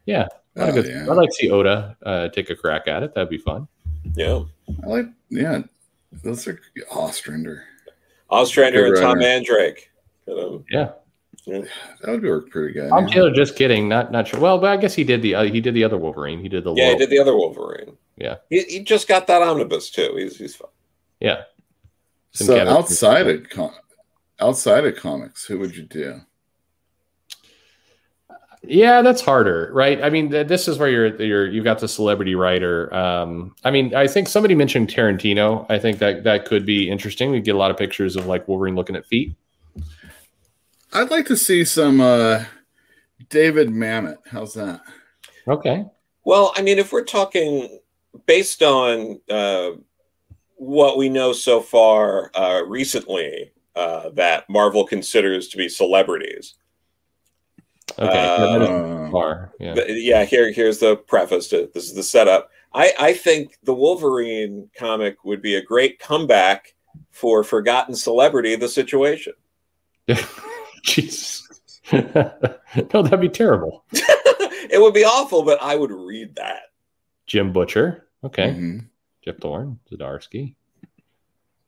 Yeah. 0.06 0.28
a 0.56 0.60
lot 0.60 0.70
of 0.70 0.78
Oh, 0.78 0.82
good- 0.82 0.90
yeah. 0.92 1.02
I'd 1.10 1.16
like 1.16 1.30
to 1.30 1.36
see 1.36 1.50
Oda 1.52 1.96
uh, 2.06 2.28
take 2.30 2.50
a 2.50 2.56
crack 2.56 2.88
at 2.88 3.04
it. 3.04 3.14
That'd 3.14 3.30
be 3.30 3.38
fun. 3.38 3.68
Yeah. 4.16 4.44
I 4.84 4.88
like, 4.88 5.06
yeah, 5.30 5.62
those 6.24 6.48
are 6.48 6.60
Ostrander. 6.92 7.64
Ostrander 8.30 8.86
and 8.88 8.96
Tom 8.96 9.06
runner. 9.06 9.20
Mandrake. 9.22 9.90
Um, 10.30 10.64
Yeah. 10.70 10.92
That 11.46 11.68
would 12.08 12.24
work 12.24 12.50
pretty 12.50 12.74
good. 12.74 12.90
Tom 12.90 13.08
yeah. 13.08 13.30
Just 13.34 13.56
kidding. 13.56 13.88
Not 13.90 14.12
not 14.12 14.28
sure. 14.28 14.40
Well, 14.40 14.58
but 14.60 14.70
I 14.70 14.78
guess 14.78 14.94
he 14.94 15.04
did 15.04 15.22
the 15.22 15.36
uh, 15.36 15.44
he 15.44 15.62
did 15.62 15.74
the 15.74 15.84
other 15.84 15.98
Wolverine. 15.98 16.40
He 16.40 16.50
did 16.50 16.64
the 16.64 16.74
yeah, 16.74 16.86
low. 16.88 16.92
he 16.94 16.98
did 16.98 17.10
the 17.10 17.20
other 17.20 17.36
Wolverine. 17.36 17.98
Yeah. 18.18 18.36
He, 18.50 18.62
he 18.64 18.80
just 18.84 19.08
got 19.08 19.28
that 19.28 19.42
omnibus 19.42 19.90
too. 19.90 20.16
He's 20.18 20.38
he's 20.38 20.56
fine. 20.56 20.70
yeah. 21.20 21.44
Some 22.32 22.48
So 22.48 22.56
Kevin- 22.56 22.74
outside 22.74 23.28
of 23.28 23.50
com- 23.50 23.74
outside 24.40 24.86
of 24.86 24.96
comics, 24.96 25.46
who 25.46 25.58
would 25.60 25.76
you 25.76 25.84
do? 25.84 26.22
Yeah, 28.62 29.02
that's 29.02 29.22
harder, 29.22 29.72
right? 29.74 30.04
I 30.04 30.10
mean, 30.10 30.30
th- 30.30 30.48
this 30.48 30.68
is 30.68 30.78
where 30.78 30.90
you're 30.90 31.16
you're 31.22 31.48
you've 31.48 31.64
got 31.64 31.80
the 31.80 31.88
celebrity 31.88 32.36
writer. 32.36 32.94
Um, 32.94 33.56
I 33.64 33.72
mean, 33.72 33.96
I 33.96 34.06
think 34.06 34.28
somebody 34.28 34.54
mentioned 34.54 34.90
Tarantino. 34.90 35.66
I 35.70 35.80
think 35.80 36.00
that 36.00 36.26
that 36.26 36.44
could 36.46 36.66
be 36.66 36.90
interesting. 36.90 37.32
We 37.32 37.40
get 37.40 37.56
a 37.56 37.58
lot 37.58 37.72
of 37.72 37.78
pictures 37.78 38.18
of 38.18 38.26
like 38.26 38.48
Wolverine 38.50 38.76
looking 38.76 38.98
at 38.98 39.06
feet. 39.06 39.34
I'd 40.94 41.12
like 41.12 41.28
to 41.28 41.38
see 41.38 41.64
some 41.66 42.02
uh, 42.02 42.46
David 43.30 43.70
Mamet. 43.70 44.18
How's 44.32 44.54
that? 44.56 44.82
Okay. 45.48 45.86
Well, 46.26 46.54
I 46.56 46.62
mean, 46.62 46.80
if 46.80 46.92
we're 46.92 47.04
talking 47.04 47.80
based 48.26 48.64
on 48.64 49.20
uh, 49.30 49.72
what 50.56 50.98
we 50.98 51.10
know 51.10 51.32
so 51.32 51.62
far 51.62 52.32
uh, 52.36 52.64
recently 52.66 53.52
uh, 53.76 54.10
that 54.10 54.50
Marvel 54.50 54.86
considers 54.86 55.48
to 55.50 55.58
be 55.58 55.70
celebrities. 55.70 56.56
Okay. 57.98 58.08
Uh, 58.08 58.58
that 58.58 58.62
is 58.62 58.70
Uh, 58.70 59.10
far. 59.12 59.54
Yeah. 59.60 59.76
Yeah, 59.88 60.26
here 60.26 60.52
here's 60.52 60.80
the 60.80 60.96
preface 60.96 61.48
to 61.50 61.70
this 61.74 61.86
is 61.86 61.96
the 61.96 62.04
setup. 62.04 62.52
I, 62.74 62.94
I 63.00 63.14
think 63.14 63.58
the 63.64 63.74
Wolverine 63.74 64.70
comic 64.78 65.24
would 65.24 65.42
be 65.42 65.56
a 65.56 65.62
great 65.62 66.00
comeback 66.00 66.76
for 67.10 67.44
forgotten 67.44 67.96
celebrity 67.96 68.56
the 68.56 68.70
situation. 68.70 69.34
Jesus. 70.84 71.48
no, 71.92 73.02
that'd 73.02 73.20
be 73.22 73.30
terrible. 73.30 73.84
it 73.92 74.82
would 74.82 74.94
be 74.94 75.04
awful, 75.04 75.44
but 75.44 75.62
I 75.62 75.76
would 75.76 75.92
read 75.92 76.36
that. 76.36 76.64
Jim 77.26 77.52
Butcher. 77.54 78.08
Okay. 78.24 78.50
mhm. 78.52 78.86
Jeff 79.24 79.38
Thorne, 79.38 79.80
Zdarsky. 79.92 80.56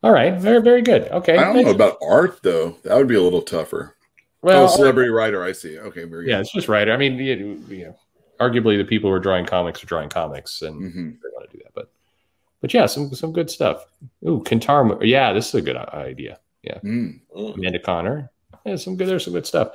All 0.03 0.11
right. 0.11 0.33
Very, 0.39 0.61
very 0.61 0.81
good. 0.81 1.03
Okay. 1.11 1.37
I 1.37 1.53
don't 1.53 1.63
know 1.63 1.71
about 1.71 1.97
art 2.01 2.41
though. 2.41 2.77
That 2.83 2.97
would 2.97 3.07
be 3.07 3.15
a 3.15 3.21
little 3.21 3.41
tougher. 3.41 3.95
well, 4.41 4.63
oh, 4.63 4.67
celebrity 4.67 5.09
writer. 5.09 5.43
I 5.43 5.51
see. 5.51 5.77
Okay, 5.77 6.05
very 6.05 6.27
yeah, 6.27 6.37
good. 6.37 6.41
it's 6.41 6.51
just 6.53 6.67
writer. 6.67 6.91
I 6.91 6.97
mean, 6.97 7.17
you, 7.19 7.63
you 7.69 7.85
know, 7.85 7.95
arguably 8.39 8.77
the 8.77 8.85
people 8.85 9.09
who 9.09 9.15
are 9.15 9.19
drawing 9.19 9.45
comics 9.45 9.83
are 9.83 9.87
drawing 9.87 10.09
comics, 10.09 10.61
and 10.63 10.75
hmm 10.75 11.09
they 11.21 11.29
want 11.33 11.49
to 11.51 11.57
do 11.57 11.63
that. 11.63 11.73
But, 11.75 11.91
but 12.61 12.73
yeah, 12.73 12.87
some 12.87 13.13
some 13.13 13.31
good 13.31 13.49
stuff. 13.51 13.85
Ooh, 14.27 14.41
Kentaro. 14.43 14.97
Yeah, 15.05 15.33
this 15.33 15.49
is 15.49 15.55
a 15.55 15.61
good 15.61 15.75
idea. 15.77 16.39
Yeah. 16.63 16.79
Mm. 16.83 17.19
Amanda 17.35 17.79
Conner. 17.79 18.31
Yeah, 18.65 18.75
some 18.75 18.95
good. 18.95 19.07
There's 19.07 19.25
some 19.25 19.33
good 19.33 19.47
stuff. 19.47 19.71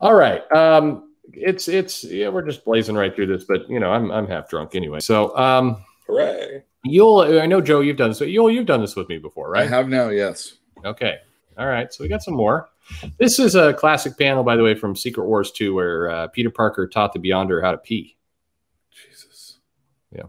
All 0.00 0.14
right. 0.14 0.40
Um, 0.52 1.14
it's 1.32 1.68
it's 1.68 2.04
yeah, 2.04 2.28
we're 2.28 2.44
just 2.44 2.64
blazing 2.64 2.96
right 2.96 3.14
through 3.14 3.26
this, 3.26 3.44
but 3.44 3.68
you 3.68 3.80
know, 3.80 3.90
I'm 3.92 4.10
I'm 4.10 4.26
half 4.26 4.48
drunk 4.48 4.74
anyway. 4.74 5.00
So, 5.00 5.36
um, 5.36 5.84
Hooray. 6.06 6.62
you'll 6.84 7.20
I 7.40 7.46
know 7.46 7.60
Joe, 7.60 7.80
you've 7.80 7.96
done 7.96 8.10
this. 8.10 8.20
You'll 8.20 8.50
you've 8.50 8.66
done 8.66 8.80
this 8.80 8.96
with 8.96 9.08
me 9.08 9.18
before, 9.18 9.50
right? 9.50 9.64
I 9.64 9.68
have 9.68 9.88
now. 9.88 10.08
Yes. 10.08 10.54
Okay. 10.84 11.16
All 11.58 11.66
right. 11.66 11.92
So 11.92 12.04
we 12.04 12.08
got 12.08 12.22
some 12.22 12.34
more. 12.34 12.68
This 13.18 13.38
is 13.38 13.54
a 13.54 13.74
classic 13.74 14.16
panel, 14.16 14.44
by 14.44 14.56
the 14.56 14.62
way, 14.62 14.74
from 14.74 14.94
Secret 14.94 15.26
Wars 15.26 15.50
2, 15.50 15.74
where 15.74 16.08
uh, 16.08 16.28
Peter 16.28 16.50
Parker 16.50 16.86
taught 16.86 17.12
the 17.12 17.18
Beyonder 17.18 17.60
how 17.62 17.72
to 17.72 17.78
pee. 17.78 18.16
Jesus. 18.90 19.58
Yeah. 20.12 20.22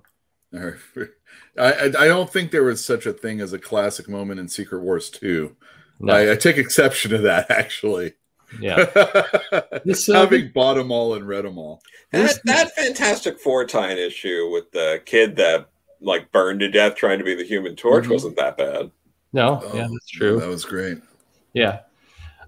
All 0.53 0.71
right. 0.95 1.07
I, 1.59 1.73
I 1.73 1.85
I 1.85 2.07
don't 2.07 2.31
think 2.31 2.51
there 2.51 2.63
was 2.63 2.83
such 2.83 3.05
a 3.05 3.13
thing 3.13 3.41
as 3.41 3.53
a 3.53 3.59
classic 3.59 4.07
moment 4.07 4.39
in 4.39 4.47
Secret 4.47 4.81
Wars 4.81 5.09
2. 5.09 5.55
No, 5.99 6.13
I, 6.13 6.33
I 6.33 6.35
take 6.35 6.57
exception 6.57 7.11
to 7.11 7.17
that 7.19 7.49
actually. 7.51 8.13
yeah. 8.59 8.85
This, 9.85 10.07
uh, 10.09 10.13
Having 10.13 10.51
bought 10.53 10.75
them 10.75 10.91
all 10.91 11.13
and 11.15 11.27
read 11.27 11.45
them 11.45 11.57
all. 11.57 11.81
That, 12.11 12.39
that 12.45 12.71
Fantastic 12.75 13.39
Four 13.39 13.65
tie-in 13.65 13.97
issue 13.97 14.49
with 14.51 14.71
the 14.71 15.01
kid 15.05 15.35
that 15.37 15.69
like 16.01 16.31
burned 16.31 16.59
to 16.61 16.69
death 16.69 16.95
trying 16.95 17.17
to 17.19 17.25
be 17.25 17.35
the 17.35 17.43
Human 17.43 17.75
Torch 17.75 18.05
Mhm. 18.05 18.11
wasn't 18.11 18.35
that 18.37 18.57
bad. 18.57 18.91
No, 19.33 19.59
Oh, 19.63 19.75
yeah, 19.75 19.87
that's 19.91 20.09
true. 20.09 20.39
That 20.39 20.47
was 20.47 20.63
great. 20.65 20.97
Yeah. 21.53 21.79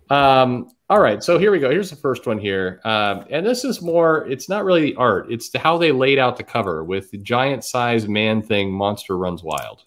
Um, 0.10 0.70
all 0.90 1.00
right. 1.00 1.24
So 1.24 1.38
here 1.38 1.52
we 1.52 1.60
go. 1.60 1.70
Here's 1.70 1.90
the 1.90 1.96
first 1.96 2.26
one 2.26 2.40
here. 2.40 2.80
Um, 2.84 3.26
and 3.30 3.46
this 3.46 3.64
is 3.64 3.82
more, 3.82 4.26
it's 4.28 4.50
not 4.50 4.64
really 4.66 4.82
the 4.82 4.96
art, 4.96 5.32
it's 5.32 5.56
how 5.56 5.78
they 5.78 5.92
laid 5.92 6.18
out 6.20 6.38
the 6.38 6.44
cover 6.44 6.84
with 6.84 7.12
the 7.12 7.18
giant 7.18 7.64
size 7.64 8.08
man 8.08 8.42
thing, 8.42 8.72
Monster 8.72 9.18
Runs 9.18 9.44
Wild. 9.44 9.84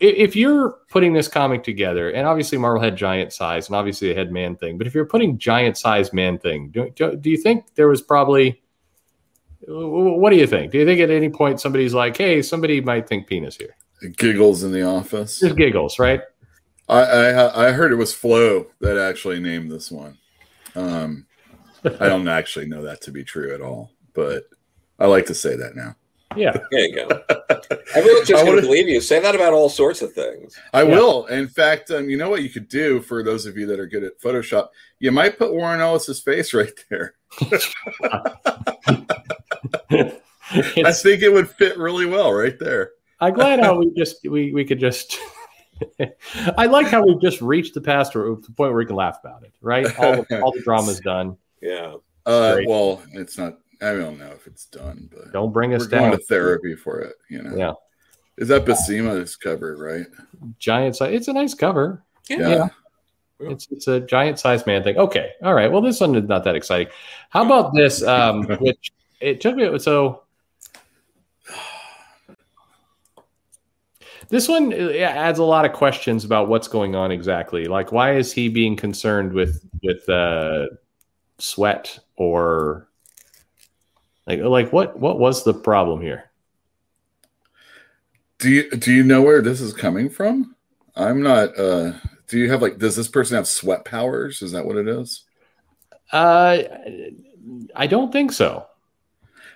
If 0.00 0.36
you're 0.36 0.78
putting 0.88 1.12
this 1.12 1.28
comic 1.28 1.64
together, 1.64 2.10
and 2.10 2.26
obviously 2.26 2.56
Marvel 2.56 2.80
had 2.80 2.96
giant 2.96 3.32
size, 3.32 3.66
and 3.66 3.74
obviously 3.74 4.08
they 4.08 4.14
had 4.14 4.30
man 4.30 4.56
thing, 4.56 4.78
but 4.78 4.86
if 4.86 4.94
you're 4.94 5.04
putting 5.04 5.38
giant 5.38 5.76
size 5.76 6.12
man 6.12 6.38
thing, 6.38 6.70
do, 6.70 6.90
do, 6.94 7.16
do 7.16 7.30
you 7.30 7.36
think 7.36 7.74
there 7.74 7.88
was 7.88 8.00
probably, 8.00 8.62
what 9.66 10.30
do 10.30 10.36
you 10.36 10.46
think? 10.46 10.70
Do 10.70 10.78
you 10.78 10.86
think 10.86 11.00
at 11.00 11.10
any 11.10 11.28
point 11.28 11.60
somebody's 11.60 11.94
like, 11.94 12.16
hey, 12.16 12.42
somebody 12.42 12.80
might 12.80 13.08
think 13.08 13.26
penis 13.26 13.56
here? 13.56 13.76
Giggles 14.16 14.62
in 14.62 14.70
the 14.70 14.82
office. 14.82 15.40
Just 15.40 15.56
giggles, 15.56 15.98
right? 15.98 16.20
I, 16.88 17.02
I 17.02 17.68
I 17.68 17.72
heard 17.72 17.92
it 17.92 17.96
was 17.96 18.14
Flo 18.14 18.66
that 18.80 18.96
actually 18.96 19.40
named 19.40 19.70
this 19.70 19.90
one. 19.90 20.16
Um, 20.74 21.26
I 21.84 22.08
don't 22.08 22.28
actually 22.28 22.66
know 22.66 22.82
that 22.82 23.00
to 23.02 23.10
be 23.10 23.24
true 23.24 23.52
at 23.52 23.60
all, 23.60 23.90
but 24.14 24.44
I 24.98 25.06
like 25.06 25.26
to 25.26 25.34
say 25.34 25.56
that 25.56 25.76
now. 25.76 25.96
Yeah. 26.36 26.56
There 26.70 26.80
you 26.80 26.94
go. 26.94 27.06
Everyone's 27.94 28.28
just 28.28 28.42
I 28.42 28.44
going 28.44 28.46
wanna- 28.48 28.60
to 28.60 28.66
believe 28.66 28.88
you. 28.88 29.00
Say 29.00 29.18
that 29.20 29.34
about 29.34 29.52
all 29.54 29.68
sorts 29.68 30.02
of 30.02 30.12
things. 30.12 30.56
I 30.72 30.82
Yeah. 30.82 30.90
will. 30.96 31.26
In 31.26 31.48
fact, 31.48 31.90
um, 31.90 32.08
you 32.10 32.16
know 32.16 32.28
what 32.30 32.42
you 32.42 32.50
could 32.50 32.68
do 32.68 33.00
for 33.00 33.22
those 33.22 33.46
of 33.46 33.56
you 33.56 33.66
that 33.66 33.80
are 33.80 33.86
good 33.86 34.04
at 34.04 34.20
Photoshop? 34.20 34.68
You 34.98 35.10
might 35.12 35.38
put 35.38 35.52
Warren 35.52 35.80
Ellis's 35.80 36.20
face 36.20 36.52
right 36.54 36.70
there. 36.90 37.14
I 40.50 40.92
think 40.92 41.22
it 41.22 41.32
would 41.32 41.48
fit 41.50 41.78
really 41.78 42.06
well 42.06 42.32
right 42.32 42.58
there. 42.58 42.92
I'm 43.20 43.34
glad 43.34 43.60
how 43.60 43.76
we 43.78 43.92
just 43.96 44.22
we 44.28 44.52
we 44.52 44.64
could 44.64 44.78
just. 44.78 45.18
I 46.56 46.66
like 46.66 46.86
how 46.88 47.04
we've 47.04 47.20
just 47.20 47.40
reached 47.40 47.74
the 47.74 47.80
past 47.80 48.16
or 48.16 48.24
the 48.36 48.52
point 48.52 48.72
where 48.72 48.74
we 48.74 48.86
can 48.86 48.96
laugh 48.96 49.18
about 49.22 49.42
it. 49.44 49.52
Right, 49.60 49.86
all 49.98 50.22
the, 50.28 50.40
all 50.42 50.52
the 50.52 50.60
drama's 50.62 51.00
done. 51.00 51.36
Yeah. 51.60 51.94
Uh, 52.26 52.58
well, 52.66 53.02
it's 53.12 53.38
not 53.38 53.58
I 53.80 53.92
don't 53.92 54.18
know 54.18 54.32
if 54.32 54.46
it's 54.46 54.66
done, 54.66 55.08
but 55.12 55.32
don't 55.32 55.52
bring 55.52 55.74
us 55.74 55.82
we're 55.82 55.88
down. 55.88 56.00
going 56.08 56.18
to 56.18 56.24
therapy 56.24 56.74
for 56.74 57.00
it. 57.00 57.14
You 57.28 57.42
know. 57.42 57.56
Yeah. 57.56 57.72
Is 58.36 58.48
that 58.48 58.64
Buscema's 58.64 59.36
cover, 59.36 59.76
right? 59.76 60.06
Giant 60.58 60.96
size. 60.96 61.14
It's 61.14 61.28
a 61.28 61.32
nice 61.32 61.54
cover. 61.54 62.02
Yeah. 62.28 62.48
Yeah. 62.48 62.68
It's 63.40 63.68
it's 63.70 63.86
a 63.86 64.00
giant 64.00 64.38
size 64.38 64.66
man 64.66 64.82
thing. 64.82 64.96
Okay, 64.96 65.30
all 65.42 65.54
right. 65.54 65.70
Well, 65.70 65.80
this 65.80 66.00
one 66.00 66.14
is 66.16 66.28
not 66.28 66.44
that 66.44 66.56
exciting. 66.56 66.92
How 67.30 67.44
about 67.44 67.72
this? 67.72 68.02
Um, 68.02 68.44
which 68.60 68.92
it 69.20 69.40
took 69.40 69.54
me 69.54 69.78
so. 69.78 70.22
This 74.28 74.48
one 74.48 74.72
uh, 74.72 74.90
yeah, 74.90 75.10
adds 75.10 75.38
a 75.38 75.44
lot 75.44 75.64
of 75.64 75.72
questions 75.72 76.24
about 76.24 76.48
what's 76.48 76.68
going 76.68 76.94
on 76.94 77.12
exactly. 77.12 77.66
Like, 77.66 77.92
why 77.92 78.16
is 78.16 78.32
he 78.32 78.48
being 78.48 78.76
concerned 78.76 79.32
with 79.32 79.64
with 79.82 80.08
uh, 80.08 80.66
sweat 81.38 81.98
or 82.16 82.87
like 84.28 84.40
like 84.40 84.72
what 84.72 84.98
what 84.98 85.18
was 85.18 85.42
the 85.42 85.54
problem 85.54 86.02
here? 86.02 86.30
Do 88.38 88.50
you 88.50 88.70
do 88.70 88.92
you 88.92 89.02
know 89.02 89.22
where 89.22 89.42
this 89.42 89.60
is 89.60 89.72
coming 89.72 90.10
from? 90.10 90.54
I'm 90.94 91.22
not. 91.22 91.58
uh 91.58 91.92
Do 92.28 92.38
you 92.38 92.50
have 92.50 92.60
like? 92.60 92.78
Does 92.78 92.94
this 92.94 93.08
person 93.08 93.36
have 93.36 93.48
sweat 93.48 93.84
powers? 93.84 94.42
Is 94.42 94.52
that 94.52 94.64
what 94.64 94.76
it 94.76 94.86
is? 94.86 95.24
Uh, 96.12 96.62
I 97.74 97.86
don't 97.86 98.12
think 98.12 98.32
so. 98.32 98.66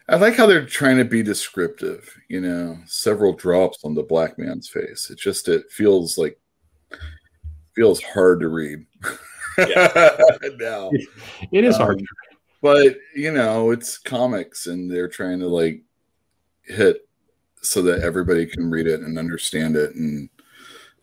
I 0.08 0.16
like 0.16 0.34
how 0.34 0.46
they're 0.46 0.66
trying 0.66 0.96
to 0.98 1.04
be 1.04 1.22
descriptive. 1.22 2.12
You 2.28 2.40
know, 2.40 2.78
several 2.86 3.34
drops 3.34 3.84
on 3.84 3.94
the 3.94 4.02
black 4.02 4.38
man's 4.38 4.68
face. 4.68 5.10
It 5.10 5.18
just 5.18 5.48
it 5.48 5.70
feels 5.70 6.16
like 6.16 6.38
feels 7.74 8.02
hard 8.02 8.40
to 8.40 8.48
read. 8.48 8.86
Yeah. 9.58 10.16
now, 10.58 10.90
It 11.52 11.64
is 11.64 11.76
hard. 11.76 12.00
Um, 12.00 12.06
but 12.62 12.96
you 13.14 13.32
know, 13.32 13.70
it's 13.72 13.98
comics, 13.98 14.66
and 14.68 14.90
they're 14.90 15.08
trying 15.08 15.40
to 15.40 15.48
like 15.48 15.82
hit 16.62 17.06
so 17.60 17.82
that 17.82 18.02
everybody 18.02 18.46
can 18.46 18.70
read 18.70 18.86
it 18.86 19.00
and 19.00 19.18
understand 19.18 19.76
it, 19.76 19.94
and 19.94 20.30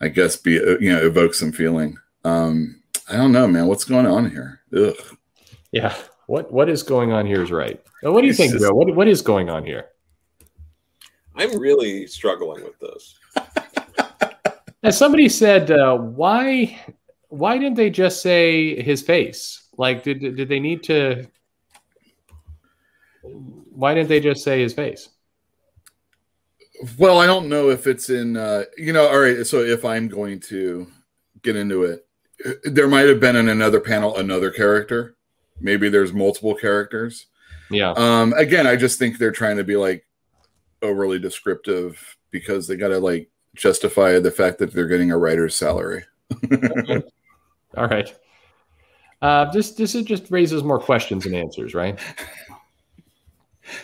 I 0.02 0.08
guess 0.08 0.36
be 0.38 0.54
you 0.54 0.92
know 0.92 1.06
evoke 1.06 1.34
some 1.36 1.52
feeling. 1.52 1.96
Um, 2.24 2.82
I 3.10 3.18
don't 3.18 3.32
know, 3.32 3.48
man. 3.48 3.68
What's 3.68 3.86
going 3.86 4.08
on 4.08 4.30
here? 4.30 4.62
Ugh. 4.76 4.96
Yeah. 5.72 5.96
What 6.28 6.52
what 6.52 6.70
is 6.70 6.84
going 6.84 7.12
on 7.12 7.26
here 7.26 7.42
is 7.44 7.52
right. 7.52 7.82
Now, 8.04 8.12
what 8.12 8.22
do 8.22 8.28
you 8.28 8.32
It's 8.32 8.40
think, 8.40 8.54
just- 8.54 8.64
Joe? 8.64 8.74
What 8.74 8.96
what 8.96 9.08
is 9.08 9.22
going 9.22 9.50
on 9.50 9.66
here? 9.66 9.86
I'm 11.36 11.58
really 11.60 12.06
struggling 12.08 12.64
with 12.64 12.78
this. 12.80 13.16
As 14.84 14.98
somebody 14.98 15.28
said, 15.30 15.72
uh, 15.72 15.98
why 15.98 16.78
why 17.30 17.58
didn't 17.58 17.76
they 17.76 17.90
just 17.90 18.22
say 18.22 18.82
his 18.82 19.02
face? 19.02 19.68
Like, 19.78 20.04
did 20.04 20.20
did 20.20 20.48
they 20.50 20.60
need 20.60 20.84
to? 20.84 21.26
Why 23.22 23.94
didn't 23.94 24.10
they 24.10 24.20
just 24.20 24.44
say 24.44 24.62
his 24.62 24.74
face? 24.74 25.10
Well, 26.98 27.20
I 27.20 27.26
don't 27.26 27.50
know 27.50 27.70
if 27.70 27.88
it's 27.88 28.10
in, 28.10 28.38
uh, 28.38 28.64
you 28.78 28.94
know, 28.94 29.08
all 29.08 29.20
right. 29.20 29.46
So 29.46 29.60
if 29.60 29.84
I'm 29.84 30.08
going 30.08 30.40
to 30.42 30.88
get 31.42 31.56
into 31.56 31.84
it, 31.84 32.06
there 32.64 32.88
might 32.88 33.08
have 33.08 33.20
been 33.20 33.36
in 33.36 33.50
another 33.50 33.82
panel 33.82 34.18
another 34.18 34.50
character. 34.50 35.16
Maybe 35.60 35.90
there's 35.90 36.14
multiple 36.14 36.56
characters. 36.56 37.28
Yeah. 37.70 37.92
Um, 37.92 38.34
again, 38.34 38.66
I 38.66 38.76
just 38.76 38.98
think 38.98 39.18
they're 39.18 39.32
trying 39.32 39.58
to 39.58 39.64
be 39.64 39.76
like 39.76 40.06
overly 40.82 41.20
descriptive 41.20 42.18
because 42.32 42.68
they 42.68 42.78
got 42.78 42.90
to 42.90 43.00
like 43.00 43.30
justify 43.56 44.20
the 44.20 44.32
fact 44.32 44.58
that 44.60 44.74
they're 44.74 44.88
getting 44.88 45.12
a 45.12 45.18
writer's 45.18 45.56
salary. 45.56 46.06
All 47.78 47.88
right. 47.88 48.14
Uh, 49.22 49.52
this 49.52 49.72
this 49.72 49.96
is 49.96 50.04
just 50.04 50.32
raises 50.32 50.64
more 50.64 50.80
questions 50.80 51.26
and 51.26 51.36
answers, 51.36 51.74
right? 51.74 52.00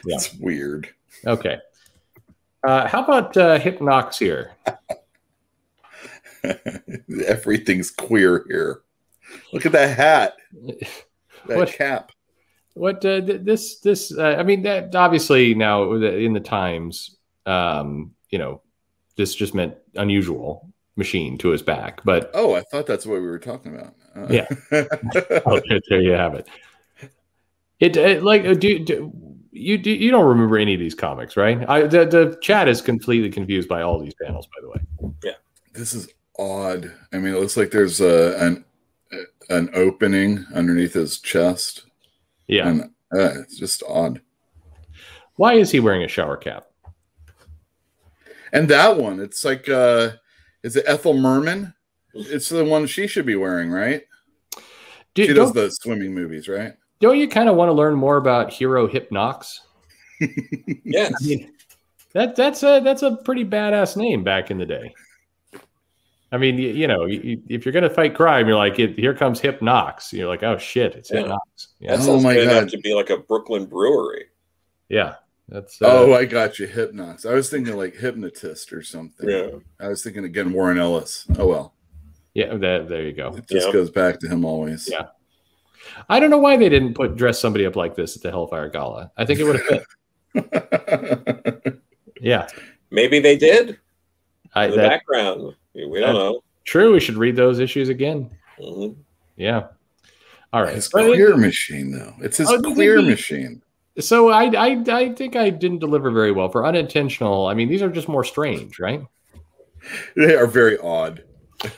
Yeah. 0.06 0.16
It's 0.16 0.34
weird. 0.36 0.90
Okay. 1.26 1.58
Uh, 2.64 2.88
how 2.88 3.04
about 3.04 3.36
uh, 3.38 3.60
Hypnox 3.60 4.18
here? 4.18 4.52
Everything's 7.28 7.92
queer 7.92 8.46
here. 8.48 8.82
Look 9.54 9.66
at 9.66 9.72
that 9.72 9.98
hat, 9.98 10.34
that 11.48 11.58
What- 11.58 11.70
cap. 11.74 12.12
What 12.74 13.06
uh, 13.06 13.22
th- 13.22 13.42
this 13.44 13.80
this 13.80 14.12
uh, 14.12 14.36
I 14.38 14.44
mean 14.44 14.64
that 14.64 14.94
obviously 14.96 15.56
now 15.56 15.94
in 15.94 16.34
the 16.34 16.42
times 16.42 17.16
um, 17.46 18.12
you 18.32 18.38
know 18.38 18.62
this 19.16 19.34
just 19.34 19.56
meant 19.56 19.76
unusual 19.96 20.68
machine 20.98 21.38
to 21.38 21.50
his 21.50 21.62
back, 21.62 22.02
but 22.04 22.32
Oh, 22.34 22.54
I 22.54 22.64
thought 22.64 22.86
that's 22.86 23.06
what 23.06 23.22
we 23.22 23.28
were 23.28 23.40
talking 23.40 23.74
about. 23.76 23.96
Uh, 24.14 24.28
Yeah. 24.30 24.48
oh, 25.46 25.62
there- 25.90 26.02
you 26.02 26.12
have 26.12 26.34
it. 26.36 26.50
It, 27.80 27.96
it 27.96 28.24
like 28.24 28.44
uh, 28.46 28.56
do, 28.56 28.80
do 28.80 29.14
you 29.56 29.78
you 29.78 30.12
don't 30.12 30.26
remember 30.28 30.58
any 30.58 30.74
of 30.74 30.80
these 30.80 30.96
comics, 30.96 31.38
right? 31.38 31.68
I 31.70 31.84
the, 31.88 32.06
the 32.06 32.38
chat 32.42 32.68
is 32.68 32.82
completely 32.82 33.30
confused 33.30 33.70
by 33.70 33.82
all 33.82 34.00
these 34.00 34.14
panels, 34.22 34.48
by 34.48 34.62
the 34.62 34.70
way. 34.70 35.14
Yeah, 35.24 35.32
this 35.74 35.94
is 35.94 36.10
odd. 36.38 36.92
I 37.14 37.18
mean, 37.18 37.34
it 37.34 37.40
looks 37.40 37.58
like 37.58 37.72
there's 37.72 38.02
a, 38.02 38.38
an 38.40 38.66
an 39.50 39.70
opening 39.74 40.46
underneath 40.54 40.94
his 40.94 41.20
chest, 41.20 41.86
Yeah, 42.48 42.68
and 42.68 42.82
uh, 43.14 43.42
it's 43.42 43.58
just 43.58 43.82
odd. 43.88 44.22
why 45.38 45.54
is 45.54 45.72
he 45.72 45.80
wearing 45.80 46.04
a 46.04 46.08
shower 46.08 46.36
cap? 46.38 46.66
And 48.52 48.68
that 48.70 48.98
one, 48.98 49.20
it's 49.20 49.44
like, 49.44 49.68
uh, 49.70 50.12
is 50.64 50.76
it 50.76 50.86
Ethel 50.88 51.14
Merman? 51.14 51.74
It's 52.14 52.48
the 52.50 52.64
one 52.64 52.88
she 52.88 53.08
should 53.08 53.26
be 53.26 53.36
wearing, 53.36 53.70
right? 53.70 54.04
Do, 55.14 55.26
She 55.26 55.34
does 55.34 55.52
the 55.54 55.70
swimming 55.70 56.14
movies, 56.14 56.48
right? 56.48 56.74
Don't 57.00 57.18
you 57.18 57.28
kind 57.28 57.50
of 57.50 57.56
want 57.56 57.70
to 57.70 57.74
learn 57.74 57.96
more 57.96 58.18
about 58.18 58.52
Hero 58.54 58.88
Hypnox? 58.88 59.60
Yes. 60.86 61.14
I 61.22 61.26
mean, 61.26 61.52
that 62.14 62.36
that's 62.38 62.64
a 62.64 62.80
that's 62.80 63.02
a 63.04 63.18
pretty 63.18 63.44
badass 63.44 63.98
name 63.98 64.24
back 64.24 64.50
in 64.50 64.58
the 64.58 64.66
day. 64.66 64.94
I 66.32 66.38
mean, 66.38 66.58
you, 66.58 66.70
you 66.70 66.88
know, 66.88 67.06
you, 67.06 67.42
if 67.50 67.66
you're 67.66 67.74
gonna 67.74 67.90
fight 67.90 68.16
crime, 68.16 68.48
you're 68.48 68.58
like, 68.58 68.80
it, 68.80 68.98
here 68.98 69.14
comes 69.14 69.40
Hip 69.42 69.60
Hypnox. 69.60 70.12
You're 70.14 70.28
like, 70.28 70.44
oh 70.44 70.58
shit, 70.58 70.96
it's 70.96 71.12
Yeah. 71.12 71.24
Hypnox. 71.24 71.68
Yeah, 71.80 71.92
That 71.96 72.00
Oh 72.02 72.06
sounds 72.06 72.24
my 72.24 72.34
good 72.34 72.44
enough 72.44 72.62
God. 72.64 72.70
to 72.70 72.78
be 72.80 72.94
like 72.94 73.10
a 73.10 73.18
Brooklyn 73.18 73.66
brewery. 73.66 74.26
yeah. 74.90 75.16
That's 75.50 75.80
uh, 75.80 75.86
oh, 75.88 76.14
I 76.14 76.26
got 76.26 76.58
you, 76.58 76.66
Hip 76.66 76.92
Hypnox. 76.94 77.30
I 77.30 77.34
was 77.36 77.50
thinking 77.52 77.76
like 77.78 77.96
hypnotist 77.96 78.74
or 78.74 78.82
something. 78.82 79.30
Yeah. 79.30 79.48
I 79.80 79.90
was 79.90 80.02
thinking 80.04 80.24
again, 80.26 80.52
Warren 80.54 80.80
Ellis. 80.80 81.28
Oh 81.38 81.46
well, 81.46 81.74
yeah. 82.34 82.56
There, 82.56 82.84
there 82.84 83.04
you 83.04 83.14
go. 83.14 83.36
it 83.36 83.48
just 83.48 83.68
Yeah. 83.68 83.74
goes 83.74 83.92
back 83.92 84.20
to 84.22 84.28
him 84.28 84.44
always. 84.44 84.90
Yeah. 84.92 85.08
I 86.10 86.20
don't 86.20 86.30
know 86.30 86.38
why 86.38 86.58
they 86.58 86.70
didn't 86.70 86.94
put 86.94 87.16
dress 87.16 87.40
somebody 87.40 87.66
up 87.66 87.76
like 87.76 87.96
this 87.96 88.16
at 88.16 88.22
the 88.24 88.32
Hellfire 88.32 88.70
Gala. 88.70 89.12
I 89.18 89.26
think 89.26 89.40
it 89.40 89.44
would 89.44 89.62
have 89.62 89.86
fit. 90.44 91.82
Yeah, 92.22 92.48
Maybe 92.92 93.20
they 93.20 93.38
did 93.38 93.78
I, 94.54 94.66
in 94.66 94.72
the 94.72 94.78
that, 94.78 94.90
background. 94.90 95.54
We 95.76 96.00
don't 96.00 96.14
know. 96.16 96.42
true. 96.64 96.94
We 96.94 97.00
should 97.00 97.18
read 97.18 97.36
those 97.36 97.60
issues 97.60 97.90
again. 97.90 98.32
Mhm. 98.60 98.96
Yeah. 99.36 99.68
All 100.54 100.64
right. 100.64 100.74
His 100.76 100.88
But- 100.90 101.08
queer 101.08 101.36
machine, 101.38 101.92
though. 101.92 102.14
It's 102.22 102.38
his 102.38 102.50
Oh, 102.50 102.60
did 102.62 102.74
queer 102.74 103.00
he- 103.00 103.10
machine. 103.10 103.62
So 104.00 104.30
I, 104.30 104.46
I 104.56 104.84
I 104.90 105.14
think 105.14 105.36
I 105.36 105.50
didn't 105.50 105.80
deliver 105.80 106.10
very 106.10 106.32
well 106.32 106.50
for 106.50 106.66
unintentional. 106.66 107.48
I 107.48 107.54
mean, 107.54 107.70
these 107.70 107.82
are 107.82 107.90
just 107.90 108.08
more 108.10 108.24
strange, 108.24 108.80
right? 108.80 109.02
They 110.16 110.36
are 110.36 110.48
very 110.48 110.78
odd. 110.80 111.24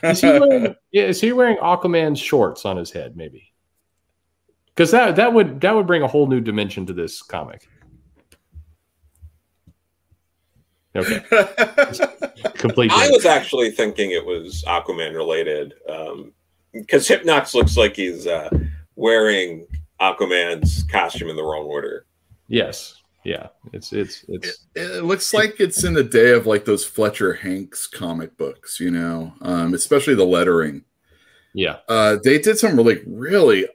Is 0.04 0.22
he 0.22 0.28
wearing, 0.28 0.76
yeah, 0.92 1.04
is 1.04 1.20
he 1.22 1.32
wearing 1.34 1.58
Aquaman's 1.58 2.20
shorts 2.20 2.64
on 2.66 2.78
his 2.78 2.90
head? 2.92 3.16
Maybe 3.18 3.47
because 4.78 4.92
that 4.92 5.16
that 5.16 5.34
would 5.34 5.60
that 5.62 5.74
would 5.74 5.88
bring 5.88 6.04
a 6.04 6.08
whole 6.08 6.28
new 6.28 6.40
dimension 6.40 6.86
to 6.86 6.94
this 6.94 7.24
comic. 7.24 7.68
Okay, 10.96 11.20
complete. 12.54 12.92
I 12.94 13.10
was 13.10 13.26
actually 13.26 13.72
thinking 13.72 14.12
it 14.12 14.24
was 14.24 14.64
Aquaman 14.68 15.16
related 15.16 15.74
because 16.74 17.08
Hypnox 17.08 17.56
looks 17.56 17.76
like 17.76 17.96
he's 17.96 18.28
uh, 18.28 18.50
wearing 18.96 19.66
Aquaman's 20.00 20.84
costume 20.84 21.30
in 21.30 21.36
the 21.36 21.44
wrong 21.44 21.66
order. 21.66 22.06
yes, 22.48 23.02
yeah. 23.24 23.48
It's 23.74 23.94
it's 23.94 24.26
it's 24.28 24.68
it 24.76 25.04
looks 25.04 25.34
like 25.34 25.60
it's 25.60 25.84
in 25.84 25.96
the 25.96 26.04
day 26.04 26.32
of 26.32 26.46
like 26.46 26.66
those 26.66 26.86
Fletcher 26.86 27.34
Hanks 27.34 27.88
comic 27.88 28.38
books, 28.38 28.80
you 28.80 28.92
know, 28.92 29.34
um, 29.42 29.74
especially 29.74 30.14
the 30.14 30.24
lettering. 30.24 30.84
yeah. 31.54 31.78
Uh, 31.90 32.18
they 32.24 32.38
did 32.38 32.60
some 32.60 32.76
really, 32.78 33.02
really 33.08 33.68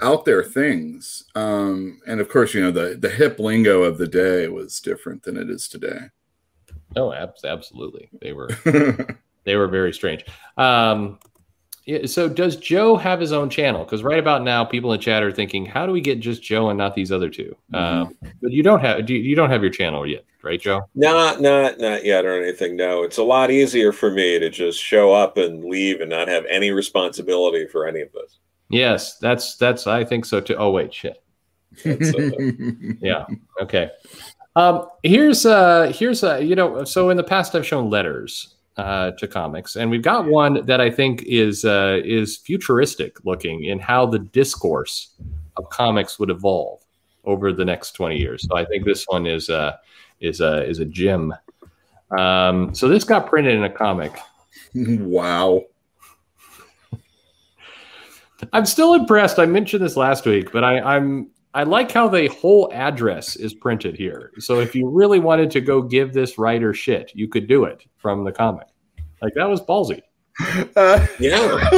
out 0.00 0.24
there 0.24 0.42
things. 0.42 1.24
Um, 1.34 2.00
and 2.06 2.20
of 2.20 2.28
course, 2.28 2.54
you 2.54 2.60
know, 2.60 2.70
the, 2.70 2.96
the 2.98 3.08
hip 3.08 3.38
lingo 3.38 3.82
of 3.82 3.98
the 3.98 4.06
day 4.06 4.48
was 4.48 4.80
different 4.80 5.22
than 5.22 5.36
it 5.36 5.50
is 5.50 5.68
today. 5.68 6.10
Oh, 6.96 7.12
abs- 7.12 7.44
absolutely. 7.44 8.08
They 8.20 8.32
were 8.32 8.48
they 9.44 9.56
were 9.56 9.68
very 9.68 9.92
strange. 9.92 10.24
Um, 10.56 11.18
yeah, 11.88 12.04
so 12.04 12.28
does 12.28 12.56
Joe 12.56 12.96
have 12.96 13.18
his 13.18 13.32
own 13.32 13.48
channel? 13.48 13.82
Because 13.82 14.02
right 14.02 14.18
about 14.18 14.42
now, 14.42 14.62
people 14.62 14.92
in 14.92 15.00
chat 15.00 15.22
are 15.22 15.32
thinking, 15.32 15.64
"How 15.64 15.86
do 15.86 15.92
we 15.92 16.02
get 16.02 16.20
just 16.20 16.42
Joe 16.42 16.68
and 16.68 16.76
not 16.76 16.94
these 16.94 17.10
other 17.10 17.30
2 17.30 17.56
Um, 17.72 18.14
but 18.42 18.52
you 18.52 18.62
don't 18.62 18.80
have 18.80 19.06
do 19.06 19.14
you, 19.14 19.20
you 19.20 19.34
don't 19.34 19.48
have 19.48 19.62
your 19.62 19.70
channel 19.70 20.06
yet, 20.06 20.24
right, 20.42 20.60
Joe? 20.60 20.82
Not, 20.94 21.40
not, 21.40 21.78
not 21.78 22.04
yet 22.04 22.26
or 22.26 22.42
anything. 22.42 22.76
No, 22.76 23.04
it's 23.04 23.16
a 23.16 23.22
lot 23.22 23.50
easier 23.50 23.92
for 23.92 24.10
me 24.10 24.38
to 24.38 24.50
just 24.50 24.82
show 24.82 25.14
up 25.14 25.38
and 25.38 25.64
leave 25.64 26.02
and 26.02 26.10
not 26.10 26.28
have 26.28 26.44
any 26.50 26.72
responsibility 26.72 27.66
for 27.66 27.86
any 27.86 28.02
of 28.02 28.12
this. 28.12 28.38
Yes, 28.70 29.18
that's 29.18 29.56
that's 29.56 29.86
I 29.86 30.04
think 30.04 30.24
so 30.24 30.40
too. 30.40 30.56
Oh 30.56 30.70
wait, 30.70 30.92
shit. 30.92 31.22
yeah. 31.84 33.24
Okay. 33.62 33.90
Um, 34.56 34.88
here's 35.02 35.46
uh 35.46 35.92
here's 35.94 36.24
uh 36.24 36.36
you 36.36 36.54
know 36.54 36.84
so 36.84 37.10
in 37.10 37.16
the 37.16 37.24
past 37.24 37.54
I've 37.54 37.66
shown 37.66 37.90
letters 37.90 38.56
uh, 38.78 39.10
to 39.12 39.26
comics, 39.26 39.76
and 39.76 39.90
we've 39.90 40.02
got 40.02 40.26
one 40.26 40.64
that 40.66 40.80
I 40.80 40.90
think 40.90 41.22
is 41.24 41.64
uh, 41.64 42.00
is 42.04 42.36
futuristic 42.36 43.24
looking 43.24 43.64
in 43.64 43.78
how 43.78 44.06
the 44.06 44.20
discourse 44.20 45.14
of 45.56 45.68
comics 45.70 46.18
would 46.18 46.30
evolve 46.30 46.80
over 47.24 47.52
the 47.52 47.64
next 47.64 47.92
twenty 47.92 48.18
years. 48.18 48.46
So 48.48 48.56
I 48.56 48.64
think 48.64 48.84
this 48.84 49.04
one 49.08 49.26
is 49.26 49.50
uh, 49.50 49.76
is 50.20 50.40
a 50.40 50.64
is 50.64 50.78
a 50.78 50.84
gem. 50.84 51.34
Um, 52.16 52.74
so 52.74 52.88
this 52.88 53.04
got 53.04 53.26
printed 53.26 53.54
in 53.54 53.64
a 53.64 53.70
comic. 53.70 54.16
wow. 54.74 55.62
I'm 58.52 58.66
still 58.66 58.94
impressed. 58.94 59.38
I 59.38 59.46
mentioned 59.46 59.84
this 59.84 59.96
last 59.96 60.24
week, 60.24 60.52
but 60.52 60.64
I, 60.64 60.80
I'm 60.80 61.30
I 61.54 61.64
like 61.64 61.90
how 61.90 62.08
the 62.08 62.28
whole 62.28 62.70
address 62.72 63.34
is 63.36 63.54
printed 63.54 63.96
here. 63.96 64.32
So 64.38 64.60
if 64.60 64.74
you 64.74 64.88
really 64.88 65.18
wanted 65.18 65.50
to 65.52 65.60
go 65.60 65.82
give 65.82 66.12
this 66.12 66.38
writer 66.38 66.74
shit, 66.74 67.10
you 67.14 67.26
could 67.26 67.48
do 67.48 67.64
it 67.64 67.84
from 67.96 68.24
the 68.24 68.32
comic. 68.32 68.68
Like 69.22 69.34
that 69.34 69.48
was 69.48 69.60
ballsy. 69.60 70.02
Uh, 70.76 71.06
yeah. 71.18 71.68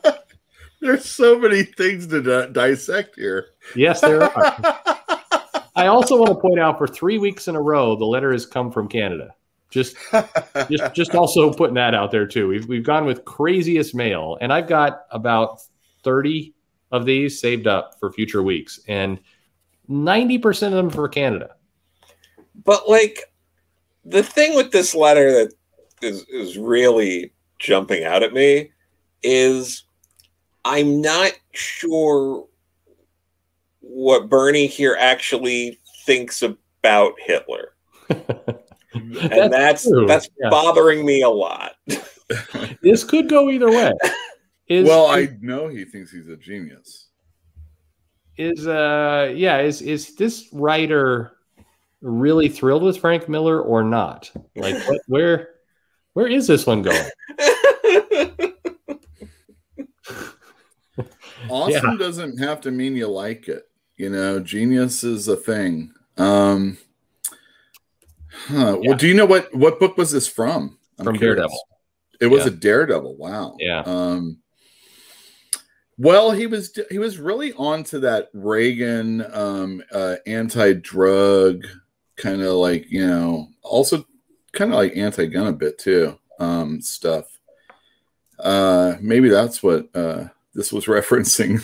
There's 0.80 1.04
so 1.04 1.38
many 1.38 1.62
things 1.62 2.06
to 2.08 2.22
di- 2.22 2.52
dissect 2.52 3.16
here. 3.16 3.48
Yes, 3.76 4.00
there 4.00 4.22
are. 4.22 4.56
I 5.76 5.86
also 5.86 6.16
want 6.18 6.30
to 6.30 6.40
point 6.40 6.58
out 6.58 6.78
for 6.78 6.88
three 6.88 7.18
weeks 7.18 7.48
in 7.48 7.54
a 7.54 7.60
row, 7.60 7.96
the 7.96 8.04
letter 8.04 8.32
has 8.32 8.44
come 8.46 8.72
from 8.72 8.88
Canada. 8.88 9.34
Just, 9.70 9.96
just, 10.70 10.94
just 10.94 11.14
also 11.14 11.52
putting 11.52 11.74
that 11.74 11.94
out 11.94 12.10
there 12.10 12.26
too. 12.26 12.48
We've 12.48 12.66
we've 12.66 12.84
gone 12.84 13.04
with 13.04 13.24
craziest 13.24 13.94
mail, 13.94 14.36
and 14.40 14.52
I've 14.52 14.68
got 14.68 15.02
about 15.10 15.60
thirty 16.02 16.54
of 16.90 17.06
these 17.06 17.40
saved 17.40 17.66
up 17.66 17.98
for 18.00 18.12
future 18.12 18.42
weeks, 18.42 18.80
and 18.88 19.20
ninety 19.88 20.38
percent 20.38 20.74
of 20.74 20.78
them 20.78 20.90
for 20.90 21.08
Canada. 21.08 21.54
But 22.64 22.88
like, 22.88 23.32
the 24.04 24.22
thing 24.22 24.56
with 24.56 24.72
this 24.72 24.94
letter 24.94 25.32
that 25.32 25.54
is 26.02 26.24
is 26.24 26.58
really 26.58 27.32
jumping 27.58 28.04
out 28.04 28.22
at 28.22 28.32
me 28.32 28.72
is 29.22 29.84
I'm 30.64 31.00
not 31.00 31.32
sure 31.52 32.46
what 33.80 34.28
Bernie 34.28 34.66
here 34.66 34.96
actually 34.98 35.78
thinks 36.04 36.42
about 36.42 37.14
Hitler. 37.18 37.72
and 38.94 39.52
that's 39.52 39.84
that's, 39.84 40.06
that's 40.06 40.28
yeah. 40.40 40.50
bothering 40.50 41.04
me 41.04 41.22
a 41.22 41.28
lot. 41.28 41.72
this 42.82 43.04
could 43.04 43.28
go 43.28 43.50
either 43.50 43.70
way. 43.70 43.92
Is, 44.66 44.88
well, 44.88 45.06
I 45.06 45.28
know 45.40 45.68
he 45.68 45.84
thinks 45.84 46.10
he's 46.10 46.28
a 46.28 46.36
genius. 46.36 47.08
Is 48.36 48.66
uh 48.66 49.32
yeah, 49.34 49.58
is 49.58 49.82
is 49.82 50.14
this 50.16 50.48
writer 50.52 51.32
really 52.00 52.48
thrilled 52.48 52.82
with 52.82 52.98
Frank 52.98 53.28
Miller 53.28 53.60
or 53.60 53.84
not? 53.84 54.30
Like 54.56 54.76
what, 54.88 55.00
where 55.06 55.50
where 56.14 56.26
is 56.26 56.46
this 56.46 56.66
one 56.66 56.82
going? 56.82 57.10
awesome 61.48 61.92
yeah. 61.92 61.96
doesn't 61.98 62.38
have 62.38 62.60
to 62.62 62.70
mean 62.70 62.96
you 62.96 63.08
like 63.08 63.48
it. 63.48 63.68
You 63.96 64.10
know, 64.10 64.40
genius 64.40 65.04
is 65.04 65.28
a 65.28 65.36
thing. 65.36 65.92
Um, 66.16 66.78
huh. 68.48 68.78
yeah. 68.80 68.88
Well, 68.88 68.96
do 68.96 69.06
you 69.08 69.14
know 69.14 69.26
what 69.26 69.54
what 69.54 69.78
book 69.80 69.96
was 69.96 70.10
this 70.10 70.26
from? 70.26 70.78
I'm 70.98 71.04
from 71.04 71.18
curious. 71.18 71.36
Daredevil. 71.36 71.68
It 72.20 72.26
was 72.26 72.40
yeah. 72.42 72.48
a 72.48 72.50
Daredevil. 72.50 73.16
Wow. 73.16 73.56
Yeah. 73.58 73.82
Um, 73.86 74.38
well, 75.96 76.30
he 76.30 76.46
was 76.46 76.78
he 76.90 76.98
was 76.98 77.18
really 77.18 77.52
onto 77.54 78.00
that 78.00 78.30
Reagan 78.32 79.22
um, 79.34 79.82
uh, 79.92 80.16
anti-drug 80.26 81.66
kind 82.16 82.42
of 82.42 82.54
like 82.54 82.90
you 82.90 83.06
know 83.06 83.48
also 83.62 84.06
kind 84.52 84.72
of 84.72 84.78
like 84.78 84.96
anti-gun 84.96 85.46
a 85.46 85.52
bit 85.52 85.78
too 85.78 86.18
um, 86.38 86.80
stuff. 86.80 87.26
Uh, 88.38 88.94
maybe 89.00 89.28
that's 89.28 89.62
what 89.62 89.88
uh, 89.94 90.24
this 90.54 90.72
was 90.72 90.84
referencing. 90.86 91.62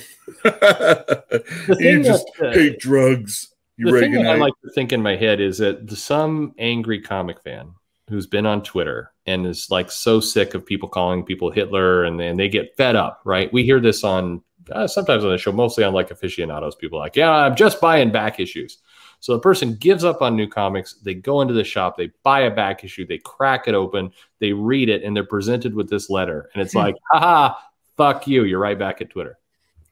you 1.81 2.03
just 2.03 2.27
that, 2.39 2.49
uh, 2.49 2.53
hate 2.53 2.79
drugs. 2.79 3.55
You 3.77 3.93
the 3.93 4.01
thing 4.01 4.13
that 4.13 4.27
I 4.27 4.37
like 4.37 4.55
to 4.65 4.71
think 4.71 4.93
in 4.93 5.03
my 5.03 5.17
head 5.17 5.41
is 5.41 5.59
that 5.59 5.91
some 5.91 6.55
angry 6.59 7.01
comic 7.01 7.43
fan 7.43 7.73
who's 8.09 8.27
been 8.27 8.47
on 8.47 8.63
Twitter 8.63 9.13
and 9.27 9.47
is 9.47 9.71
like 9.71 9.91
so 9.91 10.21
sick 10.21 10.55
of 10.55 10.65
people 10.65 10.89
calling 10.89 11.25
people 11.25 11.51
Hitler 11.51 12.05
and 12.05 12.19
then 12.19 12.37
they 12.37 12.49
get 12.49 12.77
fed 12.77 12.97
up, 12.97 13.21
right? 13.25 13.53
We 13.53 13.65
hear 13.65 13.81
this 13.81 14.05
on 14.05 14.43
uh, 14.73 14.87
sometimes 14.87 15.25
on 15.25 15.31
the 15.31 15.39
show, 15.39 15.53
mostly 15.53 15.85
on 15.85 15.93
like 15.93 16.11
aficionados. 16.11 16.75
People 16.75 16.99
like, 16.99 17.17
yeah, 17.17 17.31
I'm 17.31 17.57
just 17.57 17.81
buying 17.81 18.11
back 18.11 18.41
issues. 18.41 18.79
So 19.21 19.33
the 19.33 19.41
person 19.41 19.75
gives 19.75 20.05
up 20.05 20.23
on 20.23 20.37
new 20.37 20.49
comics. 20.49 20.95
They 20.95 21.15
go 21.15 21.41
into 21.41 21.55
the 21.55 21.65
shop, 21.65 21.97
they 21.97 22.11
buy 22.23 22.41
a 22.41 22.51
back 22.51 22.85
issue, 22.85 23.07
they 23.07 23.19
crack 23.19 23.67
it 23.67 23.75
open, 23.75 24.13
they 24.41 24.53
read 24.53 24.89
it, 24.89 25.03
and 25.03 25.17
they're 25.17 25.25
presented 25.25 25.75
with 25.75 25.89
this 25.89 26.11
letter. 26.11 26.51
And 26.55 26.63
it's 26.63 26.75
like, 26.83 26.95
haha, 27.11 27.55
fuck 27.97 28.27
you. 28.27 28.45
You're 28.45 28.61
right 28.61 28.79
back 28.79 29.01
at 29.01 29.11
Twitter. 29.11 29.39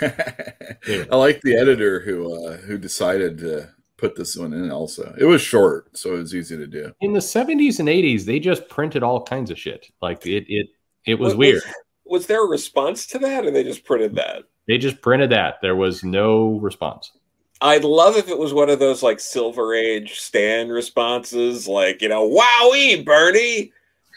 I 0.02 1.16
like 1.16 1.40
the 1.42 1.56
editor 1.56 2.00
who 2.00 2.46
uh, 2.46 2.56
who 2.58 2.78
decided 2.78 3.38
to 3.38 3.70
put 3.96 4.16
this 4.16 4.36
one 4.36 4.52
in. 4.52 4.70
Also, 4.70 5.14
it 5.18 5.24
was 5.24 5.40
short, 5.40 5.96
so 5.96 6.14
it 6.14 6.18
was 6.18 6.34
easy 6.34 6.56
to 6.56 6.66
do. 6.66 6.92
In 7.00 7.12
the 7.12 7.20
'70s 7.20 7.78
and 7.78 7.88
'80s, 7.88 8.24
they 8.24 8.38
just 8.38 8.68
printed 8.68 9.02
all 9.02 9.22
kinds 9.22 9.50
of 9.50 9.58
shit. 9.58 9.86
Like 10.02 10.26
it, 10.26 10.44
it, 10.48 10.68
it 11.06 11.18
was, 11.18 11.30
was 11.30 11.36
weird. 11.36 11.62
Was, 11.64 11.74
was 12.04 12.26
there 12.26 12.44
a 12.44 12.48
response 12.48 13.06
to 13.08 13.18
that, 13.20 13.44
or 13.44 13.50
they 13.50 13.64
just 13.64 13.84
printed 13.84 14.14
that? 14.16 14.44
They 14.66 14.78
just 14.78 15.02
printed 15.02 15.30
that. 15.30 15.56
There 15.62 15.76
was 15.76 16.02
no 16.02 16.58
response. 16.58 17.12
I'd 17.60 17.84
love 17.84 18.16
if 18.16 18.28
it 18.28 18.38
was 18.38 18.52
one 18.52 18.68
of 18.68 18.78
those 18.78 19.02
like 19.02 19.20
Silver 19.20 19.74
Age 19.74 20.18
Stan 20.20 20.68
responses, 20.68 21.68
like 21.68 22.02
you 22.02 22.08
know, 22.08 22.28
"Wowee, 22.28 23.04
Bernie." 23.04 23.72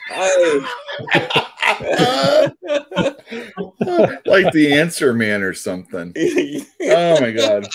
like 4.25 4.51
the 4.53 4.69
answer 4.71 5.13
man 5.13 5.43
or 5.43 5.53
something. 5.53 6.13
oh 6.15 7.21
my 7.21 7.31
god! 7.31 7.67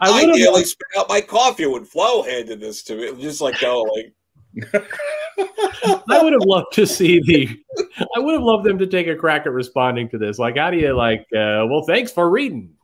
I 0.00 0.22
ideally 0.22 0.64
spit 0.64 0.86
out 0.96 1.08
my 1.08 1.20
coffee 1.20 1.66
when 1.66 1.84
Flo 1.84 2.22
handed 2.22 2.60
this 2.60 2.84
to 2.84 2.96
me. 2.96 3.20
Just 3.20 3.40
like 3.40 3.60
go 3.60 3.82
like. 3.82 4.12
I 6.08 6.22
would 6.22 6.32
have 6.32 6.44
loved 6.44 6.72
to 6.74 6.86
see 6.86 7.20
the. 7.20 7.48
I 8.16 8.20
would 8.20 8.34
have 8.34 8.44
loved 8.44 8.64
them 8.64 8.78
to 8.78 8.86
take 8.86 9.08
a 9.08 9.16
crack 9.16 9.46
at 9.46 9.52
responding 9.52 10.08
to 10.10 10.18
this. 10.18 10.38
Like, 10.38 10.56
how 10.56 10.70
do 10.70 10.76
you 10.76 10.96
like? 10.96 11.22
Uh, 11.34 11.66
well, 11.68 11.82
thanks 11.86 12.12
for 12.12 12.30
reading. 12.30 12.74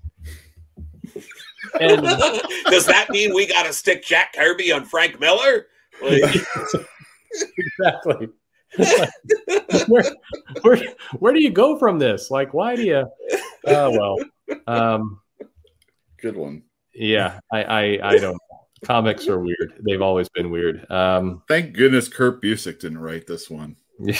And 1.81 2.03
does 2.03 2.87
that 2.87 3.07
mean 3.11 3.33
we 3.33 3.47
got 3.47 3.67
to 3.67 3.73
stick 3.73 4.05
Jack 4.05 4.35
Kirby 4.35 4.73
on 4.73 4.85
Frank 4.85 5.21
Miller? 5.21 5.69
Like, 6.03 6.25
exactly 7.57 8.29
where, 9.87 10.05
where, 10.63 10.83
where 11.19 11.33
do 11.33 11.43
you 11.43 11.51
go 11.51 11.79
from 11.79 11.99
this? 11.99 12.31
Like, 12.31 12.55
why 12.55 12.77
do 12.77 12.83
you? 12.83 13.07
Oh 13.67 13.91
well, 13.91 14.17
um, 14.67 15.21
good 16.21 16.37
one. 16.37 16.63
Yeah, 16.95 17.41
I, 17.53 17.63
I, 17.63 18.11
I 18.11 18.19
don't. 18.19 18.39
Comics 18.85 19.29
are 19.29 19.39
weird. 19.39 19.81
They've 19.87 20.03
always 20.03 20.29
been 20.31 20.51
weird. 20.51 20.91
Um, 20.91 21.43
Thank 21.49 21.75
goodness 21.75 22.09
Kurt 22.09 22.43
Busiek 22.43 22.81
didn't 22.81 22.99
write 22.99 23.27
this 23.27 23.49
one. 23.49 23.77
Yeah. 24.01 24.19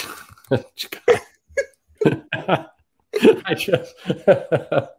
I 3.45 3.53
just. 3.55 3.93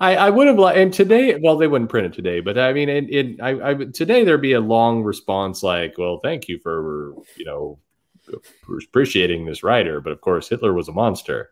I, 0.00 0.16
I 0.16 0.30
would 0.30 0.46
have 0.46 0.58
liked, 0.58 0.78
and 0.78 0.92
today, 0.92 1.38
well, 1.42 1.58
they 1.58 1.66
wouldn't 1.66 1.90
print 1.90 2.06
it 2.06 2.14
today, 2.14 2.40
but 2.40 2.56
I 2.56 2.72
mean, 2.72 2.88
it, 2.88 3.04
it 3.10 3.40
I, 3.40 3.70
I, 3.70 3.74
today 3.74 4.24
there'd 4.24 4.40
be 4.40 4.54
a 4.54 4.60
long 4.60 5.02
response 5.02 5.62
like, 5.62 5.98
well, 5.98 6.20
thank 6.22 6.48
you 6.48 6.58
for, 6.58 7.14
you 7.36 7.44
know, 7.44 7.78
appreciating 8.88 9.44
this 9.44 9.62
writer, 9.62 10.00
but 10.00 10.12
of 10.12 10.20
course 10.20 10.48
Hitler 10.48 10.72
was 10.72 10.88
a 10.88 10.92
monster. 10.92 11.50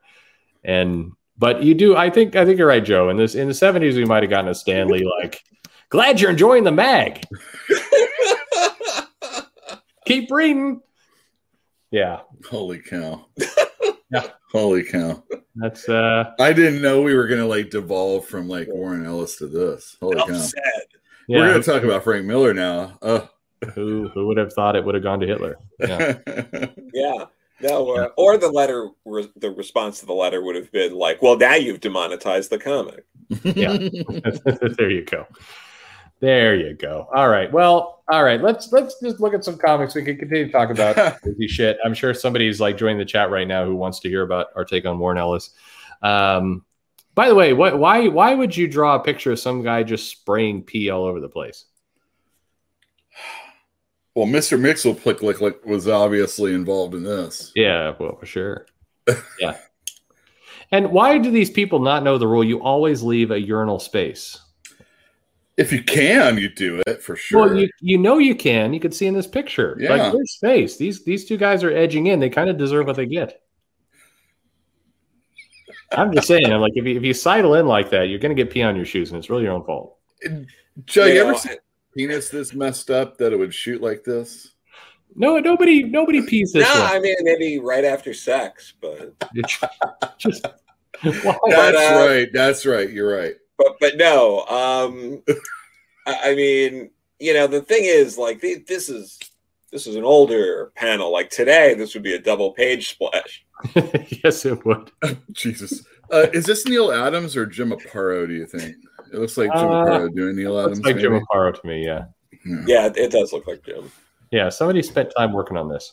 And 0.65 1.13
but 1.39 1.63
you 1.63 1.75
do, 1.75 1.97
I 1.97 2.11
think, 2.11 2.37
I 2.37 2.45
think 2.45 2.59
you're 2.59 2.69
right, 2.69 2.85
Joe. 2.85 3.09
In 3.09 3.17
this, 3.17 3.35
in 3.35 3.49
the 3.49 3.55
'70s, 3.55 3.97
we 3.97 4.05
might 4.05 4.23
have 4.23 4.31
gotten 4.31 4.51
a 4.51 4.55
Stanley 4.55 5.05
like, 5.21 5.43
"Glad 5.89 6.21
you're 6.21 6.31
enjoying 6.31 6.65
the 6.65 6.73
mag." 6.73 7.25
Keep 10.07 10.31
reading. 10.31 10.81
Yeah. 11.91 12.21
Holy 12.49 12.81
cow. 12.81 13.27
yeah. 14.11 14.29
Holy 14.51 14.83
cow. 14.83 15.23
That's 15.55 15.89
uh 15.89 16.33
I 16.41 16.53
didn't 16.53 16.83
know 16.83 17.03
we 17.03 17.15
were 17.15 17.29
gonna 17.29 17.47
like 17.47 17.71
devolve 17.71 18.27
from 18.27 18.49
like 18.49 18.69
Warren 18.69 19.07
Ellis 19.07 19.37
to 19.37 19.47
this. 19.47 19.97
Holy 20.01 20.17
cow. 20.17 20.43
Yeah. 21.29 21.39
We're 21.39 21.53
gonna 21.53 21.63
talk 21.63 21.83
about 21.83 22.03
Frank 22.03 22.27
Miller 22.27 22.53
now. 22.53 22.99
Uh 23.01 23.27
who 23.75 24.09
who 24.09 24.27
would 24.27 24.37
have 24.37 24.53
thought 24.53 24.77
it 24.77 24.85
would 24.85 24.95
have 24.95 25.05
gone 25.05 25.21
to 25.21 25.27
Hitler? 25.27 25.57
Yeah. 25.79 26.19
yeah. 26.93 27.25
No, 27.63 27.95
uh, 27.95 28.09
or 28.17 28.39
the 28.39 28.51
letter, 28.51 28.89
re- 29.05 29.31
the 29.37 29.51
response 29.51 30.01
to 30.01 30.07
the 30.07 30.13
letter 30.13 30.43
would 30.43 30.57
have 30.57 30.73
been 30.73 30.95
like, 30.95 31.23
"Well, 31.23 31.37
now 31.37 31.55
you've 31.55 31.81
demonetized 31.81 32.51
the 32.51 32.59
comic." 32.59 33.05
yeah, 33.45 33.77
there 34.79 34.91
you 34.91 35.05
go, 35.05 35.27
there 36.19 36.57
you 36.57 36.75
go. 36.75 37.09
All 37.15 37.29
right, 37.29 37.51
well, 37.53 38.03
all 38.09 38.25
right. 38.25 38.43
Let's 38.43 38.73
let's 38.73 38.99
just 39.01 39.21
look 39.21 39.33
at 39.33 39.45
some 39.45 39.59
comics. 39.59 39.95
We 39.95 40.03
can 40.03 40.19
continue 40.19 40.47
to 40.47 40.53
talk 40.53 40.71
about 40.71 41.21
crazy 41.23 41.47
shit. 41.47 41.79
I'm 41.85 41.95
sure 41.95 42.13
somebody's 42.15 42.61
like 42.61 42.77
joining 42.77 42.99
the 42.99 43.05
chat 43.05 43.31
right 43.31 43.47
now 43.47 43.65
who 43.65 43.77
wants 43.77 44.01
to 44.01 44.09
hear 44.09 44.23
about 44.23 44.49
our 44.57 44.65
take 44.65 44.85
on 44.85 44.99
Warren 44.99 45.19
Ellis. 45.19 45.51
Um, 46.03 46.65
By 47.15 47.29
the 47.29 47.35
way, 47.37 47.53
what, 47.53 47.79
why 47.79 48.09
why 48.09 48.35
would 48.35 48.57
you 48.57 48.67
draw 48.67 48.97
a 48.97 49.01
picture 49.01 49.31
of 49.31 49.39
some 49.39 49.63
guy 49.63 49.85
just 49.85 50.11
spraying 50.11 50.65
pee 50.65 50.91
all 50.91 51.05
over 51.05 51.21
the 51.21 51.29
place? 51.29 51.67
Well, 54.15 54.27
Mr. 54.27 54.61
Mixel 54.61 55.01
Plick 55.01 55.23
Lick 55.23 55.41
Lick 55.41 55.65
was 55.65 55.89
obviously 55.89 56.55
involved 56.55 56.95
in 56.95 57.03
this. 57.03 57.51
Yeah, 57.55 57.95
well, 57.99 58.17
for 58.17 58.27
sure. 58.27 58.67
yeah. 59.41 59.57
And 60.71 60.91
why 60.91 61.19
do 61.19 61.31
these 61.31 61.51
people 61.51 61.81
not 61.81 62.03
know 62.03 62.19
the 62.19 62.27
rule? 62.27 62.45
You 62.45 62.63
always 62.63 63.03
leave 63.03 63.31
a 63.31 63.41
urinal 63.41 63.79
space. 63.79 64.39
If 65.59 65.71
you 65.71 65.83
can, 65.83 66.39
you 66.39 66.49
do 66.49 66.83
it 66.87 67.03
for 67.03 67.15
sure. 67.15 67.41
Well, 67.41 67.59
you, 67.59 67.69
you 67.81 67.99
know 67.99 68.19
you 68.19 68.35
can. 68.35 68.73
You 68.73 68.81
can 68.81 68.91
see 68.91 69.07
in 69.07 69.15
this 69.15 69.27
picture. 69.27 69.77
Yeah. 69.79 69.91
Like 69.91 70.13
there's 70.13 70.33
space. 70.33 70.77
These 70.79 71.05
these 71.05 71.27
two 71.27 71.37
guys 71.37 71.63
are 71.63 71.71
edging 71.71 72.07
in. 72.07 72.21
They 72.21 72.31
kind 72.31 72.49
of 72.49 72.57
deserve 72.57 72.87
what 72.87 72.97
they 72.97 73.07
get. 73.07 73.43
I'm 75.93 76.13
just 76.13 76.27
saying. 76.27 76.51
I'm 76.51 76.61
like, 76.61 76.73
if 76.75 76.87
you 76.87 76.97
if 76.97 77.03
you 77.03 77.13
sidle 77.13 77.55
in 77.55 77.67
like 77.67 77.91
that, 77.91 78.09
you're 78.09 78.19
gonna 78.19 78.35
get 78.35 78.51
pee 78.51 78.63
on 78.63 78.77
your 78.77 78.87
shoes, 78.87 79.11
and 79.11 79.19
it's 79.19 79.29
really 79.29 79.43
your 79.43 79.53
own 79.53 79.65
fault. 79.65 79.99
Joe, 80.87 81.05
you 81.05 81.15
You 81.15 81.21
ever 81.21 81.33
know, 81.33 81.39
see 81.39 81.51
a 81.51 81.57
penis 81.95 82.29
this 82.29 82.55
messed 82.55 82.91
up 82.91 83.19
that 83.19 83.33
it 83.33 83.37
would 83.37 83.55
shoot 83.55 83.83
like 83.83 84.05
this? 84.05 84.53
No, 85.15 85.39
nobody 85.39 85.83
nobody 85.83 86.25
pees 86.27 86.53
this 86.53 86.67
no, 86.67 86.81
way. 86.81 86.87
I 86.87 86.99
mean 86.99 87.17
maybe 87.21 87.59
right 87.59 87.85
after 87.85 88.15
sex, 88.15 88.75
but 88.81 89.15
It's 89.35 89.59
just 90.19 90.47
why? 91.03 91.39
That's 91.49 91.77
uh, 91.77 92.07
right. 92.09 92.29
That's 92.33 92.67
right. 92.67 92.91
You're 92.91 93.13
right. 93.13 93.35
but 93.59 93.77
but 93.81 93.97
no. 93.97 94.45
Um, 94.47 95.23
I, 96.07 96.31
I 96.31 96.35
mean, 96.35 96.91
you 97.19 97.35
know, 97.35 97.47
the 97.47 97.63
thing 97.63 97.85
is, 97.85 98.19
like, 98.19 98.41
this 98.41 98.89
is 98.89 99.19
this 99.73 99.87
is 99.87 99.97
an 99.97 100.05
older 100.05 100.73
panel. 100.77 101.13
Like 101.13 101.31
today, 101.31 101.75
this 101.75 101.95
would 101.95 102.03
be 102.03 102.15
a 102.15 102.21
double 102.21 102.53
page 102.53 102.91
splash. 102.91 103.45
yes, 104.25 104.45
it 104.45 104.65
would. 104.65 104.91
Jesus. 105.33 105.85
Uh, 106.13 106.27
is 106.33 106.45
this 106.45 106.67
Neal 106.67 106.93
Adams 106.93 107.37
or 107.37 107.47
Jim 107.47 107.71
Aparo, 107.71 108.27
do 108.27 108.35
you 108.35 108.47
think? 108.47 108.77
It 109.13 109.19
looks 109.19 109.37
like 109.37 109.53
Jim 109.53 109.67
Uh, 109.67 109.85
Aparo 109.85 110.15
doing 110.15 110.37
Neal 110.37 110.59
Adams. 110.59 110.79
Looks 110.79 110.87
like 110.95 110.99
Jim 111.03 111.13
maybe? 111.13 111.25
Aparo 111.33 111.61
to 111.61 111.67
me. 111.67 111.85
Yeah, 111.85 112.05
Yeah. 112.47 112.65
Yeah, 112.67 112.87
it, 112.87 112.97
it 112.97 113.11
does 113.13 113.33
look 113.33 113.47
like 113.47 113.63
Jim. 113.65 113.91
yeah. 114.31 114.49
Somebody 114.49 114.83
spent 114.83 115.13
time 115.17 115.33
working 115.33 115.57
on 115.57 115.69
this. 115.69 115.93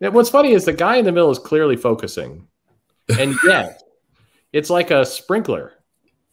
Now, 0.00 0.10
what's 0.10 0.30
funny 0.30 0.52
is 0.52 0.64
the 0.64 0.72
guy 0.72 0.96
in 0.96 1.04
the 1.04 1.12
middle 1.12 1.30
is 1.30 1.38
clearly 1.38 1.76
focusing, 1.76 2.46
and 3.18 3.34
yet 3.44 3.82
it's 4.52 4.70
like 4.70 4.90
a 4.92 5.04
sprinkler, 5.04 5.72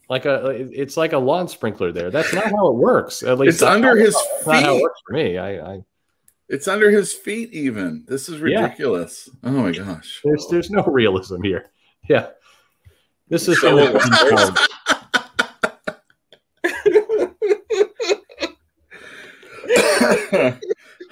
like 0.08 0.24
a 0.24 0.50
it's 0.50 0.96
like 0.96 1.12
a 1.14 1.18
lawn 1.18 1.48
sprinkler. 1.48 1.90
There, 1.92 2.10
that's 2.10 2.32
not 2.32 2.44
how 2.44 2.68
it 2.68 2.76
works. 2.76 3.22
At 3.22 3.38
least 3.38 3.54
It's 3.54 3.62
under 3.62 3.96
his 3.96 4.14
that's 4.14 4.46
not 4.46 4.62
how 4.62 4.70
it 4.70 4.74
feet. 4.76 4.82
works 4.82 5.00
for 5.06 5.12
me. 5.14 5.38
I, 5.38 5.74
I 5.74 5.80
It's 6.48 6.68
under 6.68 6.90
his 6.92 7.12
feet, 7.12 7.52
even. 7.52 8.04
This 8.06 8.28
is 8.28 8.40
Yeah. 8.40 8.62
ridiculous. 8.62 9.28
Oh 9.42 9.50
my 9.50 9.72
gosh. 9.72 10.20
there's 10.22 10.46
there's 10.48 10.70
no 10.70 10.84
realism 10.84 11.42
here. 11.42 11.70
Yeah, 12.08 12.28
this 13.28 13.48
is 13.48 13.60
So- 13.60 13.98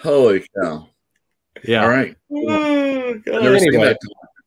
Holy 0.03 0.45
cow. 0.61 0.89
yeah. 1.65 1.83
All 1.83 1.89
right. 1.89 2.17
Oh, 2.33 3.11
I've 3.11 3.25
God. 3.25 3.43
never 3.43 3.59
seen 3.59 3.69
Anyway. 3.75 3.85
that 3.89 3.99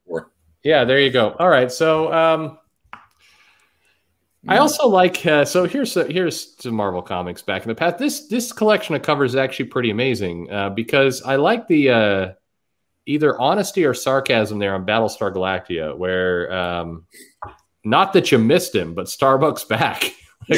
before. 0.06 0.32
Yeah, 0.64 0.84
there 0.84 1.00
you 1.00 1.10
go. 1.12 1.32
All 1.40 1.50
right, 1.50 1.72
so 1.72 2.12
um, 2.14 2.58
I 4.48 4.58
also 4.58 4.88
like. 4.88 5.26
Uh, 5.26 5.46
so 5.46 5.66
here's 5.66 5.94
here's 5.94 6.56
some 6.62 6.74
Marvel 6.76 7.02
comics 7.02 7.42
back 7.42 7.64
in 7.64 7.68
the 7.70 7.76
past. 7.76 7.98
This 7.98 8.28
this 8.28 8.52
collection 8.54 8.96
of 8.96 9.02
covers 9.02 9.32
is 9.32 9.36
actually 9.36 9.66
pretty 9.66 9.90
amazing 9.90 10.52
uh, 10.52 10.70
because 10.70 11.22
I 11.22 11.36
like 11.38 11.68
the 11.68 11.90
uh, 11.90 12.34
either 13.06 13.40
honesty 13.40 13.86
or 13.86 13.94
sarcasm 13.94 14.60
there 14.60 14.74
on 14.76 14.86
Battlestar 14.86 15.34
Galactica, 15.34 15.98
where 15.98 16.52
um, 16.54 17.06
not 17.84 18.14
that 18.14 18.32
you 18.32 18.38
missed 18.38 18.76
him, 18.76 18.94
but 18.94 19.08
Starbuck's 19.08 19.64
back. 19.64 20.12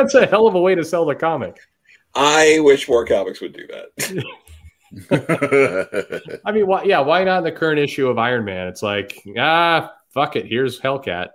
That's 0.00 0.14
a 0.14 0.26
hell 0.26 0.46
of 0.46 0.54
a 0.54 0.60
way 0.60 0.74
to 0.74 0.84
sell 0.84 1.04
the 1.04 1.14
comic. 1.14 1.58
I 2.14 2.58
wish 2.60 2.88
more 2.88 3.04
comics 3.04 3.40
would 3.40 3.52
do 3.52 3.66
that. 3.68 4.24
I 6.44 6.52
mean, 6.52 6.66
why, 6.66 6.82
yeah, 6.84 7.00
why 7.00 7.22
not 7.24 7.38
in 7.38 7.44
the 7.44 7.52
current 7.52 7.78
issue 7.78 8.08
of 8.08 8.18
Iron 8.18 8.44
Man? 8.44 8.66
It's 8.66 8.82
like, 8.82 9.22
ah, 9.38 9.92
fuck 10.12 10.36
it. 10.36 10.46
Here's 10.46 10.80
Hellcat. 10.80 11.28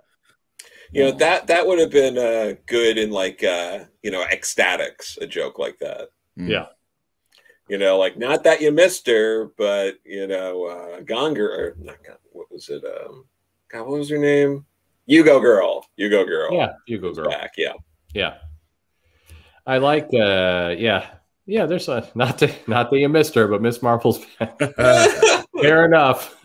You 0.92 1.04
know 1.04 1.10
that 1.12 1.48
that 1.48 1.66
would 1.66 1.78
have 1.80 1.90
been 1.90 2.16
uh, 2.16 2.54
good 2.66 2.96
in 2.96 3.10
like 3.10 3.42
uh, 3.42 3.80
you 4.02 4.10
know 4.12 4.22
X-Statix, 4.22 5.20
a 5.20 5.26
joke 5.26 5.58
like 5.58 5.78
that. 5.78 6.10
Mm. 6.38 6.48
Yeah. 6.48 6.66
You 7.68 7.78
know, 7.78 7.98
like 7.98 8.16
not 8.16 8.44
that 8.44 8.60
you 8.60 8.70
missed 8.70 9.06
her, 9.08 9.50
but 9.58 9.96
you 10.04 10.26
know, 10.28 10.64
uh, 10.66 11.00
Gonger 11.00 11.48
or 11.48 11.76
not. 11.78 11.96
Gon- 12.04 12.16
What 12.30 12.52
was 12.52 12.68
it? 12.68 12.84
Um, 12.84 13.24
God, 13.68 13.88
what 13.88 13.98
was 13.98 14.10
her 14.10 14.18
name? 14.18 14.64
You 15.06 15.24
go 15.24 15.40
girl. 15.40 15.84
You 15.96 16.08
go 16.08 16.24
girl. 16.24 16.52
Yeah, 16.52 16.72
you 16.86 16.98
go, 16.98 17.12
girl. 17.12 17.30
Back. 17.30 17.54
Yeah. 17.56 17.72
Yeah. 18.14 18.34
I 19.66 19.78
like 19.78 20.08
uh 20.14 20.74
yeah. 20.78 21.06
Yeah, 21.46 21.66
there's 21.66 21.88
a 21.88 22.08
not 22.14 22.38
to 22.38 22.52
not 22.66 22.90
that 22.90 22.98
you 22.98 23.08
missed 23.08 23.34
her, 23.34 23.48
but 23.48 23.62
Miss 23.62 23.82
Marvel's 23.82 24.24
back. 24.38 24.58
fair 25.60 25.84
enough. 25.84 26.36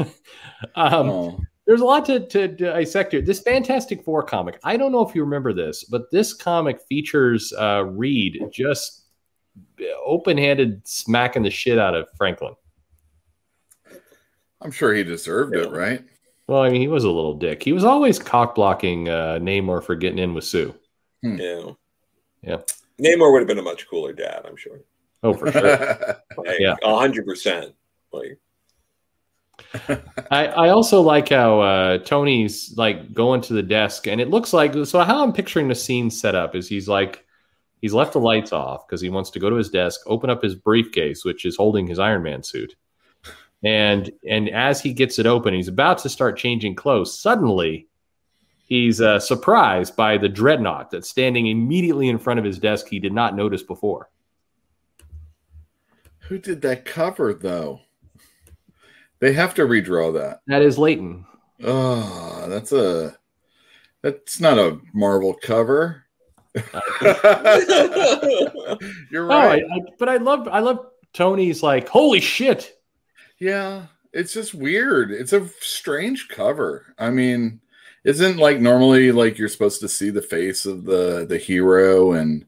um 0.75 1.09
Oh. 1.09 1.39
there's 1.67 1.81
a 1.81 1.85
lot 1.85 2.05
to, 2.05 2.25
to 2.27 2.47
dissect 2.47 3.11
here. 3.11 3.21
This 3.21 3.41
Fantastic 3.41 4.03
Four 4.03 4.23
comic, 4.23 4.59
I 4.63 4.77
don't 4.77 4.91
know 4.91 5.07
if 5.07 5.13
you 5.15 5.23
remember 5.23 5.53
this, 5.53 5.83
but 5.83 6.03
this 6.11 6.33
comic 6.33 6.79
features 6.87 7.53
uh 7.57 7.83
Reed 7.85 8.39
just 8.51 9.05
open-handed 10.05 10.87
smacking 10.87 11.43
the 11.43 11.49
shit 11.49 11.77
out 11.77 11.93
of 11.93 12.07
Franklin. 12.17 12.53
I'm 14.61 14.71
sure 14.71 14.93
he 14.93 15.03
deserved 15.03 15.55
it, 15.55 15.71
right? 15.71 16.03
Well, 16.47 16.61
I 16.61 16.69
mean, 16.69 16.81
he 16.81 16.87
was 16.87 17.03
a 17.03 17.09
little 17.09 17.33
dick. 17.33 17.63
He 17.63 17.73
was 17.73 17.83
always 17.83 18.19
cock 18.19 18.55
blocking 18.55 19.09
uh, 19.09 19.39
Namor 19.41 19.83
for 19.83 19.95
getting 19.95 20.19
in 20.19 20.33
with 20.33 20.43
Sue. 20.43 20.73
Yeah. 21.21 21.71
Yeah. 22.43 22.57
Namor 23.01 23.31
would 23.31 23.39
have 23.39 23.47
been 23.47 23.57
a 23.59 23.63
much 23.63 23.87
cooler 23.89 24.13
dad, 24.13 24.43
I'm 24.45 24.55
sure. 24.57 24.81
Oh, 25.23 25.33
for 25.33 25.51
sure. 25.51 25.61
Like, 26.37 26.59
Yeah. 26.59 26.75
a 26.83 26.97
hundred 26.97 27.25
percent. 27.25 27.73
Like, 28.11 28.39
I, 30.31 30.47
I 30.47 30.69
also 30.69 31.01
like 31.01 31.29
how 31.29 31.61
uh, 31.61 31.97
Tony's 31.99 32.73
like 32.77 33.13
going 33.13 33.41
to 33.41 33.53
the 33.53 33.63
desk, 33.63 34.07
and 34.07 34.19
it 34.19 34.29
looks 34.29 34.53
like 34.53 34.73
so. 34.85 34.99
How 35.03 35.23
I'm 35.23 35.33
picturing 35.33 35.67
the 35.67 35.75
scene 35.75 36.09
set 36.09 36.35
up 36.35 36.55
is 36.55 36.67
he's 36.67 36.87
like 36.87 37.25
he's 37.81 37.93
left 37.93 38.13
the 38.13 38.19
lights 38.19 38.51
off 38.53 38.87
because 38.87 39.01
he 39.01 39.09
wants 39.09 39.29
to 39.31 39.39
go 39.39 39.49
to 39.49 39.55
his 39.55 39.69
desk, 39.69 40.01
open 40.07 40.29
up 40.29 40.41
his 40.43 40.55
briefcase, 40.55 41.23
which 41.23 41.45
is 41.45 41.55
holding 41.55 41.87
his 41.87 41.99
Iron 41.99 42.23
Man 42.23 42.43
suit, 42.43 42.75
and 43.63 44.11
and 44.27 44.49
as 44.49 44.81
he 44.81 44.93
gets 44.93 45.19
it 45.19 45.25
open, 45.27 45.53
he's 45.53 45.67
about 45.67 45.99
to 45.99 46.09
start 46.09 46.37
changing 46.37 46.75
clothes. 46.75 47.17
Suddenly, 47.17 47.87
he's 48.71 49.01
uh, 49.01 49.19
surprised 49.19 49.97
by 49.97 50.17
the 50.17 50.29
dreadnought 50.29 50.89
that's 50.91 51.09
standing 51.09 51.47
immediately 51.47 52.07
in 52.07 52.17
front 52.17 52.39
of 52.39 52.45
his 52.45 52.57
desk. 52.57 52.87
He 52.87 52.99
did 52.99 53.11
not 53.11 53.35
notice 53.35 53.61
before. 53.63 54.09
Who 56.29 56.37
did 56.37 56.61
that 56.61 56.85
cover 56.85 57.33
though? 57.33 57.81
They 59.19 59.33
have 59.33 59.53
to 59.55 59.63
redraw 59.63 60.13
that. 60.13 60.39
That 60.47 60.61
is 60.61 60.77
Layton. 60.77 61.25
Oh, 61.61 62.45
that's 62.47 62.71
a 62.71 63.17
that's 64.01 64.39
not 64.39 64.57
a 64.57 64.79
Marvel 64.93 65.33
cover. 65.33 66.05
You're 66.55 66.63
Oh, 69.29 69.31
I, 69.31 69.47
right. 69.47 69.63
I, 69.69 69.79
but 69.99 70.07
I 70.07 70.15
love 70.15 70.47
I 70.47 70.59
love 70.59 70.87
Tony's 71.11 71.61
like 71.61 71.89
holy 71.89 72.21
shit. 72.21 72.79
Yeah, 73.37 73.87
it's 74.13 74.33
just 74.33 74.53
weird. 74.53 75.11
It's 75.11 75.33
a 75.33 75.45
strange 75.59 76.29
cover. 76.29 76.95
I 76.97 77.09
mean, 77.09 77.59
isn't 78.03 78.37
like 78.37 78.59
normally 78.59 79.11
like 79.11 79.37
you're 79.37 79.47
supposed 79.47 79.81
to 79.81 79.87
see 79.87 80.09
the 80.09 80.21
face 80.21 80.65
of 80.65 80.85
the 80.85 81.25
the 81.27 81.37
hero 81.37 82.13
and 82.13 82.45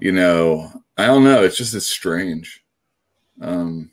you 0.00 0.12
know, 0.12 0.70
I 0.96 1.06
don't 1.06 1.24
know, 1.24 1.42
it's 1.42 1.56
just 1.56 1.74
it's 1.74 1.86
strange. 1.86 2.64
Um 3.40 3.90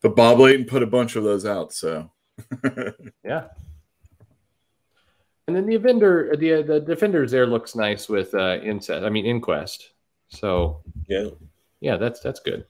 but 0.00 0.16
Bob 0.16 0.38
Layton 0.38 0.66
put 0.66 0.82
a 0.82 0.86
bunch 0.86 1.16
of 1.16 1.24
those 1.24 1.44
out, 1.46 1.72
so 1.72 2.10
Yeah. 3.24 3.48
And 5.46 5.56
then 5.56 5.64
the 5.64 5.76
Avenger, 5.76 6.36
the 6.36 6.62
the 6.62 6.80
defenders 6.80 7.30
there 7.30 7.46
looks 7.46 7.74
nice 7.74 8.08
with 8.08 8.34
uh, 8.34 8.58
incest. 8.62 9.04
I 9.04 9.08
mean 9.08 9.24
inquest. 9.24 9.92
So 10.28 10.82
yeah. 11.08 11.30
yeah, 11.80 11.96
that's 11.96 12.20
that's 12.20 12.40
good. 12.40 12.66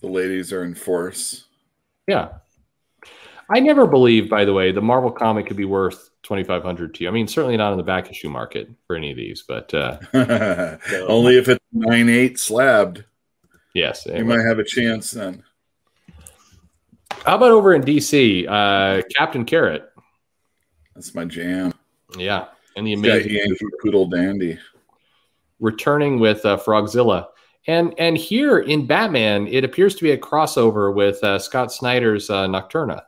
the 0.00 0.08
ladies 0.08 0.52
are 0.52 0.64
in 0.64 0.74
force. 0.74 1.46
Yeah. 2.06 2.28
I 3.50 3.60
never 3.60 3.86
believed, 3.86 4.28
by 4.30 4.44
the 4.44 4.52
way, 4.52 4.72
the 4.72 4.82
Marvel 4.82 5.10
comic 5.10 5.46
could 5.46 5.56
be 5.56 5.64
worth 5.64 6.10
twenty 6.24 6.42
five 6.42 6.62
hundred 6.64 6.94
to 6.94 7.04
you. 7.04 7.08
I 7.08 7.12
mean, 7.12 7.28
certainly 7.28 7.56
not 7.56 7.70
in 7.70 7.78
the 7.78 7.84
back 7.84 8.10
issue 8.10 8.28
market 8.28 8.68
for 8.86 8.96
any 8.96 9.12
of 9.12 9.16
these, 9.16 9.44
but 9.46 9.72
uh, 9.72 9.98
Only 11.06 11.38
if 11.38 11.48
it's 11.48 11.64
nine 11.72 12.08
eight 12.08 12.38
slabbed, 12.40 13.04
yes. 13.74 14.06
you 14.06 14.24
might 14.24 14.44
have 14.44 14.58
a 14.58 14.64
chance 14.64 15.12
then. 15.12 15.44
How 17.24 17.36
about 17.36 17.52
over 17.52 17.72
in 17.74 17.82
DC, 17.82 18.46
uh, 18.48 19.02
Captain 19.16 19.44
Carrot? 19.44 19.88
That's 20.94 21.14
my 21.14 21.24
jam. 21.24 21.72
Yeah, 22.18 22.46
and 22.76 22.86
the 22.86 22.92
amazing 22.94 23.32
Yankee 23.32 23.64
Poodle 23.82 24.06
Dandy. 24.06 24.58
returning 25.60 26.18
with 26.18 26.44
uh, 26.44 26.56
Frogzilla. 26.58 27.28
And 27.66 27.94
and 27.98 28.16
here 28.18 28.58
in 28.58 28.86
Batman, 28.86 29.46
it 29.46 29.64
appears 29.64 29.94
to 29.94 30.02
be 30.02 30.10
a 30.10 30.18
crossover 30.18 30.94
with 30.94 31.22
uh, 31.24 31.38
Scott 31.38 31.72
Snyder's 31.72 32.28
uh, 32.28 32.46
Nocturna. 32.46 33.02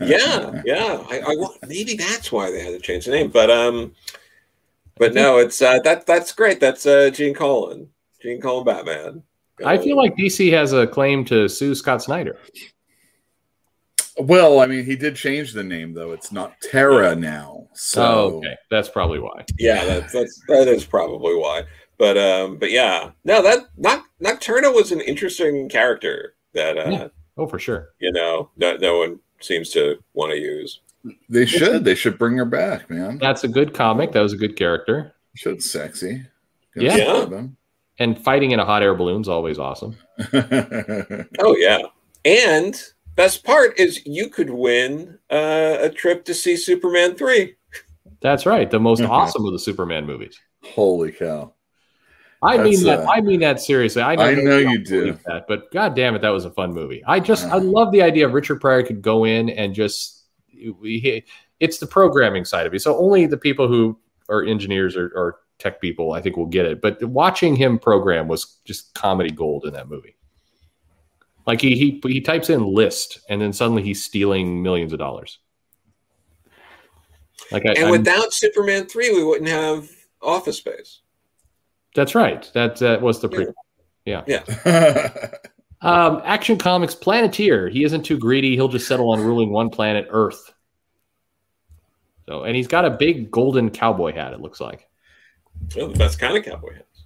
Yeah, 0.00 0.62
yeah. 0.64 1.04
I, 1.10 1.22
I 1.26 1.66
maybe 1.66 1.94
that's 1.94 2.30
why 2.30 2.50
they 2.50 2.62
had 2.62 2.72
to 2.72 2.80
change 2.80 3.04
the 3.06 3.12
name, 3.12 3.30
but 3.30 3.50
um, 3.50 3.94
but 4.96 5.14
no, 5.14 5.38
it's 5.38 5.60
uh, 5.62 5.78
that 5.80 6.06
that's 6.06 6.32
great. 6.32 6.60
That's 6.60 6.86
uh, 6.86 7.10
Gene 7.10 7.34
Colan, 7.34 7.88
Gene 8.20 8.40
Colan 8.40 8.64
Batman. 8.64 9.22
I 9.64 9.78
feel 9.78 9.96
like 9.96 10.16
DC 10.16 10.52
has 10.52 10.72
a 10.72 10.86
claim 10.86 11.24
to 11.26 11.48
sue 11.48 11.74
Scott 11.74 12.02
Snyder. 12.02 12.38
Well, 14.18 14.60
I 14.60 14.66
mean, 14.66 14.84
he 14.84 14.96
did 14.96 15.14
change 15.14 15.52
the 15.52 15.62
name 15.62 15.94
though. 15.94 16.12
It's 16.12 16.32
not 16.32 16.60
Terra 16.60 17.14
now. 17.14 17.68
So 17.74 18.02
oh, 18.02 18.36
okay, 18.38 18.56
that's 18.70 18.88
probably 18.88 19.20
why. 19.20 19.44
Yeah, 19.58 19.84
that's 19.84 20.12
that's 20.12 20.42
that 20.48 20.68
is 20.68 20.84
probably 20.84 21.34
why. 21.34 21.62
But 21.98 22.18
um, 22.18 22.58
but 22.58 22.70
yeah, 22.70 23.10
no, 23.24 23.42
that 23.42 23.66
not 23.76 24.04
Nocturna 24.20 24.74
was 24.74 24.90
an 24.90 25.00
interesting 25.00 25.68
character 25.68 26.34
that 26.54 26.78
uh, 26.78 26.90
yeah. 26.90 27.08
oh 27.36 27.46
for 27.46 27.60
sure. 27.60 27.90
You 28.00 28.12
know, 28.12 28.50
no, 28.56 28.76
no 28.76 28.98
one 28.98 29.20
seems 29.40 29.70
to 29.70 30.02
want 30.14 30.32
to 30.32 30.38
use. 30.38 30.80
They 31.28 31.46
should. 31.46 31.84
They 31.84 31.94
should 31.94 32.18
bring 32.18 32.36
her 32.36 32.44
back, 32.44 32.90
man. 32.90 33.18
That's 33.18 33.44
a 33.44 33.48
good 33.48 33.72
comic. 33.74 34.12
That 34.12 34.20
was 34.20 34.32
a 34.32 34.36
good 34.36 34.56
character. 34.56 35.14
Should 35.34 35.62
sexy. 35.62 36.24
Good 36.74 36.82
yeah. 36.82 36.96
yeah. 36.96 37.42
And 38.00 38.22
fighting 38.22 38.52
in 38.52 38.60
a 38.60 38.64
hot 38.64 38.82
air 38.82 38.94
balloon 38.94 39.22
is 39.22 39.28
always 39.28 39.58
awesome. 39.58 39.96
oh 40.32 41.56
yeah. 41.56 41.78
And 42.24 42.80
best 43.14 43.44
part 43.44 43.78
is 43.78 44.04
you 44.06 44.28
could 44.28 44.50
win 44.50 45.18
uh, 45.30 45.78
a 45.80 45.90
trip 45.90 46.24
to 46.26 46.34
see 46.34 46.56
Superman 46.56 47.14
3. 47.14 47.56
That's 48.20 48.46
right. 48.46 48.70
The 48.70 48.80
most 48.80 49.00
awesome 49.02 49.44
of 49.46 49.52
the 49.52 49.58
Superman 49.58 50.06
movies. 50.06 50.38
Holy 50.64 51.12
cow. 51.12 51.54
I 52.42 52.58
mean 52.58 52.84
that. 52.84 53.00
Uh, 53.00 53.10
I 53.10 53.20
mean 53.20 53.40
that 53.40 53.60
seriously. 53.60 54.02
I 54.02 54.14
know, 54.14 54.22
I 54.22 54.34
know 54.34 54.58
you 54.58 54.84
do 54.84 55.18
that, 55.26 55.46
but 55.48 55.70
god 55.72 55.96
damn 55.96 56.14
it, 56.14 56.22
that 56.22 56.30
was 56.30 56.44
a 56.44 56.50
fun 56.50 56.72
movie. 56.72 57.02
I 57.04 57.20
just 57.20 57.46
uh, 57.46 57.56
I 57.56 57.58
love 57.58 57.92
the 57.92 58.02
idea 58.02 58.26
of 58.26 58.32
Richard 58.32 58.60
Pryor 58.60 58.82
could 58.82 59.02
go 59.02 59.24
in 59.24 59.50
and 59.50 59.74
just 59.74 60.24
it's 60.52 61.78
the 61.78 61.86
programming 61.86 62.44
side 62.44 62.66
of 62.66 62.74
it. 62.74 62.80
So 62.80 62.96
only 62.98 63.26
the 63.26 63.36
people 63.36 63.68
who 63.68 63.98
are 64.28 64.44
engineers 64.44 64.96
or, 64.96 65.06
or 65.14 65.40
tech 65.58 65.80
people, 65.80 66.12
I 66.12 66.20
think, 66.20 66.36
will 66.36 66.46
get 66.46 66.66
it. 66.66 66.80
But 66.80 67.02
watching 67.02 67.56
him 67.56 67.78
program 67.78 68.28
was 68.28 68.58
just 68.64 68.94
comedy 68.94 69.30
gold 69.30 69.64
in 69.64 69.72
that 69.74 69.88
movie. 69.88 70.16
Like 71.46 71.60
he 71.60 71.76
he 71.76 72.00
he 72.04 72.20
types 72.20 72.50
in 72.50 72.62
list, 72.62 73.20
and 73.28 73.40
then 73.40 73.52
suddenly 73.52 73.82
he's 73.82 74.04
stealing 74.04 74.62
millions 74.62 74.92
of 74.92 74.98
dollars. 74.98 75.38
Like 77.50 77.64
I, 77.64 77.72
and 77.72 77.90
without 77.90 78.24
I'm, 78.24 78.30
Superman 78.30 78.86
three, 78.86 79.14
we 79.14 79.24
wouldn't 79.24 79.48
have 79.48 79.88
Office 80.20 80.58
Space. 80.58 81.00
That's 81.94 82.14
right. 82.14 82.48
That 82.54 82.76
that 82.76 83.02
was 83.02 83.20
the 83.20 83.28
prequel. 83.28 83.54
Yeah. 84.04 84.22
Yeah. 84.26 85.30
um, 85.82 86.22
Action 86.24 86.58
Comics 86.58 86.94
Planeteer. 86.94 87.68
He 87.68 87.84
isn't 87.84 88.02
too 88.02 88.18
greedy. 88.18 88.54
He'll 88.54 88.68
just 88.68 88.88
settle 88.88 89.10
on 89.10 89.20
ruling 89.20 89.50
one 89.50 89.70
planet, 89.70 90.06
Earth. 90.10 90.52
So, 92.26 92.44
and 92.44 92.54
he's 92.54 92.68
got 92.68 92.84
a 92.84 92.90
big 92.90 93.30
golden 93.30 93.70
cowboy 93.70 94.12
hat. 94.14 94.32
It 94.32 94.40
looks 94.40 94.60
like. 94.60 94.86
Well, 95.76 95.88
the 95.88 95.98
best 95.98 96.18
kind 96.18 96.36
of 96.36 96.44
cowboy 96.44 96.74
hats. 96.74 97.04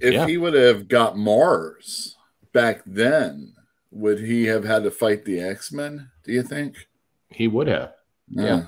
If 0.00 0.14
yeah. 0.14 0.26
he 0.26 0.36
would 0.36 0.54
have 0.54 0.88
got 0.88 1.16
Mars 1.16 2.16
back 2.52 2.82
then, 2.86 3.54
would 3.90 4.18
he 4.18 4.44
have 4.46 4.64
had 4.64 4.82
to 4.84 4.90
fight 4.90 5.24
the 5.24 5.40
X 5.40 5.72
Men? 5.72 6.10
Do 6.24 6.32
you 6.32 6.42
think 6.42 6.88
he 7.28 7.48
would 7.48 7.68
have? 7.68 7.92
yeah. 8.28 8.44
yeah. 8.44 8.62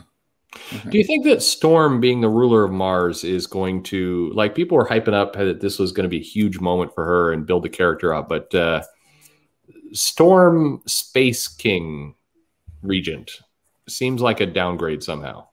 Mm-hmm. 0.71 0.91
Do 0.91 0.99
you 0.99 1.05
think 1.05 1.25
that 1.25 1.43
Storm 1.43 2.01
being 2.01 2.21
the 2.21 2.29
ruler 2.29 2.65
of 2.65 2.73
Mars 2.73 3.25
is 3.25 3.47
going 3.47 3.83
to 3.85 4.31
like 4.35 4.55
people 4.55 4.77
were 4.77 4.87
hyping 4.87 5.15
up 5.15 5.35
that 5.35 5.61
this 5.61 5.79
was 5.79 5.93
going 5.93 6.05
to 6.05 6.09
be 6.09 6.21
a 6.21 6.25
huge 6.25 6.59
moment 6.61 6.95
for 6.95 7.05
her 7.05 7.33
and 7.33 7.47
build 7.47 7.65
the 7.65 7.69
character 7.69 8.15
up, 8.15 8.29
but 8.29 8.55
uh, 8.55 8.83
Storm 9.93 10.83
Space 10.87 11.49
King 11.49 12.15
Regent 12.83 13.41
seems 13.89 14.21
like 14.21 14.41
a 14.41 14.47
downgrade 14.47 15.03
somehow. 15.03 15.47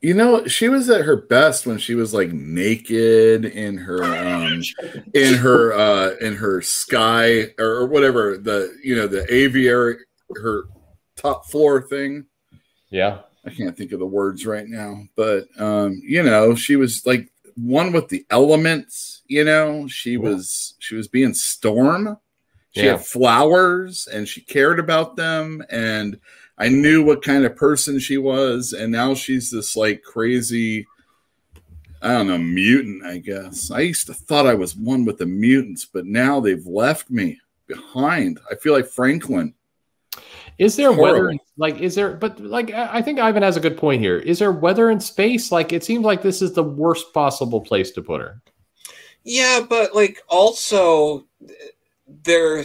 You 0.00 0.12
know, 0.12 0.46
she 0.46 0.68
was 0.68 0.90
at 0.90 1.06
her 1.06 1.16
best 1.16 1.66
when 1.66 1.78
she 1.78 1.94
was 1.94 2.12
like 2.12 2.30
naked 2.30 3.46
in 3.46 3.78
her 3.78 4.04
um 4.04 4.62
in 5.14 5.34
her 5.34 5.72
uh 5.72 6.16
in 6.20 6.36
her 6.36 6.60
sky 6.60 7.46
or 7.58 7.86
whatever 7.86 8.36
the 8.36 8.76
you 8.84 8.94
know 8.94 9.06
the 9.06 9.24
aviary 9.32 9.96
her 10.36 10.64
top 11.16 11.46
floor 11.46 11.80
thing 11.80 12.26
yeah. 12.94 13.18
I 13.44 13.50
can't 13.50 13.76
think 13.76 13.92
of 13.92 13.98
the 13.98 14.06
words 14.06 14.46
right 14.46 14.66
now, 14.66 15.02
but 15.16 15.46
um, 15.58 16.00
you 16.02 16.22
know, 16.22 16.54
she 16.54 16.76
was 16.76 17.04
like 17.04 17.28
one 17.56 17.92
with 17.92 18.08
the 18.08 18.24
elements, 18.30 19.22
you 19.26 19.44
know, 19.44 19.86
she 19.88 20.16
was 20.16 20.74
she 20.78 20.94
was 20.94 21.08
being 21.08 21.34
storm. 21.34 22.16
She 22.70 22.84
yeah. 22.84 22.92
had 22.92 23.04
flowers 23.04 24.08
and 24.12 24.26
she 24.26 24.40
cared 24.40 24.78
about 24.80 25.16
them 25.16 25.62
and 25.70 26.18
I 26.56 26.68
knew 26.68 27.04
what 27.04 27.22
kind 27.22 27.44
of 27.44 27.56
person 27.56 27.98
she 27.98 28.16
was 28.16 28.72
and 28.72 28.90
now 28.90 29.14
she's 29.14 29.50
this 29.50 29.76
like 29.76 30.02
crazy 30.02 30.86
I 32.00 32.08
don't 32.08 32.26
know, 32.26 32.36
mutant, 32.36 33.02
I 33.06 33.16
guess. 33.16 33.70
I 33.70 33.80
used 33.80 34.06
to 34.08 34.14
thought 34.14 34.46
I 34.46 34.52
was 34.52 34.76
one 34.76 35.06
with 35.06 35.16
the 35.16 35.24
mutants, 35.24 35.86
but 35.86 36.04
now 36.04 36.38
they've 36.38 36.66
left 36.66 37.10
me 37.10 37.40
behind. 37.66 38.38
I 38.50 38.56
feel 38.56 38.74
like 38.74 38.86
Franklin. 38.86 39.54
Is 40.58 40.76
there 40.76 40.92
weather 40.92 41.34
like 41.56 41.80
is 41.80 41.94
there 41.94 42.12
but 42.12 42.38
like 42.40 42.70
I 42.70 43.02
think 43.02 43.18
Ivan 43.18 43.42
has 43.42 43.56
a 43.56 43.60
good 43.60 43.76
point 43.76 44.00
here. 44.00 44.18
Is 44.18 44.38
there 44.38 44.52
weather 44.52 44.90
in 44.90 45.00
space? 45.00 45.50
Like 45.50 45.72
it 45.72 45.84
seems 45.84 46.04
like 46.04 46.22
this 46.22 46.42
is 46.42 46.52
the 46.52 46.62
worst 46.62 47.12
possible 47.12 47.60
place 47.60 47.90
to 47.92 48.02
put 48.02 48.20
her. 48.20 48.40
Yeah, 49.24 49.60
but 49.68 49.94
like 49.94 50.22
also 50.28 51.26
there 52.24 52.64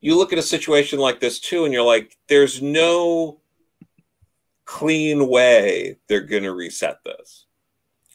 you 0.00 0.16
look 0.16 0.32
at 0.32 0.38
a 0.38 0.42
situation 0.42 0.98
like 0.98 1.20
this 1.20 1.40
too 1.40 1.64
and 1.64 1.72
you're 1.72 1.82
like 1.82 2.16
there's 2.28 2.60
no 2.60 3.40
clean 4.64 5.28
way 5.28 5.96
they're 6.08 6.20
going 6.20 6.42
to 6.42 6.52
reset 6.52 7.02
this. 7.04 7.46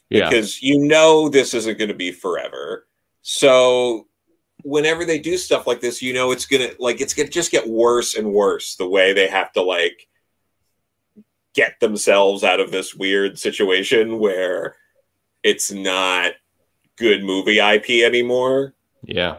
Yeah. 0.08 0.28
Because 0.28 0.62
you 0.62 0.78
know 0.78 1.28
this 1.28 1.52
isn't 1.52 1.78
going 1.78 1.88
to 1.88 1.94
be 1.94 2.12
forever. 2.12 2.86
So 3.22 4.06
whenever 4.64 5.04
they 5.04 5.18
do 5.18 5.36
stuff 5.36 5.66
like 5.66 5.80
this, 5.80 6.02
you 6.02 6.12
know 6.12 6.32
it's 6.32 6.46
gonna 6.46 6.70
like 6.78 7.00
it's 7.00 7.14
gonna 7.14 7.28
just 7.28 7.52
get 7.52 7.68
worse 7.68 8.14
and 8.14 8.32
worse 8.32 8.74
the 8.76 8.88
way 8.88 9.12
they 9.12 9.28
have 9.28 9.52
to 9.52 9.62
like 9.62 10.08
get 11.54 11.78
themselves 11.78 12.42
out 12.42 12.58
of 12.58 12.72
this 12.72 12.94
weird 12.94 13.38
situation 13.38 14.18
where 14.18 14.74
it's 15.44 15.70
not 15.70 16.32
good 16.96 17.22
movie 17.22 17.58
IP 17.58 18.04
anymore. 18.04 18.74
Yeah. 19.04 19.36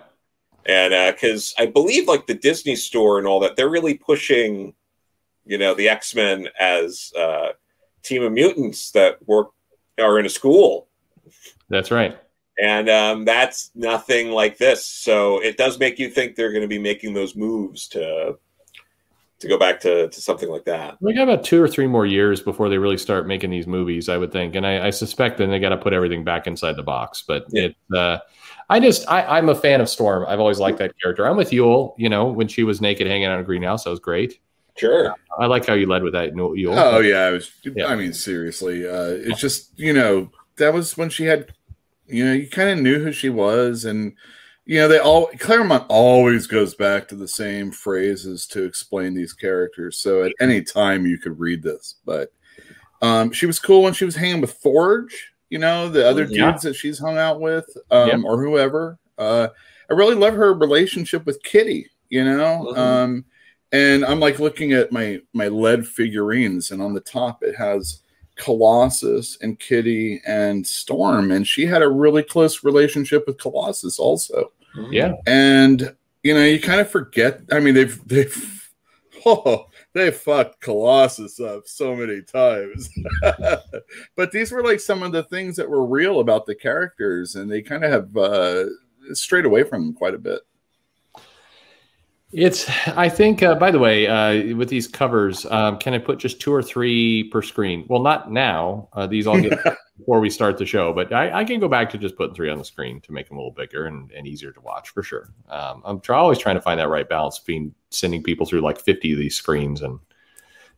And 0.65 0.93
uh 0.93 1.11
because 1.11 1.53
I 1.57 1.65
believe 1.65 2.07
like 2.07 2.27
the 2.27 2.35
Disney 2.35 2.75
store 2.75 3.17
and 3.17 3.27
all 3.27 3.39
that, 3.41 3.55
they're 3.55 3.69
really 3.69 3.95
pushing, 3.95 4.73
you 5.45 5.57
know, 5.57 5.73
the 5.73 5.89
X-Men 5.89 6.47
as 6.59 7.11
uh 7.17 7.49
team 8.03 8.23
of 8.23 8.31
mutants 8.31 8.91
that 8.91 9.27
work 9.27 9.49
are 9.99 10.19
in 10.19 10.25
a 10.27 10.29
school. 10.29 10.87
That's 11.69 11.89
right 11.89 12.15
and 12.59 12.89
um, 12.89 13.25
that's 13.25 13.71
nothing 13.75 14.31
like 14.31 14.57
this. 14.57 14.85
So 14.85 15.41
it 15.41 15.57
does 15.57 15.79
make 15.79 15.99
you 15.99 16.09
think 16.09 16.35
they're 16.35 16.51
going 16.51 16.61
to 16.61 16.67
be 16.67 16.79
making 16.79 17.13
those 17.13 17.35
moves 17.35 17.87
to 17.89 18.37
to 19.39 19.47
go 19.49 19.57
back 19.57 19.81
to, 19.81 20.07
to 20.07 20.21
something 20.21 20.49
like 20.49 20.63
that. 20.65 20.97
We 21.01 21.13
got 21.13 21.23
about 21.23 21.43
two 21.43 21.61
or 21.61 21.67
three 21.67 21.87
more 21.87 22.05
years 22.05 22.41
before 22.41 22.69
they 22.69 22.77
really 22.77 22.97
start 22.97 23.27
making 23.27 23.49
these 23.49 23.67
movies, 23.67 24.07
I 24.07 24.17
would 24.17 24.31
think, 24.31 24.55
and 24.55 24.65
I, 24.65 24.87
I 24.87 24.89
suspect 24.91 25.37
then 25.37 25.49
they 25.49 25.59
got 25.59 25.69
to 25.69 25.77
put 25.77 25.91
everything 25.93 26.23
back 26.23 26.47
inside 26.47 26.77
the 26.77 26.83
box. 26.83 27.23
But 27.27 27.45
yeah. 27.49 27.63
it, 27.63 27.75
uh, 27.93 28.19
I 28.69 28.79
just, 28.79 29.09
I, 29.09 29.37
am 29.37 29.49
a 29.49 29.55
fan 29.55 29.81
of 29.81 29.89
Storm. 29.89 30.25
I've 30.27 30.39
always 30.39 30.59
liked 30.59 30.77
that 30.79 30.93
character. 31.01 31.27
I'm 31.27 31.35
with 31.35 31.51
Uel. 31.51 31.95
You 31.97 32.09
know, 32.09 32.27
when 32.27 32.47
she 32.47 32.63
was 32.63 32.79
naked 32.81 33.07
hanging 33.07 33.25
out 33.25 33.35
in 33.35 33.41
a 33.41 33.43
greenhouse, 33.43 33.83
that 33.83 33.89
was 33.89 33.99
great. 33.99 34.39
Sure. 34.77 35.13
I 35.37 35.45
like 35.45 35.65
how 35.65 35.73
you 35.73 35.87
led 35.87 36.03
with 36.03 36.13
that, 36.13 36.33
Uel. 36.33 36.75
Oh 36.75 36.99
yeah, 36.99 37.23
I 37.23 37.31
was. 37.31 37.51
Yeah. 37.63 37.87
I 37.87 37.95
mean, 37.95 38.13
seriously, 38.13 38.87
uh, 38.87 39.09
it's 39.09 39.39
just 39.39 39.77
you 39.77 39.93
know 39.93 40.31
that 40.57 40.73
was 40.73 40.97
when 40.97 41.09
she 41.09 41.25
had 41.25 41.53
you 42.07 42.25
know, 42.25 42.33
you 42.33 42.49
kind 42.49 42.69
of 42.69 42.79
knew 42.79 42.99
who 42.99 43.11
she 43.11 43.29
was, 43.29 43.85
and 43.85 44.13
you 44.65 44.79
know, 44.79 44.87
they 44.87 44.99
all 44.99 45.27
Claremont 45.39 45.85
always 45.89 46.47
goes 46.47 46.75
back 46.75 47.07
to 47.07 47.15
the 47.15 47.27
same 47.27 47.71
phrases 47.71 48.47
to 48.47 48.63
explain 48.63 49.13
these 49.13 49.33
characters. 49.33 49.97
So 49.97 50.23
at 50.23 50.33
any 50.39 50.61
time 50.61 51.05
you 51.05 51.17
could 51.17 51.39
read 51.39 51.61
this, 51.61 51.95
but 52.05 52.31
um, 53.01 53.31
she 53.31 53.45
was 53.45 53.59
cool 53.59 53.83
when 53.83 53.93
she 53.93 54.05
was 54.05 54.15
hanging 54.15 54.41
with 54.41 54.53
Forge. 54.53 55.33
You 55.49 55.59
know, 55.59 55.89
the 55.89 56.07
other 56.07 56.23
yeah. 56.23 56.51
dudes 56.51 56.63
that 56.63 56.75
she's 56.75 56.97
hung 56.97 57.17
out 57.17 57.39
with, 57.39 57.65
um, 57.91 58.07
yep. 58.07 58.19
or 58.25 58.43
whoever. 58.43 58.97
Uh, 59.17 59.49
I 59.89 59.93
really 59.93 60.15
love 60.15 60.33
her 60.33 60.53
relationship 60.53 61.25
with 61.25 61.43
Kitty. 61.43 61.89
You 62.09 62.23
know, 62.23 62.67
mm-hmm. 62.69 62.79
um, 62.79 63.25
and 63.71 64.05
I'm 64.05 64.19
like 64.19 64.39
looking 64.39 64.73
at 64.73 64.91
my 64.91 65.19
my 65.33 65.47
lead 65.47 65.87
figurines, 65.87 66.71
and 66.71 66.81
on 66.81 66.93
the 66.93 66.99
top 67.01 67.43
it 67.43 67.55
has 67.55 68.01
Colossus 68.35 69.37
and 69.41 69.59
Kitty 69.59 70.21
and 70.25 70.65
Storm, 70.65 71.31
and 71.31 71.47
she 71.47 71.65
had 71.65 71.81
a 71.81 71.89
really 71.89 72.23
close 72.23 72.63
relationship 72.63 73.25
with 73.27 73.37
Colossus 73.37 73.99
also. 73.99 74.51
Yeah, 74.89 75.13
and 75.25 75.95
you 76.23 76.33
know 76.33 76.43
you 76.43 76.59
kind 76.59 76.81
of 76.81 76.89
forget. 76.89 77.41
I 77.51 77.59
mean, 77.59 77.73
they've 77.73 78.07
they've 78.07 78.71
oh 79.25 79.67
they 79.93 80.11
fucked 80.11 80.59
Colossus 80.59 81.39
up 81.39 81.67
so 81.67 81.95
many 81.95 82.21
times, 82.21 82.89
but 84.15 84.31
these 84.31 84.51
were 84.51 84.63
like 84.63 84.81
some 84.81 85.03
of 85.03 85.13
the 85.13 85.23
things 85.23 85.55
that 85.55 85.69
were 85.69 85.85
real 85.85 86.19
about 86.19 86.45
the 86.45 86.55
characters, 86.55 87.35
and 87.35 87.49
they 87.49 87.61
kind 87.61 87.85
of 87.85 87.91
have 87.91 88.17
uh, 88.17 88.65
strayed 89.13 89.45
away 89.45 89.63
from 89.63 89.85
them 89.85 89.93
quite 89.93 90.13
a 90.13 90.19
bit. 90.19 90.41
It's. 92.31 92.69
I 92.87 93.09
think. 93.09 93.43
Uh, 93.43 93.55
by 93.55 93.71
the 93.71 93.79
way, 93.79 94.07
uh, 94.07 94.55
with 94.55 94.69
these 94.69 94.87
covers, 94.87 95.45
um, 95.47 95.77
can 95.77 95.93
I 95.93 95.99
put 95.99 96.19
just 96.19 96.41
two 96.41 96.53
or 96.53 96.61
three 96.63 97.25
per 97.25 97.41
screen? 97.41 97.85
Well, 97.87 98.01
not 98.01 98.31
now. 98.31 98.89
Uh, 98.93 99.07
these 99.07 99.27
all 99.27 99.39
get 99.39 99.59
before 99.97 100.19
we 100.19 100.29
start 100.29 100.57
the 100.57 100.65
show, 100.65 100.91
but 100.91 101.13
I, 101.13 101.39
I, 101.39 101.43
can 101.45 101.59
go 101.59 101.69
back 101.69 101.89
to 101.91 101.97
just 101.97 102.17
putting 102.17 102.35
three 102.35 102.49
on 102.49 102.57
the 102.57 102.65
screen 102.65 102.99
to 103.01 103.13
make 103.13 103.29
them 103.29 103.37
a 103.37 103.39
little 103.39 103.53
bigger 103.53 103.85
and, 103.85 104.11
and 104.11 104.27
easier 104.27 104.51
to 104.51 104.59
watch 104.61 104.89
for 104.89 105.03
sure. 105.03 105.29
Um, 105.49 105.81
I'm 105.85 106.01
try, 106.01 106.17
always 106.17 106.37
trying 106.37 106.55
to 106.55 106.61
find 106.61 106.79
that 106.79 106.89
right 106.89 107.07
balance 107.07 107.39
between 107.39 107.73
sending 107.91 108.21
people 108.21 108.45
through 108.45 108.61
like 108.61 108.79
50 108.79 109.13
of 109.13 109.19
these 109.19 109.35
screens 109.35 109.81
and 109.81 109.99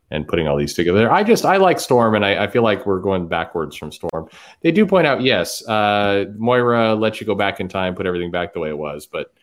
and 0.09 0.27
putting 0.27 0.47
all 0.47 0.57
these 0.57 0.73
together. 0.73 1.11
I 1.11 1.23
just 1.23 1.45
I 1.45 1.57
like 1.57 1.79
Storm, 1.79 2.15
and 2.15 2.25
I, 2.25 2.45
I, 2.45 2.47
feel 2.47 2.63
like 2.63 2.85
we're 2.85 2.99
going 2.99 3.27
backwards 3.27 3.75
from 3.75 3.91
Storm. 3.91 4.29
They 4.61 4.71
do 4.71 4.85
point 4.85 5.05
out, 5.05 5.21
yes, 5.21 5.67
uh, 5.67 6.25
Moira 6.37 6.95
lets 6.95 7.19
you 7.19 7.27
go 7.27 7.35
back 7.35 7.59
in 7.59 7.67
time, 7.67 7.93
put 7.93 8.05
everything 8.05 8.31
back 8.31 8.53
the 8.53 8.59
way 8.59 8.69
it 8.69 8.77
was, 8.77 9.05
but 9.05 9.33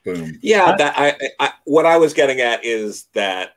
yeah, 0.40 0.74
that 0.76 0.94
I, 0.96 1.16
I, 1.38 1.52
what 1.64 1.86
I 1.86 1.98
was 1.98 2.14
getting 2.14 2.40
at 2.40 2.64
is 2.64 3.08
that 3.12 3.56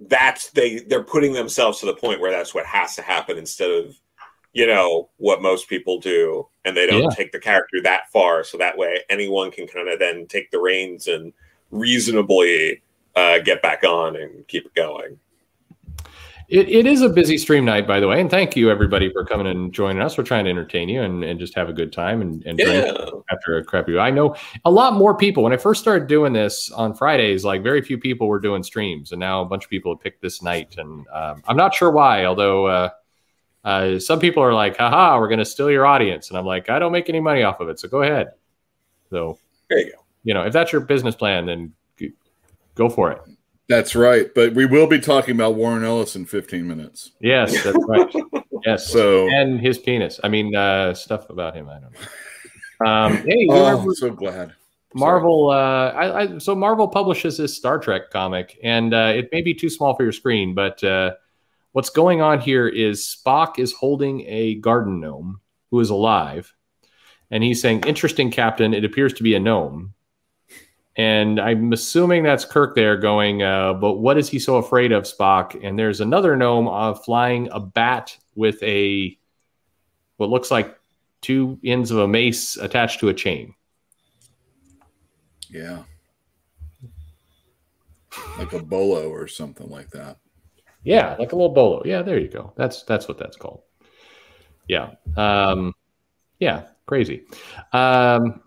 that's 0.00 0.50
they 0.50 0.80
they're 0.80 1.02
putting 1.02 1.32
themselves 1.32 1.80
to 1.80 1.86
the 1.86 1.94
point 1.94 2.20
where 2.20 2.30
that's 2.30 2.54
what 2.54 2.66
has 2.66 2.94
to 2.94 3.02
happen 3.02 3.36
instead 3.36 3.70
of 3.70 3.96
you 4.52 4.66
know 4.66 5.10
what 5.18 5.42
most 5.42 5.68
people 5.68 6.00
do, 6.00 6.48
and 6.64 6.76
they 6.76 6.86
don't 6.86 7.02
yeah. 7.02 7.08
take 7.10 7.30
the 7.30 7.38
character 7.38 7.78
that 7.82 8.10
far, 8.12 8.42
so 8.42 8.58
that 8.58 8.76
way 8.76 9.00
anyone 9.10 9.50
can 9.50 9.66
kind 9.68 9.88
of 9.88 9.98
then 9.98 10.26
take 10.26 10.50
the 10.50 10.58
reins 10.58 11.06
and 11.06 11.32
reasonably 11.70 12.82
uh, 13.14 13.38
get 13.38 13.62
back 13.62 13.84
on 13.84 14.16
and 14.16 14.46
keep 14.48 14.66
it 14.66 14.74
going. 14.74 15.18
It, 16.48 16.66
it 16.70 16.86
is 16.86 17.02
a 17.02 17.10
busy 17.10 17.36
stream 17.36 17.66
night, 17.66 17.86
by 17.86 18.00
the 18.00 18.08
way, 18.08 18.22
and 18.22 18.30
thank 18.30 18.56
you 18.56 18.70
everybody 18.70 19.12
for 19.12 19.22
coming 19.22 19.46
and 19.46 19.70
joining 19.70 20.00
us. 20.00 20.16
We're 20.16 20.24
trying 20.24 20.46
to 20.46 20.50
entertain 20.50 20.88
you 20.88 21.02
and, 21.02 21.22
and 21.22 21.38
just 21.38 21.54
have 21.54 21.68
a 21.68 21.74
good 21.74 21.92
time 21.92 22.22
and, 22.22 22.42
and 22.46 22.58
yeah. 22.58 22.90
after 23.30 23.58
a 23.58 23.64
crappy. 23.64 23.98
I 23.98 24.10
know 24.10 24.34
a 24.64 24.70
lot 24.70 24.94
more 24.94 25.14
people 25.14 25.42
when 25.42 25.52
I 25.52 25.58
first 25.58 25.82
started 25.82 26.08
doing 26.08 26.32
this 26.32 26.70
on 26.70 26.94
Fridays. 26.94 27.44
Like 27.44 27.62
very 27.62 27.82
few 27.82 27.98
people 27.98 28.28
were 28.28 28.40
doing 28.40 28.62
streams, 28.62 29.12
and 29.12 29.20
now 29.20 29.42
a 29.42 29.44
bunch 29.44 29.64
of 29.64 29.70
people 29.70 29.94
have 29.94 30.00
picked 30.00 30.22
this 30.22 30.40
night, 30.40 30.76
and 30.78 31.06
um, 31.12 31.42
I'm 31.46 31.56
not 31.56 31.74
sure 31.74 31.90
why. 31.90 32.24
Although 32.24 32.66
uh, 32.66 32.90
uh, 33.64 33.98
some 33.98 34.18
people 34.18 34.42
are 34.42 34.54
like, 34.54 34.78
"Haha, 34.78 35.18
we're 35.18 35.28
going 35.28 35.40
to 35.40 35.44
steal 35.44 35.70
your 35.70 35.84
audience," 35.84 36.30
and 36.30 36.38
I'm 36.38 36.46
like, 36.46 36.70
"I 36.70 36.78
don't 36.78 36.92
make 36.92 37.10
any 37.10 37.20
money 37.20 37.42
off 37.42 37.60
of 37.60 37.68
it, 37.68 37.78
so 37.78 37.88
go 37.88 38.00
ahead." 38.00 38.28
So 39.10 39.38
there 39.68 39.80
you 39.80 39.92
go. 39.92 39.98
You 40.24 40.32
know, 40.32 40.44
if 40.44 40.54
that's 40.54 40.72
your 40.72 40.80
business 40.80 41.14
plan, 41.14 41.44
then 41.44 41.74
go 42.74 42.88
for 42.88 43.12
it. 43.12 43.20
That's 43.68 43.94
right. 43.94 44.34
But 44.34 44.54
we 44.54 44.66
will 44.66 44.86
be 44.86 44.98
talking 44.98 45.34
about 45.34 45.54
Warren 45.54 45.84
Ellis 45.84 46.16
in 46.16 46.24
15 46.24 46.66
minutes. 46.66 47.12
Yes, 47.20 47.62
that's 47.62 47.78
right. 47.88 48.14
yes. 48.64 48.86
So 48.86 49.28
and 49.28 49.60
his 49.60 49.78
penis. 49.78 50.18
I 50.24 50.28
mean, 50.28 50.54
uh, 50.56 50.94
stuff 50.94 51.28
about 51.30 51.54
him. 51.54 51.68
I 51.68 51.80
don't 51.80 51.92
know. 51.92 51.98
Um, 52.86 53.16
hey, 53.26 53.46
oh, 53.50 53.82
I'm 53.82 53.94
so 53.94 54.10
glad. 54.10 54.54
Marvel. 54.94 55.50
Uh, 55.50 55.90
I, 55.90 56.20
I, 56.20 56.38
so 56.38 56.54
Marvel 56.54 56.88
publishes 56.88 57.36
this 57.36 57.54
Star 57.54 57.78
Trek 57.78 58.10
comic, 58.10 58.58
and 58.62 58.94
uh, 58.94 59.12
it 59.14 59.28
may 59.32 59.42
be 59.42 59.54
too 59.54 59.68
small 59.68 59.94
for 59.94 60.02
your 60.02 60.12
screen, 60.12 60.54
but 60.54 60.82
uh, 60.82 61.12
what's 61.72 61.90
going 61.90 62.22
on 62.22 62.40
here 62.40 62.66
is 62.66 63.00
Spock 63.02 63.58
is 63.58 63.72
holding 63.72 64.22
a 64.26 64.54
garden 64.56 65.00
gnome 65.00 65.40
who 65.70 65.80
is 65.80 65.90
alive, 65.90 66.54
and 67.30 67.44
he's 67.44 67.60
saying, 67.60 67.84
"Interesting, 67.86 68.30
Captain. 68.30 68.72
It 68.72 68.84
appears 68.84 69.12
to 69.14 69.22
be 69.22 69.34
a 69.34 69.40
gnome." 69.40 69.92
And 70.98 71.38
I'm 71.38 71.72
assuming 71.72 72.24
that's 72.24 72.44
Kirk 72.44 72.74
there 72.74 72.96
going, 72.96 73.40
uh, 73.42 73.74
but 73.74 73.94
what 73.94 74.18
is 74.18 74.28
he 74.28 74.40
so 74.40 74.56
afraid 74.56 74.90
of, 74.90 75.04
Spock? 75.04 75.58
And 75.62 75.78
there's 75.78 76.00
another 76.00 76.36
gnome 76.36 76.66
uh, 76.66 76.94
flying 76.94 77.48
a 77.52 77.60
bat 77.60 78.16
with 78.34 78.60
a 78.64 79.16
what 80.16 80.28
looks 80.28 80.50
like 80.50 80.76
two 81.20 81.58
ends 81.64 81.92
of 81.92 81.98
a 81.98 82.08
mace 82.08 82.56
attached 82.56 82.98
to 83.00 83.08
a 83.08 83.14
chain. 83.14 83.54
Yeah. 85.48 85.84
Like 88.36 88.52
a 88.52 88.62
bolo 88.62 89.08
or 89.08 89.28
something 89.28 89.68
like 89.68 89.90
that. 89.90 90.18
Yeah, 90.82 91.14
like 91.18 91.32
a 91.32 91.36
little 91.36 91.54
bolo. 91.54 91.82
Yeah, 91.84 92.02
there 92.02 92.18
you 92.18 92.28
go. 92.28 92.52
That's 92.56 92.82
that's 92.82 93.06
what 93.06 93.18
that's 93.18 93.36
called. 93.36 93.62
Yeah. 94.68 94.94
Um, 95.16 95.74
yeah, 96.40 96.66
crazy. 96.86 97.24
Um, 97.72 98.40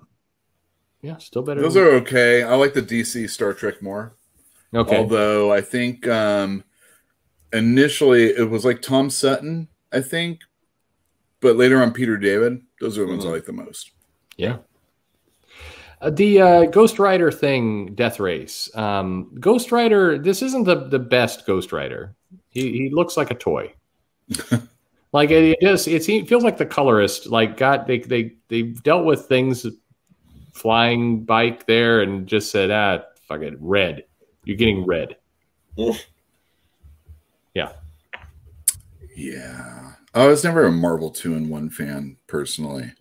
yeah, 1.01 1.17
still 1.17 1.41
better. 1.41 1.61
Those 1.61 1.77
are 1.77 1.91
okay. 1.95 2.43
I 2.43 2.55
like 2.55 2.73
the 2.73 2.81
DC 2.81 3.29
Star 3.29 3.53
Trek 3.53 3.81
more. 3.81 4.15
Okay. 4.73 4.97
Although 4.97 5.51
I 5.51 5.61
think 5.61 6.07
um, 6.07 6.63
initially 7.51 8.25
it 8.27 8.49
was 8.49 8.63
like 8.63 8.81
Tom 8.81 9.09
Sutton, 9.09 9.67
I 9.91 10.01
think, 10.01 10.41
but 11.39 11.55
later 11.55 11.81
on 11.81 11.91
Peter 11.91 12.17
David. 12.17 12.61
Those 12.79 12.97
are 12.97 13.01
the 13.01 13.07
ones 13.07 13.23
mm-hmm. 13.23 13.31
I 13.31 13.35
like 13.35 13.45
the 13.45 13.53
most. 13.53 13.91
Yeah. 14.37 14.57
Uh, 16.01 16.09
the 16.09 16.41
uh, 16.41 16.65
Ghost 16.65 16.97
Rider 16.97 17.31
thing, 17.31 17.93
Death 17.93 18.19
Race. 18.19 18.73
Um, 18.75 19.31
Ghost 19.39 19.71
Rider. 19.71 20.17
This 20.17 20.41
isn't 20.41 20.63
the 20.63 20.87
the 20.87 20.99
best 20.99 21.45
Ghost 21.45 21.71
Rider. 21.71 22.15
He 22.49 22.71
he 22.71 22.89
looks 22.89 23.17
like 23.17 23.29
a 23.29 23.35
toy. 23.35 23.73
like 25.13 25.29
it, 25.29 25.57
it 25.59 25.61
just 25.61 25.87
it 25.87 26.03
feels 26.27 26.43
like 26.43 26.57
the 26.57 26.65
colorist 26.65 27.27
like 27.27 27.57
got 27.57 27.85
they 27.85 27.99
they 27.99 28.35
they've 28.47 28.81
dealt 28.81 29.05
with 29.05 29.25
things 29.25 29.65
flying 30.53 31.23
bike 31.23 31.65
there 31.65 32.01
and 32.01 32.27
just 32.27 32.51
said, 32.51 32.71
ah, 32.71 33.03
fuck 33.27 33.41
it, 33.41 33.55
red. 33.59 34.05
You're 34.43 34.57
getting 34.57 34.85
red. 34.85 35.17
yeah. 37.53 37.71
Yeah. 39.15 39.93
I 40.13 40.27
was 40.27 40.43
never 40.43 40.65
a 40.65 40.71
Marvel 40.71 41.09
two 41.09 41.35
in 41.35 41.49
one 41.49 41.69
fan 41.69 42.17
personally. 42.27 42.93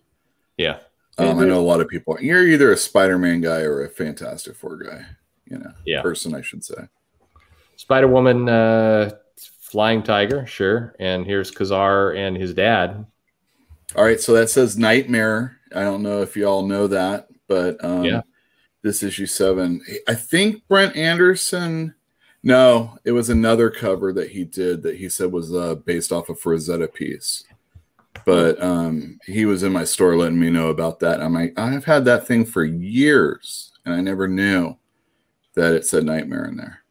Yeah. 0.57 0.79
Um, 1.17 1.39
I 1.39 1.45
know 1.45 1.59
a 1.59 1.61
lot 1.61 1.81
of 1.81 1.87
people. 1.87 2.17
You're 2.21 2.47
either 2.47 2.71
a 2.71 2.77
Spider 2.77 3.17
Man 3.17 3.41
guy 3.41 3.61
or 3.61 3.83
a 3.83 3.89
Fantastic 3.89 4.55
Four 4.55 4.77
guy. 4.77 5.05
You 5.45 5.57
know, 5.57 5.73
yeah. 5.85 6.01
person, 6.01 6.33
I 6.33 6.41
should 6.41 6.63
say. 6.63 6.87
Spider 7.75 8.07
Woman, 8.07 8.47
uh, 8.47 9.11
Flying 9.59 10.03
Tiger, 10.03 10.45
sure. 10.45 10.95
And 10.99 11.25
here's 11.25 11.51
Ka-Zar 11.51 12.11
and 12.13 12.37
his 12.37 12.53
dad. 12.53 13.05
All 13.95 14.03
right, 14.05 14.19
so 14.19 14.33
that 14.33 14.49
says 14.49 14.77
Nightmare. 14.77 15.57
I 15.75 15.81
don't 15.81 16.03
know 16.03 16.21
if 16.21 16.37
y'all 16.37 16.65
know 16.65 16.87
that 16.87 17.27
but 17.51 17.83
um, 17.83 18.05
yeah. 18.05 18.21
this 18.81 19.03
issue 19.03 19.25
seven, 19.25 19.81
I 20.07 20.13
think 20.13 20.65
Brent 20.69 20.95
Anderson. 20.95 21.93
No, 22.43 22.97
it 23.03 23.11
was 23.11 23.29
another 23.29 23.69
cover 23.69 24.13
that 24.13 24.31
he 24.31 24.45
did 24.45 24.83
that 24.83 24.95
he 24.95 25.09
said 25.09 25.33
was 25.33 25.53
uh, 25.53 25.75
based 25.75 26.13
off 26.13 26.29
a 26.29 26.33
Frazetta 26.33 26.91
piece. 26.91 27.43
But 28.25 28.61
um, 28.63 29.19
he 29.25 29.45
was 29.45 29.63
in 29.63 29.73
my 29.73 29.83
store 29.83 30.15
letting 30.15 30.39
me 30.39 30.49
know 30.49 30.69
about 30.69 31.01
that. 31.01 31.21
I'm 31.21 31.33
like, 31.33 31.59
I've 31.59 31.83
had 31.83 32.05
that 32.05 32.25
thing 32.25 32.45
for 32.45 32.63
years, 32.63 33.73
and 33.83 33.93
I 33.93 33.99
never 33.99 34.29
knew 34.29 34.77
that 35.55 35.73
it 35.73 35.85
said 35.85 36.05
Nightmare 36.05 36.45
in 36.45 36.55
there. 36.55 36.83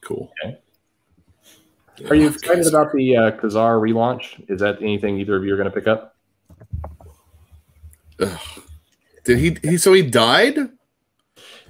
Cool. 0.00 0.32
Okay. 0.44 0.58
Are 2.08 2.14
you 2.14 2.28
excited 2.28 2.68
about 2.68 2.92
the 2.92 3.16
uh, 3.16 3.30
Ka-Zar 3.32 3.78
relaunch? 3.78 4.48
Is 4.48 4.60
that 4.60 4.80
anything 4.80 5.18
either 5.18 5.34
of 5.34 5.44
you 5.44 5.54
are 5.54 5.56
going 5.56 5.70
to 5.70 5.74
pick 5.74 5.88
up? 5.88 6.16
Ugh, 8.20 8.38
did 9.24 9.38
he? 9.38 9.56
He 9.68 9.76
so 9.76 9.92
he 9.92 10.02
died. 10.02 10.56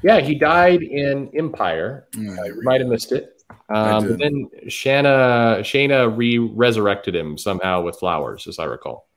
Yeah, 0.02 0.20
he 0.20 0.34
died 0.34 0.82
in 0.82 1.30
Empire. 1.34 2.08
Mm, 2.12 2.62
might 2.62 2.80
have 2.80 2.90
missed 2.90 3.12
it. 3.12 3.42
Um, 3.70 4.08
but 4.08 4.18
then 4.18 4.50
Shanna 4.68 5.58
Shayna 5.60 6.14
re 6.14 6.38
resurrected 6.38 7.14
him 7.14 7.38
somehow 7.38 7.82
with 7.82 7.98
flowers, 7.98 8.46
as 8.46 8.58
I 8.58 8.64
recall. 8.64 9.08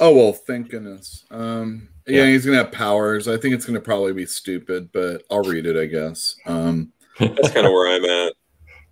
Oh 0.00 0.14
well, 0.14 0.32
thank 0.32 0.70
goodness. 0.70 1.24
Um, 1.30 1.88
yeah, 2.06 2.24
yeah, 2.24 2.30
he's 2.30 2.44
gonna 2.44 2.58
have 2.58 2.72
powers. 2.72 3.28
I 3.28 3.36
think 3.36 3.54
it's 3.54 3.64
gonna 3.64 3.80
probably 3.80 4.12
be 4.12 4.26
stupid, 4.26 4.90
but 4.92 5.22
I'll 5.30 5.42
read 5.42 5.66
it. 5.66 5.76
I 5.76 5.86
guess. 5.86 6.36
Um, 6.46 6.92
That's 7.18 7.52
kind 7.52 7.66
of 7.66 7.72
where 7.72 7.94
I'm 7.94 8.04
at. 8.04 8.34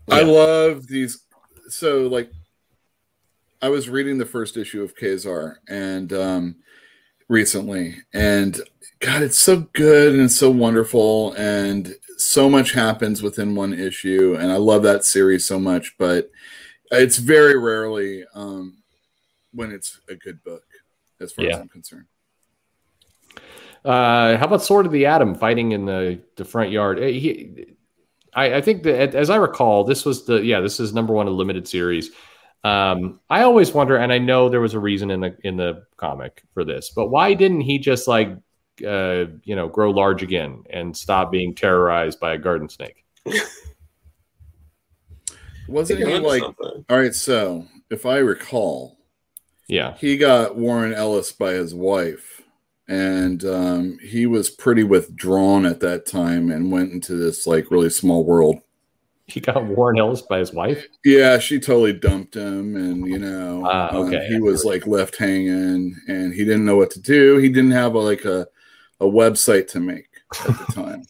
I 0.08 0.22
love 0.22 0.86
these. 0.86 1.24
So 1.68 2.06
like, 2.06 2.30
I 3.60 3.68
was 3.68 3.88
reading 3.88 4.18
the 4.18 4.26
first 4.26 4.56
issue 4.56 4.82
of 4.82 4.94
Ka-Zar, 4.94 5.58
and 5.68 6.12
um, 6.12 6.56
recently, 7.28 7.96
and 8.12 8.60
God, 9.00 9.22
it's 9.22 9.38
so 9.38 9.68
good 9.72 10.14
and 10.14 10.30
so 10.30 10.50
wonderful, 10.50 11.32
and 11.34 11.94
so 12.18 12.48
much 12.48 12.72
happens 12.72 13.22
within 13.22 13.54
one 13.54 13.74
issue, 13.74 14.36
and 14.38 14.52
I 14.52 14.56
love 14.56 14.82
that 14.84 15.04
series 15.04 15.46
so 15.46 15.58
much. 15.58 15.96
But 15.98 16.30
it's 16.90 17.18
very 17.18 17.58
rarely 17.58 18.24
um, 18.34 18.82
when 19.52 19.72
it's 19.72 20.00
a 20.08 20.14
good 20.14 20.42
book, 20.44 20.64
as 21.20 21.32
far 21.32 21.44
yeah. 21.44 21.54
as 21.54 21.60
I'm 21.60 21.68
concerned. 21.68 22.06
Uh, 23.84 24.36
how 24.36 24.46
about 24.46 24.62
Sword 24.62 24.86
of 24.86 24.92
the 24.92 25.06
Atom 25.06 25.34
fighting 25.34 25.72
in 25.72 25.86
the, 25.86 26.20
the 26.36 26.44
front 26.44 26.70
yard? 26.70 27.00
Eh, 27.00 27.10
he, 27.10 27.66
I, 28.34 28.56
I 28.56 28.60
think 28.60 28.84
that 28.84 29.14
as 29.14 29.30
I 29.30 29.36
recall, 29.36 29.84
this 29.84 30.04
was 30.04 30.24
the 30.24 30.36
yeah, 30.36 30.60
this 30.60 30.80
is 30.80 30.94
number 30.94 31.12
one 31.12 31.26
in 31.26 31.36
limited 31.36 31.66
series. 31.66 32.10
Um, 32.64 33.20
I 33.28 33.42
always 33.42 33.72
wonder, 33.72 33.96
and 33.96 34.12
I 34.12 34.18
know 34.18 34.48
there 34.48 34.60
was 34.60 34.74
a 34.74 34.80
reason 34.80 35.10
in 35.10 35.20
the 35.20 35.36
in 35.42 35.56
the 35.56 35.84
comic 35.96 36.42
for 36.54 36.64
this, 36.64 36.90
but 36.94 37.08
why 37.08 37.34
didn't 37.34 37.62
he 37.62 37.78
just 37.78 38.06
like 38.06 38.36
uh, 38.86 39.24
you 39.44 39.56
know 39.56 39.68
grow 39.68 39.90
large 39.90 40.22
again 40.22 40.62
and 40.70 40.96
stop 40.96 41.32
being 41.32 41.54
terrorized 41.54 42.20
by 42.20 42.34
a 42.34 42.38
garden 42.38 42.68
snake? 42.68 43.04
Wasn't 45.68 45.98
he 45.98 46.18
like 46.18 46.42
something. 46.42 46.84
all 46.88 46.98
right? 46.98 47.14
So 47.14 47.66
if 47.90 48.06
I 48.06 48.18
recall, 48.18 48.98
yeah, 49.66 49.96
he 49.96 50.16
got 50.16 50.56
Warren 50.56 50.94
Ellis 50.94 51.32
by 51.32 51.52
his 51.54 51.74
wife, 51.74 52.42
and 52.86 53.44
um, 53.44 53.98
he 54.02 54.26
was 54.26 54.50
pretty 54.50 54.84
withdrawn 54.84 55.66
at 55.66 55.80
that 55.80 56.06
time 56.06 56.50
and 56.50 56.70
went 56.70 56.92
into 56.92 57.16
this 57.16 57.44
like 57.44 57.72
really 57.72 57.90
small 57.90 58.24
world. 58.24 58.60
He 59.26 59.40
got 59.40 59.64
Warren 59.64 59.98
Ellis 59.98 60.22
by 60.22 60.38
his 60.38 60.52
wife. 60.52 60.86
Yeah, 61.04 61.38
she 61.38 61.58
totally 61.60 61.92
dumped 61.92 62.34
him, 62.36 62.76
and 62.76 63.06
you 63.06 63.18
know, 63.18 63.62
Ah, 63.64 63.94
um, 63.94 64.10
he 64.10 64.40
was 64.40 64.64
like 64.64 64.86
left 64.86 65.16
hanging, 65.16 65.94
and 66.08 66.34
he 66.34 66.44
didn't 66.44 66.64
know 66.64 66.76
what 66.76 66.90
to 66.92 67.00
do. 67.00 67.38
He 67.38 67.48
didn't 67.48 67.70
have 67.70 67.94
a, 67.94 67.98
like 67.98 68.24
a 68.24 68.46
a 69.00 69.04
website 69.04 69.68
to 69.68 69.80
make 69.80 70.08
at 70.40 70.46
the 70.58 70.72
time. 70.74 71.02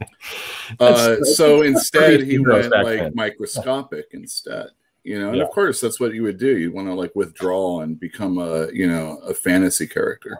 uh, 0.80 1.22
so 1.24 1.62
instead, 1.62 2.22
he 2.22 2.38
went 2.38 2.70
like 2.70 2.98
then. 3.00 3.12
microscopic 3.14 4.06
instead. 4.12 4.68
You 5.04 5.18
know, 5.20 5.28
and 5.28 5.36
Yeah. 5.38 5.44
of 5.44 5.50
course, 5.50 5.80
that's 5.80 6.00
what 6.00 6.12
you 6.14 6.22
would 6.24 6.38
do. 6.38 6.58
You 6.58 6.72
want 6.72 6.88
to 6.88 6.94
like 6.94 7.14
withdraw 7.14 7.80
and 7.80 7.98
become 7.98 8.38
a 8.38 8.70
you 8.72 8.86
know 8.88 9.18
a 9.26 9.34
fantasy 9.34 9.86
character. 9.86 10.38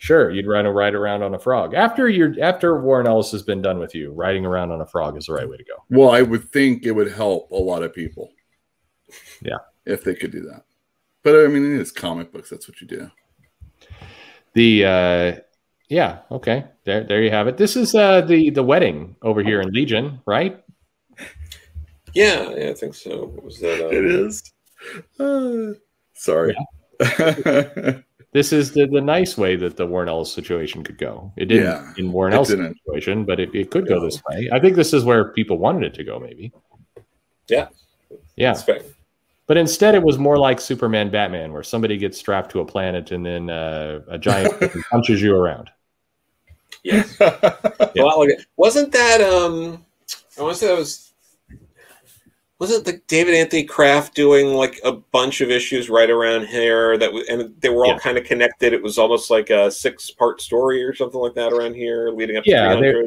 Sure, 0.00 0.30
you'd 0.30 0.46
ride 0.46 0.64
a 0.64 0.70
ride 0.70 0.94
around 0.94 1.22
on 1.22 1.34
a 1.34 1.38
frog. 1.38 1.74
After 1.74 2.08
you're 2.08 2.34
after 2.40 2.80
Warren 2.80 3.06
Ellis 3.08 3.32
has 3.32 3.42
been 3.42 3.60
done 3.60 3.78
with 3.80 3.94
you, 3.96 4.12
riding 4.12 4.46
around 4.46 4.70
on 4.70 4.80
a 4.80 4.86
frog 4.86 5.16
is 5.16 5.26
the 5.26 5.32
right 5.32 5.48
way 5.48 5.56
to 5.56 5.64
go. 5.64 5.74
Well, 5.90 6.10
I 6.10 6.22
would 6.22 6.48
think 6.50 6.86
it 6.86 6.92
would 6.92 7.10
help 7.12 7.50
a 7.50 7.56
lot 7.56 7.82
of 7.82 7.92
people. 7.92 8.30
Yeah. 9.42 9.56
if 9.86 10.04
they 10.04 10.14
could 10.14 10.30
do 10.30 10.42
that. 10.42 10.64
But 11.24 11.44
I 11.44 11.48
mean, 11.48 11.78
it's 11.80 11.90
comic 11.90 12.32
books. 12.32 12.48
That's 12.50 12.68
what 12.68 12.80
you 12.80 12.86
do. 12.86 13.10
The 14.54 14.84
uh 14.84 15.40
yeah, 15.88 16.20
okay. 16.30 16.64
There 16.84 17.02
there 17.04 17.22
you 17.22 17.30
have 17.30 17.48
it. 17.48 17.56
This 17.56 17.74
is 17.76 17.94
uh 17.94 18.20
the 18.20 18.50
the 18.50 18.62
wedding 18.62 19.16
over 19.22 19.42
here 19.42 19.60
in 19.60 19.70
Legion, 19.72 20.20
right? 20.26 20.62
Yeah, 22.14 22.50
yeah, 22.50 22.70
I 22.70 22.74
think 22.74 22.94
so. 22.94 23.24
What 23.26 23.44
was 23.44 23.58
that? 23.60 23.84
uh, 23.84 23.88
It 23.88 24.04
is. 24.04 24.42
Uh, 25.18 25.74
sorry. 26.14 26.56
This 28.32 28.52
is 28.52 28.72
the 28.72 28.86
the 28.86 29.00
nice 29.00 29.38
way 29.38 29.56
that 29.56 29.76
the 29.76 29.86
Warren 29.86 30.08
Ellis 30.08 30.32
situation 30.32 30.84
could 30.84 30.98
go. 30.98 31.32
It 31.36 31.46
didn't 31.46 31.64
Yeah, 31.64 31.92
in 31.96 32.12
Warren 32.12 32.34
Ellis 32.34 32.48
didn't. 32.48 32.76
situation, 32.84 33.24
but 33.24 33.40
it, 33.40 33.54
it 33.54 33.70
could 33.70 33.88
go 33.88 34.00
this 34.00 34.22
way. 34.28 34.50
I 34.52 34.60
think 34.60 34.76
this 34.76 34.92
is 34.92 35.04
where 35.04 35.32
people 35.32 35.56
wanted 35.58 35.84
it 35.84 35.94
to 35.94 36.04
go, 36.04 36.18
maybe. 36.20 36.52
Yeah. 37.48 37.68
Yeah. 38.36 38.52
That's 38.52 38.62
fair. 38.64 38.82
But 39.46 39.56
instead, 39.56 39.94
it 39.94 40.02
was 40.02 40.18
more 40.18 40.36
like 40.36 40.60
Superman 40.60 41.10
Batman, 41.10 41.54
where 41.54 41.62
somebody 41.62 41.96
gets 41.96 42.18
strapped 42.18 42.50
to 42.50 42.60
a 42.60 42.66
planet 42.66 43.12
and 43.12 43.24
then 43.24 43.48
uh, 43.48 44.00
a 44.08 44.18
giant 44.18 44.52
punches 44.90 45.22
you 45.22 45.34
around. 45.34 45.70
Yes. 46.84 47.16
A 47.20 47.90
lot 47.96 48.18
like 48.18 48.28
it. 48.28 48.44
Wasn't 48.58 48.92
that 48.92 49.20
um 49.22 49.84
I 50.38 50.42
want 50.42 50.54
to 50.54 50.60
say 50.60 50.66
that 50.68 50.76
was 50.78 51.07
wasn't 52.58 52.84
the 52.84 53.00
David 53.06 53.34
Anthony 53.34 53.62
Kraft 53.64 54.14
doing 54.14 54.48
like 54.54 54.80
a 54.84 54.92
bunch 54.92 55.40
of 55.40 55.50
issues 55.50 55.88
right 55.88 56.10
around 56.10 56.46
here 56.48 56.98
that 56.98 57.10
and 57.28 57.54
they 57.60 57.68
were 57.68 57.84
all 57.86 57.92
Yeah. 57.92 57.98
kind 57.98 58.18
of 58.18 58.24
connected. 58.24 58.72
It 58.72 58.82
was 58.82 58.98
almost 58.98 59.30
like 59.30 59.50
a 59.50 59.70
six 59.70 60.10
part 60.10 60.40
story 60.40 60.82
or 60.82 60.94
something 60.94 61.20
like 61.20 61.34
that 61.34 61.52
around 61.52 61.74
here 61.74 62.10
leading 62.10 62.36
up 62.36 62.44
Yeah, 62.46 62.68
to 62.74 62.78
300. 62.78 63.06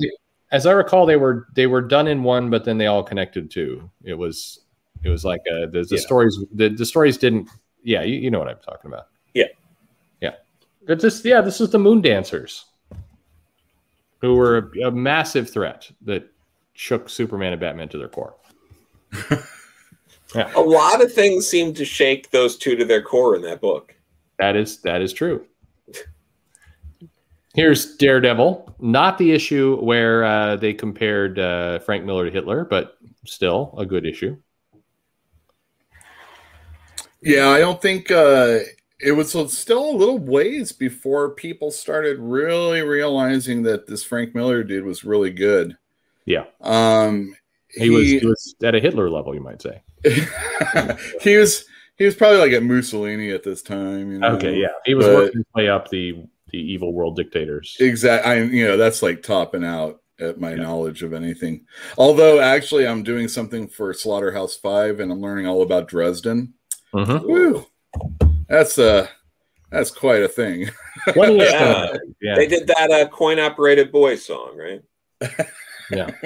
as 0.52 0.65
I 0.65 0.72
recall, 0.72 1.06
they 1.06 1.18
were 1.18 1.48
they 1.53 1.68
were 1.68 1.82
done 1.82 2.07
in 2.07 2.23
one, 2.23 2.49
but 2.49 2.64
then 2.64 2.78
they 2.78 2.88
all 2.88 3.03
connected 3.03 3.52
too. 3.52 3.90
It 4.03 4.14
was 4.14 4.60
it 5.03 5.10
was 5.10 5.26
like 5.26 5.41
uh, 5.52 5.65
the, 5.72 5.86
the 5.90 5.95
Yeah. 5.95 6.02
stories 6.02 6.40
the, 6.53 6.69
the 6.69 6.86
stories 6.86 7.18
didn't. 7.18 7.49
Yeah, 7.84 8.03
you, 8.03 8.15
you 8.19 8.32
know 8.32 8.40
what 8.40 8.48
I'm 8.48 8.60
talking 8.60 8.91
about. 8.91 9.07
Yeah. 9.34 9.48
yeah. 10.22 10.36
But 10.88 10.99
this 11.02 11.26
yeah, 11.26 11.41
this 11.41 11.60
is 11.60 11.72
the 11.72 11.80
Moon 11.80 11.99
Dancers, 12.02 12.65
who 14.19 14.36
were 14.36 14.72
a, 14.84 14.88
a 14.88 14.91
massive 14.91 15.49
threat 15.49 15.91
that 16.03 16.30
shook 16.73 17.10
Superman 17.10 17.52
and 17.53 17.60
Batman 17.60 17.90
to 17.90 17.98
their 17.98 18.07
core. 18.07 18.36
yeah, 20.35 20.51
A 20.55 20.61
lot 20.61 21.03
of 21.03 21.13
things 21.13 21.47
seem 21.47 21.73
to 21.73 21.85
shake 21.85 22.31
those 22.31 22.57
two 22.57 22.75
to 22.75 22.85
their 22.85 23.01
core 23.01 23.35
in 23.35 23.41
that 23.43 23.61
book. 23.61 23.95
that 24.39 24.55
is 24.55 24.77
that 24.81 25.01
is 25.01 25.13
true. 25.13 25.45
Here's 27.53 27.97
Daredevil, 27.97 28.75
not 28.79 29.17
the 29.17 29.33
issue 29.33 29.77
where 29.81 30.23
uh, 30.23 30.55
they 30.55 30.73
compared 30.73 31.38
uh, 31.38 31.79
Frank 31.79 32.05
Miller 32.05 32.25
to 32.25 32.31
Hitler, 32.31 32.63
but 32.63 32.97
still 33.25 33.73
a 33.77 33.85
good 33.85 34.05
issue. 34.05 34.38
Yeah, 37.21 37.49
I 37.49 37.59
don't 37.59 37.81
think 37.81 38.09
uh, 38.09 38.59
it 38.99 39.11
was 39.11 39.31
still 39.53 39.89
a 39.89 39.97
little 39.97 40.17
ways 40.17 40.71
before 40.71 41.31
people 41.31 41.71
started 41.71 42.19
really 42.19 42.81
realizing 42.81 43.63
that 43.63 43.85
this 43.85 44.03
Frank 44.03 44.33
Miller 44.33 44.63
dude 44.63 44.85
was 44.85 45.03
really 45.03 45.31
good. 45.31 45.77
Yeah. 46.25 46.45
Um, 46.61 47.35
He, 47.73 47.89
was, 47.89 48.07
he 48.07 48.26
was 48.26 48.56
at 48.64 48.76
a 48.76 48.80
Hitler 48.80 49.10
level, 49.10 49.34
you 49.34 49.41
might 49.41 49.61
say. 49.61 49.81
he 51.22 51.38
was 51.38 51.65
he 51.98 52.06
was 52.06 52.15
probably 52.15 52.39
like 52.39 52.53
a 52.53 52.61
Mussolini 52.61 53.31
at 53.31 53.43
this 53.43 53.61
time. 53.61 54.11
You 54.11 54.19
know? 54.19 54.35
Okay, 54.35 54.56
yeah, 54.56 54.69
he 54.85 54.95
was 54.95 55.06
but- 55.06 55.15
working 55.15 55.38
his 55.38 55.45
way 55.56 55.69
up 55.69 55.89
the 55.89 56.23
the 56.52 56.57
evil 56.57 56.93
world 56.93 57.15
dictators. 57.15 57.77
Exactly. 57.80 58.31
I 58.31 58.41
you 58.43 58.65
know 58.68 58.77
that's 58.77 59.02
like 59.02 59.23
topping 59.23 59.64
out 59.64 60.02
at 60.19 60.39
my 60.39 60.49
Yeah. 60.52 60.64
knowledge 60.64 61.02
of 61.03 61.14
anything. 61.14 61.65
Although 61.98 62.39
actually, 62.41 62.85
I'm 62.88 63.03
doing 63.03 63.27
something 63.27 63.68
for 63.68 63.93
Slaughterhouse 63.93 64.56
Five, 64.56 64.99
and 64.99 65.11
I'm 65.11 65.22
learning 65.22 65.48
all 65.48 65.61
about 65.61 65.88
Dresden. 65.88 66.53
Mhm. 66.93 67.23
Woo! 67.23 67.65
That's 68.49 68.77
uh 68.77 69.07
that's 69.72 69.91
quite 69.91 70.23
a 70.23 70.27
thing. 70.27 70.69
Yeah. 71.15 71.93
Yeah, 72.22 72.35
They 72.35 72.45
did 72.45 72.68
that 72.68 72.91
uh, 72.91 73.07
coin 73.07 73.39
operated 73.39 73.91
boy 73.91 74.15
song, 74.15 74.56
right? 74.57 74.81
Yeah. 75.91 76.09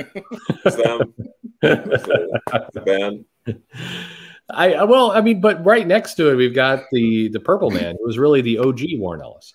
It's 0.66 0.76
them. 0.76 1.14
The 1.62 2.82
band. 2.86 3.26
I 4.50 4.84
well, 4.84 5.12
I 5.12 5.22
mean, 5.22 5.42
but 5.42 5.64
right 5.66 5.86
next 5.88 6.16
to 6.16 6.30
it, 6.32 6.36
we've 6.36 6.54
got 6.54 6.84
the 6.92 7.30
the 7.30 7.40
Purple 7.40 7.72
Man. 7.72 7.96
It 7.96 8.02
was 8.04 8.18
really 8.18 8.42
the 8.42 8.60
OG 8.60 8.82
Warren 8.98 9.22
Ellis. 9.22 9.54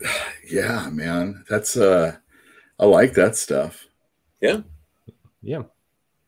yeah, 0.50 0.88
man, 0.90 1.44
that's 1.48 1.76
uh, 1.76 2.16
I 2.78 2.84
like 2.86 3.14
that 3.14 3.34
stuff. 3.36 3.86
Yeah, 4.40 4.60
yeah, 5.42 5.62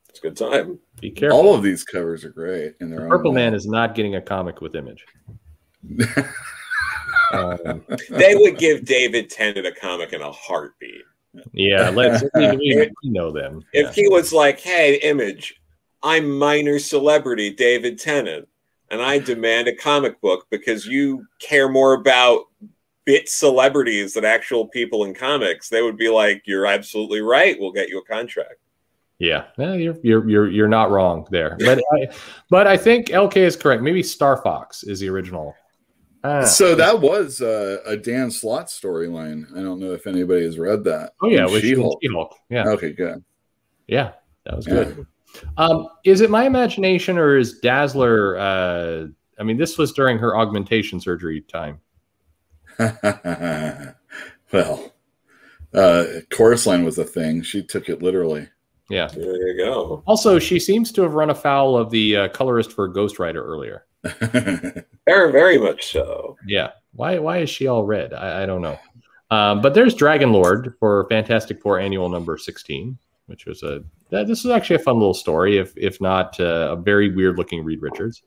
It's 0.09 0.19
a 0.19 0.21
good 0.21 0.35
time. 0.35 0.79
be 0.99 1.11
careful. 1.11 1.39
All 1.39 1.55
of 1.55 1.63
these 1.63 1.83
covers 1.85 2.25
are 2.25 2.29
great 2.29 2.75
in 2.81 2.89
their 2.89 3.01
the 3.01 3.07
Purple 3.07 3.31
way. 3.31 3.35
Man 3.35 3.53
is 3.53 3.65
not 3.65 3.95
getting 3.95 4.15
a 4.15 4.21
comic 4.21 4.59
with 4.59 4.75
Image. 4.75 5.05
Um, 7.33 7.85
They 8.09 8.35
would 8.35 8.57
give 8.57 8.83
David 8.83 9.29
Tennant 9.29 9.65
a 9.65 9.71
comic 9.71 10.11
in 10.11 10.21
a 10.21 10.31
heartbeat. 10.31 11.03
Yeah, 11.53 11.89
let's 11.89 12.23
we, 12.35 12.47
we, 12.57 12.91
we 13.03 13.09
know 13.09 13.31
them. 13.31 13.63
If 13.73 13.97
Yeah. 13.97 14.03
he 14.03 14.07
was 14.09 14.33
like, 14.33 14.59
"Hey, 14.59 14.95
Image, 14.95 15.55
I'm 16.03 16.37
minor 16.37 16.79
celebrity 16.79 17.51
David 17.53 17.99
Tennant, 17.99 18.47
and 18.89 19.01
I 19.01 19.19
demand 19.19 19.67
a 19.67 19.75
comic 19.75 20.19
book 20.21 20.47
because 20.49 20.85
you 20.85 21.25
care 21.39 21.69
more 21.69 21.93
about 21.93 22.45
bit 23.05 23.27
celebrities 23.29 24.13
than 24.13 24.25
actual 24.25 24.67
people 24.67 25.05
in 25.05 25.13
comics," 25.13 25.69
they 25.69 25.81
would 25.81 25.97
be 25.97 26.09
like, 26.09 26.43
"You're 26.45 26.65
absolutely 26.65 27.21
right. 27.21 27.57
We'll 27.59 27.71
get 27.71 27.89
you 27.89 27.99
a 27.99 28.05
contract." 28.05 28.55
Yeah, 29.19 29.45
no, 29.57 29.73
you're 29.73 29.97
you're 30.03 30.27
you're 30.27 30.49
you're 30.49 30.67
not 30.67 30.89
wrong 30.89 31.27
there. 31.29 31.55
But 31.59 31.79
I, 31.93 32.07
but 32.49 32.65
I 32.67 32.75
think 32.75 33.07
LK 33.09 33.37
is 33.37 33.55
correct. 33.55 33.83
Maybe 33.83 34.01
Star 34.03 34.37
Fox 34.41 34.83
is 34.83 34.99
the 34.99 35.09
original. 35.09 35.55
Ah. 36.23 36.43
So 36.45 36.75
that 36.75 37.01
was 37.01 37.41
uh, 37.41 37.77
a 37.85 37.97
Dan 37.97 38.29
Slott 38.29 38.67
storyline. 38.67 39.45
I 39.57 39.61
don't 39.63 39.79
know 39.79 39.93
if 39.93 40.05
anybody 40.05 40.43
has 40.43 40.59
read 40.59 40.83
that. 40.83 41.13
oh 41.21 41.29
yeah, 41.29 41.45
with 41.45 41.61
She-Hulk. 41.63 41.99
She-Hulk. 42.03 42.35
Yeah, 42.49 42.67
Okay, 42.69 42.91
good. 42.93 43.23
yeah, 43.87 44.11
that 44.45 44.55
was 44.55 44.67
Yeah. 44.67 44.73
good. 44.85 45.07
Um, 45.57 45.87
is 46.03 46.21
it 46.21 46.29
my 46.29 46.45
imagination 46.45 47.17
or 47.17 47.37
is 47.37 47.59
Dazzler? 47.59 48.37
Uh, 48.37 49.07
I 49.39 49.43
mean, 49.43 49.57
this 49.57 49.77
was 49.77 49.93
during 49.93 50.17
her 50.19 50.35
augmentation 50.37 50.99
surgery 50.99 51.41
time. 51.41 51.79
well, 54.51 54.93
uh, 55.73 56.03
chorus 56.31 56.67
line 56.67 56.83
was 56.83 56.97
a 56.97 57.03
thing. 57.05 57.41
She 57.41 57.63
took 57.63 57.89
it 57.89 58.01
literally. 58.01 58.47
Yeah. 58.89 59.07
There 59.07 59.47
you 59.47 59.57
go. 59.65 60.03
Also, 60.05 60.37
she 60.37 60.59
seems 60.59 60.91
to 60.93 61.01
have 61.03 61.13
run 61.13 61.29
afoul 61.29 61.77
of 61.77 61.89
the 61.91 62.15
uh, 62.17 62.27
colorist 62.29 62.73
for 62.73 62.87
Ghost 62.89 63.19
Rider 63.19 63.43
earlier. 63.43 63.85
Very, 65.05 65.31
very 65.31 65.57
much 65.57 65.91
so. 65.91 66.37
Yeah. 66.47 66.71
Why? 66.93 67.19
Why 67.19 67.39
is 67.39 67.49
she 67.49 67.67
all 67.67 67.83
red? 67.85 68.13
I, 68.13 68.43
I 68.43 68.45
don't 68.45 68.61
know. 68.61 68.79
Um, 69.29 69.61
but 69.61 69.73
there's 69.73 69.93
Dragon 69.93 70.31
Lord 70.31 70.73
for 70.79 71.07
Fantastic 71.09 71.61
Four 71.61 71.79
Annual 71.79 72.09
Number 72.09 72.37
16, 72.37 72.97
which 73.27 73.45
was 73.45 73.63
a 73.63 73.83
that, 74.09 74.27
this 74.27 74.43
is 74.43 74.51
actually 74.51 74.75
a 74.77 74.79
fun 74.79 74.97
little 74.97 75.13
story, 75.13 75.57
if 75.57 75.73
if 75.77 76.01
not 76.01 76.39
uh, 76.39 76.69
a 76.71 76.75
very 76.75 77.13
weird 77.13 77.37
looking 77.37 77.63
Reed 77.63 77.81
Richards. 77.81 78.23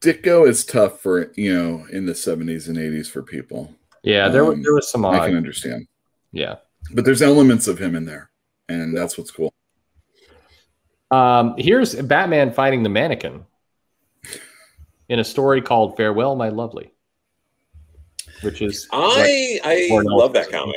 Ditko 0.00 0.48
is 0.48 0.64
tough 0.64 1.00
for 1.00 1.30
you 1.36 1.54
know 1.54 1.86
in 1.92 2.06
the 2.06 2.14
seventies 2.14 2.68
and 2.68 2.78
eighties 2.78 3.08
for 3.08 3.22
people. 3.22 3.74
Yeah, 4.02 4.28
there 4.28 4.44
was 4.44 4.54
Um, 4.54 4.62
there 4.62 4.74
was 4.74 4.90
some 4.90 5.04
I 5.04 5.26
can 5.26 5.36
understand, 5.36 5.86
Yeah. 6.32 6.56
but 6.92 7.04
there's 7.04 7.20
elements 7.20 7.68
of 7.68 7.78
him 7.78 7.94
in 7.94 8.06
there, 8.06 8.30
and 8.68 8.96
that's 8.96 9.18
what's 9.18 9.30
cool. 9.30 9.49
Um, 11.10 11.54
here's 11.58 11.94
Batman 11.94 12.52
fighting 12.52 12.82
the 12.82 12.88
mannequin 12.88 13.44
in 15.08 15.18
a 15.18 15.24
story 15.24 15.60
called 15.60 15.96
"Farewell, 15.96 16.36
My 16.36 16.48
Lovely," 16.50 16.92
which 18.42 18.62
is 18.62 18.88
I 18.92 19.58
I 19.64 19.88
love 20.02 20.32
that 20.34 20.50
comic. 20.50 20.76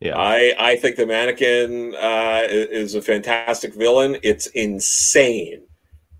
yeah. 0.00 0.16
I 0.18 0.54
I 0.58 0.76
think 0.76 0.96
the 0.96 1.06
mannequin 1.06 1.94
uh, 1.94 2.42
is 2.48 2.94
a 2.94 3.02
fantastic 3.02 3.74
villain. 3.74 4.16
It's 4.22 4.46
insane. 4.48 5.62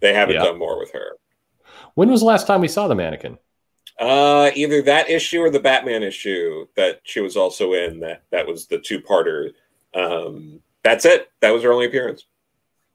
They 0.01 0.15
haven't 0.15 0.37
Yeah. 0.37 0.45
done 0.45 0.59
more 0.59 0.79
with 0.79 0.93
her. 0.93 1.17
When 1.95 2.11
was 2.11 2.21
the 2.21 2.27
last 2.27 2.47
time 2.47 2.61
we 2.61 2.69
saw 2.69 2.89
the 2.89 2.95
mannequin? 2.95 3.39
Uh, 4.01 4.51
either 4.55 4.83
that 4.83 5.11
issue 5.11 5.41
or 5.41 5.51
the 5.51 5.61
Batman 5.61 6.03
issue 6.03 6.67
that 6.77 7.01
she 7.05 7.21
was 7.21 7.37
also 7.37 7.73
in. 7.75 8.01
That 8.01 8.23
that 8.31 8.47
was 8.47 8.67
the 8.67 8.79
two 8.79 9.01
parter. 9.01 9.51
Um, 9.95 10.61
that's 10.85 11.05
it. 11.05 11.29
That 11.41 11.51
was 11.51 11.63
her 11.65 11.73
only 11.73 11.87
appearance. 11.87 12.25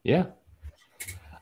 Yeah. 0.04 0.26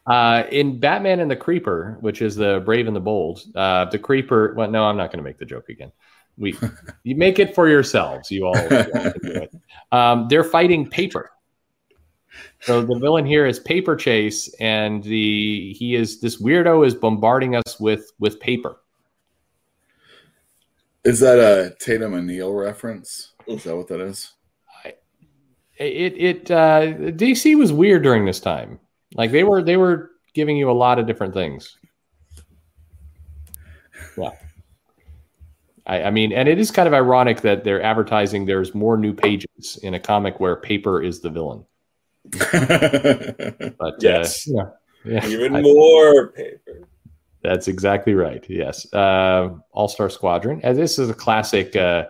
Uh, 0.07 0.45
in 0.53 0.79
Batman 0.79 1.21
and 1.21 1.31
the 1.31 1.37
Creeper, 1.37 1.99
which 2.01 2.23
is 2.23 2.37
the 2.37 2.63
Brave 2.65 2.87
and 2.87 2.95
the 2.95 3.01
Bold, 3.01 3.43
uh, 3.55 3.87
the 3.87 3.99
Creeper. 3.99 4.55
Well, 4.57 4.71
no, 4.71 4.85
I'm 4.85 4.97
not 4.97 5.11
going 5.11 5.19
to 5.19 5.25
make 5.25 5.39
the 5.39 5.45
joke 5.45 5.69
again. 5.69 5.91
We, 6.39 6.57
you 7.03 7.17
make 7.17 7.39
it 7.39 7.55
for 7.55 7.69
yourselves. 7.69 8.31
You 8.31 8.47
all, 8.47 8.57
you 8.57 8.63
all 8.95 9.13
can 9.13 9.21
do 9.23 9.33
it. 9.33 9.55
Um, 9.91 10.27
they're 10.29 10.45
fighting 10.45 10.89
paper. 10.89 11.33
So 12.61 12.83
the 12.83 12.99
villain 12.99 13.27
here 13.27 13.47
is 13.47 13.59
Paper 13.61 13.97
Chase, 13.97 14.53
and 14.61 15.03
the 15.03 15.73
he 15.73 15.95
is 15.95 16.21
this 16.21 16.41
weirdo 16.41 16.87
is 16.87 16.95
bombarding 16.95 17.57
us 17.57 17.81
with 17.81 18.13
with 18.19 18.41
paper. 18.41 18.79
Is 21.05 21.21
that 21.21 21.39
a 21.39 21.75
Tatum 21.79 22.15
O'Neal 22.15 22.53
reference? 22.53 23.33
Is 23.47 23.65
that 23.65 23.77
what 23.77 23.89
that 23.89 24.01
is? 24.01 24.33
It 25.79 26.15
it 26.17 26.51
uh, 26.51 26.95
DC 27.13 27.57
was 27.57 27.73
weird 27.73 28.03
during 28.03 28.25
this 28.25 28.41
time. 28.41 28.79
Like 29.15 29.31
they 29.31 29.45
were 29.45 29.63
they 29.63 29.77
were 29.77 30.13
giving 30.35 30.57
you 30.57 30.71
a 30.71 30.73
lot 30.73 30.99
of 30.99 31.07
different 31.07 31.35
things. 31.35 31.77
Yeah. 34.17 34.31
I, 35.87 36.05
I 36.05 36.11
mean, 36.11 36.33
and 36.33 36.49
it 36.49 36.59
is 36.59 36.71
kind 36.71 36.89
of 36.89 36.95
ironic 36.95 37.43
that 37.43 37.65
they're 37.65 37.83
advertising 37.83 38.45
there's 38.45 38.75
more 38.75 38.97
new 38.97 39.13
pages 39.13 39.79
in 39.83 39.95
a 39.95 40.01
comic 40.01 40.41
where 40.41 40.57
paper 40.57 41.03
is 41.03 41.21
the 41.21 41.31
villain. 41.31 41.65
but 43.79 43.95
yes, 44.01 44.49
uh, 44.51 44.71
yeah, 45.05 45.25
yeah, 45.25 45.27
even 45.29 45.55
I, 45.55 45.63
more 45.63 46.29
paper. 46.29 46.89
That's 47.43 47.69
exactly 47.69 48.15
right. 48.15 48.45
Yes, 48.49 48.93
uh, 48.93 49.51
All 49.71 49.87
Star 49.87 50.11
Squadron. 50.11 50.61
And 50.65 50.77
this 50.77 50.99
is 50.99 51.09
a 51.09 51.15
classic. 51.15 51.77
Uh, 51.77 52.07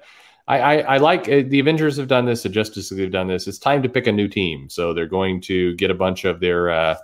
I, 0.49 0.59
I, 0.59 0.77
I, 0.77 0.97
like 0.99 1.29
uh, 1.29 1.43
the 1.47 1.59
Avengers 1.59 1.97
have 1.97 2.09
done 2.09 2.25
this. 2.25 2.43
The 2.45 2.49
Justice 2.49 2.91
League 2.93 3.01
have 3.01 3.13
done 3.13 3.27
this. 3.27 3.49
It's 3.49 3.59
time 3.59 3.83
to 3.83 3.89
pick 3.89 4.07
a 4.07 4.13
new 4.13 4.29
team. 4.29 4.69
So 4.69 4.95
they're 4.95 5.07
going 5.07 5.41
to 5.43 5.75
get 5.75 5.91
a 5.91 5.95
bunch 5.95 6.25
of 6.25 6.41
their 6.41 6.71
uh, 6.71 6.97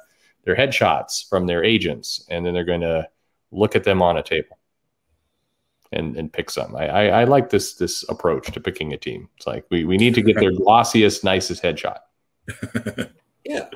their 0.45 0.57
headshots 0.57 1.29
from 1.29 1.47
their 1.47 1.65
agents, 1.65 2.25
and 2.29 2.47
then 2.47 2.55
they're 2.55 2.65
going 2.65 2.81
to 2.83 3.09
look 3.51 3.75
at 3.77 3.85
them 3.85 4.01
on 4.01 4.17
a 4.17 4.23
table 4.23 4.59
and 5.93 6.17
and 6.17 6.33
pick 6.33 6.51
some. 6.51 6.75
I, 6.75 6.89
I, 6.89 7.05
I 7.21 7.25
like 7.25 7.51
this 7.51 7.75
this 7.75 8.05
approach 8.09 8.51
to 8.53 8.61
picking 8.61 8.93
a 8.93 8.97
team. 8.97 9.29
It's 9.37 9.47
like 9.47 9.65
we, 9.71 9.85
we 9.85 9.97
need 9.97 10.15
to 10.15 10.23
get 10.23 10.39
their 10.39 10.53
glossiest, 10.53 11.25
nicest 11.25 11.63
headshot. 11.63 11.99
yeah. 13.45 13.69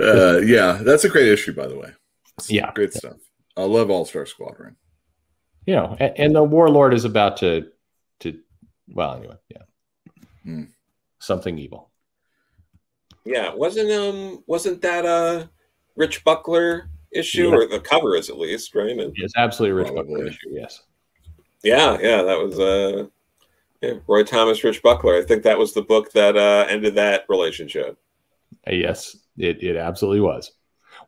uh, 0.00 0.38
yeah, 0.38 0.80
that's 0.82 1.04
a 1.04 1.08
great 1.08 1.28
issue, 1.28 1.52
by 1.52 1.66
the 1.66 1.76
way. 1.76 1.92
Yeah, 2.48 2.70
great 2.74 2.92
stuff. 2.92 3.16
I 3.56 3.62
love 3.62 3.90
All 3.90 4.04
Star 4.04 4.26
Squadron. 4.26 4.76
You 5.66 5.74
know, 5.74 5.96
and, 5.98 6.12
and, 6.16 6.34
the 6.34 6.42
Warlord 6.42 6.92
is 6.92 7.04
about 7.04 7.38
to 7.38 7.70
to 8.20 8.38
well, 8.88 9.14
anyway, 9.14 9.36
yeah, 9.48 9.62
mm. 10.46 10.68
something 11.18 11.58
evil. 11.58 11.90
Yeah, 13.24 13.54
wasn't 13.54 13.90
um 13.90 14.44
wasn't 14.46 14.82
that 14.82 15.06
a 15.06 15.48
Rich 15.96 16.24
Buckler 16.24 16.90
issue 17.12 17.48
yeah. 17.48 17.54
or 17.54 17.66
the 17.66 17.80
cover 17.80 18.14
is 18.16 18.28
at 18.28 18.38
least 18.38 18.74
right? 18.74 18.90
And, 18.90 19.14
it's 19.16 19.34
absolutely 19.36 19.72
Rich 19.72 19.92
Probably. 19.92 20.14
Buckler 20.14 20.26
issue. 20.26 20.50
Yes. 20.50 20.82
Yeah, 21.62 21.96
yeah, 22.00 22.22
that 22.22 22.38
was 22.38 22.58
uh 22.58 23.06
yeah, 23.80 23.94
Roy 24.06 24.24
Thomas, 24.24 24.64
Rich 24.64 24.82
Buckler. 24.82 25.16
I 25.16 25.22
think 25.22 25.42
that 25.42 25.58
was 25.58 25.74
the 25.74 25.82
book 25.82 26.12
that 26.12 26.36
uh, 26.36 26.66
ended 26.70 26.94
that 26.94 27.24
relationship. 27.28 27.98
Yes, 28.66 29.16
it, 29.36 29.62
it 29.62 29.76
absolutely 29.76 30.20
was. 30.20 30.52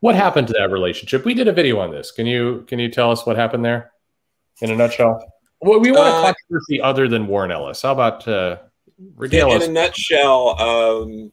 What 0.01 0.13
happened 0.13 0.47
to 0.47 0.53
that 0.53 0.69
relationship? 0.69 1.25
We 1.25 1.33
did 1.33 1.47
a 1.47 1.53
video 1.53 1.79
on 1.79 1.91
this. 1.91 2.11
Can 2.11 2.27
you 2.27 2.65
can 2.67 2.77
you 2.77 2.89
tell 2.89 3.09
us 3.09 3.25
what 3.25 3.35
happened 3.35 3.65
there 3.65 3.91
in 4.61 4.71
a 4.71 4.75
nutshell? 4.75 5.33
Well, 5.61 5.79
we 5.79 5.91
want 5.91 6.07
a 6.07 6.11
uh, 6.11 6.33
controversy 6.33 6.81
other 6.81 7.07
than 7.07 7.27
Warren 7.27 7.51
Ellis. 7.51 7.81
How 7.81 7.93
about 7.93 8.27
uh, 8.27 8.57
regale 9.15 9.51
in, 9.51 9.61
in 9.61 9.69
a 9.69 9.73
nutshell? 9.73 10.59
Um, 10.59 11.31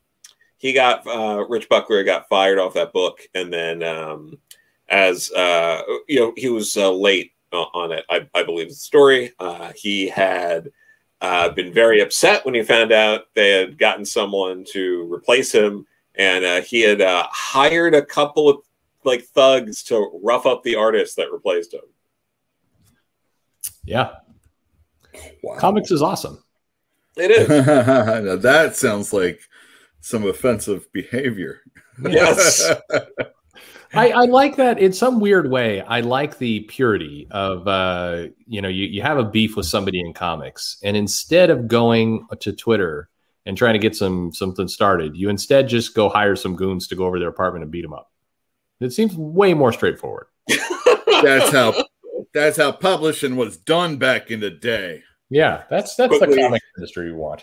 he 0.56 0.72
got 0.72 1.06
uh, 1.06 1.44
Rich 1.48 1.68
Buckler 1.68 2.04
got 2.04 2.28
fired 2.28 2.58
off 2.58 2.74
that 2.74 2.92
book, 2.92 3.20
and 3.34 3.52
then 3.52 3.82
um, 3.82 4.38
as 4.88 5.30
uh, 5.32 5.82
you 6.08 6.20
know, 6.20 6.32
he 6.36 6.48
was 6.48 6.76
uh, 6.76 6.90
late 6.90 7.32
on 7.52 7.92
it. 7.92 8.04
I, 8.10 8.28
I 8.34 8.42
believe 8.42 8.68
the 8.68 8.74
story. 8.74 9.32
Uh, 9.38 9.72
he 9.76 10.08
had 10.08 10.70
uh, 11.20 11.50
been 11.50 11.72
very 11.72 12.00
upset 12.00 12.44
when 12.44 12.54
he 12.54 12.62
found 12.62 12.92
out 12.92 13.26
they 13.34 13.50
had 13.50 13.78
gotten 13.78 14.04
someone 14.04 14.64
to 14.72 15.12
replace 15.12 15.52
him, 15.52 15.86
and 16.16 16.44
uh, 16.44 16.60
he 16.62 16.80
had 16.80 17.00
uh, 17.00 17.26
hired 17.30 17.94
a 17.94 18.04
couple 18.04 18.48
of 18.48 18.58
like 19.04 19.24
thugs 19.24 19.82
to 19.84 20.18
rough 20.22 20.46
up 20.46 20.62
the 20.62 20.76
artist 20.76 21.16
that 21.16 21.32
replaced 21.32 21.74
him. 21.74 21.82
Yeah, 23.86 24.10
wow. 25.42 25.56
comics 25.58 25.90
is 25.90 26.02
awesome. 26.02 26.42
It 27.16 27.30
is. 27.30 27.48
now 28.24 28.36
that 28.36 28.76
sounds 28.76 29.12
like 29.12 29.40
some 30.00 30.26
offensive 30.26 30.90
behavior. 30.92 31.60
Yes. 32.02 32.70
I, 33.94 34.10
I, 34.10 34.24
like 34.24 34.56
that 34.56 34.80
in 34.80 34.92
some 34.92 35.20
weird 35.20 35.48
way. 35.48 35.80
I 35.80 36.00
like 36.00 36.38
the 36.38 36.60
purity 36.60 37.28
of 37.30 37.68
uh, 37.68 38.26
you 38.46 38.60
know 38.60 38.68
you, 38.68 38.86
you 38.86 39.02
have 39.02 39.18
a 39.18 39.24
beef 39.24 39.56
with 39.56 39.66
somebody 39.66 40.00
in 40.00 40.12
comics, 40.12 40.78
and 40.82 40.96
instead 40.96 41.50
of 41.50 41.68
going 41.68 42.26
to 42.40 42.52
Twitter 42.52 43.08
and 43.46 43.56
trying 43.56 43.74
to 43.74 43.78
get 43.78 43.94
some 43.94 44.32
something 44.32 44.66
started, 44.66 45.16
you 45.16 45.28
instead 45.28 45.68
just 45.68 45.94
go 45.94 46.08
hire 46.08 46.34
some 46.34 46.56
goons 46.56 46.88
to 46.88 46.96
go 46.96 47.06
over 47.06 47.20
their 47.20 47.28
apartment 47.28 47.62
and 47.62 47.70
beat 47.70 47.82
them 47.82 47.92
up. 47.92 48.10
It 48.80 48.92
seems 48.92 49.16
way 49.16 49.54
more 49.54 49.72
straightforward. 49.72 50.26
that's 51.22 51.52
how 51.52 51.72
that's 52.34 52.56
how 52.56 52.72
publishing 52.72 53.36
was 53.36 53.56
done 53.56 53.96
back 53.96 54.30
in 54.30 54.40
the 54.40 54.50
day. 54.50 55.02
Yeah, 55.30 55.62
that's 55.70 55.94
that's 55.94 56.16
quickly, 56.16 56.36
the 56.36 56.42
comic 56.42 56.62
industry 56.76 57.06
you 57.06 57.16
want. 57.16 57.42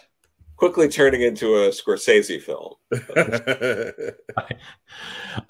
Quickly 0.57 0.88
turning 0.89 1.22
into 1.22 1.55
a 1.55 1.69
Scorsese 1.69 2.41
film. 2.41 2.76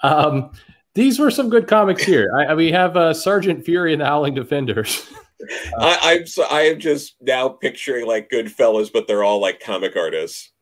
um, 0.00 0.52
these 0.94 1.18
were 1.18 1.30
some 1.30 1.50
good 1.50 1.66
comics 1.66 2.04
here. 2.04 2.32
I, 2.36 2.54
we 2.54 2.70
have 2.72 2.96
uh, 2.96 3.12
Sergeant 3.12 3.64
Fury 3.64 3.92
and 3.92 4.00
the 4.00 4.06
Howling 4.06 4.34
Defenders. 4.34 5.06
Uh, 5.42 5.46
I, 5.78 5.98
I'm 6.02 6.26
so, 6.26 6.44
I 6.50 6.62
am 6.62 6.78
just 6.78 7.16
now 7.20 7.48
picturing 7.48 8.06
like 8.06 8.30
Goodfellas, 8.30 8.90
but 8.92 9.06
they're 9.06 9.24
all 9.24 9.40
like 9.40 9.60
comic 9.60 9.96
artists. 9.96 10.52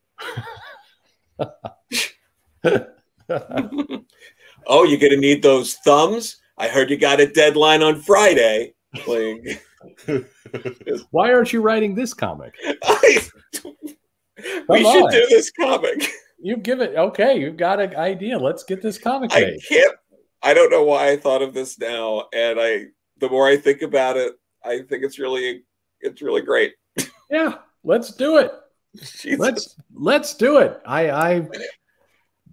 oh, 4.67 4.83
you're 4.83 4.99
gonna 4.99 5.17
need 5.17 5.43
those 5.43 5.75
thumbs. 5.75 6.40
I 6.61 6.67
heard 6.67 6.91
you 6.91 6.97
got 6.97 7.19
a 7.19 7.25
deadline 7.25 7.81
on 7.81 7.99
Friday. 7.99 8.75
Like, 9.07 9.63
why 11.09 11.33
aren't 11.33 11.51
you 11.51 11.59
writing 11.59 11.95
this 11.95 12.13
comic? 12.13 12.53
I, 12.83 13.19
we 14.69 14.85
on. 14.85 14.93
should 14.93 15.09
do 15.09 15.27
this 15.27 15.51
comic. 15.59 16.07
You 16.39 16.57
give 16.57 16.79
it 16.81 16.95
okay. 16.95 17.39
You've 17.39 17.57
got 17.57 17.79
an 17.79 17.95
idea. 17.95 18.37
Let's 18.37 18.63
get 18.63 18.81
this 18.81 18.99
comic. 18.99 19.31
I 19.33 19.57
can't 19.67 19.95
I 20.43 20.53
don't 20.53 20.69
know 20.69 20.83
why 20.83 21.09
I 21.09 21.17
thought 21.17 21.41
of 21.41 21.55
this 21.55 21.79
now, 21.79 22.25
and 22.31 22.59
I 22.59 22.85
the 23.17 23.29
more 23.29 23.47
I 23.47 23.57
think 23.57 23.81
about 23.81 24.17
it, 24.17 24.33
I 24.63 24.81
think 24.83 25.03
it's 25.03 25.17
really 25.17 25.63
it's 25.99 26.21
really 26.21 26.41
great. 26.41 26.73
Yeah, 27.31 27.55
let's 27.83 28.11
do 28.11 28.37
it. 28.37 28.51
Jesus. 28.97 29.39
Let's 29.39 29.75
let's 29.93 30.35
do 30.35 30.57
it. 30.57 30.79
I 30.85 31.09
I 31.09 31.47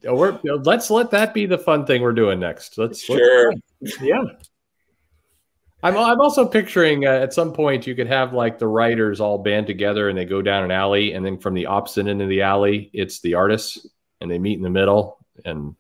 we're 0.05 0.39
let's 0.45 0.91
let 0.91 1.11
that 1.11 1.35
be 1.35 1.45
the 1.47 1.59
fun 1.59 1.85
thing 1.85 2.01
we're 2.01 2.13
doing 2.13 2.41
next. 2.41 2.79
Let's 2.79 3.03
sure. 3.03 3.51
Let's, 3.51 3.68
yeah. 4.01 4.23
I'm 5.83 5.97
I'm 5.97 6.21
also 6.21 6.47
picturing 6.47 7.07
uh, 7.07 7.11
at 7.11 7.33
some 7.33 7.53
point 7.53 7.87
you 7.87 7.95
could 7.95 8.09
have 8.09 8.33
like 8.33 8.59
the 8.59 8.67
writers 8.67 9.21
all 9.21 9.39
band 9.39 9.67
together 9.67 10.09
and 10.09 10.19
they 10.19 10.25
go 10.25 10.43
down 10.43 10.65
an 10.65 10.73
alley 10.73 11.13
and 11.13 11.25
then 11.25 11.39
from 11.39 11.55
the 11.55 11.67
opposite 11.67 12.09
end 12.09 12.21
of 12.21 12.29
the 12.29 12.43
alley 12.43 12.91
it's 12.93 13.21
the 13.21 13.35
artists 13.35 13.87
and 14.21 14.29
they 14.29 14.41
meet 14.41 14.57
in 14.57 14.63
the 14.63 14.71
middle 14.71 15.25
and 15.45 15.77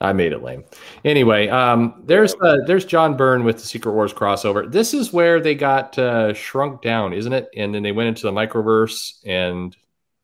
I 0.00 0.12
made 0.12 0.32
it 0.32 0.42
lame. 0.42 0.64
Anyway, 1.04 1.48
um, 1.48 2.02
there's 2.04 2.34
uh, 2.42 2.58
there's 2.66 2.84
John 2.84 3.16
Byrne 3.16 3.44
with 3.44 3.56
the 3.56 3.66
Secret 3.66 3.92
Wars 3.92 4.12
crossover. 4.12 4.70
This 4.70 4.92
is 4.92 5.12
where 5.12 5.40
they 5.40 5.54
got 5.54 5.98
uh, 5.98 6.34
shrunk 6.34 6.82
down, 6.82 7.14
isn't 7.14 7.32
it? 7.32 7.48
And 7.56 7.74
then 7.74 7.82
they 7.82 7.92
went 7.92 8.08
into 8.08 8.22
the 8.22 8.32
microverse, 8.32 9.14
and 9.24 9.74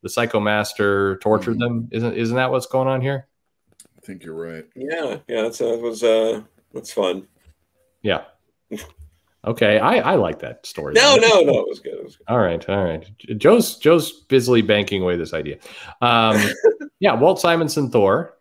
the 0.03 0.09
Psycho 0.09 0.39
Master 0.39 1.17
tortured 1.17 1.57
mm-hmm. 1.57 1.59
them. 1.59 1.89
Isn't 1.91 2.13
isn't 2.13 2.35
that 2.35 2.51
what's 2.51 2.67
going 2.67 2.87
on 2.87 3.01
here? 3.01 3.27
I 4.03 4.05
think 4.05 4.23
you're 4.23 4.35
right. 4.35 4.65
Yeah, 4.75 5.19
yeah, 5.27 5.43
that's 5.43 5.61
uh, 5.61 5.77
was 5.81 6.03
uh, 6.03 6.41
that's 6.73 6.91
fun. 6.91 7.27
Yeah. 8.01 8.25
Okay, 9.45 9.79
I, 9.79 10.13
I 10.13 10.15
like 10.15 10.39
that 10.39 10.65
story. 10.65 10.93
No, 10.93 11.15
no, 11.15 11.41
no, 11.41 11.59
it 11.59 11.67
was 11.67 11.79
good. 11.79 11.93
It 11.93 12.03
was 12.03 12.15
good. 12.17 12.25
All 12.27 12.39
right, 12.39 12.67
all 12.69 12.83
right. 12.83 13.09
Joe's 13.37 13.77
Joe's 13.77 14.23
busily 14.23 14.61
banking 14.61 15.01
away 15.01 15.15
this 15.15 15.33
idea. 15.33 15.57
Um, 16.01 16.41
yeah, 16.99 17.13
Walt 17.13 17.39
Simonson 17.39 17.89
Thor 17.91 18.37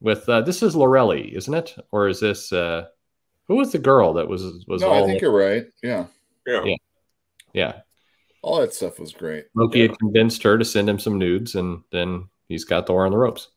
with 0.00 0.28
uh, 0.28 0.42
this 0.42 0.62
is 0.62 0.76
Lorelei, 0.76 1.30
isn't 1.32 1.52
it? 1.54 1.74
Or 1.90 2.08
is 2.08 2.20
this 2.20 2.52
uh, 2.52 2.86
who 3.46 3.56
was 3.56 3.72
the 3.72 3.78
girl 3.78 4.14
that 4.14 4.28
was 4.28 4.64
was? 4.66 4.82
No, 4.82 4.92
I 4.92 5.06
think 5.06 5.20
you're 5.20 5.36
right. 5.36 5.66
Yeah. 5.82 6.06
yeah, 6.46 6.64
yeah, 6.64 6.76
yeah. 7.52 7.72
All 8.42 8.60
that 8.60 8.74
stuff 8.74 8.98
was 8.98 9.12
great. 9.12 9.46
Loki 9.54 9.80
yeah. 9.80 9.88
had 9.88 9.98
convinced 9.98 10.42
her 10.44 10.58
to 10.58 10.64
send 10.64 10.88
him 10.88 10.98
some 10.98 11.18
nudes, 11.18 11.54
and 11.54 11.82
then 11.92 12.28
he's 12.48 12.64
got 12.64 12.86
Thor 12.86 13.04
on 13.04 13.12
the 13.12 13.18
ropes. 13.18 13.48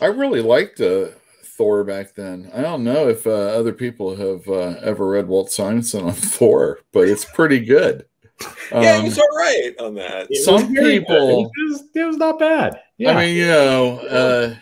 I 0.00 0.06
really 0.06 0.40
liked 0.40 0.80
uh, 0.80 1.08
Thor 1.42 1.84
back 1.84 2.14
then. 2.14 2.50
I 2.54 2.60
don't 2.60 2.84
know 2.84 3.08
if 3.08 3.26
uh, 3.26 3.30
other 3.30 3.72
people 3.72 4.14
have 4.16 4.48
uh, 4.48 4.80
ever 4.82 5.08
read 5.08 5.26
Walt 5.26 5.50
Simonson 5.50 6.04
on 6.04 6.12
Thor, 6.14 6.80
but 6.92 7.08
it's 7.08 7.24
pretty 7.24 7.60
good. 7.60 8.06
yeah, 8.72 8.94
um, 8.94 9.04
he's 9.04 9.18
all 9.18 9.36
right 9.36 9.74
on 9.80 9.94
that. 9.94 10.28
Some 10.44 10.72
people, 10.72 11.50
it 11.56 11.70
was, 11.70 11.84
it 11.92 12.04
was, 12.04 12.16
not 12.16 12.38
bad. 12.38 12.80
Yeah. 12.96 13.10
I 13.10 13.26
mean, 13.26 13.36
you 13.36 13.46
know, 13.46 13.98
uh, 13.98 14.54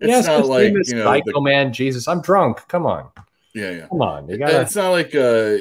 it's 0.00 0.08
yes, 0.08 0.26
not 0.26 0.46
like 0.46 0.72
you 0.72 0.96
know, 0.96 1.04
Psycho 1.04 1.32
the, 1.32 1.40
Man. 1.42 1.72
Jesus, 1.72 2.08
I'm 2.08 2.22
drunk. 2.22 2.66
Come 2.68 2.86
on. 2.86 3.10
Yeah, 3.54 3.70
yeah. 3.70 3.86
Come 3.88 4.00
on. 4.00 4.28
You 4.28 4.38
gotta... 4.38 4.62
It's 4.62 4.74
not 4.74 4.90
like 4.90 5.14
uh, 5.14 5.56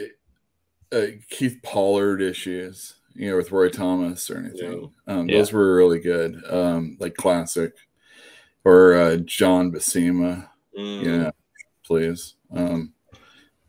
uh, 0.93 1.07
Keith 1.29 1.59
Pollard 1.61 2.21
issues, 2.21 2.95
you 3.13 3.29
know, 3.29 3.35
with 3.35 3.51
Roy 3.51 3.67
Thomas 3.67 4.29
or 4.29 4.37
anything. 4.37 4.89
Yeah. 5.05 5.13
Um, 5.13 5.27
yeah. 5.27 5.37
Those 5.37 5.51
were 5.51 5.75
really 5.75 5.99
good, 5.99 6.41
um, 6.49 6.95
like 6.99 7.15
classic, 7.15 7.73
or 8.63 8.93
uh, 8.93 9.17
John 9.17 9.71
Buscema. 9.71 10.47
Mm. 10.77 11.03
Yeah, 11.03 11.31
please. 11.85 12.35
Um, 12.53 12.93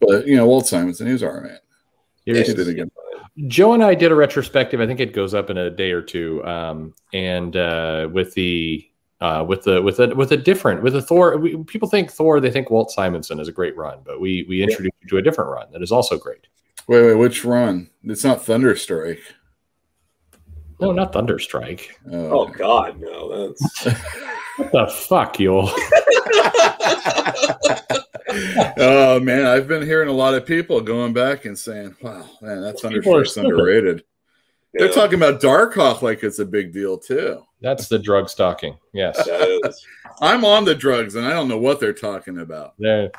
but 0.00 0.26
you 0.26 0.36
know, 0.36 0.46
Walt 0.46 0.66
Simonson, 0.66 1.06
he 1.06 1.12
was 1.12 1.22
all 1.22 1.40
right. 1.40 1.58
He 2.24 2.32
did 2.32 2.58
it 2.58 2.68
again. 2.68 2.90
Joe 3.48 3.72
and 3.72 3.82
I 3.82 3.94
did 3.94 4.12
a 4.12 4.14
retrospective. 4.14 4.80
I 4.80 4.86
think 4.86 5.00
it 5.00 5.14
goes 5.14 5.34
up 5.34 5.50
in 5.50 5.56
a 5.56 5.70
day 5.70 5.92
or 5.92 6.02
two. 6.02 6.44
Um, 6.44 6.94
and 7.12 7.56
uh, 7.56 8.08
with 8.12 8.34
the 8.34 8.86
uh, 9.20 9.44
with 9.46 9.62
the 9.62 9.80
with 9.80 10.00
a 10.00 10.14
with 10.14 10.32
a 10.32 10.36
different 10.36 10.82
with 10.82 10.94
a 10.96 11.02
Thor, 11.02 11.36
we, 11.38 11.56
people 11.64 11.88
think 11.88 12.10
Thor. 12.10 12.40
They 12.40 12.50
think 12.50 12.70
Walt 12.70 12.90
Simonson 12.90 13.40
is 13.40 13.48
a 13.48 13.52
great 13.52 13.76
run, 13.76 14.00
but 14.04 14.20
we 14.20 14.44
we 14.48 14.62
introduced 14.62 14.94
yeah. 15.00 15.04
you 15.04 15.08
to 15.10 15.16
a 15.18 15.22
different 15.22 15.50
run 15.50 15.68
that 15.72 15.82
is 15.82 15.92
also 15.92 16.18
great. 16.18 16.46
Wait, 16.88 17.02
wait, 17.02 17.14
which 17.14 17.44
run? 17.44 17.88
It's 18.04 18.24
not 18.24 18.44
Thunderstrike. 18.44 19.20
No, 20.80 20.90
not 20.90 21.12
Thunderstrike. 21.12 21.90
Oh, 22.10 22.40
oh 22.40 22.46
God, 22.46 23.00
no! 23.00 23.48
That's 23.48 23.86
what 24.62 24.72
the 24.72 24.92
fuck, 24.92 25.40
you. 25.40 25.52
oh 28.78 29.20
man, 29.20 29.46
I've 29.46 29.68
been 29.68 29.82
hearing 29.82 30.08
a 30.08 30.12
lot 30.12 30.34
of 30.34 30.46
people 30.46 30.80
going 30.80 31.12
back 31.12 31.44
and 31.44 31.58
saying, 31.58 31.96
"Wow, 32.00 32.28
man, 32.40 32.62
that's 32.62 32.82
Thunderstrike's 32.82 33.36
underrated." 33.36 34.04
Yeah. 34.72 34.84
They're 34.84 34.92
talking 34.92 35.16
about 35.16 35.40
Darkhawk 35.40 36.02
like 36.02 36.22
it's 36.22 36.38
a 36.38 36.46
big 36.46 36.72
deal 36.72 36.96
too. 36.96 37.42
That's 37.60 37.88
the 37.88 37.98
drug 37.98 38.28
stalking. 38.28 38.76
Yes, 38.92 39.28
I'm 40.20 40.44
on 40.44 40.64
the 40.64 40.74
drugs, 40.74 41.14
and 41.14 41.26
I 41.26 41.30
don't 41.30 41.48
know 41.48 41.58
what 41.58 41.80
they're 41.80 41.92
talking 41.92 42.38
about. 42.38 42.74
There, 42.78 43.10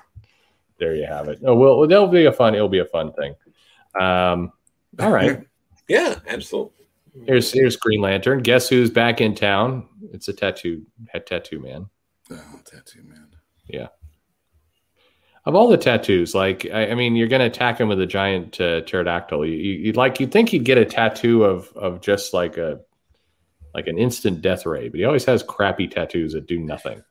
there 0.79 0.95
you 0.95 1.05
have 1.05 1.27
it. 1.27 1.39
Oh 1.45 1.55
well, 1.55 1.87
that'll 1.87 2.07
be 2.07 2.25
a 2.25 2.31
fun. 2.31 2.55
It'll 2.55 2.69
be 2.69 2.79
a 2.79 2.85
fun 2.85 3.13
thing. 3.13 3.35
Um, 3.99 4.51
all 4.99 5.11
right. 5.11 5.41
yeah, 5.87 6.19
absolutely. 6.27 6.82
Here's 7.25 7.51
here's 7.51 7.75
Green 7.77 8.01
Lantern. 8.01 8.41
Guess 8.41 8.69
who's 8.69 8.89
back 8.89 9.21
in 9.21 9.35
town? 9.35 9.87
It's 10.11 10.27
a 10.27 10.33
tattoo 10.33 10.83
tattoo 11.25 11.59
man. 11.59 11.87
Oh, 12.31 12.59
tattoo 12.65 13.03
man. 13.03 13.27
Yeah. 13.67 13.87
Of 15.45 15.55
all 15.55 15.67
the 15.67 15.77
tattoos, 15.77 16.33
like 16.33 16.65
I, 16.73 16.91
I 16.91 16.95
mean, 16.95 17.15
you're 17.15 17.27
going 17.27 17.41
to 17.41 17.45
attack 17.45 17.79
him 17.79 17.89
with 17.89 17.99
a 17.99 18.05
giant 18.05 18.59
uh, 18.61 18.81
pterodactyl. 18.81 19.45
You, 19.45 19.55
you, 19.55 19.87
would 19.87 19.97
like 19.97 20.19
you'd 20.19 20.31
think 20.31 20.49
he'd 20.49 20.63
get 20.63 20.77
a 20.77 20.85
tattoo 20.85 21.43
of 21.43 21.71
of 21.75 22.01
just 22.01 22.33
like 22.33 22.57
a 22.57 22.79
like 23.73 23.87
an 23.87 23.97
instant 23.97 24.41
death 24.41 24.65
ray, 24.65 24.87
but 24.87 24.99
he 24.99 25.05
always 25.05 25.25
has 25.25 25.43
crappy 25.43 25.87
tattoos 25.87 26.33
that 26.33 26.47
do 26.47 26.59
nothing. 26.59 27.03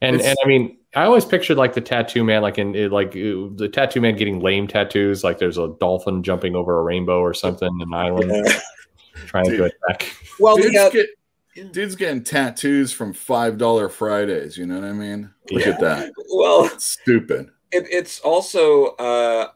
And 0.00 0.16
it's, 0.16 0.24
and 0.24 0.36
I 0.42 0.46
mean, 0.46 0.78
I 0.94 1.04
always 1.04 1.24
pictured 1.24 1.56
like 1.56 1.74
the 1.74 1.80
tattoo 1.80 2.24
man, 2.24 2.42
like 2.42 2.58
in 2.58 2.72
like 2.90 3.12
the 3.12 3.70
tattoo 3.72 4.00
man 4.00 4.16
getting 4.16 4.40
lame 4.40 4.66
tattoos, 4.66 5.22
like 5.22 5.38
there's 5.38 5.58
a 5.58 5.74
dolphin 5.78 6.22
jumping 6.22 6.56
over 6.56 6.80
a 6.80 6.82
rainbow 6.82 7.20
or 7.20 7.32
something, 7.32 7.70
an 7.80 7.94
island 7.94 8.32
yeah. 8.32 8.60
trying 9.26 9.44
Dude. 9.44 9.58
to 9.58 9.64
attack. 9.64 10.16
Well, 10.40 10.56
dudes, 10.56 10.74
got, 10.74 10.92
get, 10.92 11.06
dudes 11.72 11.94
getting 11.94 12.24
tattoos 12.24 12.92
from 12.92 13.12
five 13.12 13.56
dollar 13.56 13.88
Fridays. 13.88 14.58
You 14.58 14.66
know 14.66 14.80
what 14.80 14.84
I 14.84 14.92
mean? 14.92 15.30
Look 15.52 15.64
yeah. 15.64 15.72
at 15.72 15.80
that. 15.80 16.12
Well, 16.34 16.64
it's 16.64 16.86
stupid. 16.86 17.50
It, 17.70 17.86
it's 17.88 18.18
also 18.20 18.96
uh, 18.96 19.48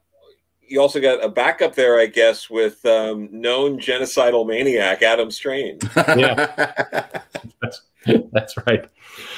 you 0.69 0.81
also 0.81 1.01
got 1.01 1.25
a 1.25 1.29
backup 1.29 1.75
there, 1.75 1.99
I 1.99 2.07
guess, 2.07 2.49
with 2.49 2.85
um, 2.87 3.29
known 3.33 3.81
genocidal 3.81 4.47
maniac 4.47 5.03
Adam 5.03 5.33
Strange. 5.33 5.83
yeah, 5.97 7.09
that's, 7.61 7.83
that's 8.33 8.57
right. 8.69 8.89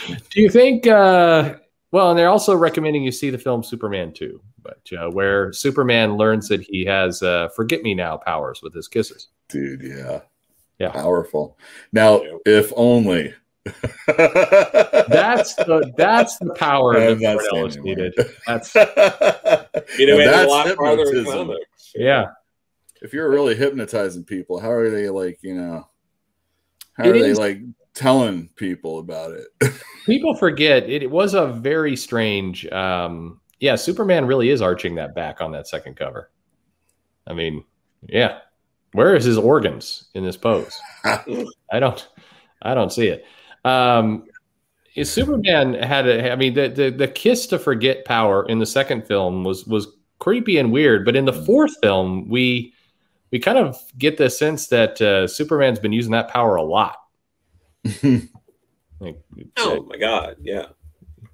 Do 0.09 0.43
you 0.43 0.51
think? 0.51 0.87
Uh, 0.87 1.55
well, 1.93 2.11
and 2.11 2.19
they're 2.19 2.29
also 2.29 2.57
recommending 2.57 3.03
you 3.03 3.13
see 3.13 3.31
the 3.31 3.39
film 3.39 3.63
Superman 3.63 4.13
2, 4.13 4.41
but 4.63 4.81
uh, 4.99 5.11
where 5.11 5.53
Superman 5.53 6.17
learns 6.17 6.49
that 6.49 6.61
he 6.61 6.85
has 6.85 7.23
uh, 7.23 7.49
forget 7.55 7.83
me 7.83 7.95
now 7.95 8.17
powers 8.17 8.61
with 8.63 8.75
his 8.75 8.89
kisses. 8.89 9.29
Dude, 9.49 9.83
yeah. 9.83 10.21
Yeah. 10.79 10.91
Powerful. 10.91 11.59
Now, 11.93 12.23
if 12.45 12.73
only. 12.77 13.35
that's 14.07 15.57
the 15.57 15.93
that's 15.97 16.39
the 16.39 16.55
power 16.55 17.01
that 17.01 17.19
that's 17.19 17.49
Ellis 17.53 17.77
needed. 17.77 18.15
That's 18.47 18.73
you 19.99 20.07
know, 20.07 20.19
that's 20.19 20.45
a 20.45 20.49
lot 20.49 20.69
farther 20.77 21.03
in 21.03 21.25
comics. 21.25 21.93
Yeah. 21.97 22.27
If 23.03 23.13
you're 23.13 23.29
really 23.29 23.57
hypnotizing 23.57 24.25
people, 24.25 24.61
how 24.61 24.71
are 24.71 24.89
they 24.89 25.11
like, 25.11 25.41
you 25.43 25.55
know, 25.55 25.89
how 26.93 27.05
it 27.05 27.11
are 27.11 27.15
is, 27.17 27.23
they 27.23 27.43
like 27.43 27.61
telling 27.97 28.49
people 28.57 28.99
about 28.99 29.33
it. 29.33 29.73
people 30.07 30.37
forget 30.37 30.89
it, 30.89 31.03
it, 31.03 31.11
was 31.11 31.35
a 31.35 31.49
very 31.49 31.97
strange. 31.97 32.67
Um, 32.69 33.41
yeah, 33.59 33.75
Superman 33.75 34.27
really 34.27 34.51
is 34.51 34.63
arching 34.63 34.95
that 34.97 35.15
back 35.15 35.41
on 35.41 35.51
that 35.53 35.67
second 35.67 35.97
cover. 35.97 36.31
I 37.27 37.33
mean, 37.33 37.65
yeah, 38.09 38.39
where 38.93 39.17
is 39.17 39.25
his 39.25 39.39
organs 39.39 40.09
in 40.15 40.25
this 40.25 40.37
pose? 40.37 40.79
I 41.05 41.81
don't, 41.81 42.07
I 42.63 42.75
don't 42.75 42.93
see 42.93 43.09
it. 43.09 43.25
Um, 43.65 44.27
Superman 45.03 45.75
had 45.75 46.07
a, 46.07 46.33
I 46.33 46.37
mean, 46.37 46.55
the, 46.55 46.69
the 46.69 46.91
the 46.91 47.09
kiss 47.09 47.47
to 47.49 47.59
forget 47.59 48.05
power 48.05 48.47
in 48.47 48.61
the 48.61 48.67
second 48.67 49.07
film 49.07 49.45
was 49.45 49.67
was 49.67 49.89
creepy 50.21 50.57
and 50.57 50.73
weird, 50.73 51.05
but 51.05 51.17
in 51.17 51.25
the 51.25 51.33
fourth 51.33 51.75
film, 51.83 52.29
we 52.29 52.73
we 53.31 53.39
kind 53.39 53.59
of 53.59 53.77
get 53.99 54.17
the 54.17 54.31
sense 54.31 54.69
that 54.69 55.01
uh, 55.03 55.27
Superman's 55.27 55.79
been 55.79 55.93
using 55.93 56.13
that 56.13 56.29
power 56.29 56.57
a 56.57 56.63
lot 56.63 56.97
like, 59.01 59.19
oh 59.59 59.83
my 59.85 59.97
god, 59.97 60.37
yeah. 60.41 60.67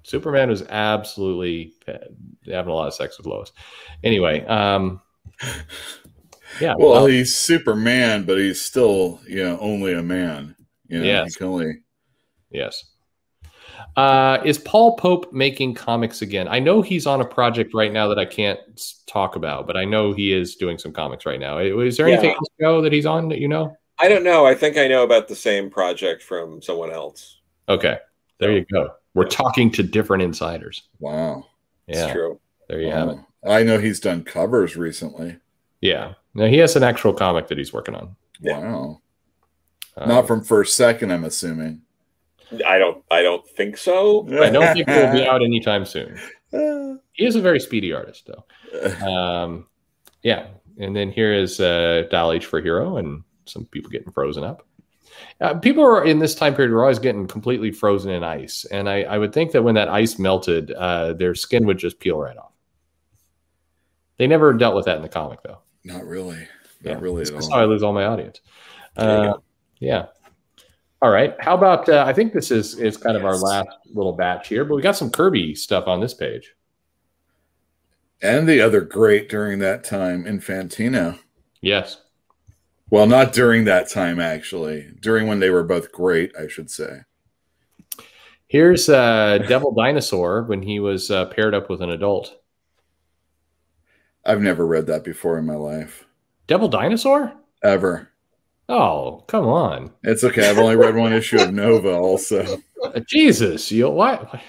Superman 0.03 0.49
was 0.49 0.63
absolutely 0.63 1.73
having 1.87 2.71
a 2.71 2.75
lot 2.75 2.87
of 2.87 2.93
sex 2.93 3.17
with 3.17 3.25
Lois. 3.25 3.51
Anyway, 4.03 4.43
um, 4.45 5.01
yeah. 6.59 6.75
Well, 6.77 6.91
well, 6.91 7.05
he's 7.05 7.35
Superman, 7.35 8.23
but 8.23 8.37
he's 8.37 8.61
still, 8.61 9.19
you 9.25 9.43
know, 9.43 9.57
only 9.59 9.93
a 9.93 10.03
man. 10.03 10.55
You 10.87 10.99
know, 10.99 11.05
yes. 11.05 11.35
can 11.35 11.47
only. 11.47 11.79
Yes. 12.51 12.83
Uh, 13.95 14.39
is 14.43 14.57
Paul 14.57 14.95
Pope 14.97 15.31
making 15.33 15.75
comics 15.75 16.21
again? 16.21 16.47
I 16.47 16.59
know 16.59 16.81
he's 16.81 17.05
on 17.07 17.21
a 17.21 17.25
project 17.25 17.73
right 17.73 17.91
now 17.91 18.07
that 18.07 18.19
I 18.19 18.25
can't 18.25 18.59
talk 19.07 19.35
about, 19.35 19.67
but 19.67 19.77
I 19.77 19.85
know 19.85 20.13
he 20.13 20.33
is 20.33 20.55
doing 20.55 20.77
some 20.77 20.91
comics 20.91 21.25
right 21.25 21.39
now. 21.39 21.59
Is 21.59 21.97
there 21.97 22.07
anything 22.07 22.35
yeah. 22.59 22.67
else 22.67 22.83
that 22.83 22.91
he's 22.91 23.05
on 23.05 23.29
that 23.29 23.39
you 23.39 23.47
know? 23.47 23.75
I 23.99 24.07
don't 24.07 24.23
know. 24.23 24.45
I 24.45 24.55
think 24.55 24.77
I 24.77 24.87
know 24.87 25.03
about 25.03 25.27
the 25.27 25.35
same 25.35 25.69
project 25.69 26.23
from 26.23 26.61
someone 26.61 26.91
else. 26.91 27.39
Okay. 27.69 27.97
There 28.39 28.51
you 28.51 28.65
go. 28.71 28.93
We're 29.13 29.27
talking 29.27 29.71
to 29.71 29.83
different 29.83 30.23
insiders. 30.23 30.83
Wow. 30.99 31.45
Yeah. 31.87 32.11
true. 32.11 32.39
There 32.67 32.81
you 32.81 32.87
wow. 32.87 32.93
have 32.93 33.09
it. 33.09 33.17
I 33.45 33.63
know 33.63 33.77
he's 33.77 33.99
done 33.99 34.23
covers 34.23 34.75
recently. 34.75 35.37
Yeah. 35.81 36.13
Now 36.33 36.45
he 36.45 36.57
has 36.57 36.75
an 36.75 36.83
actual 36.83 37.13
comic 37.13 37.47
that 37.47 37.57
he's 37.57 37.73
working 37.73 37.95
on. 37.95 38.15
Wow. 38.41 39.01
Um, 39.95 40.09
Not 40.09 40.27
from 40.27 40.43
first 40.43 40.75
second, 40.75 41.11
I'm 41.11 41.23
assuming. 41.23 41.81
I 42.65 42.77
don't 42.77 43.03
I 43.09 43.21
don't 43.21 43.47
think 43.47 43.77
so. 43.77 44.27
I 44.41 44.49
don't 44.49 44.73
think 44.73 44.87
it 44.87 45.05
will 45.05 45.13
be 45.13 45.27
out 45.27 45.43
anytime 45.43 45.85
soon. 45.85 46.19
He 47.15 47.25
is 47.25 47.35
a 47.35 47.41
very 47.41 47.59
speedy 47.59 47.93
artist 47.93 48.27
though. 48.27 48.43
Um, 49.07 49.67
yeah. 50.23 50.47
And 50.79 50.95
then 50.95 51.11
here 51.11 51.31
is 51.31 51.59
uh, 51.59 52.03
Dial 52.09 52.31
H 52.31 52.47
for 52.47 52.59
Hero 52.59 52.97
and 52.97 53.23
some 53.45 53.65
people 53.65 53.89
getting 53.91 54.11
frozen 54.11 54.43
up. 54.43 54.65
Uh, 55.41 55.53
people 55.55 55.83
are 55.83 56.03
in 56.05 56.19
this 56.19 56.35
time 56.35 56.55
period 56.55 56.71
are 56.73 56.81
always 56.81 56.99
getting 56.99 57.27
completely 57.27 57.71
frozen 57.71 58.11
in 58.11 58.23
ice, 58.23 58.65
and 58.65 58.89
I, 58.89 59.03
I 59.03 59.17
would 59.17 59.33
think 59.33 59.51
that 59.51 59.63
when 59.63 59.75
that 59.75 59.89
ice 59.89 60.17
melted, 60.17 60.71
uh, 60.71 61.13
their 61.13 61.35
skin 61.35 61.65
would 61.67 61.77
just 61.77 61.99
peel 61.99 62.17
right 62.17 62.37
off. 62.37 62.51
They 64.17 64.27
never 64.27 64.53
dealt 64.53 64.75
with 64.75 64.85
that 64.85 64.97
in 64.97 65.01
the 65.01 65.09
comic, 65.09 65.41
though. 65.43 65.59
Not 65.83 66.05
really. 66.05 66.47
Not 66.83 66.91
yeah. 66.91 66.97
really. 66.99 67.23
That's 67.25 67.49
how 67.49 67.59
I 67.59 67.65
lose 67.65 67.83
all 67.83 67.93
my 67.93 68.05
audience. 68.05 68.41
Uh, 68.95 69.33
yeah. 69.79 70.07
All 71.01 71.09
right. 71.09 71.35
How 71.39 71.55
about? 71.55 71.89
Uh, 71.89 72.05
I 72.07 72.13
think 72.13 72.31
this 72.31 72.51
is 72.51 72.75
is 72.79 72.95
kind 72.97 73.15
yes. 73.15 73.21
of 73.21 73.25
our 73.25 73.35
last 73.35 73.69
little 73.93 74.13
batch 74.13 74.47
here, 74.47 74.63
but 74.63 74.75
we 74.75 74.81
got 74.81 74.95
some 74.95 75.09
Kirby 75.09 75.55
stuff 75.55 75.87
on 75.87 75.99
this 75.99 76.13
page. 76.13 76.53
And 78.21 78.47
the 78.47 78.61
other 78.61 78.79
great 78.79 79.27
during 79.27 79.59
that 79.59 79.83
time, 79.83 80.23
Infantino. 80.23 81.19
Yes. 81.59 82.02
Well, 82.89 83.07
not 83.07 83.33
during 83.33 83.65
that 83.65 83.89
time, 83.89 84.19
actually. 84.19 84.91
During 84.99 85.27
when 85.27 85.39
they 85.39 85.49
were 85.49 85.63
both 85.63 85.91
great, 85.91 86.31
I 86.39 86.47
should 86.47 86.69
say. 86.69 87.01
Here's 88.47 88.87
uh, 88.87 89.39
Devil 89.47 89.73
Dinosaur 89.73 90.43
when 90.43 90.61
he 90.61 90.79
was 90.79 91.09
uh, 91.09 91.25
paired 91.25 91.55
up 91.55 91.69
with 91.69 91.81
an 91.81 91.89
adult. 91.89 92.39
I've 94.25 94.41
never 94.41 94.65
read 94.65 94.85
that 94.87 95.03
before 95.03 95.39
in 95.39 95.45
my 95.45 95.55
life. 95.55 96.05
Devil 96.45 96.67
Dinosaur? 96.67 97.33
Ever. 97.63 98.09
Oh, 98.69 99.23
come 99.27 99.47
on. 99.47 99.91
It's 100.03 100.23
okay. 100.23 100.49
I've 100.49 100.57
only 100.57 100.75
read 100.75 100.95
one 100.95 101.13
issue 101.13 101.39
of 101.39 101.53
Nova 101.53 101.93
also. 101.93 102.61
Jesus, 103.07 103.71
you 103.71 103.89
what? 103.89 104.41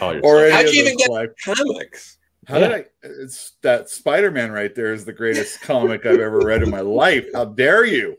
Or 0.00 0.50
How'd 0.50 0.68
you 0.68 0.82
even 0.82 0.96
those 0.98 1.28
get 1.28 1.56
comics? 1.56 2.18
How 2.46 2.58
Yeah. 2.58 2.68
did 2.68 2.76
I? 2.76 2.84
It's 3.22 3.52
that 3.62 3.88
Spider 3.90 4.30
Man 4.30 4.50
right 4.50 4.74
there 4.74 4.92
is 4.92 5.04
the 5.04 5.12
greatest 5.12 5.60
comic 5.60 6.06
I've 6.06 6.20
ever 6.20 6.38
read 6.40 6.62
in 6.62 6.70
my 6.70 6.80
life. 6.80 7.26
How 7.34 7.44
dare 7.44 7.84
you? 7.84 8.16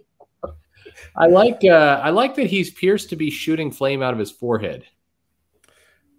I 1.16 1.28
like 1.28 1.62
uh, 1.64 2.00
I 2.04 2.10
like 2.12 2.36
that 2.36 2.48
he's 2.48 2.70
pierced 2.72 3.10
to 3.10 3.16
be 3.16 3.30
shooting 3.30 3.72
flame 3.72 4.02
out 4.02 4.14
of 4.14 4.20
his 4.20 4.32
forehead. 4.32 4.86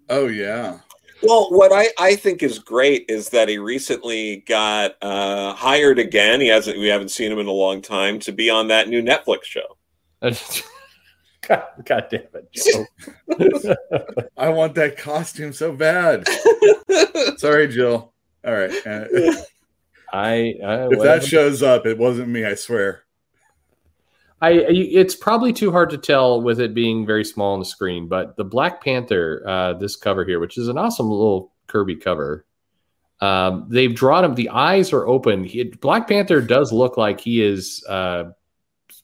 Oh 0.09 0.27
yeah. 0.27 0.79
Well, 1.21 1.47
what 1.51 1.71
I, 1.71 1.87
I 1.97 2.15
think 2.17 2.43
is 2.43 2.59
great 2.59 3.05
is 3.07 3.29
that 3.29 3.47
he 3.47 3.57
recently 3.57 4.43
got 4.45 4.95
uh, 5.01 5.53
hired 5.53 5.97
again. 5.97 6.41
He 6.41 6.47
hasn't 6.49 6.77
we 6.77 6.87
haven't 6.87 7.11
seen 7.11 7.31
him 7.31 7.39
in 7.39 7.47
a 7.47 7.51
long 7.51 7.81
time 7.81 8.19
to 8.19 8.33
be 8.33 8.49
on 8.49 8.67
that 8.67 8.89
new 8.89 9.01
Netflix 9.01 9.43
show. 9.45 9.77
God, 11.47 11.63
God 11.85 12.07
damn 12.09 12.21
it! 12.33 12.51
Joe. 12.51 12.85
I 14.37 14.49
want 14.49 14.75
that 14.75 14.97
costume 14.97 15.53
so 15.53 15.73
bad. 15.73 16.27
Sorry, 17.37 17.67
Jill. 17.67 18.13
All 18.45 18.53
right. 18.53 18.71
I, 18.85 19.35
I 20.13 20.83
if 20.85 20.89
whatever. 20.89 21.03
that 21.03 21.23
shows 21.23 21.63
up, 21.63 21.85
it 21.85 21.97
wasn't 21.97 22.29
me. 22.29 22.45
I 22.45 22.55
swear. 22.55 23.03
I 24.41 24.49
I- 24.49 24.67
it's 24.69 25.15
probably 25.15 25.53
too 25.53 25.71
hard 25.71 25.89
to 25.91 25.97
tell 25.97 26.41
with 26.41 26.59
it 26.59 26.73
being 26.73 27.05
very 27.05 27.25
small 27.25 27.53
on 27.53 27.59
the 27.59 27.65
screen, 27.65 28.07
but 28.07 28.37
the 28.37 28.43
Black 28.43 28.83
Panther, 28.83 29.43
uh, 29.47 29.73
this 29.73 29.95
cover 29.95 30.23
here, 30.25 30.39
which 30.39 30.57
is 30.57 30.67
an 30.67 30.77
awesome 30.77 31.09
little 31.09 31.51
Kirby 31.67 31.95
cover, 31.95 32.45
um, 33.21 33.67
they've 33.69 33.95
drawn 33.95 34.23
him. 34.25 34.35
The 34.35 34.49
eyes 34.49 34.91
are 34.93 35.07
open. 35.07 35.45
He, 35.45 35.63
Black 35.63 36.07
Panther 36.07 36.41
does 36.41 36.71
look 36.73 36.97
like 36.97 37.19
he 37.21 37.41
is 37.41 37.83
uh, 37.87 38.25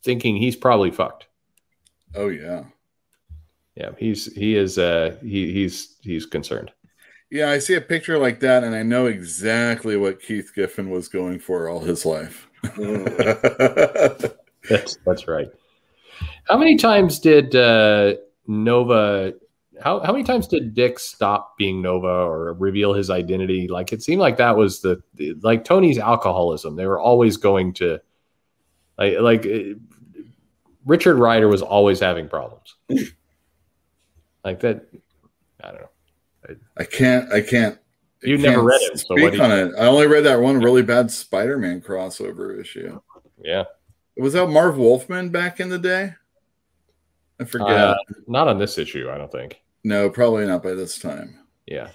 thinking 0.04 0.36
he's 0.36 0.58
probably 0.58 0.92
fucked. 0.92 1.29
Oh 2.16 2.30
yeah. 2.30 2.64
Yeah, 3.76 3.92
he's 3.98 4.32
he 4.34 4.56
is 4.56 4.78
uh, 4.78 5.16
he 5.22 5.54
he's 5.54 5.98
he's 6.02 6.26
concerned. 6.26 6.72
Yeah, 7.32 7.52
I 7.52 7.60
see 7.60 7.76
a 7.76 7.82
picture 7.82 8.18
like 8.18 8.40
that, 8.40 8.64
and 8.64 8.76
I 8.76 8.84
know 8.84 9.06
exactly 9.06 9.96
what 9.96 10.22
Keith 10.22 10.52
Giffen 10.56 10.90
was 10.90 11.08
going 11.08 11.40
for 11.40 11.70
all 11.70 11.80
his 11.80 12.06
life. 12.06 12.48
That's 14.70 14.98
that's 15.06 15.28
right. 15.28 15.48
How 16.48 16.58
many 16.58 16.76
times 16.76 17.20
did 17.20 17.56
uh, 17.56 18.16
Nova? 18.48 19.34
How 19.82 20.00
how 20.02 20.12
many 20.12 20.24
times 20.24 20.48
did 20.48 20.74
Dick 20.74 21.00
stop 21.00 21.58
being 21.58 21.82
Nova 21.82 22.08
or 22.08 22.54
reveal 22.54 22.94
his 22.94 23.10
identity? 23.10 23.68
Like 23.68 23.94
it 23.94 24.04
seemed 24.04 24.20
like 24.20 24.38
that 24.38 24.58
was 24.58 24.82
the 24.82 25.02
like 25.42 25.64
Tony's 25.64 25.98
alcoholism. 25.98 26.76
They 26.76 26.86
were 26.86 27.00
always 27.00 27.38
going 27.38 27.74
to 27.76 28.00
like 28.98 29.20
like 29.20 29.48
Richard 30.86 31.16
Rider 31.18 31.48
was 31.48 31.62
always 31.62 32.00
having 32.00 32.28
problems. 32.30 32.76
like 34.44 34.60
that, 34.62 34.86
I 35.64 35.72
don't 35.72 35.82
know. 35.82 36.56
I 36.78 36.84
can't. 36.84 37.32
I 37.32 37.42
can't. 37.42 37.78
You 38.22 38.38
never 38.38 38.56
can't 38.56 38.66
read 38.66 38.82
it, 38.82 39.00
so 39.00 39.06
what 39.16 39.34
Speak 39.34 39.42
on 39.42 39.50
you- 39.50 39.66
it. 39.68 39.74
I 39.78 39.86
only 39.88 40.08
read 40.08 40.26
that 40.26 40.42
one 40.42 40.60
really 40.60 40.82
bad 40.82 41.10
Spider-Man 41.12 41.82
crossover 41.82 42.60
issue. 42.60 43.00
Yeah, 43.42 43.64
Was 44.18 44.34
that 44.34 44.48
Marv 44.48 44.78
Wolfman 44.78 45.30
back 45.30 45.60
in 45.62 45.70
the 45.70 45.80
day? 45.80 46.14
I 47.40 47.46
forget. 47.46 47.70
Uh, 47.70 47.96
not 48.28 48.48
on 48.50 48.60
this 48.60 48.78
issue. 48.78 49.10
I 49.10 49.18
don't 49.18 49.32
think. 49.32 49.62
no, 49.86 50.10
probably 50.10 50.46
not 50.46 50.62
by 50.64 50.74
this 50.74 51.00
time. 51.00 51.40
Yeah. 51.66 51.90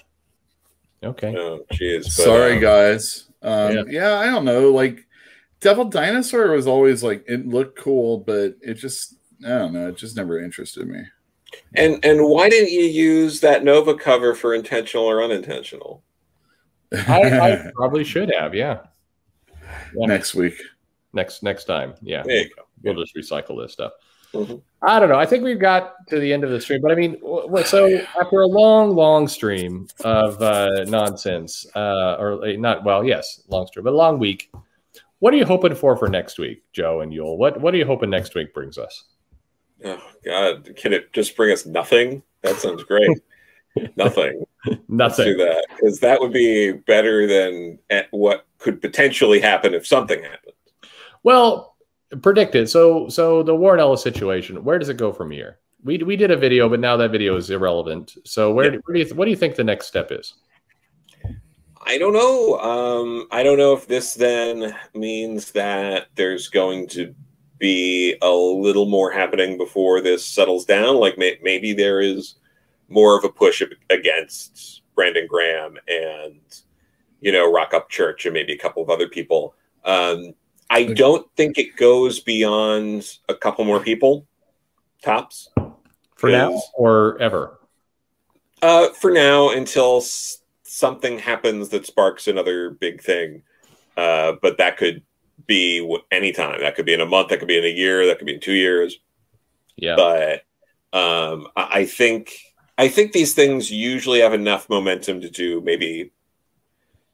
Okay. 1.03 1.35
oh, 1.37 1.67
jeez. 1.75 2.05
but, 2.05 2.13
Sorry, 2.13 2.55
um, 2.55 2.61
guys. 2.63 3.29
Um, 3.43 3.73
Yeah. 3.77 3.83
yeah. 3.89 4.19
I 4.21 4.27
don't 4.27 4.47
know. 4.47 4.71
Like 4.71 5.04
Devil 5.65 5.87
Dinosaur 5.87 6.51
was 6.51 6.67
always 6.67 7.03
like 7.03 7.25
it 7.27 7.47
looked 7.49 7.79
cool, 7.79 8.19
but 8.19 8.55
it 8.61 8.75
just 8.75 9.15
I 9.43 9.49
don't 9.49 9.73
know. 9.73 9.89
It 9.89 9.97
just 9.97 10.15
never 10.15 10.39
interested 10.39 10.87
me. 10.87 11.01
And 11.75 12.05
and 12.05 12.29
why 12.29 12.51
didn't 12.51 12.71
you 12.71 12.83
use 12.83 13.41
that 13.41 13.65
Nova 13.65 13.95
cover 13.95 14.35
for 14.35 14.55
intentional 14.55 15.07
or 15.07 15.25
unintentional? 15.25 16.03
I, 16.93 17.41
I 17.41 17.71
probably 17.75 18.05
should 18.05 18.31
have. 18.39 18.55
Yeah. 18.55 18.81
Yeah. 19.97 20.07
Next 20.07 20.35
week. 20.35 20.61
Next 21.15 21.43
next 21.43 21.65
time. 21.65 21.95
Yeah. 22.03 22.25
There 22.27 22.43
you 22.43 22.51
go. 22.55 22.65
We'll 22.83 23.03
just 23.03 23.17
recycle 23.17 23.59
this 23.65 23.73
stuff. 23.73 23.93
Mhm. 24.35 24.61
I 24.83 25.01
don't 25.01 25.09
know. 25.09 25.19
I 25.19 25.25
think 25.25 25.45
we've 25.45 25.59
got 25.59 25.95
to 26.09 26.21
the 26.21 26.31
end 26.31 26.45
of 26.45 26.51
the 26.51 26.61
stream, 26.61 26.83
but 26.83 26.93
I 26.93 26.95
mean, 26.95 27.19
w- 27.21 27.47
w- 27.47 27.65
so 27.65 27.87
after 28.21 28.43
a 28.43 28.47
long, 28.47 28.95
long 28.95 29.29
stream 29.29 29.89
of 30.05 30.43
uh, 30.43 30.85
nonsense, 30.89 31.65
uh, 31.75 32.17
or 32.19 32.45
uh, 32.45 32.53
not, 32.59 32.85
well, 32.85 33.03
yes, 33.03 33.41
long 33.49 33.67
stream, 33.67 33.85
but 33.85 33.95
a 33.95 33.97
long 33.97 34.19
week. 34.19 34.51
What 35.25 35.33
are 35.33 35.39
you 35.39 35.47
hoping 35.47 35.75
for 35.75 35.97
for 35.97 36.07
next 36.07 36.39
week, 36.39 36.65
Joe 36.75 37.01
and 37.01 37.11
Uel? 37.11 37.39
What 37.39 37.59
What 37.59 37.73
are 37.73 37.79
you 37.79 37.87
hoping 37.87 38.11
next 38.11 38.35
week 38.35 38.53
brings 38.53 38.77
us? 38.77 39.05
Oh 39.83 39.99
God, 40.23 40.77
can 40.77 40.93
it 40.93 41.15
just 41.15 41.35
bring 41.35 41.51
us 41.51 41.65
nothing? 41.65 42.23
That 42.43 42.57
sounds 42.57 42.85
great. 42.85 43.09
nothing. 43.97 44.45
Let's 44.87 45.17
do 45.17 45.35
that 45.39 45.65
because 45.71 45.99
that 46.01 46.21
would 46.21 46.35
be 46.35 46.73
better 46.73 47.27
than 47.27 47.79
at 47.89 48.09
what 48.11 48.45
could 48.59 48.83
potentially 48.83 49.41
happen 49.41 49.73
if 49.73 49.87
something 49.87 50.23
happened. 50.23 50.53
Well, 51.23 51.75
predicted. 52.21 52.69
So, 52.69 53.09
so 53.09 53.43
the 53.43 53.57
Warren 53.57 53.81
Ellis 53.81 54.03
situation. 54.03 54.63
Where 54.63 54.79
does 54.79 54.91
it 54.91 54.99
go 54.99 55.11
from 55.11 55.31
here? 55.31 55.59
We 55.85 55.97
we 56.03 56.17
did 56.17 56.33
a 56.33 56.37
video, 56.37 56.69
but 56.69 56.81
now 56.81 56.99
that 56.99 57.13
video 57.13 57.35
is 57.37 57.49
irrelevant. 57.49 58.15
So, 58.27 58.53
where, 58.53 58.75
Yeah. 58.75 58.81
where 58.85 58.93
do 58.93 59.01
you 59.01 59.15
what 59.15 59.25
do 59.25 59.31
you 59.31 59.39
think 59.39 59.57
the 59.57 59.65
next 59.65 59.87
step 59.87 60.13
is? 60.13 60.35
I 61.87 61.99
don't 61.99 62.13
know. 62.13 62.59
Um, 62.61 63.29
I 63.31 63.43
don't 63.43 63.59
know 63.59 63.75
if 63.75 63.87
this 63.87 64.15
then 64.15 64.75
means 64.95 65.53
that 65.53 66.09
there's 66.15 66.49
going 66.49 66.87
to 66.89 67.15
be 67.59 68.17
a 68.23 68.31
little 68.31 68.87
more 68.87 69.11
happening 69.11 69.57
before 69.59 70.01
this 70.01 70.27
settles 70.27 70.65
down. 70.65 70.97
Like 70.97 71.19
may- 71.19 71.39
maybe 71.43 71.73
there 71.73 72.01
is 72.01 72.37
more 72.89 73.17
of 73.19 73.25
a 73.25 73.29
push 73.29 73.63
against 73.91 74.83
Brandon 74.95 75.27
Graham 75.27 75.77
and 75.89 76.41
you 77.21 77.33
know 77.33 77.51
Rock 77.51 77.75
Up 77.75 77.89
Church 77.91 78.27
and 78.27 78.35
maybe 78.35 78.53
a 78.53 78.59
couple 78.59 78.83
of 78.83 78.91
other 78.91 79.09
people. 79.09 79.55
Um, 79.85 80.35
I 80.71 80.85
don't 80.85 81.27
think 81.37 81.59
it 81.59 81.77
goes 81.77 82.21
beyond 82.21 83.19
a 83.29 83.35
couple 83.35 83.65
more 83.65 83.81
people, 83.81 84.27
tops. 85.03 85.51
For 86.17 86.31
now 86.31 86.63
or 86.75 87.21
ever? 87.21 87.59
Uh, 88.63 88.89
for 88.91 89.11
now, 89.11 89.51
until 89.51 89.99
s- 89.99 90.39
something 90.75 91.21
happens 91.21 91.69
that 91.69 91.87
sparks 91.87 92.27
another 92.27 92.71
big 92.71 93.01
thing. 93.01 93.43
Uh, 93.97 94.33
but 94.43 94.59
that 94.59 94.77
could 94.77 95.03
be 95.47 95.79
w- 95.79 96.03
anytime. 96.11 96.61
That 96.61 96.75
could 96.75 96.85
be 96.85 96.95
in 96.95 97.01
a 97.01 97.07
month. 97.07 97.29
That 97.29 97.39
could 97.39 97.47
be 97.47 97.59
in 97.59 97.65
a 97.65 97.69
year. 97.69 98.07
That 98.07 98.19
could 98.19 98.27
be 98.27 98.35
in 98.35 98.41
two 98.41 98.55
years. 98.55 98.99
Yeah. 99.77 99.95
But 99.95 100.43
um, 100.93 101.47
I 101.55 101.81
I 101.81 101.85
think 101.87 102.33
I 102.77 102.89
think 102.89 103.13
these 103.13 103.35
things 103.35 103.71
usually 103.71 104.21
have 104.21 104.35
enough 104.35 104.69
momentum 104.69 105.21
to 105.21 105.31
do 105.31 105.61
maybe 105.61 106.11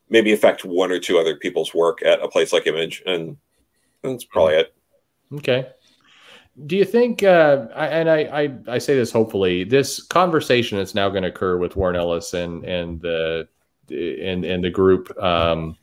maybe 0.09 0.33
affect 0.33 0.65
one 0.65 0.91
or 0.91 0.99
two 0.99 1.19
other 1.19 1.37
people's 1.37 1.75
work 1.75 2.03
at 2.03 2.23
a 2.23 2.29
place 2.29 2.55
like 2.55 2.67
Image, 2.67 3.03
and 3.05 3.37
that's 4.03 4.25
probably 4.25 4.55
it. 4.55 4.75
Okay. 5.35 5.69
Do 6.67 6.77
you 6.77 6.85
think, 6.85 7.23
uh, 7.23 7.67
I, 7.75 7.87
and 7.87 8.11
I, 8.11 8.19
I, 8.19 8.75
I 8.75 8.79
say 8.79 8.95
this 8.95 9.13
hopefully, 9.13 9.65
this 9.65 10.03
conversation 10.03 10.79
that's 10.79 10.95
now 10.95 11.09
going 11.09 11.23
to 11.23 11.29
occur 11.29 11.57
with 11.57 11.77
Warren 11.77 11.97
Ellis 11.97 12.35
and 12.35 12.65
and 12.65 13.01
the 13.01 13.49
and 13.89 14.45
and 14.45 14.63
the 14.63 14.71
group, 14.71 15.17
um, 15.23 15.77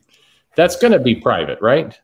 that's 0.56 0.76
going 0.76 0.94
to 0.94 1.00
be 1.00 1.16
private, 1.16 1.60
right? 1.62 2.00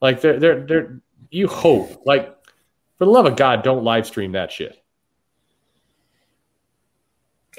Like 0.00 0.20
they're 0.20 0.38
they're 0.38 0.64
they're 0.64 1.00
you 1.30 1.48
hope 1.48 2.02
like 2.06 2.34
for 2.96 3.04
the 3.04 3.10
love 3.10 3.26
of 3.26 3.36
God, 3.36 3.62
don't 3.62 3.84
live 3.84 4.06
stream 4.06 4.32
that 4.32 4.50
shit. 4.50 4.82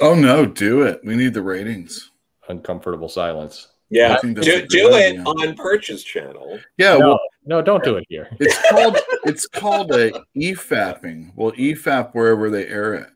Oh 0.02 0.16
no, 0.16 0.46
do 0.46 0.84
it. 0.84 1.02
We 1.04 1.16
need 1.16 1.34
the 1.34 1.42
ratings. 1.42 2.12
Uncomfortable 2.48 3.10
silence. 3.10 3.68
Yeah, 3.90 4.14
I 4.14 4.20
think 4.20 4.36
that's 4.36 4.48
do, 4.48 4.66
do 4.68 4.90
it 4.94 5.20
idea. 5.20 5.24
on 5.24 5.56
Perch's 5.56 6.04
channel. 6.04 6.60
Yeah, 6.78 6.98
No, 6.98 7.10
well, 7.10 7.20
no, 7.50 7.62
don't 7.62 7.84
do 7.84 7.98
it 7.98 8.06
here. 8.10 8.28
it's 8.40 8.58
called 8.70 8.98
it's 9.26 9.48
called 9.48 9.92
a 9.92 10.12
EFAPing. 10.38 11.32
Well, 11.36 11.52
EFAP 11.54 12.14
wherever 12.14 12.50
they 12.50 12.66
air 12.68 12.94
it. 12.94 13.08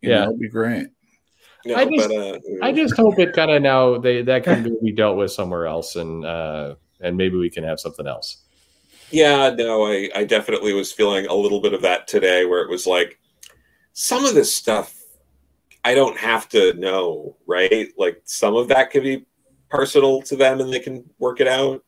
You 0.00 0.10
Yeah. 0.10 0.20
know, 0.20 0.28
it'd 0.28 0.40
be 0.40 0.48
great. 0.48 0.86
No, 1.66 1.74
I 1.76 1.84
just- 1.84 2.08
but, 2.08 2.16
uh, 2.16 2.38
I 2.62 2.72
just 2.72 2.96
hope 2.96 3.18
it 3.18 3.32
kind 3.34 3.50
of 3.50 3.60
now 3.62 3.98
they 3.98 4.22
that 4.22 4.44
can 4.44 4.78
be 4.82 4.92
dealt 4.92 5.16
with 5.16 5.30
somewhere 5.32 5.66
else, 5.66 5.96
and 5.96 6.24
uh, 6.24 6.76
and 7.00 7.16
maybe 7.16 7.36
we 7.36 7.50
can 7.50 7.64
have 7.64 7.80
something 7.80 8.06
else. 8.06 8.38
Yeah, 9.10 9.50
no, 9.50 9.84
I, 9.86 10.08
I 10.14 10.24
definitely 10.24 10.72
was 10.72 10.90
feeling 10.90 11.26
a 11.26 11.34
little 11.34 11.60
bit 11.60 11.74
of 11.74 11.82
that 11.82 12.08
today 12.08 12.46
where 12.46 12.62
it 12.62 12.70
was 12.70 12.86
like 12.86 13.18
some 13.92 14.24
of 14.24 14.34
this 14.34 14.56
stuff 14.56 14.98
I 15.84 15.94
don't 15.94 16.16
have 16.16 16.48
to 16.50 16.72
know, 16.74 17.36
right? 17.46 17.88
Like 17.98 18.22
some 18.24 18.54
of 18.56 18.68
that 18.68 18.90
could 18.90 19.02
be 19.02 19.26
personal 19.68 20.22
to 20.22 20.36
them 20.36 20.60
and 20.60 20.72
they 20.72 20.78
can 20.80 21.04
work 21.18 21.40
it 21.40 21.48
out. 21.48 21.84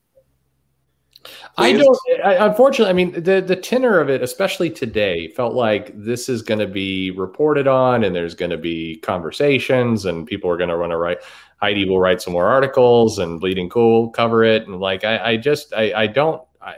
I 1.56 1.72
don't. 1.72 1.98
I, 2.24 2.34
unfortunately, 2.46 2.90
I 2.90 2.92
mean 2.92 3.12
the 3.22 3.40
the 3.40 3.56
tenor 3.56 3.98
of 3.98 4.10
it, 4.10 4.22
especially 4.22 4.70
today, 4.70 5.28
felt 5.28 5.54
like 5.54 5.92
this 5.94 6.28
is 6.28 6.42
going 6.42 6.60
to 6.60 6.66
be 6.66 7.10
reported 7.12 7.66
on, 7.66 8.04
and 8.04 8.14
there's 8.14 8.34
going 8.34 8.50
to 8.50 8.58
be 8.58 8.96
conversations, 8.96 10.04
and 10.04 10.26
people 10.26 10.50
are 10.50 10.56
going 10.56 10.70
to 10.70 10.78
want 10.78 10.90
to 10.90 10.96
write. 10.96 11.18
Heidi 11.60 11.88
will 11.88 12.00
write 12.00 12.20
some 12.20 12.32
more 12.32 12.48
articles, 12.48 13.18
and 13.18 13.40
Bleeding 13.40 13.70
Cool 13.70 14.10
cover 14.10 14.44
it, 14.44 14.66
and 14.66 14.80
like 14.80 15.04
I, 15.04 15.32
I 15.32 15.36
just 15.36 15.72
I, 15.74 15.92
I 15.94 16.06
don't. 16.06 16.42
I, 16.60 16.74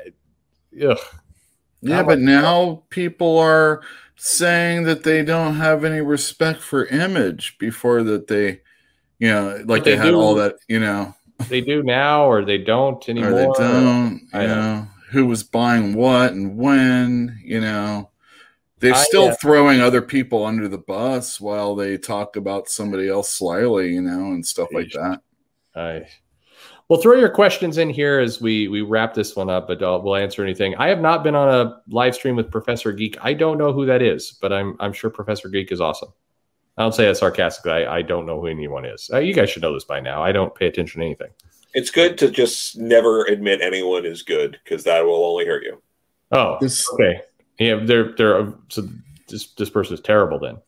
ugh. 0.85 0.99
Yeah, 1.83 2.03
but 2.03 2.19
now 2.19 2.83
people 2.91 3.39
are 3.39 3.83
saying 4.17 4.85
that 4.85 5.05
they 5.05 5.25
don't 5.25 5.57
have 5.57 5.85
any 5.85 6.01
respect 6.01 6.61
for 6.61 6.87
image 6.87 7.59
before 7.59 8.03
that 8.03 8.27
they, 8.27 8.61
you 9.19 9.29
know, 9.29 9.63
like 9.67 9.85
they, 9.85 9.93
they, 9.93 9.97
had 9.97 10.11
do, 10.11 10.21
all 10.21 10.35
that, 10.35 10.57
you 10.69 10.81
know. 10.81 11.15
They 11.49 11.61
do 11.61 11.83
now, 11.83 12.27
or 12.27 12.45
they 12.45 12.59
don't 12.59 13.07
anymore. 13.09 13.31
Or 13.31 13.35
they 13.35 13.47
don't. 13.59 14.21
You 14.33 14.41
know, 14.41 14.47
know, 14.47 14.89
who 15.11 15.27
was 15.27 15.43
buying 15.43 15.95
what 15.95 16.33
and 16.33 16.57
when, 16.57 17.41
you 17.45 17.61
know. 17.61 18.11
They're 18.79 18.95
I, 18.95 19.05
still 19.05 19.33
throwing 19.33 19.81
other 19.81 20.03
people 20.03 20.45
under 20.45 20.69
the 20.69 20.79
bus 20.79 21.41
while 21.41 21.75
they 21.75 21.97
talk 21.97 22.37
about 22.37 22.69
somebody 22.69 23.09
else 23.09 23.31
slyly, 23.31 23.95
you 23.95 24.03
know, 24.03 24.33
and 24.33 24.45
stuff 24.45 24.69
like 24.73 24.91
that. 24.91 25.23
I 25.75 26.07
well, 26.89 27.01
throw 27.01 27.17
your 27.17 27.31
questions 27.31 27.79
in 27.79 27.91
here 27.91 28.21
as 28.21 28.41
we 28.41 28.69
we 28.69 28.81
wrap 28.81 29.13
this 29.13 29.35
one 29.35 29.51
up, 29.51 29.67
but 29.67 29.83
uh, 29.83 29.99
we'll 30.03 30.15
answer 30.15 30.43
anything. 30.43 30.77
I 30.77 30.89
have 30.89 31.01
not 31.01 31.25
been 31.25 31.35
on 31.35 31.49
a 31.49 31.81
live 31.89 32.15
stream 32.15 32.37
with 32.37 32.51
Professor 32.51 32.93
Geek. 32.93 33.17
I 33.21 33.33
don't 33.33 33.59
know 33.59 33.73
who 33.73 33.87
that 33.87 34.03
is, 34.03 34.39
but 34.41 34.53
I'm 34.53 34.77
I'm 34.79 34.93
sure 34.93 35.11
Professor 35.11 35.49
Geek 35.49 35.73
is 35.73 35.81
awesome. 35.81 36.11
I 36.77 36.83
don't 36.83 36.95
say 36.95 37.07
that 37.07 37.17
sarcastically. 37.17 37.73
I, 37.73 37.97
I 37.99 38.03
don't 38.03 38.27
know 38.27 38.41
who 38.41 38.49
anyone 38.49 38.85
is. 38.85 39.09
Uh, 39.13 39.19
you 39.19 39.33
guys 39.33 39.51
should 39.51 39.63
know 39.63 39.73
this 39.73 39.85
by 39.85 40.01
now. 40.01 40.23
I 40.23 40.33
don't 40.33 40.55
pay 40.55 40.67
attention 40.67 41.01
to 41.01 41.07
anything. 41.07 41.31
It's 41.75 41.91
good 41.91 42.19
to 42.19 42.31
just 42.31 42.77
never 42.79 43.25
admit 43.25 43.61
anyone 43.61 44.05
is 44.05 44.23
good 44.23 44.59
because 44.63 44.85
that 44.85 45.05
will 45.05 45.25
only 45.25 45.47
hurt 45.47 45.63
you. 45.63 45.81
Oh, 46.33 46.59
this, 46.61 46.89
okay. 46.95 47.21
Yeah, 47.59 47.81
they're 47.83 48.13
they're 48.13 48.53
so 48.69 48.89
this 49.29 49.53
this 49.53 49.71
person 49.71 49.95
is 49.95 50.01
terrible 50.01 50.39
then. 50.39 50.59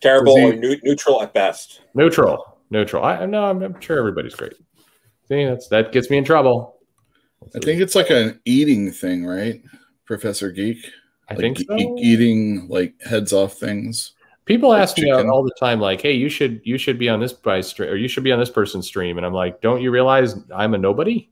Terrible 0.00 0.36
he, 0.36 0.44
or 0.44 0.56
ne- 0.56 0.80
neutral 0.82 1.22
at 1.22 1.34
best. 1.34 1.82
Neutral, 1.94 2.58
neutral. 2.70 3.04
I 3.04 3.24
know. 3.26 3.44
I'm, 3.44 3.62
I'm 3.62 3.80
sure 3.80 3.98
everybody's 3.98 4.34
great. 4.34 4.54
See, 5.28 5.44
that's 5.44 5.68
that 5.68 5.92
gets 5.92 6.10
me 6.10 6.18
in 6.18 6.24
trouble. 6.24 6.78
I 7.54 7.58
think 7.60 7.80
it's 7.80 7.94
like 7.94 8.10
an 8.10 8.40
eating 8.44 8.90
thing, 8.90 9.24
right, 9.24 9.62
Professor 10.06 10.50
Geek? 10.50 10.90
I 11.28 11.34
like 11.34 11.40
think 11.40 11.58
so. 11.58 11.76
E- 11.76 11.94
eating 11.98 12.68
like 12.68 12.94
heads 13.02 13.32
off 13.32 13.54
things. 13.54 14.12
People 14.46 14.74
ask 14.74 14.98
me 14.98 15.10
all 15.10 15.42
the 15.42 15.54
time, 15.58 15.80
like, 15.80 16.02
"Hey, 16.02 16.12
you 16.12 16.28
should 16.28 16.60
you 16.64 16.76
should 16.76 16.98
be 16.98 17.08
on 17.08 17.20
this 17.20 17.32
by 17.32 17.60
stream, 17.62 17.90
or 17.90 17.96
you 17.96 18.08
should 18.08 18.24
be 18.24 18.32
on 18.32 18.38
this 18.38 18.50
person's 18.50 18.86
stream," 18.86 19.16
and 19.16 19.26
I'm 19.26 19.32
like, 19.32 19.60
"Don't 19.62 19.80
you 19.80 19.90
realize 19.90 20.34
I'm 20.54 20.74
a 20.74 20.78
nobody?" 20.78 21.30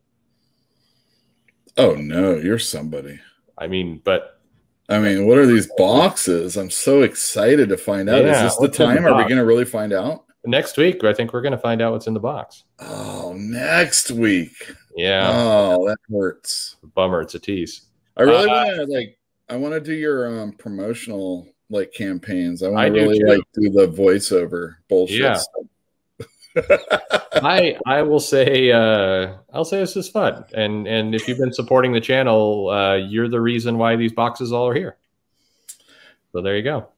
Oh 1.77 1.95
no, 1.95 2.37
you're 2.37 2.59
somebody. 2.59 3.21
I 3.59 3.67
mean, 3.67 4.01
but 4.03 4.41
I 4.89 4.99
mean, 4.99 5.27
what 5.27 5.39
are 5.39 5.47
these 5.47 5.69
boxes? 5.77 6.57
I'm 6.57 6.71
so 6.71 7.03
excited 7.03 7.69
to 7.69 7.77
find 7.77 8.09
out. 8.09 8.25
Yeah, 8.25 8.47
Is 8.47 8.53
this 8.53 8.59
the 8.59 8.69
time? 8.69 9.03
The 9.03 9.11
are 9.11 9.17
we 9.17 9.23
going 9.25 9.37
to 9.37 9.45
really 9.45 9.65
find 9.65 9.93
out? 9.93 10.25
next 10.45 10.77
week, 10.77 11.05
I 11.05 11.15
think 11.15 11.33
we're 11.33 11.43
going 11.43 11.53
to 11.53 11.59
find 11.59 11.81
out 11.81 11.93
what's 11.93 12.07
in 12.07 12.15
the 12.15 12.21
box. 12.21 12.65
Oh, 12.81 13.33
next 13.37 14.11
week. 14.11 14.73
Yeah. 14.97 15.31
Oh, 15.33 15.87
that 15.89 15.99
hurts. 16.11 16.77
Bummer. 16.95 17.23
It's 17.23 17.35
a 17.35 17.39
tease. 17.39 17.83
I 18.17 18.23
really 18.23 18.51
uh, 18.51 18.65
want 18.65 18.77
to 18.77 18.85
like. 18.87 19.19
I 19.49 19.57
want 19.57 19.75
to 19.75 19.81
do 19.81 19.95
your 19.95 20.43
um, 20.43 20.53
promotional 20.53 21.47
like 21.73 21.93
campaigns. 21.93 22.63
I 22.63 22.69
want 22.69 22.95
to 22.95 23.01
really 23.01 23.19
too. 23.19 23.27
like 23.27 23.41
do 23.55 23.71
the 23.71 23.89
voiceover 23.89 24.77
bullshit. 24.89 25.21
Yeah. 25.21 25.41
I 27.35 27.79
I 27.87 28.03
will 28.03 28.21
say 28.21 28.71
uh, 28.71 29.35
I'll 29.53 29.65
say 29.65 29.79
this 29.79 29.97
is 29.97 30.09
fun, 30.09 30.45
and 30.53 30.87
and 30.87 31.15
if 31.15 31.27
you've 31.27 31.39
been 31.39 31.53
supporting 31.53 31.93
the 31.93 32.01
channel, 32.01 32.69
uh, 32.69 32.97
you're 32.97 33.29
the 33.29 33.41
reason 33.41 33.79
why 33.79 33.97
these 33.97 34.13
boxes 34.13 34.53
all 34.53 34.69
are 34.69 34.75
here. 34.75 34.99
So 36.33 36.43
there 36.43 36.57
you 36.57 36.63
go. 36.63 36.89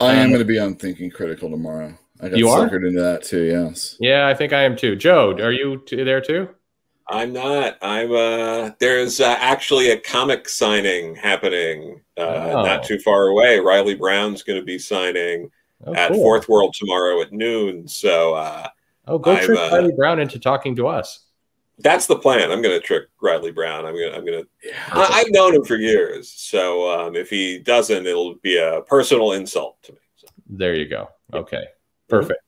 I 0.00 0.14
am 0.14 0.26
um, 0.26 0.28
going 0.30 0.40
to 0.40 0.44
be 0.44 0.58
on 0.58 0.74
Thinking 0.74 1.10
Critical 1.10 1.48
tomorrow. 1.48 1.96
I 2.20 2.28
got 2.28 2.38
you 2.38 2.46
suckered 2.46 2.82
are? 2.82 2.86
into 2.86 3.00
that 3.00 3.22
too. 3.22 3.44
Yes. 3.44 3.96
Yeah, 4.00 4.26
I 4.26 4.34
think 4.34 4.52
I 4.52 4.62
am 4.64 4.76
too. 4.76 4.96
Joe, 4.96 5.32
are 5.38 5.52
you 5.52 5.82
t- 5.86 6.02
there 6.02 6.20
too? 6.20 6.48
I'm 7.08 7.32
not. 7.32 7.78
I'm. 7.82 8.12
uh 8.12 8.70
There's 8.78 9.20
uh, 9.20 9.36
actually 9.38 9.90
a 9.90 10.00
comic 10.00 10.48
signing 10.48 11.14
happening 11.14 12.00
uh, 12.16 12.52
oh. 12.54 12.62
not 12.62 12.84
too 12.84 12.98
far 12.98 13.28
away. 13.28 13.60
Riley 13.60 13.94
Brown's 13.94 14.42
going 14.42 14.58
to 14.58 14.64
be 14.64 14.78
signing 14.78 15.50
oh, 15.86 15.94
at 15.94 16.10
cool. 16.10 16.22
Fourth 16.22 16.48
World 16.48 16.74
tomorrow 16.78 17.20
at 17.22 17.32
noon. 17.32 17.86
So. 17.86 18.34
uh 18.34 18.68
Oh, 19.08 19.18
go 19.18 19.36
I'm, 19.36 19.44
trick 19.44 19.58
uh, 19.58 19.68
Riley 19.72 19.92
Brown 19.92 20.18
into 20.18 20.38
talking 20.38 20.74
to 20.76 20.88
us. 20.88 21.26
That's 21.78 22.06
the 22.06 22.16
plan. 22.16 22.50
I'm 22.50 22.62
going 22.62 22.78
to 22.78 22.84
trick 22.84 23.04
Riley 23.20 23.52
Brown. 23.52 23.84
I'm 23.84 23.94
going. 23.94 24.10
to 24.10 24.16
I'm 24.16 24.24
going 24.24 24.42
to. 24.42 24.48
I, 24.92 25.18
have 25.18 25.30
known 25.30 25.54
him 25.54 25.64
for 25.64 25.76
years, 25.76 26.32
so 26.32 26.90
um, 26.90 27.16
if 27.16 27.28
he 27.28 27.58
doesn't, 27.58 28.06
it'll 28.06 28.36
be 28.36 28.56
a 28.56 28.80
personal 28.82 29.32
insult 29.32 29.82
to 29.82 29.92
me. 29.92 29.98
So. 30.16 30.26
There 30.48 30.74
you 30.74 30.88
go. 30.88 31.10
Okay, 31.34 31.64
perfect. 32.08 32.40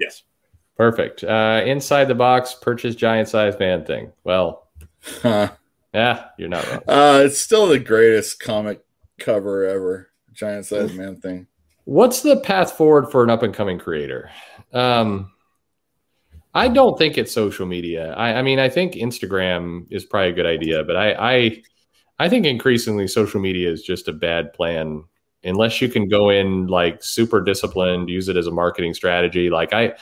Yes, 0.00 0.24
perfect. 0.82 1.22
Uh, 1.22 1.62
inside 1.64 2.06
the 2.06 2.14
box, 2.14 2.54
purchase 2.54 2.96
giant 2.96 3.28
size 3.28 3.56
man 3.60 3.84
thing. 3.84 4.10
Well, 4.24 4.66
huh. 5.22 5.52
yeah, 5.94 6.26
you're 6.36 6.48
not 6.48 6.68
wrong. 6.68 6.82
Uh, 6.88 7.22
it's 7.24 7.38
still 7.38 7.68
the 7.68 7.78
greatest 7.78 8.40
comic 8.40 8.84
cover 9.20 9.64
ever. 9.64 10.10
Giant 10.32 10.66
size 10.66 10.92
man 10.92 11.20
thing. 11.20 11.46
What's 11.84 12.22
the 12.22 12.38
path 12.38 12.72
forward 12.72 13.12
for 13.12 13.22
an 13.22 13.30
up 13.30 13.44
and 13.44 13.54
coming 13.54 13.78
creator? 13.78 14.30
Um, 14.72 15.30
I 16.52 16.66
don't 16.66 16.98
think 16.98 17.16
it's 17.16 17.32
social 17.32 17.66
media. 17.66 18.12
I, 18.14 18.34
I, 18.34 18.42
mean, 18.42 18.58
I 18.58 18.68
think 18.68 18.94
Instagram 18.94 19.86
is 19.88 20.04
probably 20.04 20.30
a 20.30 20.34
good 20.34 20.46
idea, 20.46 20.82
but 20.82 20.96
I, 20.96 21.12
I, 21.12 21.62
I 22.18 22.28
think 22.28 22.44
increasingly 22.44 23.06
social 23.06 23.40
media 23.40 23.70
is 23.70 23.82
just 23.82 24.08
a 24.08 24.12
bad 24.12 24.52
plan 24.52 25.04
unless 25.44 25.80
you 25.80 25.88
can 25.88 26.08
go 26.08 26.30
in 26.30 26.66
like 26.66 27.02
super 27.02 27.40
disciplined, 27.40 28.08
use 28.08 28.28
it 28.28 28.36
as 28.36 28.46
a 28.46 28.52
marketing 28.52 28.94
strategy. 28.94 29.50
Like 29.50 29.72
I, 29.72 29.94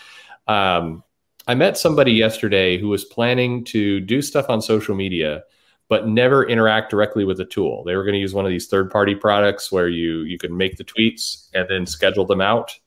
um, 0.51 1.05
I 1.47 1.55
met 1.55 1.79
somebody 1.79 2.13
yesterday 2.13 2.79
who 2.79 2.89
was 2.89 3.05
planning 3.05 3.65
to 3.67 4.01
do 4.01 4.23
stuff 4.23 4.47
on 4.49 4.61
social 4.61 4.95
media, 4.95 5.45
but 5.89 6.07
never 6.07 6.49
interact 6.49 6.91
directly 6.91 7.25
with 7.25 7.39
the 7.39 7.45
tool. 7.45 7.85
They 7.85 7.97
were 7.97 8.05
going 8.05 8.15
to 8.15 8.21
use 8.21 8.35
one 8.35 8.45
of 8.45 8.51
these 8.51 8.69
third-party 8.69 9.17
products 9.17 9.73
where 9.73 9.89
you 9.89 10.21
you 10.23 10.39
could 10.39 10.53
make 10.53 10.77
the 10.77 10.85
tweets 10.85 11.49
and 11.55 11.69
then 11.69 11.87
schedule 11.87 12.27
them 12.27 12.41
out 12.41 12.79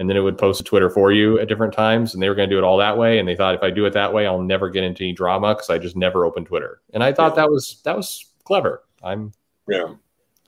and 0.00 0.08
then 0.08 0.16
it 0.16 0.20
would 0.20 0.38
post 0.38 0.58
to 0.58 0.64
Twitter 0.64 0.88
for 0.88 1.12
you 1.12 1.38
at 1.38 1.46
different 1.46 1.74
times. 1.74 2.14
And 2.14 2.22
they 2.22 2.30
were 2.30 2.34
going 2.34 2.48
to 2.48 2.54
do 2.54 2.58
it 2.58 2.64
all 2.64 2.78
that 2.78 2.96
way. 2.96 3.18
And 3.18 3.28
they 3.28 3.36
thought 3.36 3.54
if 3.54 3.62
I 3.62 3.70
do 3.70 3.84
it 3.84 3.92
that 3.92 4.14
way, 4.14 4.26
I'll 4.26 4.40
never 4.40 4.70
get 4.70 4.82
into 4.82 5.04
any 5.04 5.12
drama 5.12 5.54
because 5.54 5.68
I 5.68 5.76
just 5.76 5.94
never 5.94 6.24
open 6.24 6.46
Twitter. 6.46 6.80
And 6.94 7.04
I 7.04 7.12
thought 7.12 7.32
yeah. 7.32 7.42
that 7.42 7.50
was 7.50 7.82
that 7.84 7.96
was 7.96 8.24
clever. 8.44 8.82
I'm 9.02 9.32
yeah 9.68 9.94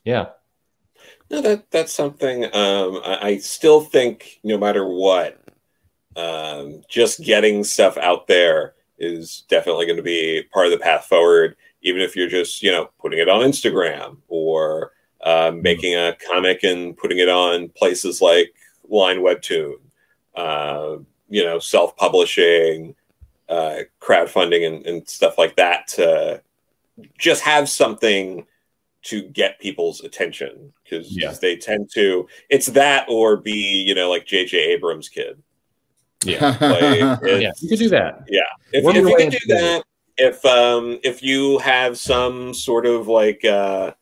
yeah. 0.05 0.27
No, 1.31 1.43
that 1.43 1.71
that's 1.71 1.93
something. 1.93 2.45
Um, 2.45 3.01
I, 3.05 3.19
I 3.23 3.39
still 3.39 3.83
think 3.83 4.41
no 4.43 4.57
matter 4.57 4.87
what, 4.87 5.39
um, 6.17 6.83
just 6.89 7.23
getting 7.23 7.65
stuff 7.65 7.97
out 7.97 8.27
there 8.27 8.75
is 8.99 9.45
definitely 9.49 9.87
going 9.87 9.97
to 9.97 10.03
be 10.03 10.43
part 10.53 10.67
of 10.67 10.73
the 10.73 10.79
path 10.79 11.07
forward. 11.07 11.57
Even 11.83 12.01
if 12.01 12.15
you're 12.15 12.29
just 12.29 12.63
you 12.63 12.71
know 12.71 12.91
putting 13.01 13.19
it 13.19 13.29
on 13.29 13.43
Instagram 13.43 14.19
or 14.29 14.93
uh, 15.23 15.53
making 15.55 15.95
a 15.95 16.17
comic 16.27 16.63
and 16.65 16.97
putting 16.97 17.19
it 17.19 17.29
on 17.29 17.69
places 17.71 18.21
like 18.21 18.53
line 18.89 19.19
webtoon, 19.19 19.75
uh, 20.37 20.97
you 21.29 21.45
know, 21.45 21.59
self 21.59 21.97
publishing, 21.97 22.95
uh, 23.49 23.79
crowdfunding, 24.01 24.67
and, 24.67 24.87
and 24.87 25.09
stuff 25.09 25.39
like 25.39 25.57
that 25.57 25.89
to 25.89 26.43
just 27.19 27.43
have 27.43 27.69
something 27.69 28.47
to 29.03 29.23
get 29.23 29.59
people's 29.59 30.01
attention 30.03 30.73
because 30.85 31.11
yeah. 31.11 31.33
they 31.41 31.57
tend 31.57 31.91
to 31.93 32.29
it's 32.51 32.67
that 32.67 33.05
or 33.09 33.37
be 33.37 33.83
you 33.87 33.95
know 33.95 34.09
like 34.09 34.27
jj 34.27 34.55
abrams 34.55 35.09
kid 35.09 35.43
yeah 36.25 36.57
like, 36.61 37.21
yeah 37.41 37.51
you 37.61 37.69
could 37.69 37.79
do 37.79 37.89
that 37.89 38.25
yeah 38.29 38.41
if, 38.73 38.85
if 38.85 38.97
you 38.97 39.17
can 39.17 39.31
do 39.31 39.39
that 39.49 39.85
if 40.19 40.45
um 40.45 40.99
if 41.03 41.23
you 41.23 41.59
have 41.59 41.99
some 41.99 42.53
sort 42.55 42.87
of 42.87 43.09
like 43.09 43.45
uh 43.45 43.93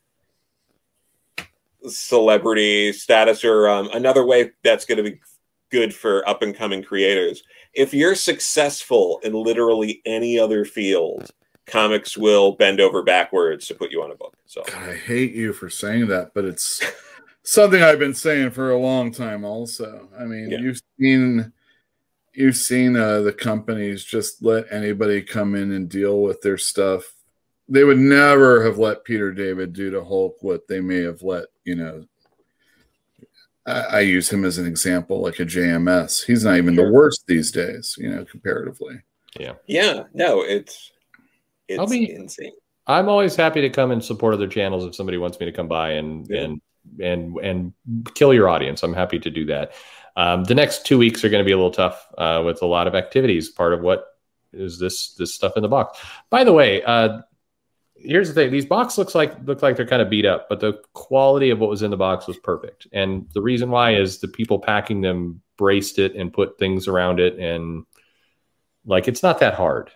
celebrity 1.88 2.92
status 2.92 3.44
or 3.44 3.68
um, 3.68 3.88
another 3.94 4.24
way 4.26 4.50
that's 4.62 4.84
going 4.84 5.02
to 5.02 5.10
be 5.10 5.20
good 5.70 5.94
for 5.94 6.28
up 6.28 6.42
and 6.42 6.54
coming 6.54 6.82
creators. 6.82 7.42
If 7.72 7.94
you're 7.94 8.14
successful 8.14 9.20
in 9.22 9.32
literally 9.32 10.02
any 10.04 10.38
other 10.38 10.64
field, 10.64 11.30
comics 11.66 12.16
will 12.16 12.52
bend 12.52 12.80
over 12.80 13.02
backwards 13.02 13.66
to 13.68 13.74
put 13.74 13.92
you 13.92 14.02
on 14.02 14.10
a 14.10 14.16
book. 14.16 14.36
So 14.46 14.62
God, 14.66 14.88
I 14.88 14.96
hate 14.96 15.32
you 15.32 15.52
for 15.52 15.70
saying 15.70 16.08
that, 16.08 16.32
but 16.34 16.44
it's 16.44 16.82
something 17.44 17.82
I've 17.82 18.00
been 18.00 18.14
saying 18.14 18.50
for 18.50 18.70
a 18.70 18.78
long 18.78 19.12
time. 19.12 19.44
Also, 19.44 20.08
I 20.18 20.24
mean, 20.24 20.50
yeah. 20.50 20.58
you've 20.58 20.80
seen 20.98 21.52
you've 22.32 22.56
seen 22.56 22.96
uh, 22.96 23.20
the 23.20 23.32
companies 23.32 24.04
just 24.04 24.42
let 24.42 24.72
anybody 24.72 25.22
come 25.22 25.54
in 25.54 25.72
and 25.72 25.88
deal 25.88 26.22
with 26.22 26.40
their 26.42 26.58
stuff 26.58 27.14
they 27.70 27.84
would 27.84 27.98
never 27.98 28.64
have 28.64 28.78
let 28.78 29.04
Peter 29.04 29.32
David 29.32 29.72
do 29.72 29.90
to 29.92 30.04
Hulk 30.04 30.38
what 30.40 30.66
they 30.66 30.80
may 30.80 31.02
have 31.02 31.22
let, 31.22 31.44
you 31.64 31.76
know. 31.76 32.04
I, 33.64 33.80
I 33.80 34.00
use 34.00 34.28
him 34.28 34.44
as 34.44 34.58
an 34.58 34.66
example, 34.66 35.20
like 35.20 35.38
a 35.38 35.44
JMS. 35.44 36.24
He's 36.24 36.44
not 36.44 36.56
even 36.56 36.74
sure. 36.74 36.86
the 36.86 36.92
worst 36.92 37.24
these 37.28 37.52
days, 37.52 37.94
you 37.96 38.10
know, 38.10 38.24
comparatively. 38.24 39.00
Yeah. 39.38 39.52
Yeah. 39.68 40.04
No, 40.12 40.42
it's 40.42 40.90
it's 41.68 41.78
I'll 41.78 41.86
be, 41.86 42.10
insane. 42.10 42.52
I'm 42.88 43.08
always 43.08 43.36
happy 43.36 43.60
to 43.60 43.70
come 43.70 43.92
and 43.92 44.04
support 44.04 44.34
other 44.34 44.48
channels 44.48 44.84
if 44.84 44.96
somebody 44.96 45.18
wants 45.18 45.38
me 45.38 45.46
to 45.46 45.52
come 45.52 45.68
by 45.68 45.92
and 45.92 46.26
yeah. 46.28 46.40
and 46.40 46.60
and 47.00 47.36
and 47.38 47.72
kill 48.14 48.34
your 48.34 48.48
audience. 48.48 48.82
I'm 48.82 48.94
happy 48.94 49.20
to 49.20 49.30
do 49.30 49.46
that. 49.46 49.74
Um, 50.20 50.44
the 50.44 50.54
next 50.54 50.84
two 50.84 50.98
weeks 50.98 51.24
are 51.24 51.30
going 51.30 51.42
to 51.42 51.48
be 51.48 51.52
a 51.52 51.56
little 51.56 51.70
tough 51.70 52.06
uh, 52.18 52.42
with 52.44 52.60
a 52.60 52.66
lot 52.66 52.86
of 52.86 52.94
activities. 52.94 53.48
Part 53.48 53.72
of 53.72 53.80
what 53.80 54.04
is 54.52 54.78
this 54.78 55.14
this 55.14 55.34
stuff 55.34 55.54
in 55.56 55.62
the 55.62 55.68
box. 55.68 55.98
By 56.28 56.44
the 56.44 56.52
way, 56.52 56.82
uh, 56.82 57.22
here's 57.96 58.28
the 58.28 58.34
thing: 58.34 58.52
these 58.52 58.66
boxes 58.66 58.98
looks 58.98 59.14
like 59.14 59.34
look 59.46 59.62
like 59.62 59.76
they're 59.76 59.86
kind 59.86 60.02
of 60.02 60.10
beat 60.10 60.26
up, 60.26 60.46
but 60.50 60.60
the 60.60 60.74
quality 60.92 61.48
of 61.48 61.58
what 61.58 61.70
was 61.70 61.82
in 61.82 61.90
the 61.90 61.96
box 61.96 62.26
was 62.26 62.36
perfect. 62.36 62.86
And 62.92 63.30
the 63.32 63.40
reason 63.40 63.70
why 63.70 63.94
is 63.94 64.18
the 64.18 64.28
people 64.28 64.58
packing 64.58 65.00
them 65.00 65.40
braced 65.56 65.98
it 65.98 66.14
and 66.14 66.30
put 66.30 66.58
things 66.58 66.86
around 66.86 67.18
it, 67.18 67.38
and 67.38 67.86
like 68.84 69.08
it's 69.08 69.22
not 69.22 69.40
that 69.40 69.54
hard 69.54 69.90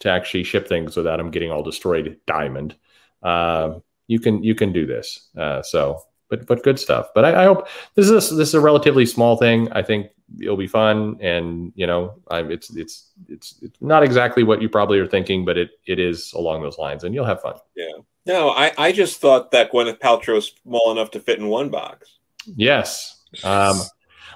to 0.00 0.08
actually 0.08 0.44
ship 0.44 0.68
things 0.68 0.96
without 0.96 1.16
them 1.16 1.32
getting 1.32 1.50
all 1.50 1.64
destroyed. 1.64 2.20
Diamond, 2.28 2.76
uh, 3.24 3.80
you 4.06 4.20
can 4.20 4.44
you 4.44 4.54
can 4.54 4.72
do 4.72 4.86
this. 4.86 5.30
Uh, 5.36 5.62
so, 5.62 6.00
but 6.28 6.46
but 6.46 6.62
good 6.62 6.78
stuff. 6.78 7.08
But 7.14 7.24
I, 7.24 7.42
I 7.42 7.44
hope 7.44 7.68
this 7.94 8.08
is 8.08 8.30
this 8.36 8.48
is 8.48 8.54
a 8.54 8.60
relatively 8.60 9.06
small 9.06 9.36
thing. 9.36 9.70
I 9.72 9.82
think 9.82 10.10
it'll 10.40 10.56
be 10.56 10.66
fun 10.66 11.16
and 11.20 11.72
you 11.74 11.86
know 11.86 12.14
I, 12.30 12.40
it's, 12.40 12.74
it's 12.74 13.10
it's 13.28 13.56
it's 13.62 13.80
not 13.80 14.02
exactly 14.02 14.42
what 14.42 14.62
you 14.62 14.68
probably 14.68 14.98
are 14.98 15.06
thinking 15.06 15.44
but 15.44 15.58
it 15.58 15.70
it 15.86 15.98
is 15.98 16.32
along 16.32 16.62
those 16.62 16.78
lines 16.78 17.04
and 17.04 17.14
you'll 17.14 17.26
have 17.26 17.40
fun. 17.40 17.54
Yeah. 17.76 17.92
No 18.26 18.50
i 18.50 18.72
i 18.78 18.92
just 18.92 19.20
thought 19.20 19.50
that 19.50 19.70
gwyneth 19.70 20.00
paltrow 20.00 20.34
was 20.34 20.52
small 20.62 20.90
enough 20.92 21.10
to 21.12 21.20
fit 21.20 21.38
in 21.38 21.48
one 21.48 21.68
box. 21.68 22.18
Yes. 22.56 23.22
Um 23.44 23.80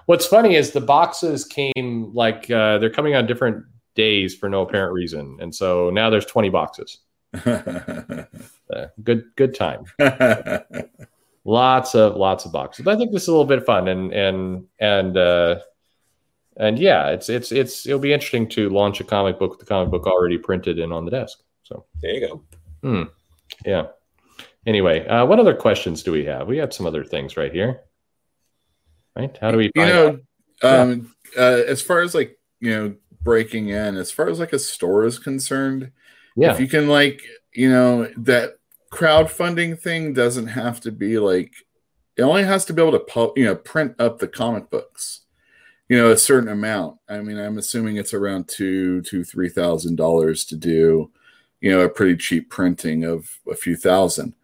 what's 0.06 0.26
funny 0.26 0.56
is 0.56 0.72
the 0.72 0.80
boxes 0.80 1.44
came 1.44 2.12
like 2.14 2.50
uh 2.50 2.78
they're 2.78 2.90
coming 2.90 3.14
on 3.14 3.26
different 3.26 3.64
days 3.94 4.34
for 4.34 4.48
no 4.48 4.62
apparent 4.62 4.92
reason. 4.92 5.38
And 5.40 5.54
so 5.54 5.90
now 5.90 6.10
there's 6.10 6.26
20 6.26 6.50
boxes. 6.50 6.98
Uh, 8.70 8.86
good 9.02 9.24
good 9.34 9.54
time 9.54 9.82
lots 11.48 11.94
of 11.94 12.16
lots 12.16 12.44
of 12.44 12.52
boxes 12.52 12.84
but 12.84 12.94
i 12.94 12.98
think 12.98 13.12
this 13.12 13.22
is 13.22 13.28
a 13.28 13.32
little 13.32 13.46
bit 13.46 13.64
fun 13.64 13.88
and 13.88 14.12
and 14.12 14.64
and 14.78 15.16
uh 15.16 15.58
and 16.58 16.78
yeah, 16.78 17.08
it's 17.08 17.28
it's 17.28 17.52
it's 17.52 17.86
it'll 17.86 18.00
be 18.00 18.12
interesting 18.12 18.48
to 18.50 18.68
launch 18.68 19.00
a 19.00 19.04
comic 19.04 19.38
book 19.38 19.52
with 19.52 19.60
the 19.60 19.64
comic 19.64 19.90
book 19.90 20.06
already 20.06 20.38
printed 20.38 20.80
and 20.80 20.92
on 20.92 21.04
the 21.04 21.10
desk. 21.10 21.38
So 21.62 21.86
there 22.02 22.12
you 22.12 22.26
go. 22.26 22.42
Hmm. 22.82 23.02
Yeah. 23.64 23.86
Anyway, 24.66 25.06
uh, 25.06 25.24
what 25.24 25.38
other 25.38 25.54
questions 25.54 26.02
do 26.02 26.10
we 26.10 26.24
have? 26.24 26.48
We 26.48 26.58
have 26.58 26.74
some 26.74 26.84
other 26.84 27.04
things 27.04 27.36
right 27.36 27.52
here. 27.52 27.80
Right? 29.16 29.36
How 29.40 29.52
do 29.52 29.56
we? 29.56 29.70
You 29.74 29.86
know, 29.86 30.18
um, 30.62 31.14
uh, 31.36 31.62
as 31.66 31.80
far 31.80 32.00
as 32.00 32.14
like 32.14 32.38
you 32.60 32.70
know, 32.74 32.94
breaking 33.22 33.68
in, 33.68 33.96
as 33.96 34.10
far 34.10 34.28
as 34.28 34.40
like 34.40 34.52
a 34.52 34.58
store 34.58 35.04
is 35.04 35.18
concerned, 35.20 35.92
yeah, 36.36 36.52
if 36.52 36.60
you 36.60 36.66
can 36.66 36.88
like 36.88 37.22
you 37.54 37.70
know 37.70 38.10
that 38.18 38.54
crowdfunding 38.90 39.78
thing 39.78 40.12
doesn't 40.12 40.46
have 40.46 40.80
to 40.80 40.92
be 40.92 41.18
like 41.18 41.52
it 42.16 42.22
only 42.22 42.42
has 42.42 42.64
to 42.64 42.72
be 42.72 42.82
able 42.82 42.92
to 42.92 43.00
pu- 43.00 43.32
you 43.36 43.44
know 43.44 43.54
print 43.54 43.94
up 43.98 44.18
the 44.18 44.28
comic 44.28 44.70
books 44.70 45.20
you 45.88 45.96
know 45.96 46.10
a 46.10 46.16
certain 46.16 46.48
amount. 46.48 46.98
I 47.08 47.20
mean 47.20 47.38
i'm 47.38 47.58
assuming 47.58 47.96
it's 47.96 48.14
around 48.14 48.48
two 48.48 49.02
to 49.02 49.24
three 49.24 49.48
thousand 49.48 49.96
dollars 49.96 50.44
to 50.46 50.56
do 50.56 51.10
you 51.60 51.70
know 51.70 51.80
a 51.80 51.88
pretty 51.88 52.16
cheap 52.16 52.50
printing 52.50 53.04
of 53.04 53.28
a 53.50 53.54
few 53.54 53.76
thousand. 53.76 54.34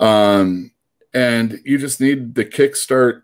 Um 0.00 0.72
and 1.14 1.60
you 1.64 1.78
just 1.78 2.00
need 2.00 2.34
the 2.34 2.44
kickstart 2.44 3.22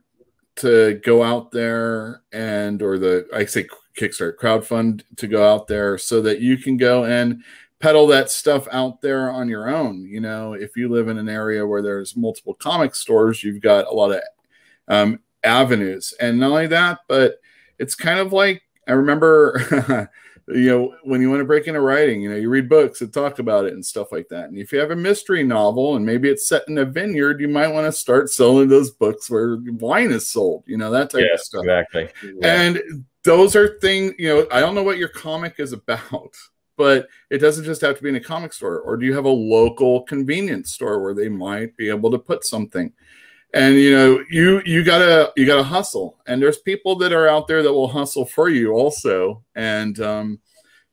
to 0.57 1.01
go 1.05 1.23
out 1.23 1.51
there 1.51 2.23
and 2.33 2.81
or 2.81 2.99
the 2.99 3.27
i 3.35 3.45
say 3.45 3.67
kickstart 3.99 4.37
crowdfund 4.37 5.03
to 5.17 5.27
go 5.27 5.53
out 5.53 5.67
there 5.67 5.99
so 5.99 6.23
that 6.23 6.41
you 6.41 6.57
can 6.57 6.77
go 6.77 7.05
and 7.05 7.43
peddle 7.81 8.07
that 8.07 8.31
stuff 8.31 8.67
out 8.73 9.01
there 9.01 9.31
on 9.31 9.49
your 9.49 9.69
own 9.69 10.07
you 10.07 10.21
know 10.21 10.55
if 10.55 10.77
you 10.77 10.89
live 10.89 11.09
in 11.09 11.19
an 11.19 11.29
area 11.29 11.67
where 11.67 11.83
there's 11.83 12.17
multiple 12.17 12.55
comic 12.55 12.95
stores 12.95 13.43
you've 13.43 13.61
got 13.61 13.87
a 13.87 13.93
lot 13.93 14.11
of 14.11 14.21
um, 14.89 15.19
avenues 15.43 16.15
and 16.21 16.39
not 16.39 16.51
only 16.51 16.67
that 16.67 17.01
but 17.09 17.37
it's 17.79 17.95
kind 17.95 18.19
of 18.19 18.33
like 18.33 18.63
I 18.87 18.93
remember, 18.93 20.11
you 20.49 20.67
know, 20.67 20.95
when 21.05 21.21
you 21.21 21.31
want 21.31 21.41
to 21.41 21.47
break 21.47 21.67
into 21.67 21.81
writing, 21.81 22.21
you 22.21 22.31
know, 22.31 22.37
you 22.37 22.49
read 22.49 22.69
books 22.69 22.99
that 22.99 23.13
talk 23.13 23.39
about 23.39 23.65
it 23.65 23.73
and 23.73 23.85
stuff 23.85 24.13
like 24.13 24.29
that. 24.29 24.47
And 24.47 24.59
if 24.59 24.73
you 24.73 24.79
have 24.79 24.91
a 24.91 24.97
mystery 24.97 25.43
novel 25.43 25.97
and 25.97 26.05
maybe 26.05 26.29
it's 26.29 26.49
set 26.49 26.69
in 26.69 26.79
a 26.79 26.85
vineyard, 26.85 27.41
you 27.41 27.49
might 27.49 27.69
want 27.69 27.87
to 27.87 27.93
start 27.93 28.31
selling 28.31 28.69
those 28.69 28.91
books 28.91 29.31
where 29.31 29.59
wine 29.79 30.13
is 30.13 30.29
sold, 30.29 30.65
you 30.67 30.77
know, 30.77 30.91
that 30.91 31.11
type 31.11 31.23
yes, 31.23 31.41
of 31.41 31.47
stuff. 31.47 31.63
Exactly. 31.65 32.09
Yeah. 32.41 32.61
And 32.61 33.05
those 33.23 33.57
are 33.57 33.79
things, 33.79 34.15
you 34.19 34.29
know, 34.29 34.47
I 34.53 34.61
don't 34.61 34.75
know 34.75 34.83
what 34.83 34.99
your 34.99 35.09
comic 35.09 35.55
is 35.59 35.73
about, 35.73 36.35
but 36.77 37.09
it 37.31 37.39
doesn't 37.39 37.65
just 37.65 37.81
have 37.81 37.97
to 37.97 38.03
be 38.03 38.09
in 38.09 38.17
a 38.17 38.21
comic 38.21 38.53
store. 38.53 38.81
Or 38.81 38.97
do 38.97 39.07
you 39.07 39.15
have 39.15 39.25
a 39.25 39.29
local 39.29 40.03
convenience 40.03 40.73
store 40.73 41.03
where 41.03 41.15
they 41.15 41.29
might 41.29 41.77
be 41.77 41.89
able 41.89 42.11
to 42.11 42.19
put 42.19 42.45
something? 42.45 42.93
and 43.55 43.77
you 43.77 43.93
know 43.93 44.23
you 44.29 44.61
you 44.67 44.85
gotta 44.85 45.33
you 45.37 45.47
gotta 45.47 45.63
hustle 45.63 46.19
and 46.27 46.43
there's 46.43 46.59
people 46.59 46.97
that 46.97 47.13
are 47.13 47.29
out 47.29 47.47
there 47.47 47.63
that 47.63 47.73
will 47.73 47.89
hustle 47.89 48.27
for 48.27 48.49
you 48.49 48.73
also 48.73 49.43
and 49.55 50.01
um, 50.01 50.41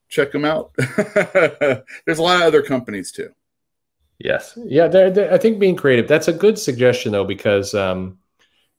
check 0.07 0.31
them 0.31 0.45
out 0.45 0.71
there's 2.05 2.19
a 2.19 2.21
lot 2.21 2.37
of 2.37 2.43
other 2.43 2.61
companies 2.61 3.11
too 3.11 3.29
yes 4.19 4.57
yeah 4.63 4.87
they're, 4.87 5.09
they're, 5.09 5.33
i 5.33 5.37
think 5.37 5.59
being 5.59 5.75
creative 5.75 6.07
that's 6.07 6.27
a 6.27 6.33
good 6.33 6.57
suggestion 6.57 7.11
though 7.11 7.25
because 7.25 7.73
um, 7.73 8.17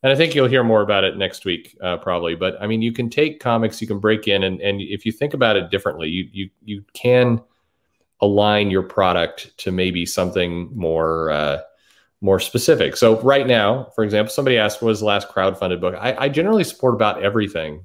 and 0.02 0.12
i 0.12 0.16
think 0.16 0.34
you'll 0.34 0.48
hear 0.48 0.64
more 0.64 0.82
about 0.82 1.04
it 1.04 1.16
next 1.16 1.44
week 1.44 1.76
uh, 1.82 1.96
probably 1.96 2.34
but 2.34 2.60
i 2.60 2.66
mean 2.66 2.82
you 2.82 2.92
can 2.92 3.08
take 3.08 3.40
comics 3.40 3.80
you 3.80 3.86
can 3.86 3.98
break 3.98 4.28
in 4.28 4.42
and, 4.42 4.60
and 4.60 4.80
if 4.80 5.06
you 5.06 5.12
think 5.12 5.34
about 5.34 5.56
it 5.56 5.70
differently 5.70 6.08
you 6.08 6.28
you 6.32 6.50
you 6.64 6.84
can 6.92 7.40
align 8.20 8.70
your 8.70 8.84
product 8.84 9.56
to 9.58 9.72
maybe 9.72 10.06
something 10.06 10.70
more 10.74 11.30
uh, 11.30 11.60
more 12.22 12.38
specific. 12.38 12.96
So 12.96 13.20
right 13.20 13.46
now, 13.46 13.88
for 13.96 14.04
example, 14.04 14.32
somebody 14.32 14.56
asked, 14.56 14.80
what 14.80 14.88
was 14.88 15.00
the 15.00 15.06
last 15.06 15.28
crowdfunded 15.28 15.80
book? 15.80 15.96
I, 15.98 16.14
I 16.14 16.28
generally 16.28 16.62
support 16.62 16.94
about 16.94 17.22
everything. 17.22 17.84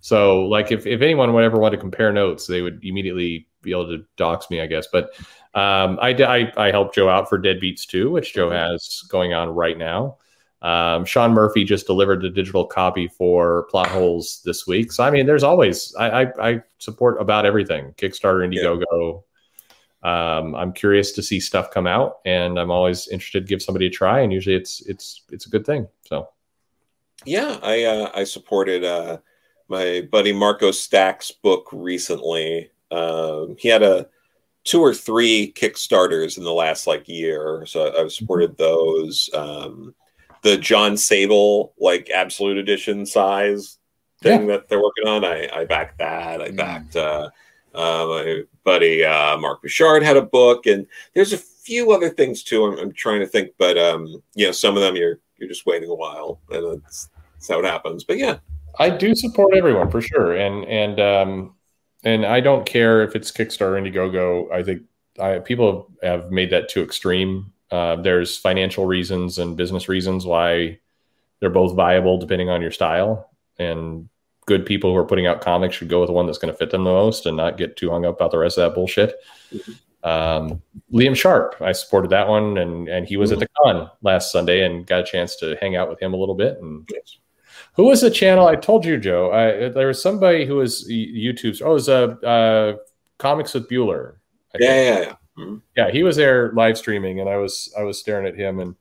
So 0.00 0.46
like 0.46 0.72
if, 0.72 0.86
if 0.86 1.02
anyone 1.02 1.34
would 1.34 1.44
ever 1.44 1.58
want 1.58 1.72
to 1.72 1.78
compare 1.78 2.10
notes, 2.10 2.46
they 2.46 2.62
would 2.62 2.80
immediately 2.82 3.46
be 3.60 3.72
able 3.72 3.88
to 3.88 4.04
dox 4.16 4.48
me, 4.48 4.62
I 4.62 4.66
guess. 4.66 4.86
But 4.90 5.10
um, 5.54 5.98
I, 6.00 6.14
I, 6.18 6.52
I 6.56 6.70
helped 6.70 6.94
Joe 6.94 7.10
out 7.10 7.28
for 7.28 7.38
Deadbeats 7.38 7.84
too, 7.86 8.10
which 8.10 8.32
Joe 8.32 8.50
has 8.50 9.02
going 9.10 9.34
on 9.34 9.50
right 9.50 9.76
now. 9.76 10.16
Um, 10.60 11.04
Sean 11.04 11.32
Murphy 11.32 11.64
just 11.64 11.86
delivered 11.86 12.20
the 12.20 12.30
digital 12.30 12.64
copy 12.64 13.06
for 13.06 13.64
Plot 13.70 13.88
Holes 13.88 14.42
this 14.44 14.66
week. 14.66 14.90
So 14.90 15.04
I 15.04 15.10
mean, 15.10 15.26
there's 15.26 15.44
always 15.44 15.94
I, 15.96 16.22
I, 16.22 16.50
I 16.50 16.62
support 16.78 17.20
about 17.20 17.46
everything: 17.46 17.94
Kickstarter, 17.96 18.44
Indiegogo, 18.44 19.22
um, 20.02 20.54
I'm 20.54 20.72
curious 20.72 21.12
to 21.12 21.22
see 21.22 21.40
stuff 21.40 21.70
come 21.70 21.86
out, 21.86 22.18
and 22.24 22.58
I'm 22.58 22.70
always 22.70 23.08
interested 23.08 23.40
to 23.40 23.48
give 23.48 23.62
somebody 23.62 23.86
a 23.86 23.90
try. 23.90 24.20
And 24.20 24.32
usually, 24.32 24.56
it's 24.56 24.80
it's 24.82 25.22
it's 25.30 25.46
a 25.46 25.50
good 25.50 25.66
thing. 25.66 25.88
So, 26.06 26.28
yeah, 27.24 27.58
I 27.62 27.84
uh, 27.84 28.10
I 28.14 28.24
supported 28.24 28.84
uh, 28.84 29.18
my 29.68 30.06
buddy 30.10 30.32
Marco 30.32 30.70
Stack's 30.70 31.32
book 31.32 31.68
recently. 31.72 32.70
Um, 32.90 33.56
he 33.58 33.68
had 33.68 33.82
a 33.82 34.08
two 34.62 34.80
or 34.80 34.94
three 34.94 35.52
Kickstarters 35.56 36.38
in 36.38 36.44
the 36.44 36.52
last 36.52 36.86
like 36.86 37.08
year, 37.08 37.64
so 37.66 37.86
I've 37.86 37.94
mm-hmm. 37.94 38.08
supported 38.08 38.56
those. 38.56 39.28
Um, 39.34 39.94
the 40.42 40.56
Jon 40.56 40.96
Sable 40.96 41.74
like 41.78 42.10
Absolute 42.10 42.58
Edition 42.58 43.06
size 43.06 43.78
thing 44.22 44.42
yeah. 44.42 44.56
that 44.56 44.68
they're 44.68 44.82
working 44.82 45.06
on, 45.06 45.24
I 45.24 45.48
I 45.54 45.64
backed 45.64 45.98
that. 45.98 46.40
I 46.40 46.48
mm. 46.48 46.56
backed. 46.56 46.96
Uh, 46.96 47.30
uh, 47.74 48.06
my 48.06 48.42
buddy 48.64 49.04
uh, 49.04 49.36
Mark 49.38 49.62
Bouchard 49.62 50.02
had 50.02 50.16
a 50.16 50.22
book, 50.22 50.66
and 50.66 50.86
there's 51.14 51.32
a 51.32 51.38
few 51.38 51.92
other 51.92 52.08
things 52.08 52.42
too. 52.42 52.64
I'm, 52.64 52.78
I'm 52.78 52.92
trying 52.92 53.20
to 53.20 53.26
think, 53.26 53.50
but 53.58 53.78
um, 53.78 54.22
you 54.34 54.46
know, 54.46 54.52
some 54.52 54.76
of 54.76 54.82
them 54.82 54.96
you're 54.96 55.20
you're 55.36 55.48
just 55.48 55.66
waiting 55.66 55.88
a 55.88 55.94
while, 55.94 56.40
and 56.50 56.82
that's, 56.82 57.08
that's 57.34 57.48
how 57.48 57.60
it 57.60 57.64
happens. 57.64 58.04
But 58.04 58.18
yeah, 58.18 58.38
I 58.78 58.90
do 58.90 59.14
support 59.14 59.54
everyone 59.54 59.90
for 59.90 60.00
sure, 60.00 60.36
and 60.36 60.64
and 60.64 61.00
um, 61.00 61.54
and 62.04 62.24
I 62.24 62.40
don't 62.40 62.66
care 62.66 63.02
if 63.02 63.14
it's 63.14 63.30
Kickstarter, 63.30 63.80
Indiegogo. 63.80 64.50
I 64.52 64.62
think 64.62 64.82
I, 65.20 65.38
people 65.38 65.90
have 66.02 66.30
made 66.30 66.50
that 66.50 66.68
too 66.68 66.82
extreme. 66.82 67.52
Uh, 67.70 67.96
there's 67.96 68.36
financial 68.36 68.86
reasons 68.86 69.38
and 69.38 69.56
business 69.56 69.88
reasons 69.88 70.24
why 70.24 70.78
they're 71.40 71.50
both 71.50 71.74
viable 71.74 72.18
depending 72.18 72.48
on 72.48 72.62
your 72.62 72.70
style, 72.70 73.30
and 73.58 74.08
good 74.46 74.64
people 74.64 74.90
who 74.90 74.96
are 74.96 75.04
putting 75.04 75.26
out 75.26 75.42
comics 75.42 75.76
should 75.76 75.88
go 75.88 76.00
with 76.00 76.08
the 76.08 76.12
one 76.12 76.26
that's 76.26 76.38
going 76.38 76.52
to 76.52 76.58
fit 76.58 76.70
them 76.70 76.84
the 76.84 76.90
most 76.90 77.26
and 77.26 77.36
not 77.36 77.58
get 77.58 77.76
too 77.76 77.90
hung 77.90 78.06
up 78.06 78.16
about 78.16 78.30
the 78.30 78.38
rest 78.38 78.56
of 78.56 78.68
that 78.68 78.74
bullshit. 78.74 79.14
Um, 80.02 80.62
Liam 80.92 81.14
Sharp, 81.14 81.56
I 81.60 81.72
supported 81.72 82.10
that 82.10 82.28
one, 82.28 82.56
and 82.56 82.88
and 82.88 83.06
he 83.06 83.16
was 83.16 83.32
at 83.32 83.40
the 83.40 83.48
con 83.62 83.90
last 84.02 84.32
Sunday 84.32 84.64
and 84.64 84.86
got 84.86 85.00
a 85.00 85.04
chance 85.04 85.36
to 85.36 85.56
hang 85.60 85.76
out 85.76 85.88
with 85.88 86.00
him 86.00 86.14
a 86.14 86.16
little 86.16 86.34
bit. 86.34 86.58
And 86.60 86.88
who 87.74 87.84
was 87.84 88.00
the 88.00 88.10
channel? 88.10 88.46
I 88.46 88.56
told 88.56 88.84
you, 88.84 88.96
Joe. 88.96 89.30
I, 89.30 89.68
there 89.68 89.88
was 89.88 90.00
somebody 90.00 90.46
who 90.46 90.56
was 90.56 90.88
YouTube's. 90.88 91.60
Oh, 91.60 91.70
it 91.70 91.74
was 91.74 91.88
a 91.88 92.18
uh, 92.22 92.26
uh, 92.26 92.76
comics 93.18 93.54
with 93.54 93.68
Bueller. 93.68 94.14
Yeah, 94.58 94.82
yeah, 94.82 95.00
yeah. 95.00 95.14
Mm-hmm. 95.38 95.56
Yeah, 95.76 95.90
he 95.90 96.02
was 96.02 96.16
there 96.16 96.52
live 96.52 96.76
streaming, 96.76 97.20
and 97.20 97.28
I 97.28 97.36
was 97.36 97.72
I 97.78 97.82
was 97.82 97.98
staring 97.98 98.26
at 98.26 98.34
him 98.34 98.60
and 98.60 98.74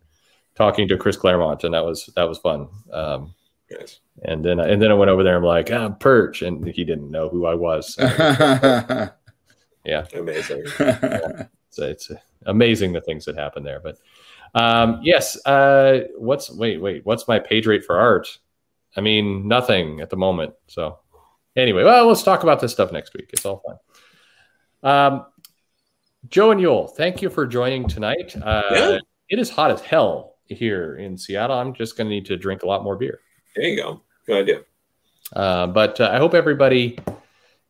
talking 0.56 0.88
to 0.88 0.98
Chris 0.98 1.16
Claremont, 1.16 1.64
and 1.64 1.74
that 1.74 1.86
was 1.86 2.10
that 2.16 2.28
was 2.28 2.40
fun. 2.40 2.68
Um, 2.92 3.34
yes. 3.70 4.00
And 4.24 4.44
then 4.44 4.60
and 4.60 4.82
then 4.82 4.92
I 4.92 4.96
went 4.96 5.10
over 5.10 5.24
there. 5.24 5.36
And 5.36 5.46
I'm 5.46 5.48
like, 5.48 5.72
I'm 5.72 5.96
Perch, 5.96 6.42
and 6.42 6.68
he 6.68 6.84
didn't 6.84 7.12
know 7.12 7.30
who 7.30 7.46
I 7.46 7.54
was. 7.54 7.94
So. 7.94 8.04
yeah, 9.86 10.06
amazing. 10.14 10.64
yeah. 10.80 11.46
So 11.70 11.84
it's 11.84 12.10
amazing 12.48 12.94
the 12.94 13.02
things 13.02 13.26
that 13.26 13.36
happen 13.36 13.62
there. 13.62 13.80
But 13.80 14.00
um, 14.56 15.00
yes, 15.04 15.38
uh, 15.46 16.06
what's 16.18 16.50
wait 16.50 16.82
wait 16.82 17.06
what's 17.06 17.28
my 17.28 17.38
page 17.38 17.68
rate 17.68 17.86
for 17.86 18.00
art? 18.00 18.40
I 18.96 19.02
mean 19.02 19.48
nothing 19.48 20.02
at 20.02 20.10
the 20.10 20.16
moment. 20.16 20.56
So 20.68 20.98
anyway, 21.56 21.84
well 21.84 22.08
let's 22.08 22.24
talk 22.24 22.42
about 22.42 22.62
this 22.62 22.72
stuff 22.72 22.92
next 22.92 23.14
week. 23.14 23.30
It's 23.32 23.46
all 23.46 23.62
fun. 23.64 23.78
Um, 24.92 25.26
Joe 26.30 26.52
and 26.52 26.62
Uel, 26.62 26.94
thank 26.96 27.22
you 27.22 27.30
for 27.30 27.46
joining 27.46 27.88
tonight. 27.88 28.36
Uh, 28.42 28.62
yeah. 28.72 28.98
It 29.30 29.40
is 29.40 29.50
hot 29.50 29.72
as 29.72 29.82
hell 29.82 30.36
here 30.46 30.96
in 30.96 31.18
Seattle. 31.18 31.58
I'm 31.58 31.74
just 31.74 31.98
going 31.98 32.08
to 32.08 32.10
need 32.10 32.26
to 32.28 32.38
drink 32.38 32.64
a 32.64 32.68
lot 32.68 32.84
more 32.84 32.96
beer. 32.96 33.20
There 33.56 33.66
you 33.66 33.76
go. 33.76 34.02
Good 34.26 34.42
idea. 34.44 34.62
Uh, 35.34 35.68
but 35.68 36.00
uh, 36.00 36.10
I 36.12 36.18
hope 36.18 36.34
everybody 36.34 36.98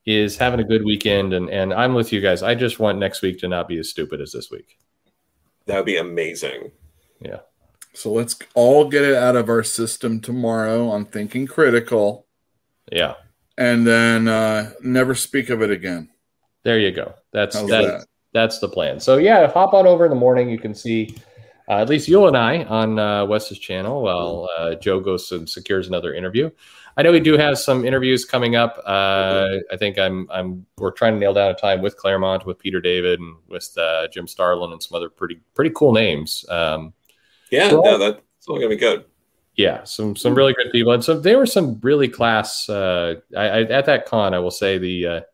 is 0.05 0.37
having 0.37 0.59
a 0.59 0.63
good 0.63 0.85
weekend, 0.85 1.33
and 1.33 1.49
and 1.49 1.73
I'm 1.73 1.93
with 1.93 2.13
you 2.13 2.21
guys. 2.21 2.43
I 2.43 2.55
just 2.55 2.79
want 2.79 2.99
next 2.99 3.21
week 3.21 3.39
to 3.39 3.47
not 3.47 3.67
be 3.67 3.77
as 3.79 3.89
stupid 3.89 4.21
as 4.21 4.31
this 4.31 4.51
week. 4.51 4.77
That 5.65 5.77
would 5.77 5.85
be 5.85 5.97
amazing. 5.97 6.71
Yeah. 7.19 7.39
So 7.93 8.11
let's 8.13 8.37
all 8.53 8.87
get 8.87 9.03
it 9.03 9.15
out 9.15 9.35
of 9.35 9.49
our 9.49 9.63
system 9.63 10.21
tomorrow 10.21 10.87
on 10.87 11.05
thinking 11.05 11.47
critical. 11.47 12.27
Yeah. 12.91 13.15
And 13.57 13.87
then 13.87 14.27
uh, 14.27 14.71
never 14.83 15.15
speak 15.15 15.49
of 15.49 15.63
it 15.63 15.71
again. 15.71 16.09
There 16.63 16.79
you 16.79 16.91
go. 16.91 17.15
That's 17.33 17.55
that's 17.55 17.69
that? 17.69 18.05
That's 18.37 18.59
the 18.59 18.69
plan. 18.69 18.99
So 18.99 19.17
yeah, 19.17 19.51
hop 19.51 19.73
on 19.73 19.87
over 19.87 20.05
in 20.05 20.11
the 20.11 20.15
morning. 20.15 20.47
You 20.49 20.59
can 20.59 20.75
see 20.75 21.17
uh, 21.67 21.81
at 21.81 21.89
least 21.89 22.07
you 22.07 22.27
and 22.27 22.37
I 22.37 22.63
on 22.65 22.99
uh, 22.99 23.25
Wes's 23.25 23.57
channel 23.57 24.03
while 24.03 24.47
uh, 24.57 24.75
Joe 24.75 24.99
goes 24.99 25.31
and 25.31 25.49
secures 25.49 25.87
another 25.87 26.13
interview. 26.13 26.51
I 26.95 27.01
know 27.01 27.11
we 27.11 27.19
do 27.19 27.35
have 27.37 27.57
some 27.57 27.83
interviews 27.83 28.25
coming 28.25 28.55
up. 28.55 28.79
Uh, 28.85 29.57
I 29.71 29.77
think 29.77 29.97
I'm 29.97 30.27
I'm 30.31 30.65
we're 30.77 30.91
trying 30.91 31.13
to 31.13 31.19
nail 31.19 31.33
down 31.33 31.49
a 31.49 31.55
time 31.55 31.81
with 31.81 31.97
Claremont, 31.97 32.45
with 32.45 32.59
Peter 32.59 32.79
David, 32.79 33.19
and 33.19 33.35
with 33.47 33.75
uh, 33.77 34.07
Jim 34.09 34.27
Starlin, 34.27 34.71
and 34.71 34.81
some 34.81 34.95
other 34.95 35.09
pretty 35.09 35.39
pretty 35.55 35.71
cool 35.75 35.93
names. 35.93 36.45
Um, 36.47 36.93
yeah, 37.51 37.71
all, 37.71 37.83
no, 37.83 37.97
that's 37.97 38.47
all 38.47 38.55
gonna 38.55 38.69
be 38.69 38.77
good. 38.77 39.05
Yeah, 39.55 39.83
some 39.83 40.15
some 40.15 40.35
really 40.35 40.53
good 40.53 40.71
people, 40.71 40.91
and 40.91 41.03
so 41.03 41.19
there 41.19 41.39
were 41.39 41.47
some 41.47 41.79
really 41.81 42.07
class. 42.07 42.69
Uh, 42.69 43.15
I, 43.35 43.47
I, 43.47 43.61
at 43.63 43.85
that 43.85 44.05
con, 44.05 44.35
I 44.35 44.39
will 44.39 44.51
say 44.51 44.77
the. 44.77 45.25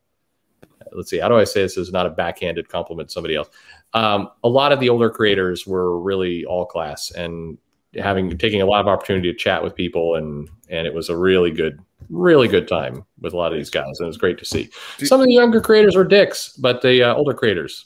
Let's 0.96 1.10
see, 1.10 1.20
how 1.20 1.30
do 1.30 1.36
I 1.36 1.44
say 1.44 1.62
this 1.62 1.78
is 1.78 1.92
not 1.92 2.06
a 2.06 2.10
backhanded 2.10 2.70
compliment 2.70 3.10
to 3.10 3.14
somebody 3.14 3.36
else? 3.36 3.50
Um, 3.94 4.30
a 4.44 4.50
lot 4.50 4.72
of 4.72 4.80
the 4.80 4.90
older 4.90 5.10
creators 5.10 5.68
were 5.68 6.00
really 6.00 6.46
all 6.46 6.66
class 6.66 7.12
and 7.12 7.58
having 7.96 8.36
taking 8.38 8.62
a 8.62 8.66
lot 8.66 8.82
of 8.82 8.88
opportunity 8.88 9.32
to 9.32 9.38
chat 9.38 9.64
with 9.64 9.76
people 9.76 10.16
and 10.16 10.50
and 10.70 10.88
it 10.88 10.94
was 10.94 11.10
a 11.10 11.18
really 11.18 11.52
good 11.52 11.80
really 12.10 12.48
good 12.48 12.68
time 12.68 13.06
with 13.20 13.34
a 13.34 13.38
lot 13.38 13.52
of 13.52 13.58
these 13.58 13.70
guys 13.70 14.00
and 14.00 14.06
it 14.06 14.08
was 14.08 14.18
great 14.18 14.38
to 14.38 14.46
see 14.46 14.70
some 15.00 15.22
of 15.22 15.28
the 15.28 15.34
younger 15.34 15.62
creators 15.62 15.96
are 15.96 16.04
dicks 16.04 16.54
but 16.58 16.82
the 16.82 17.04
uh, 17.04 17.14
older 17.14 17.34
creators 17.34 17.86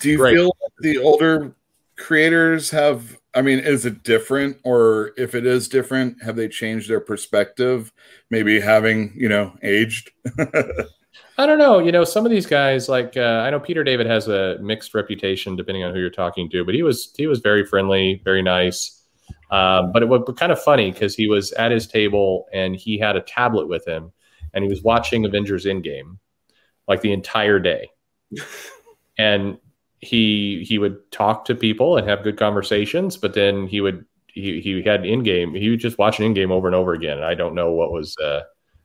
do 0.00 0.10
you 0.10 0.16
great. 0.16 0.34
feel 0.34 0.46
like 0.46 0.72
the 0.80 0.98
older 0.98 1.54
creators 1.96 2.70
have 2.70 3.18
i 3.34 3.42
mean 3.42 3.58
is 3.58 3.84
it 3.84 4.02
different 4.04 4.56
or 4.64 5.12
if 5.16 5.34
it 5.34 5.44
is 5.44 5.68
different 5.68 6.20
have 6.22 6.36
they 6.36 6.48
changed 6.48 6.88
their 6.88 7.00
perspective 7.00 7.92
maybe 8.30 8.60
having 8.60 9.12
you 9.16 9.28
know 9.28 9.52
aged 9.62 10.10
I 11.38 11.46
don't 11.46 11.58
know. 11.58 11.78
You 11.78 11.92
know, 11.92 12.02
some 12.02 12.26
of 12.26 12.32
these 12.32 12.46
guys, 12.46 12.88
like 12.88 13.16
uh, 13.16 13.42
I 13.46 13.50
know 13.50 13.60
Peter 13.60 13.84
David 13.84 14.06
has 14.06 14.26
a 14.26 14.58
mixed 14.60 14.92
reputation 14.92 15.54
depending 15.54 15.84
on 15.84 15.94
who 15.94 16.00
you're 16.00 16.10
talking 16.10 16.50
to, 16.50 16.64
but 16.64 16.74
he 16.74 16.82
was 16.82 17.14
he 17.16 17.28
was 17.28 17.38
very 17.38 17.64
friendly, 17.64 18.20
very 18.24 18.42
nice. 18.42 19.04
Um, 19.52 19.92
but 19.92 20.02
it 20.02 20.08
was 20.08 20.22
kind 20.36 20.50
of 20.50 20.60
funny 20.60 20.90
because 20.90 21.14
he 21.14 21.28
was 21.28 21.52
at 21.52 21.70
his 21.70 21.86
table 21.86 22.46
and 22.52 22.74
he 22.74 22.98
had 22.98 23.14
a 23.14 23.20
tablet 23.20 23.68
with 23.68 23.86
him, 23.86 24.12
and 24.52 24.64
he 24.64 24.68
was 24.68 24.82
watching 24.82 25.24
Avengers 25.24 25.64
Endgame 25.64 26.18
like 26.88 27.02
the 27.02 27.12
entire 27.12 27.60
day, 27.60 27.88
and 29.18 29.58
he 30.00 30.64
he 30.68 30.78
would 30.78 31.10
talk 31.12 31.44
to 31.44 31.54
people 31.54 31.96
and 31.96 32.08
have 32.08 32.24
good 32.24 32.36
conversations, 32.36 33.16
but 33.16 33.34
then 33.34 33.68
he 33.68 33.80
would 33.80 34.04
he 34.26 34.60
he 34.60 34.82
had 34.82 35.02
Endgame. 35.02 35.56
He 35.56 35.70
was 35.70 35.80
just 35.80 35.98
watch 35.98 36.18
watching 36.18 36.34
Endgame 36.34 36.50
over 36.50 36.66
and 36.66 36.74
over 36.74 36.94
again. 36.94 37.18
And 37.18 37.26
I 37.26 37.34
don't 37.34 37.54
know 37.54 37.70
what 37.70 37.92
was. 37.92 38.16
Uh, 38.16 38.40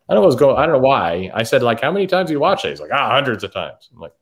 I 0.09 0.13
don't 0.13 0.21
know 0.21 0.27
what's 0.27 0.39
going. 0.39 0.57
I 0.57 0.65
don't 0.65 0.73
know 0.73 0.87
why. 0.87 1.31
I 1.33 1.43
said 1.43 1.63
like, 1.63 1.81
how 1.81 1.91
many 1.91 2.07
times 2.07 2.27
do 2.27 2.33
you 2.33 2.39
watch 2.39 2.65
it? 2.65 2.69
He's 2.69 2.81
like, 2.81 2.91
ah, 2.93 3.09
hundreds 3.09 3.43
of 3.43 3.53
times. 3.53 3.89
I'm 3.93 3.99
like, 3.99 4.13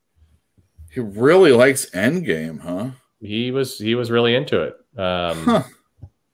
he 0.91 0.99
really 0.99 1.51
likes 1.51 1.89
Endgame, 1.91 2.59
huh? 2.59 2.91
He 3.19 3.51
was 3.51 3.77
he 3.77 3.95
was 3.95 4.11
really 4.11 4.35
into 4.35 4.61
it. 4.61 4.75
Um, 4.99 5.43
huh. 5.43 5.63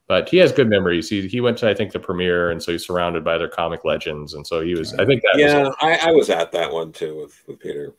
But 0.08 0.30
he 0.30 0.38
has 0.38 0.54
good 0.54 0.70
memories. 0.70 1.10
He 1.10 1.28
he 1.28 1.42
went 1.42 1.58
to 1.60 1.70
I 1.70 1.74
think 1.74 1.92
the 1.92 2.00
premiere, 2.00 2.50
and 2.50 2.64
so 2.64 2.72
he's 2.72 2.88
surrounded 2.88 3.24
by 3.26 3.36
other 3.36 3.50
comic 3.50 3.84
legends, 3.84 4.34
and 4.34 4.48
so 4.48 4.62
he 4.62 4.74
was. 4.74 4.94
I 4.94 5.06
think 5.06 5.22
that. 5.22 5.38
Yeah, 5.38 5.70
I, 5.82 6.10
I, 6.10 6.12
was 6.12 6.30
at 6.30 6.54
that 6.54 6.72
one 6.72 6.94
too 6.94 7.22
with 7.22 7.44
with 7.46 7.60
Peter. 7.60 7.94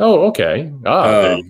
Oh, 0.00 0.26
okay. 0.26 0.72
Oh, 0.84 1.40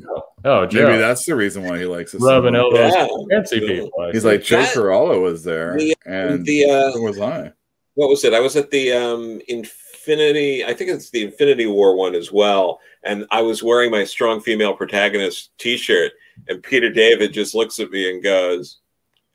oh, 0.44 0.66
Joe. 0.66 0.86
maybe 0.86 0.98
that's 0.98 1.24
the 1.24 1.34
reason 1.34 1.64
why 1.64 1.78
he 1.78 1.86
likes 1.86 2.12
it. 2.12 2.20
Rubbing 2.20 2.54
elbows, 2.54 2.92
yeah. 2.94 3.06
fancy 3.30 3.60
people. 3.60 4.10
He's 4.12 4.26
like 4.26 4.42
Joe 4.42 4.62
Corallo 4.64 5.22
was 5.22 5.42
there, 5.42 5.78
the, 5.78 5.96
and 6.04 6.44
the 6.44 6.66
uh, 6.66 7.00
was 7.00 7.18
I 7.18 7.52
what 7.94 8.08
was 8.08 8.24
it? 8.24 8.34
I 8.34 8.40
was 8.40 8.56
at 8.56 8.70
the 8.70 8.92
um, 8.92 9.40
Infinity. 9.48 10.64
I 10.64 10.74
think 10.74 10.90
it's 10.90 11.10
the 11.10 11.24
Infinity 11.24 11.66
War 11.66 11.96
one 11.96 12.14
as 12.14 12.32
well, 12.32 12.80
and 13.04 13.26
I 13.30 13.42
was 13.42 13.62
wearing 13.62 13.90
my 13.90 14.04
strong 14.04 14.40
female 14.40 14.74
protagonist 14.74 15.56
T-shirt, 15.58 16.12
and 16.48 16.62
Peter 16.62 16.90
David 16.90 17.32
just 17.32 17.54
looks 17.54 17.78
at 17.78 17.90
me 17.90 18.10
and 18.10 18.22
goes, 18.22 18.80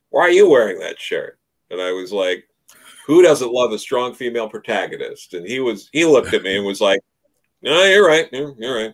"Why 0.09 0.21
are 0.21 0.31
you 0.31 0.49
wearing 0.49 0.79
that 0.79 0.99
shirt?" 0.99 1.39
And 1.71 1.81
I 1.81 1.91
was 1.91 2.11
like, 2.11 2.47
"Who 3.07 3.21
doesn't 3.21 3.53
love 3.53 3.71
a 3.71 3.79
strong 3.79 4.13
female 4.13 4.49
protagonist?" 4.49 5.33
And 5.33 5.45
he 5.47 5.59
was 5.59 5.89
he 5.93 6.05
looked 6.05 6.33
at 6.33 6.43
me 6.43 6.57
and 6.57 6.65
was 6.65 6.81
like, 6.81 6.99
"No, 7.61 7.83
you're 7.85 8.07
right. 8.07 8.27
You're, 8.31 8.55
you're 8.57 8.75
right." 8.75 8.93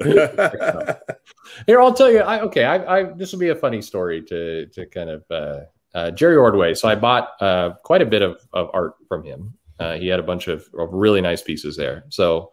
Here, 1.66 1.80
I'll 1.80 1.94
tell 1.94 2.10
you. 2.10 2.18
I, 2.18 2.40
okay, 2.40 2.64
I, 2.64 2.98
I, 2.98 3.02
this 3.12 3.32
will 3.32 3.38
be 3.38 3.50
a 3.50 3.54
funny 3.54 3.80
story 3.80 4.22
to 4.22 4.66
to 4.66 4.86
kind 4.86 5.10
of 5.10 5.24
uh, 5.30 5.60
uh, 5.94 6.10
Jerry 6.10 6.36
Ordway. 6.36 6.74
So 6.74 6.88
I 6.88 6.94
bought 6.96 7.30
uh, 7.40 7.74
quite 7.84 8.02
a 8.02 8.06
bit 8.06 8.22
of, 8.22 8.40
of 8.52 8.68
art 8.74 8.94
from 9.08 9.24
him. 9.24 9.54
Uh, 9.78 9.94
he 9.94 10.08
had 10.08 10.20
a 10.20 10.24
bunch 10.24 10.48
of, 10.48 10.68
of, 10.78 10.92
really 10.92 11.20
nice 11.20 11.42
pieces 11.42 11.76
there. 11.76 12.04
So 12.08 12.52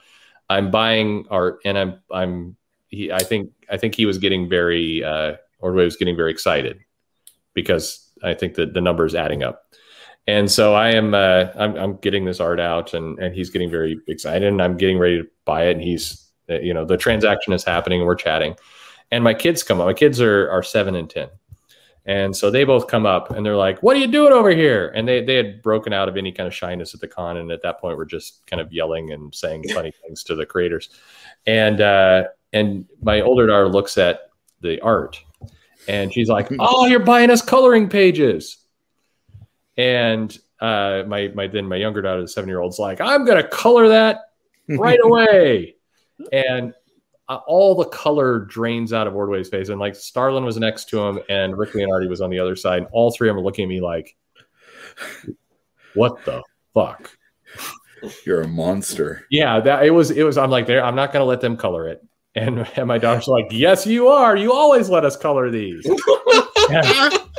I'm 0.50 0.72
buying 0.72 1.26
art, 1.30 1.60
and 1.66 1.78
I'm 1.78 2.00
I'm 2.12 2.56
he. 2.88 3.12
I 3.12 3.24
think 3.24 3.52
I 3.70 3.78
think 3.78 3.96
he 3.96 4.06
was 4.06 4.18
getting 4.18 4.50
very 4.50 5.04
uh, 5.04 5.36
Ordway 5.60 5.86
was 5.86 5.96
getting 5.98 6.16
very 6.16 6.32
excited 6.32 6.80
because 7.54 8.12
I 8.24 8.34
think 8.34 8.56
that 8.56 8.74
the 8.74 8.82
numbers 8.82 9.16
adding 9.16 9.44
up. 9.44 9.64
And 10.28 10.52
so 10.52 10.74
I 10.74 10.92
am 10.92 11.14
uh, 11.14 11.48
I'm, 11.56 11.76
I'm 11.76 11.96
getting 11.98 12.26
this 12.26 12.40
art 12.40 12.60
out, 12.60 12.94
and 12.94 13.18
and 13.20 13.36
he's 13.36 13.50
getting 13.50 13.70
very 13.70 14.00
excited, 14.08 14.48
and 14.48 14.62
I'm 14.62 14.78
getting 14.78 14.98
ready 14.98 15.22
to 15.22 15.28
buy 15.46 15.68
it, 15.68 15.72
and 15.74 15.82
he's 15.82 16.32
uh, 16.50 16.60
you 16.60 16.74
know 16.74 16.86
the 16.86 16.98
transaction 16.98 17.54
is 17.54 17.64
happening, 17.64 18.00
and 18.00 18.08
we're 18.08 18.16
chatting, 18.16 18.56
and 19.12 19.24
my 19.24 19.34
kids 19.34 19.64
come 19.64 19.80
up. 19.80 19.86
My 19.86 19.94
kids 19.94 20.20
are 20.20 20.50
are 20.50 20.64
seven 20.64 20.96
and 20.96 21.10
ten 21.10 21.30
and 22.06 22.36
so 22.36 22.50
they 22.50 22.64
both 22.64 22.88
come 22.88 23.06
up 23.06 23.30
and 23.32 23.46
they're 23.46 23.56
like, 23.56 23.84
What 23.84 23.96
are 23.96 24.00
you 24.00 24.08
doing 24.08 24.34
over 24.34 24.50
here? 24.50 24.92
And 24.96 25.08
they, 25.08 25.24
they 25.24 25.36
had 25.36 25.62
broken 25.62 25.94
out 25.94 26.10
of 26.10 26.18
any 26.18 26.32
kind 26.32 26.48
of 26.48 26.54
shyness 26.54 26.94
at 26.96 27.00
the 27.00 27.08
con. 27.08 27.38
And 27.38 27.52
at 27.52 27.62
that 27.62 27.80
point, 27.80 27.98
we're 27.98 28.06
just 28.06 28.46
kind 28.48 28.60
of 28.60 28.74
yelling 28.74 29.12
and 29.12 29.34
saying 29.34 29.66
funny 29.70 29.94
things 30.04 30.24
to 30.26 30.36
the 30.36 30.46
creators. 30.46 30.90
And, 31.46 31.80
uh, 31.80 32.24
and 32.54 32.86
my 33.02 33.22
older 33.22 33.46
daughter 33.46 33.70
looks 33.70 33.98
at 33.98 34.32
the 34.62 34.80
art 34.82 35.24
and 35.88 36.12
she's 36.12 36.28
like, 36.28 36.50
Oh, 36.60 36.88
you're 36.88 37.00
buying 37.00 37.30
us 37.30 37.44
coloring 37.44 37.88
pages. 37.88 38.58
And 39.78 40.36
uh, 40.60 41.04
my, 41.08 41.28
my, 41.36 41.48
then 41.48 41.68
my 41.68 41.76
younger 41.76 42.02
daughter, 42.02 42.22
the 42.22 42.28
seven 42.28 42.48
year 42.48 42.60
old's 42.62 42.80
like, 42.80 43.00
I'm 43.00 43.26
going 43.26 43.42
to 43.42 43.48
color 43.48 43.90
that 43.90 44.32
right 44.70 45.00
away. 45.04 45.76
and 46.32 46.74
uh, 47.32 47.40
all 47.48 47.76
the 47.76 47.86
color 47.86 48.40
drains 48.40 48.92
out 48.92 49.08
of 49.08 49.16
Ordway's 49.16 49.48
face. 49.48 49.70
And 49.70 49.80
like 49.80 49.96
Starlin 49.96 50.44
was 50.44 50.58
next 50.58 50.90
to 50.90 51.00
him 51.00 51.20
and 51.30 51.58
Rick 51.58 51.72
Leonardi 51.72 52.10
was 52.10 52.20
on 52.20 52.30
the 52.30 52.40
other 52.40 52.58
side. 52.58 52.80
And 52.80 52.88
all 52.92 53.10
three 53.12 53.30
of 53.30 53.36
them 53.36 53.42
are 53.42 53.46
looking 53.46 53.64
at 53.64 53.70
me 53.70 53.80
like, 53.80 54.18
what 55.94 56.24
the 56.26 56.44
fuck? 56.74 57.10
You're 58.26 58.42
a 58.42 58.48
monster. 58.50 59.26
Yeah, 59.32 59.62
that 59.62 59.86
it 59.86 59.92
was, 59.92 60.12
it 60.12 60.24
was, 60.24 60.38
I'm 60.38 60.50
like, 60.50 60.68
there, 60.68 60.84
I'm 60.84 60.96
not 60.96 61.14
going 61.14 61.22
to 61.22 61.26
let 61.26 61.40
them 61.40 61.56
color 61.56 61.88
it. 61.88 62.06
And, 62.36 62.68
and 62.76 62.88
my 62.88 62.98
daughter's 62.98 63.28
like, 63.28 63.48
yes, 63.50 63.88
you 63.88 64.10
are. 64.10 64.36
You 64.36 64.52
always 64.52 64.90
let 64.90 65.06
us 65.06 65.16
color 65.16 65.50
these. 65.50 65.86
and, 65.86 66.86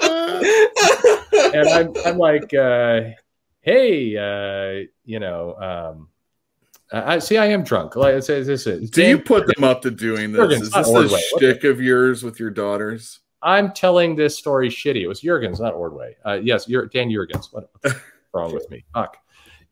and 1.54 1.68
I'm, 1.68 1.92
I'm 2.06 2.16
like, 2.16 2.54
uh, 2.54 3.10
hey, 3.60 4.16
uh, 4.16 4.86
you 5.04 5.20
know, 5.20 5.54
um, 5.56 6.08
I 6.92 7.18
see. 7.18 7.38
I 7.38 7.46
am 7.46 7.64
drunk. 7.64 7.96
Like, 7.96 8.14
it's, 8.14 8.26
this 8.26 8.66
is. 8.66 8.90
Do 8.90 9.02
you 9.02 9.18
put 9.18 9.46
them 9.46 9.64
up 9.64 9.80
to 9.82 9.90
doing 9.90 10.32
this? 10.32 10.60
Is 10.60 10.70
this 10.70 10.88
a 10.88 11.18
shtick 11.18 11.64
of 11.64 11.80
yours 11.80 12.22
with 12.22 12.38
your 12.38 12.50
daughters? 12.50 13.20
I'm 13.42 13.72
telling 13.72 14.14
this 14.14 14.38
story 14.38 14.68
shitty. 14.68 15.02
It 15.02 15.08
was 15.08 15.20
Jurgens, 15.20 15.60
not 15.60 15.74
Ordway. 15.74 16.16
Uh, 16.24 16.38
yes, 16.42 16.68
you're 16.68 16.86
Dan 16.86 17.08
Jurgens. 17.08 17.52
What, 17.52 17.70
what's 17.80 17.96
wrong 18.32 18.54
with 18.54 18.70
me? 18.70 18.84
Fuck. 18.94 19.16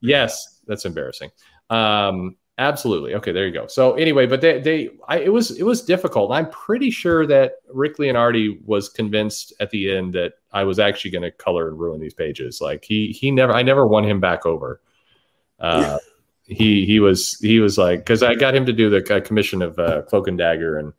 Yes, 0.01 0.60
that's 0.66 0.84
embarrassing. 0.86 1.30
Um, 1.68 2.36
absolutely. 2.59 3.14
Okay, 3.14 3.32
there 3.32 3.47
you 3.47 3.52
go. 3.52 3.68
So 3.68 3.94
anyway, 3.94 4.26
but 4.26 4.40
they, 4.40 4.60
they, 4.60 4.90
I, 5.06 5.18
it 5.18 5.32
was, 5.32 5.52
it 5.52 5.62
was 5.62 5.82
difficult. 5.82 6.32
I'm 6.32 6.51
pretty 6.51 6.90
sure 6.90 7.26
that 7.26 7.56
Rick 7.72 7.98
Leonardi 7.98 8.60
was 8.64 8.88
convinced 8.88 9.52
at 9.60 9.70
the 9.70 9.94
end 9.94 10.14
that 10.14 10.34
I 10.52 10.64
was 10.64 10.78
actually 10.78 11.12
going 11.12 11.22
to 11.22 11.30
color 11.30 11.68
and 11.68 11.78
ruin 11.78 12.01
these 12.01 12.14
pages. 12.14 12.60
Like 12.60 12.84
he, 12.84 13.12
he 13.12 13.30
never, 13.30 13.52
I 13.52 13.62
never 13.62 13.86
won 13.86 14.05
him 14.05 14.20
back 14.20 14.47
over. 14.47 14.80
Uh, 15.60 15.98
he 16.51 16.85
he 16.85 17.01
was 17.01 17.39
he 17.39 17.60
was 17.60 17.78
like 17.78 18.01
because 18.01 18.22
I 18.22 18.35
got 18.35 18.55
him 18.55 18.66
to 18.66 18.72
do 18.72 18.90
the 18.90 19.20
commission 19.20 19.62
of 19.62 19.78
uh, 19.78 20.02
Cloak 20.02 20.28
and 20.28 20.36
Dagger, 20.36 20.78
and 20.78 20.93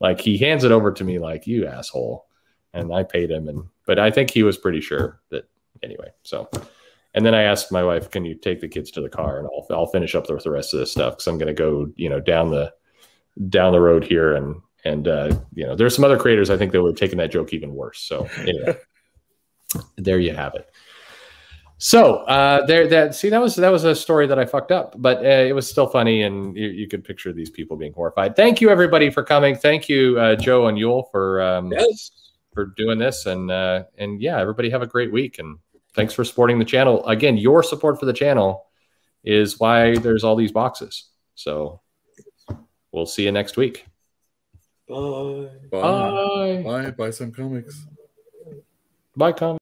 like 0.00 0.20
he 0.20 0.38
hands 0.38 0.64
it 0.64 0.72
over 0.72 0.92
to 0.92 1.04
me 1.04 1.18
like 1.18 1.46
you 1.46 1.66
asshole, 1.66 2.26
and 2.72 2.94
I 2.94 3.02
paid 3.02 3.30
him, 3.30 3.48
and 3.48 3.64
but 3.86 3.98
I 3.98 4.10
think 4.10 4.30
he 4.30 4.42
was 4.42 4.56
pretty 4.56 4.80
sure 4.80 5.20
that 5.30 5.48
anyway. 5.82 6.12
So, 6.22 6.48
and 7.14 7.26
then 7.26 7.34
I 7.34 7.42
asked 7.42 7.72
my 7.72 7.82
wife, 7.82 8.10
"Can 8.10 8.24
you 8.24 8.36
take 8.36 8.60
the 8.60 8.68
kids 8.68 8.92
to 8.92 9.00
the 9.00 9.08
car, 9.08 9.38
and 9.38 9.48
I'll 9.48 9.66
I'll 9.70 9.86
finish 9.86 10.14
up 10.14 10.30
with 10.30 10.44
the 10.44 10.50
rest 10.50 10.72
of 10.72 10.80
this 10.80 10.92
stuff 10.92 11.14
because 11.14 11.26
I'm 11.26 11.38
going 11.38 11.48
to 11.48 11.54
go 11.54 11.92
you 11.96 12.08
know 12.08 12.20
down 12.20 12.50
the 12.50 12.72
down 13.48 13.72
the 13.72 13.80
road 13.80 14.04
here, 14.04 14.36
and 14.36 14.60
and 14.84 15.08
uh, 15.08 15.36
you 15.52 15.66
know, 15.66 15.74
there's 15.74 15.96
some 15.96 16.04
other 16.04 16.18
creators 16.18 16.48
I 16.48 16.56
think 16.56 16.70
that 16.72 16.82
would 16.82 16.92
have 16.92 16.98
taken 16.98 17.18
that 17.18 17.32
joke 17.32 17.52
even 17.52 17.74
worse. 17.74 17.98
So 18.00 18.28
anyway, 18.38 18.78
there 19.96 20.20
you 20.20 20.32
have 20.32 20.54
it. 20.54 20.70
So 21.78 22.16
uh, 22.24 22.64
there, 22.64 22.86
that 22.88 23.14
see 23.14 23.28
that 23.28 23.40
was 23.40 23.54
that 23.56 23.68
was 23.68 23.84
a 23.84 23.94
story 23.94 24.26
that 24.26 24.38
I 24.38 24.46
fucked 24.46 24.72
up, 24.72 24.94
but 24.96 25.18
uh, 25.18 25.28
it 25.28 25.54
was 25.54 25.68
still 25.68 25.86
funny, 25.86 26.22
and 26.22 26.56
you, 26.56 26.68
you, 26.68 26.88
could 26.88 27.04
picture 27.04 27.34
these 27.34 27.50
people 27.50 27.76
being 27.76 27.92
horrified. 27.92 28.34
Thank 28.34 28.62
you 28.62 28.70
everybody 28.70 29.10
for 29.10 29.22
coming. 29.22 29.54
Thank 29.54 29.86
you, 29.86 30.18
uh, 30.18 30.36
Joe 30.36 30.68
and 30.68 30.78
Uel, 30.78 31.10
for 31.10 31.42
um, 31.42 31.70
yes. 31.70 32.12
for 32.54 32.72
doing 32.78 32.98
this, 32.98 33.26
and 33.26 33.50
uh, 33.50 33.84
and 33.98 34.22
yeah, 34.22 34.40
everybody 34.40 34.70
have 34.70 34.80
a 34.80 34.86
great 34.86 35.12
week, 35.12 35.38
and 35.38 35.58
thanks 35.92 36.14
for 36.14 36.24
supporting 36.24 36.58
the 36.58 36.64
channel. 36.64 37.06
Again, 37.06 37.36
your 37.36 37.62
support 37.62 38.00
for 38.00 38.06
the 38.06 38.14
channel 38.14 38.64
is 39.22 39.60
why 39.60 39.98
there's 39.98 40.24
all 40.24 40.36
these 40.36 40.52
boxes. 40.52 41.10
So 41.34 41.82
we'll 42.90 43.04
see 43.04 43.24
you 43.24 43.32
next 43.32 43.58
week. 43.58 43.84
Bye. 44.88 45.48
Bye. 45.70 45.80
Bye. 45.80 46.62
Bye. 46.64 46.90
Buy 46.92 47.10
some 47.10 47.32
comics. 47.32 47.84
Bye, 49.14 49.32
comics. 49.32 49.54